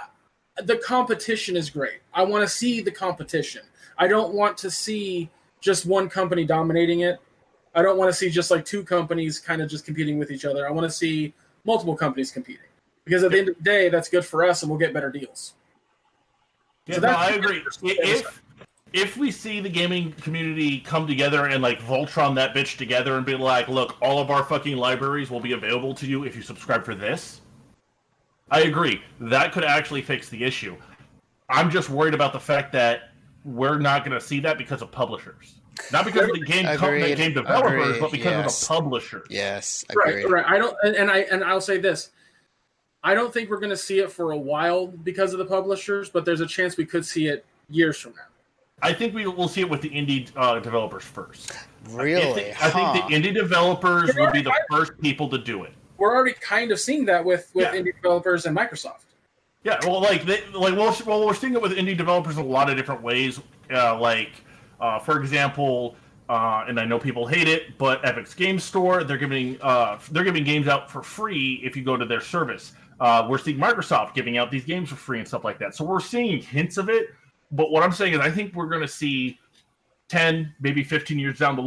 the 0.58 0.78
competition 0.78 1.56
is 1.56 1.70
great. 1.70 2.00
I 2.14 2.24
want 2.24 2.44
to 2.44 2.48
see 2.48 2.82
the 2.82 2.92
competition. 2.92 3.62
I 3.98 4.08
don't 4.08 4.34
want 4.34 4.58
to 4.60 4.72
see 4.72 5.30
just 5.62 5.86
one 5.86 6.10
company 6.10 6.46
dominating 6.46 7.02
it. 7.02 7.20
I 7.76 7.82
don't 7.82 7.98
want 7.98 8.10
to 8.10 8.14
see 8.14 8.30
just 8.30 8.52
like 8.52 8.66
two 8.66 8.84
companies 8.84 9.40
kind 9.40 9.62
of 9.62 9.70
just 9.70 9.86
competing 9.86 10.20
with 10.20 10.32
each 10.32 10.46
other. 10.46 10.68
I 10.68 10.72
want 10.72 10.86
to 10.86 10.92
see 10.92 11.34
multiple 11.66 11.96
companies 11.96 12.32
competing 12.32 12.68
because 13.06 13.24
at 13.24 13.32
the 13.32 13.40
end 13.40 13.50
of 13.50 13.58
the 13.58 13.64
day, 13.64 13.90
that's 13.90 14.10
good 14.10 14.26
for 14.26 14.44
us 14.46 14.62
and 14.62 14.70
we'll 14.70 14.80
get 14.80 14.94
better 14.94 15.10
deals. 15.10 15.54
Yeah, 16.86 16.96
so 16.96 17.02
no, 17.02 17.08
I 17.10 17.30
agree. 17.30 17.64
If 17.82 18.42
if 18.92 19.18
we 19.18 19.32
see 19.32 19.60
the 19.60 19.70
gaming 19.70 20.12
community 20.14 20.80
come 20.80 21.08
together 21.08 21.48
and 21.48 21.64
like 21.64 21.80
Voltron 21.82 22.36
that 22.36 22.54
bitch 22.54 22.78
together 22.78 23.18
and 23.18 23.26
be 23.26 23.36
like, 23.36 23.68
look, 23.68 24.00
all 24.02 24.20
of 24.20 24.30
our 24.30 24.44
fucking 24.44 24.78
libraries 24.78 25.32
will 25.32 25.40
be 25.40 25.54
available 25.54 25.96
to 25.96 26.06
you 26.06 26.26
if 26.26 26.36
you 26.36 26.44
subscribe 26.44 26.86
for 26.86 26.94
this 26.94 27.42
I 28.54 28.62
agree. 28.62 29.02
That 29.20 29.52
could 29.52 29.64
actually 29.64 30.04
fix 30.04 30.30
the 30.30 30.44
issue. 30.44 30.78
I'm 31.50 31.72
just 31.72 31.90
worried 31.90 32.14
about 32.14 32.34
the 32.34 32.40
fact 32.40 32.72
that 32.74 33.10
we're 33.44 33.80
not 33.80 34.06
going 34.06 34.18
to 34.18 34.24
see 34.24 34.40
that 34.42 34.60
because 34.60 34.84
of 34.84 34.92
publishers. 34.92 35.56
Not 35.92 36.06
because 36.06 36.30
of 36.30 36.36
the 36.36 36.46
game 36.46 36.66
company, 36.78 37.16
game 37.16 37.34
developers, 37.34 37.88
Agreed. 37.88 38.00
but 38.00 38.12
because 38.12 38.32
yes. 38.32 38.62
of 38.62 38.68
the 38.68 38.74
publishers. 38.76 39.28
Yes, 39.28 39.84
agreed. 39.90 40.26
right, 40.26 40.30
right. 40.30 40.46
I 40.46 40.60
don't, 40.60 40.78
and 40.84 41.10
I 41.10 41.22
and 41.32 41.44
I'll 41.44 41.60
say 41.60 41.80
this: 41.80 42.12
I 43.04 43.16
don't 43.16 43.34
think 43.34 43.50
we're 43.50 43.60
going 43.60 43.72
to 43.72 43.78
see 43.78 43.98
it 44.00 44.12
for 44.12 44.32
a 44.32 44.38
while 44.38 44.86
because 44.86 45.34
of 45.34 45.40
the 45.40 45.46
publishers, 45.46 46.10
but 46.10 46.24
there's 46.24 46.42
a 46.42 46.46
chance 46.46 46.78
we 46.78 46.86
could 46.86 47.04
see 47.04 47.26
it 47.26 47.44
years 47.72 47.98
from 47.98 48.12
now. 48.12 48.28
I 48.84 48.94
think 48.94 49.16
we 49.16 49.26
will 49.26 49.48
see 49.48 49.62
it 49.62 49.70
with 49.70 49.82
the 49.82 49.90
indie 49.90 50.30
uh, 50.36 50.60
developers 50.60 51.04
first. 51.04 51.54
Really? 51.90 52.22
I 52.22 52.34
think, 52.34 52.56
huh. 52.56 52.68
I 52.68 52.94
think 52.94 53.08
the 53.08 53.16
indie 53.16 53.34
developers 53.34 54.16
will 54.16 54.32
be 54.32 54.44
the 54.44 54.54
first 54.70 54.92
people 55.02 55.28
to 55.30 55.40
do 55.40 55.64
it 55.64 55.74
we're 55.98 56.16
already 56.16 56.34
kind 56.34 56.72
of 56.72 56.80
seeing 56.80 57.06
that 57.06 57.24
with 57.24 57.52
with 57.54 57.74
yeah. 57.74 57.80
indie 57.80 57.96
developers 57.96 58.46
and 58.46 58.56
Microsoft. 58.56 59.06
Yeah, 59.64 59.80
well, 59.84 60.02
like 60.02 60.26
they, 60.26 60.44
like 60.54 60.76
well, 60.76 60.96
well, 61.06 61.26
we're 61.26 61.34
seeing 61.34 61.54
it 61.54 61.62
with 61.62 61.74
indie 61.74 61.98
developers 61.98 62.38
in 62.38 62.44
a 62.44 62.48
lot 62.48 62.70
of 62.70 62.76
different 62.76 63.02
ways. 63.02 63.40
Uh, 63.72 63.98
like, 63.98 64.32
uh, 64.82 65.00
for 65.00 65.20
example, 65.20 65.96
uh, 66.28 66.66
and 66.68 66.80
I 66.80 66.86
know 66.86 67.00
people 67.00 67.26
hate 67.26 67.48
it, 67.48 67.78
but 67.78 68.04
Epic's 68.06 68.34
Game 68.34 68.60
Store 68.60 69.04
they're 69.04 69.18
giving 69.18 69.58
uh, 69.62 70.00
they're 70.12 70.26
giving 70.26 70.44
games 70.44 70.68
out 70.68 70.92
for 70.92 71.02
free 71.02 71.62
if 71.64 71.78
you 71.78 71.84
go 71.84 71.96
to 71.96 72.06
their 72.06 72.22
service. 72.22 72.74
Uh, 73.00 73.26
we're 73.30 73.38
seeing 73.38 73.58
Microsoft 73.58 74.14
giving 74.14 74.38
out 74.38 74.52
these 74.52 74.66
games 74.66 74.90
for 74.90 74.96
free 74.96 75.20
and 75.20 75.28
stuff 75.28 75.44
like 75.44 75.60
that. 75.60 75.76
So 75.76 75.84
we're 75.84 76.00
seeing 76.00 76.42
hints 76.42 76.78
of 76.78 76.90
it. 76.90 77.10
But 77.52 77.72
what 77.72 77.84
I'm 77.84 77.92
saying 77.92 78.14
is, 78.14 78.20
I 78.20 78.32
think 78.32 78.56
we're 78.56 78.68
going 78.68 78.82
to 78.82 78.88
see 78.88 79.40
10, 80.10 80.54
maybe 80.60 80.84
15 80.84 81.20
years 81.20 81.38
down 81.38 81.56
the 81.56 81.62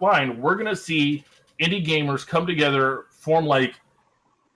line, 0.00 0.40
we're 0.40 0.54
going 0.54 0.66
to 0.66 0.76
see 0.76 1.24
indie 1.60 1.84
gamers 1.84 2.26
come 2.26 2.46
together 2.46 3.06
form 3.28 3.44
like 3.44 3.74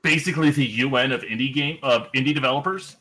basically 0.01 0.51
the 0.51 0.65
UN 0.65 1.12
of 1.12 1.20
indie 1.20 1.53
game 1.53 1.78
of 1.82 2.11
indie 2.12 2.35
developers 2.35 2.97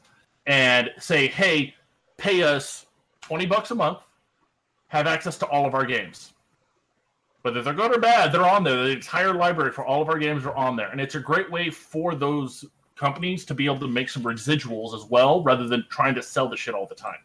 and 0.45 0.91
say, 0.99 1.27
"Hey, 1.27 1.73
pay 2.17 2.43
us 2.43 2.87
20 3.21 3.45
bucks 3.45 3.71
a 3.71 3.75
month, 3.75 3.99
have 4.89 5.07
access 5.07 5.37
to 5.37 5.45
all 5.45 5.65
of 5.65 5.73
our 5.73 5.85
games." 5.85 6.33
Whether 7.43 7.61
they're 7.61 7.73
good 7.73 7.95
or 7.95 7.99
bad, 7.99 8.33
they're 8.33 8.45
on 8.45 8.65
there. 8.65 8.83
The 8.83 8.89
entire 8.89 9.33
library 9.33 9.71
for 9.71 9.85
all 9.85 10.01
of 10.01 10.09
our 10.09 10.19
games 10.19 10.45
are 10.45 10.53
on 10.55 10.75
there. 10.75 10.89
And 10.89 10.99
it's 10.99 11.15
a 11.15 11.19
great 11.19 11.49
way 11.49 11.69
for 11.69 12.15
those 12.15 12.65
companies 12.97 13.45
to 13.45 13.55
be 13.55 13.65
able 13.65 13.79
to 13.79 13.87
make 13.87 14.09
some 14.09 14.23
residuals 14.23 14.93
as 14.93 15.05
well, 15.05 15.41
rather 15.41 15.67
than 15.67 15.85
trying 15.89 16.15
to 16.15 16.21
sell 16.21 16.49
the 16.49 16.57
shit 16.57 16.75
all 16.75 16.85
the 16.85 16.95
time. 16.95 17.23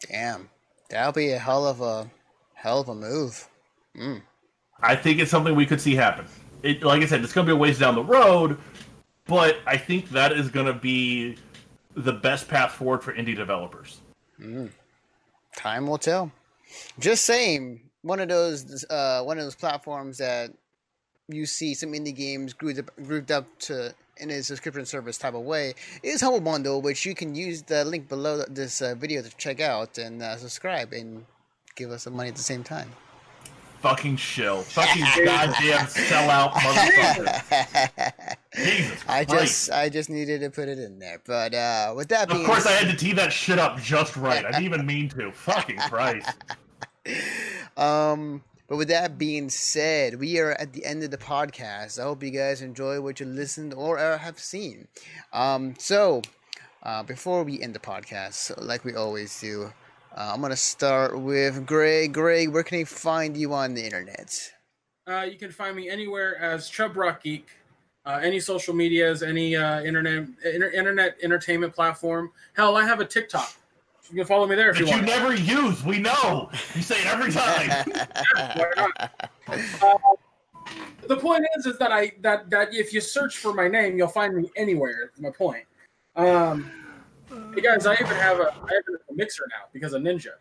Damn. 0.00 0.48
That'll 0.88 1.12
be 1.12 1.32
a 1.32 1.38
hell 1.38 1.66
of 1.66 1.82
a 1.82 2.10
hell 2.54 2.80
of 2.80 2.88
a 2.88 2.94
move. 2.94 3.46
Mm. 3.94 4.22
I 4.80 4.96
think 4.96 5.20
it's 5.20 5.30
something 5.30 5.54
we 5.54 5.66
could 5.66 5.82
see 5.82 5.94
happen 5.94 6.26
it, 6.62 6.82
like 6.82 7.02
I 7.02 7.06
said, 7.06 7.22
it's 7.22 7.32
going 7.32 7.46
to 7.46 7.52
be 7.52 7.56
a 7.56 7.60
ways 7.60 7.78
down 7.78 7.94
the 7.94 8.04
road, 8.04 8.58
but 9.26 9.58
I 9.66 9.76
think 9.76 10.10
that 10.10 10.32
is 10.32 10.48
going 10.48 10.66
to 10.66 10.72
be 10.72 11.36
the 11.94 12.12
best 12.12 12.48
path 12.48 12.72
forward 12.72 13.02
for 13.02 13.12
indie 13.12 13.36
developers. 13.36 14.00
Mm. 14.40 14.70
Time 15.56 15.86
will 15.86 15.98
tell. 15.98 16.30
Just 16.98 17.24
saying, 17.24 17.80
one 18.02 18.20
of 18.20 18.28
those 18.28 18.84
uh, 18.90 19.22
one 19.22 19.38
of 19.38 19.44
those 19.44 19.56
platforms 19.56 20.18
that 20.18 20.52
you 21.28 21.46
see 21.46 21.74
some 21.74 21.92
indie 21.92 22.14
games 22.14 22.52
grouped 22.52 22.78
up, 22.78 22.90
grouped 23.04 23.30
up 23.30 23.46
to 23.60 23.94
in 24.18 24.30
a 24.30 24.42
subscription 24.42 24.84
service 24.84 25.18
type 25.18 25.34
of 25.34 25.42
way 25.42 25.74
is 26.02 26.20
Humble 26.20 26.40
Bundle, 26.40 26.82
which 26.82 27.04
you 27.06 27.14
can 27.14 27.34
use 27.34 27.62
the 27.62 27.84
link 27.84 28.08
below 28.08 28.44
this 28.48 28.82
uh, 28.82 28.94
video 28.96 29.22
to 29.22 29.30
check 29.36 29.60
out 29.60 29.98
and 29.98 30.22
uh, 30.22 30.36
subscribe 30.36 30.92
and 30.92 31.24
give 31.76 31.90
us 31.90 32.02
some 32.02 32.14
money 32.14 32.28
at 32.28 32.36
the 32.36 32.42
same 32.42 32.64
time. 32.64 32.90
Fucking 33.80 34.16
shill. 34.16 34.62
Fucking 34.62 35.04
goddamn 35.24 35.86
sellout 35.86 36.52
motherfucker. 36.52 38.36
Jesus 38.56 39.04
I 39.08 39.24
just 39.24 39.70
I 39.70 39.88
just 39.88 40.10
needed 40.10 40.40
to 40.40 40.50
put 40.50 40.68
it 40.68 40.78
in 40.78 40.98
there. 40.98 41.20
But 41.24 41.54
uh 41.54 41.94
with 41.96 42.08
that 42.08 42.28
being 42.28 42.40
Of 42.40 42.46
course 42.46 42.66
I 42.66 42.72
had 42.72 42.90
to 42.90 42.96
tee 42.96 43.12
that 43.12 43.32
shit 43.32 43.58
up 43.58 43.78
just 43.78 44.16
right. 44.16 44.44
I 44.44 44.50
didn't 44.50 44.64
even 44.64 44.84
mean 44.92 45.08
to. 45.10 45.30
Fucking 45.32 45.78
Christ. 45.78 46.30
Um 47.76 48.42
but 48.68 48.76
with 48.76 48.88
that 48.88 49.16
being 49.16 49.48
said, 49.48 50.20
we 50.20 50.38
are 50.40 50.52
at 50.52 50.74
the 50.74 50.84
end 50.84 51.02
of 51.02 51.10
the 51.10 51.16
podcast. 51.16 51.98
I 51.98 52.02
hope 52.02 52.22
you 52.22 52.30
guys 52.30 52.60
enjoy 52.60 53.00
what 53.00 53.18
you 53.18 53.24
listened 53.24 53.72
or 53.72 53.96
have 53.96 54.38
seen. 54.38 54.88
Um, 55.32 55.74
so, 55.78 56.20
uh, 56.82 57.02
before 57.02 57.44
we 57.44 57.62
end 57.62 57.74
the 57.74 57.78
podcast, 57.78 58.52
like 58.62 58.84
we 58.84 58.94
always 58.94 59.40
do, 59.40 59.72
uh, 60.16 60.30
I'm 60.32 60.40
going 60.40 60.50
to 60.50 60.56
start 60.56 61.20
with 61.20 61.66
Greg. 61.66 62.12
Greg, 62.14 62.48
where 62.50 62.62
can 62.62 62.80
I 62.80 62.84
find 62.84 63.36
you 63.36 63.52
on 63.54 63.74
the 63.74 63.84
internet? 63.84 64.52
Uh, 65.06 65.22
you 65.22 65.36
can 65.38 65.50
find 65.50 65.76
me 65.76 65.88
anywhere 65.88 66.36
as 66.38 66.68
Chub 66.68 66.96
Rock 66.96 67.22
Geek. 67.22 67.48
Uh, 68.04 68.20
any 68.22 68.40
social 68.40 68.74
medias, 68.74 69.22
any 69.22 69.54
uh, 69.54 69.82
internet 69.82 70.26
inter- 70.44 70.70
internet 70.70 71.16
entertainment 71.22 71.74
platform. 71.74 72.30
Hell, 72.54 72.76
I 72.76 72.84
have 72.84 73.00
a 73.00 73.04
TikTok. 73.04 73.52
You 74.08 74.16
can 74.16 74.26
follow 74.26 74.46
me 74.46 74.56
there 74.56 74.70
if 74.70 74.78
that 74.78 74.84
you 74.86 74.90
want. 74.90 75.02
you 75.02 75.06
never 75.06 75.34
use. 75.34 75.84
We 75.84 75.98
know. 75.98 76.48
You 76.74 76.80
say 76.80 77.00
it 77.00 77.06
every 77.06 77.30
time. 77.32 77.68
yeah, 78.46 79.08
uh, 79.82 79.98
the 81.06 81.16
point 81.16 81.44
is, 81.58 81.66
is 81.66 81.78
that 81.78 81.92
I 81.92 82.12
that 82.22 82.48
that 82.48 82.72
if 82.72 82.94
you 82.94 83.02
search 83.02 83.36
for 83.36 83.52
my 83.52 83.68
name, 83.68 83.98
you'll 83.98 84.08
find 84.08 84.34
me 84.34 84.50
anywhere. 84.56 85.10
My 85.18 85.30
point. 85.30 85.64
Um, 86.16 86.70
hey 87.54 87.60
guys, 87.60 87.86
I 87.86 87.94
even 87.94 88.06
have 88.06 88.38
a 88.38 88.54
I 88.54 88.72
have 88.74 89.00
a 89.10 89.14
mixer 89.14 89.44
now 89.50 89.66
because 89.72 89.92
of 89.92 90.02
Ninja. 90.02 90.32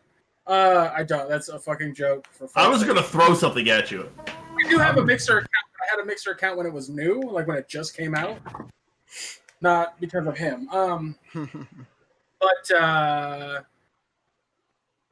Uh, 0.46 0.92
I 0.96 1.04
don't. 1.04 1.30
That's 1.30 1.50
a 1.50 1.60
fucking 1.60 1.94
joke. 1.94 2.28
For 2.32 2.50
I 2.56 2.68
was 2.68 2.84
gonna 2.84 3.04
throw 3.04 3.34
something 3.34 3.70
at 3.70 3.92
you. 3.92 4.10
I 4.28 4.70
do 4.70 4.78
have 4.78 4.98
a 4.98 5.04
mixer 5.04 5.38
account. 5.38 5.50
I 5.82 5.96
had 5.96 6.02
a 6.02 6.06
mixer 6.06 6.32
account 6.32 6.58
when 6.58 6.66
it 6.66 6.74
was 6.74 6.90
new, 6.90 7.22
like 7.22 7.48
when 7.48 7.58
it 7.58 7.68
just 7.68 7.96
came 7.96 8.16
out. 8.16 8.40
Not 9.62 10.00
because 10.00 10.28
of 10.28 10.38
him. 10.38 10.70
Um. 10.70 11.16
but 12.40 12.76
uh, 12.76 13.62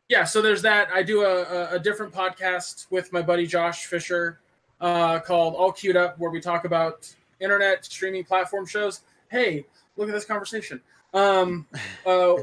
yeah, 0.07 0.23
so 0.23 0.41
there's 0.41 0.61
that. 0.61 0.89
I 0.93 1.03
do 1.03 1.23
a, 1.23 1.75
a, 1.75 1.79
different 1.79 2.13
podcast 2.13 2.85
with 2.91 3.11
my 3.11 3.23
buddy 3.23 3.47
Josh 3.47 3.85
Fisher 3.85 4.39
uh, 4.79 5.19
called 5.19 5.55
All 5.55 5.71
Queued 5.71 5.97
Up, 5.97 6.19
where 6.19 6.29
we 6.29 6.39
talk 6.39 6.65
about 6.65 7.11
internet 7.39 7.85
streaming 7.85 8.23
platform 8.23 8.67
shows. 8.67 9.01
Hey, 9.29 9.65
look 9.97 10.07
at 10.07 10.13
this 10.13 10.25
conversation. 10.25 10.79
Um, 11.15 11.65
uh, 12.05 12.35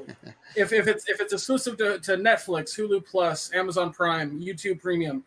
if, 0.57 0.73
if 0.73 0.89
it's 0.89 1.09
if 1.09 1.21
it's 1.21 1.33
exclusive 1.33 1.77
to, 1.79 2.01
to 2.01 2.17
Netflix, 2.17 2.77
Hulu 2.77 3.07
Plus, 3.07 3.53
Amazon 3.55 3.93
Prime, 3.93 4.41
YouTube 4.41 4.81
Premium, 4.81 5.23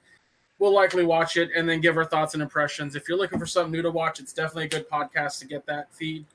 we'll 0.59 0.73
likely 0.73 1.05
watch 1.05 1.37
it 1.37 1.49
and 1.55 1.69
then 1.69 1.79
give 1.79 1.95
our 1.95 2.05
thoughts 2.05 2.33
and 2.33 2.43
impressions. 2.43 2.95
If 2.95 3.07
you're 3.07 3.17
looking 3.17 3.39
for 3.39 3.45
something 3.45 3.71
new 3.71 3.81
to 3.81 3.91
watch, 3.91 4.19
it's 4.19 4.33
definitely 4.33 4.65
a 4.65 4.69
good 4.69 4.89
podcast 4.89 5.39
to 5.39 5.47
get 5.47 5.65
that 5.67 5.93
feed. 5.93 6.25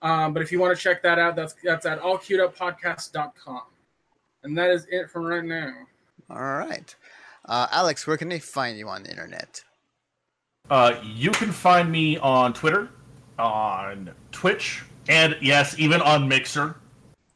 Um, 0.00 0.32
but 0.32 0.42
if 0.42 0.50
you 0.50 0.58
want 0.58 0.76
to 0.76 0.82
check 0.82 1.02
that 1.02 1.18
out, 1.18 1.36
that's 1.36 1.54
that's 1.62 1.84
at 1.84 2.00
allqueueduppodcast.com. 2.00 3.62
And 4.44 4.58
that 4.58 4.70
is 4.70 4.86
it 4.90 5.10
for 5.10 5.22
right 5.22 5.44
now. 5.44 5.72
All 6.30 6.40
right. 6.40 6.94
Uh, 7.44 7.66
Alex, 7.70 8.06
where 8.06 8.16
can 8.16 8.28
they 8.28 8.38
find 8.38 8.78
you 8.78 8.88
on 8.88 9.02
the 9.02 9.10
internet? 9.10 9.62
Uh, 10.70 10.94
you 11.02 11.30
can 11.30 11.52
find 11.52 11.90
me 11.90 12.16
on 12.18 12.52
Twitter, 12.52 12.88
on 13.38 14.10
Twitch, 14.30 14.82
and 15.08 15.36
yes, 15.40 15.78
even 15.78 16.00
on 16.00 16.28
Mixer. 16.28 16.76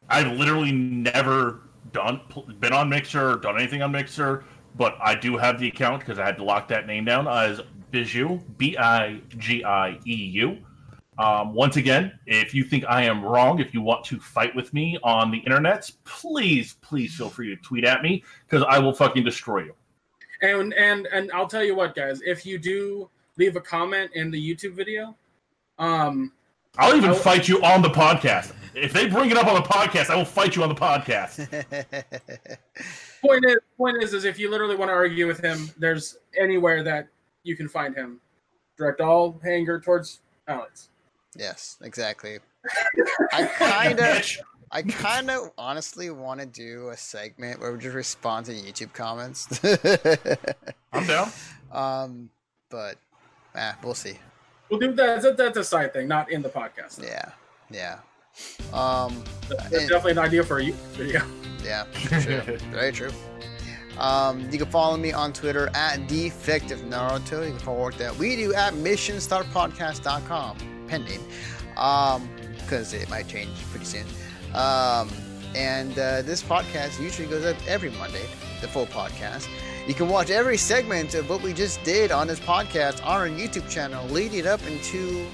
I've 0.09 0.31
literally 0.37 0.71
never 0.71 1.61
done 1.91 2.21
been 2.59 2.73
on 2.73 2.89
Mixer 2.89 3.31
or 3.31 3.35
done 3.37 3.57
anything 3.57 3.81
on 3.81 3.91
Mixer, 3.91 4.43
but 4.75 4.97
I 5.01 5.15
do 5.15 5.37
have 5.37 5.59
the 5.59 5.67
account 5.67 5.99
because 5.99 6.19
I 6.19 6.25
had 6.25 6.37
to 6.37 6.43
lock 6.43 6.67
that 6.69 6.87
name 6.87 7.05
down 7.05 7.27
as 7.27 7.61
Bigieu, 7.91 8.41
B 8.57 8.77
I 8.77 9.21
G 9.37 9.63
I 9.63 9.99
E 10.05 10.15
U. 10.15 10.57
Um, 11.19 11.53
once 11.55 11.77
again, 11.77 12.17
if 12.27 12.53
you 12.53 12.63
think 12.63 12.85
I 12.87 13.03
am 13.03 13.23
wrong, 13.23 13.59
if 13.59 13.73
you 13.73 13.81
want 13.81 14.05
to 14.05 14.19
fight 14.19 14.55
with 14.55 14.71
me 14.73 14.99
on 15.03 15.31
the 15.31 15.39
internet, 15.39 15.89
please, 16.03 16.75
please 16.81 17.15
feel 17.15 17.29
free 17.29 17.49
to 17.49 17.55
tweet 17.63 17.85
at 17.85 18.03
me 18.03 18.23
because 18.47 18.63
I 18.69 18.77
will 18.77 18.93
fucking 18.93 19.23
destroy 19.23 19.63
you. 19.63 19.73
And 20.41 20.73
and 20.75 21.07
and 21.07 21.31
I'll 21.31 21.47
tell 21.47 21.63
you 21.63 21.75
what, 21.75 21.95
guys, 21.95 22.21
if 22.23 22.45
you 22.45 22.59
do 22.59 23.09
leave 23.37 23.55
a 23.55 23.61
comment 23.61 24.11
in 24.13 24.29
the 24.29 24.39
YouTube 24.39 24.73
video, 24.73 25.15
um, 25.79 26.31
I'll 26.77 26.95
even 26.95 27.09
I'll, 27.09 27.15
fight 27.15 27.47
you 27.47 27.61
on 27.63 27.81
the 27.81 27.89
podcast. 27.89 28.53
If 28.75 28.93
they 28.93 29.07
bring 29.07 29.31
it 29.31 29.37
up 29.37 29.47
on 29.47 29.55
the 29.55 29.67
podcast, 29.67 30.09
I 30.11 30.15
will 30.15 30.25
fight 30.25 30.55
you 30.55 30.61
on 30.61 30.69
the 30.69 30.75
podcast. 30.75 31.37
point 33.21 33.45
is, 33.45 33.57
point 33.75 34.03
is, 34.03 34.13
is 34.13 34.23
if 34.23 34.37
you 34.37 34.51
literally 34.51 34.75
want 34.75 34.89
to 34.89 34.93
argue 34.93 35.25
with 35.25 35.39
him, 35.39 35.71
there's 35.77 36.17
anywhere 36.39 36.83
that 36.83 37.07
you 37.43 37.55
can 37.57 37.67
find 37.67 37.95
him. 37.95 38.19
Direct 38.77 39.01
all 39.01 39.41
anger 39.43 39.79
towards 39.79 40.19
Alex. 40.47 40.89
Yes, 41.35 41.77
exactly. 41.81 42.37
I 43.33 43.45
kind 43.45 43.99
of, 43.99 44.23
I 44.71 44.83
kind 44.83 45.31
of 45.31 45.51
honestly 45.57 46.11
want 46.11 46.39
to 46.41 46.45
do 46.45 46.89
a 46.89 46.97
segment 46.97 47.59
where 47.59 47.71
we 47.71 47.79
just 47.79 47.95
respond 47.95 48.45
to 48.45 48.51
YouTube 48.51 48.93
comments. 48.93 49.59
I'm 50.93 51.07
down. 51.07 51.31
Um, 51.71 52.29
but, 52.69 52.97
eh, 53.55 53.73
we'll 53.83 53.95
see. 53.95 54.19
We'll 54.69 54.79
do 54.79 54.91
that. 54.93 55.37
That's 55.37 55.57
a 55.57 55.63
side 55.63 55.93
thing, 55.93 56.07
not 56.07 56.31
in 56.31 56.41
the 56.41 56.49
podcast. 56.49 56.97
Though. 56.97 57.07
Yeah, 57.07 57.31
yeah. 57.71 57.99
Um, 58.73 59.23
that's 59.49 59.73
and, 59.73 59.89
definitely 59.89 60.11
an 60.11 60.19
idea 60.19 60.43
for 60.43 60.59
a 60.59 60.63
YouTube 60.63 60.73
video. 60.93 61.21
Yeah, 61.63 61.85
true. 61.93 62.57
very 62.71 62.91
true. 62.91 63.11
Um, 63.97 64.49
you 64.51 64.59
can 64.59 64.67
follow 64.67 64.95
me 64.95 65.11
on 65.11 65.33
Twitter 65.33 65.69
at 65.73 66.07
Defective 66.07 66.79
Naruto. 66.81 67.43
You 67.45 67.51
can 67.51 67.59
follow 67.59 67.89
that 67.91 68.15
we 68.15 68.35
do 68.35 68.53
at 68.53 68.73
missionstartpodcast.com 68.73 70.57
pending, 70.87 71.21
Um, 71.77 72.29
because 72.57 72.93
um, 72.93 72.99
it 73.01 73.09
might 73.09 73.27
change 73.27 73.49
pretty 73.71 73.85
soon. 73.85 74.05
Um, 74.53 75.09
and 75.55 75.97
uh, 75.97 76.21
this 76.21 76.43
podcast 76.43 77.01
usually 77.01 77.27
goes 77.27 77.45
up 77.45 77.57
every 77.67 77.89
Monday, 77.91 78.25
the 78.61 78.67
full 78.67 78.85
podcast. 78.87 79.47
You 79.87 79.93
can 79.93 80.09
watch 80.09 80.29
every 80.29 80.57
segment 80.57 81.13
of 81.13 81.29
what 81.29 81.41
we 81.41 81.53
just 81.53 81.81
did 81.85 82.11
on 82.11 82.27
this 82.27 82.41
podcast 82.41 83.01
on 83.05 83.21
our 83.21 83.29
YouTube 83.29 83.69
channel, 83.69 84.05
leading 84.07 84.45
up 84.45 84.61
into 84.67 85.25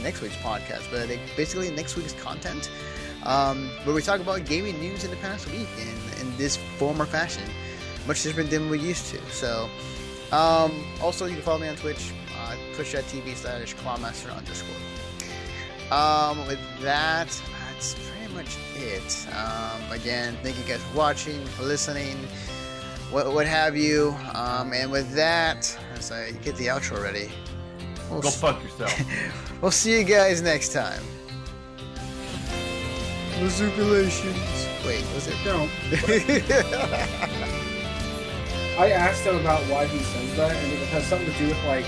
next 0.00 0.22
week's 0.22 0.36
podcast, 0.36 0.88
but 0.92 1.08
basically 1.36 1.70
next 1.72 1.96
week's 1.96 2.12
content, 2.12 2.70
um, 3.24 3.68
where 3.82 3.92
we 3.92 4.00
talk 4.00 4.20
about 4.20 4.44
gaming 4.44 4.78
news 4.78 5.02
in 5.02 5.10
the 5.10 5.16
past 5.16 5.50
week 5.50 5.66
in, 5.80 6.20
in 6.20 6.36
this 6.36 6.56
form 6.78 7.02
or 7.02 7.06
fashion, 7.06 7.42
much 8.06 8.22
different 8.22 8.48
than 8.48 8.70
we 8.70 8.78
used 8.78 9.12
to. 9.12 9.20
So, 9.32 9.68
um, 10.30 10.86
also 11.02 11.26
you 11.26 11.34
can 11.34 11.42
follow 11.42 11.58
me 11.58 11.66
on 11.66 11.74
Twitch, 11.74 12.12
uh, 12.38 12.54
twitch.tv 12.76 13.34
slash 13.34 13.74
clawmaster 13.74 14.36
underscore. 14.36 14.76
Um, 15.90 16.46
with 16.46 16.60
that, 16.82 17.26
that's 17.74 17.94
pretty 17.94 18.32
much 18.34 18.56
it. 18.76 19.26
Um, 19.34 19.90
again, 19.90 20.36
thank 20.44 20.56
you 20.58 20.64
guys 20.64 20.80
for 20.80 20.96
watching, 20.96 21.44
for 21.46 21.64
listening, 21.64 22.16
what, 23.14 23.32
what 23.32 23.46
have 23.46 23.76
you. 23.76 24.16
Um, 24.34 24.72
and 24.72 24.90
with 24.90 25.14
that, 25.14 25.78
as 25.96 26.10
I 26.10 26.32
get 26.32 26.56
the 26.56 26.66
outro 26.66 27.00
ready, 27.00 27.30
we'll 28.10 28.20
go 28.20 28.28
fuck 28.28 28.60
yourself. 28.60 28.92
we'll 29.62 29.70
see 29.70 29.96
you 29.96 30.04
guys 30.04 30.42
next 30.42 30.72
time. 30.72 31.00
Mazukalations. 33.38 34.84
Wait, 34.84 35.04
was 35.14 35.28
it? 35.28 35.36
No. 35.44 35.62
I 38.76 38.90
asked 38.90 39.22
him 39.22 39.36
about 39.36 39.62
why 39.70 39.86
he 39.86 39.98
says 39.98 40.36
that, 40.36 40.56
and 40.56 40.72
it 40.72 40.88
has 40.88 41.06
something 41.06 41.32
to 41.32 41.38
do 41.38 41.46
with 41.46 41.64
like 41.66 41.86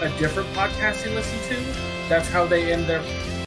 a 0.00 0.08
different 0.18 0.48
podcast 0.50 1.02
he 1.02 1.12
listen 1.12 1.36
to. 1.48 1.56
That's 2.08 2.28
how 2.28 2.46
they 2.46 2.72
end 2.72 2.86
their 2.86 3.02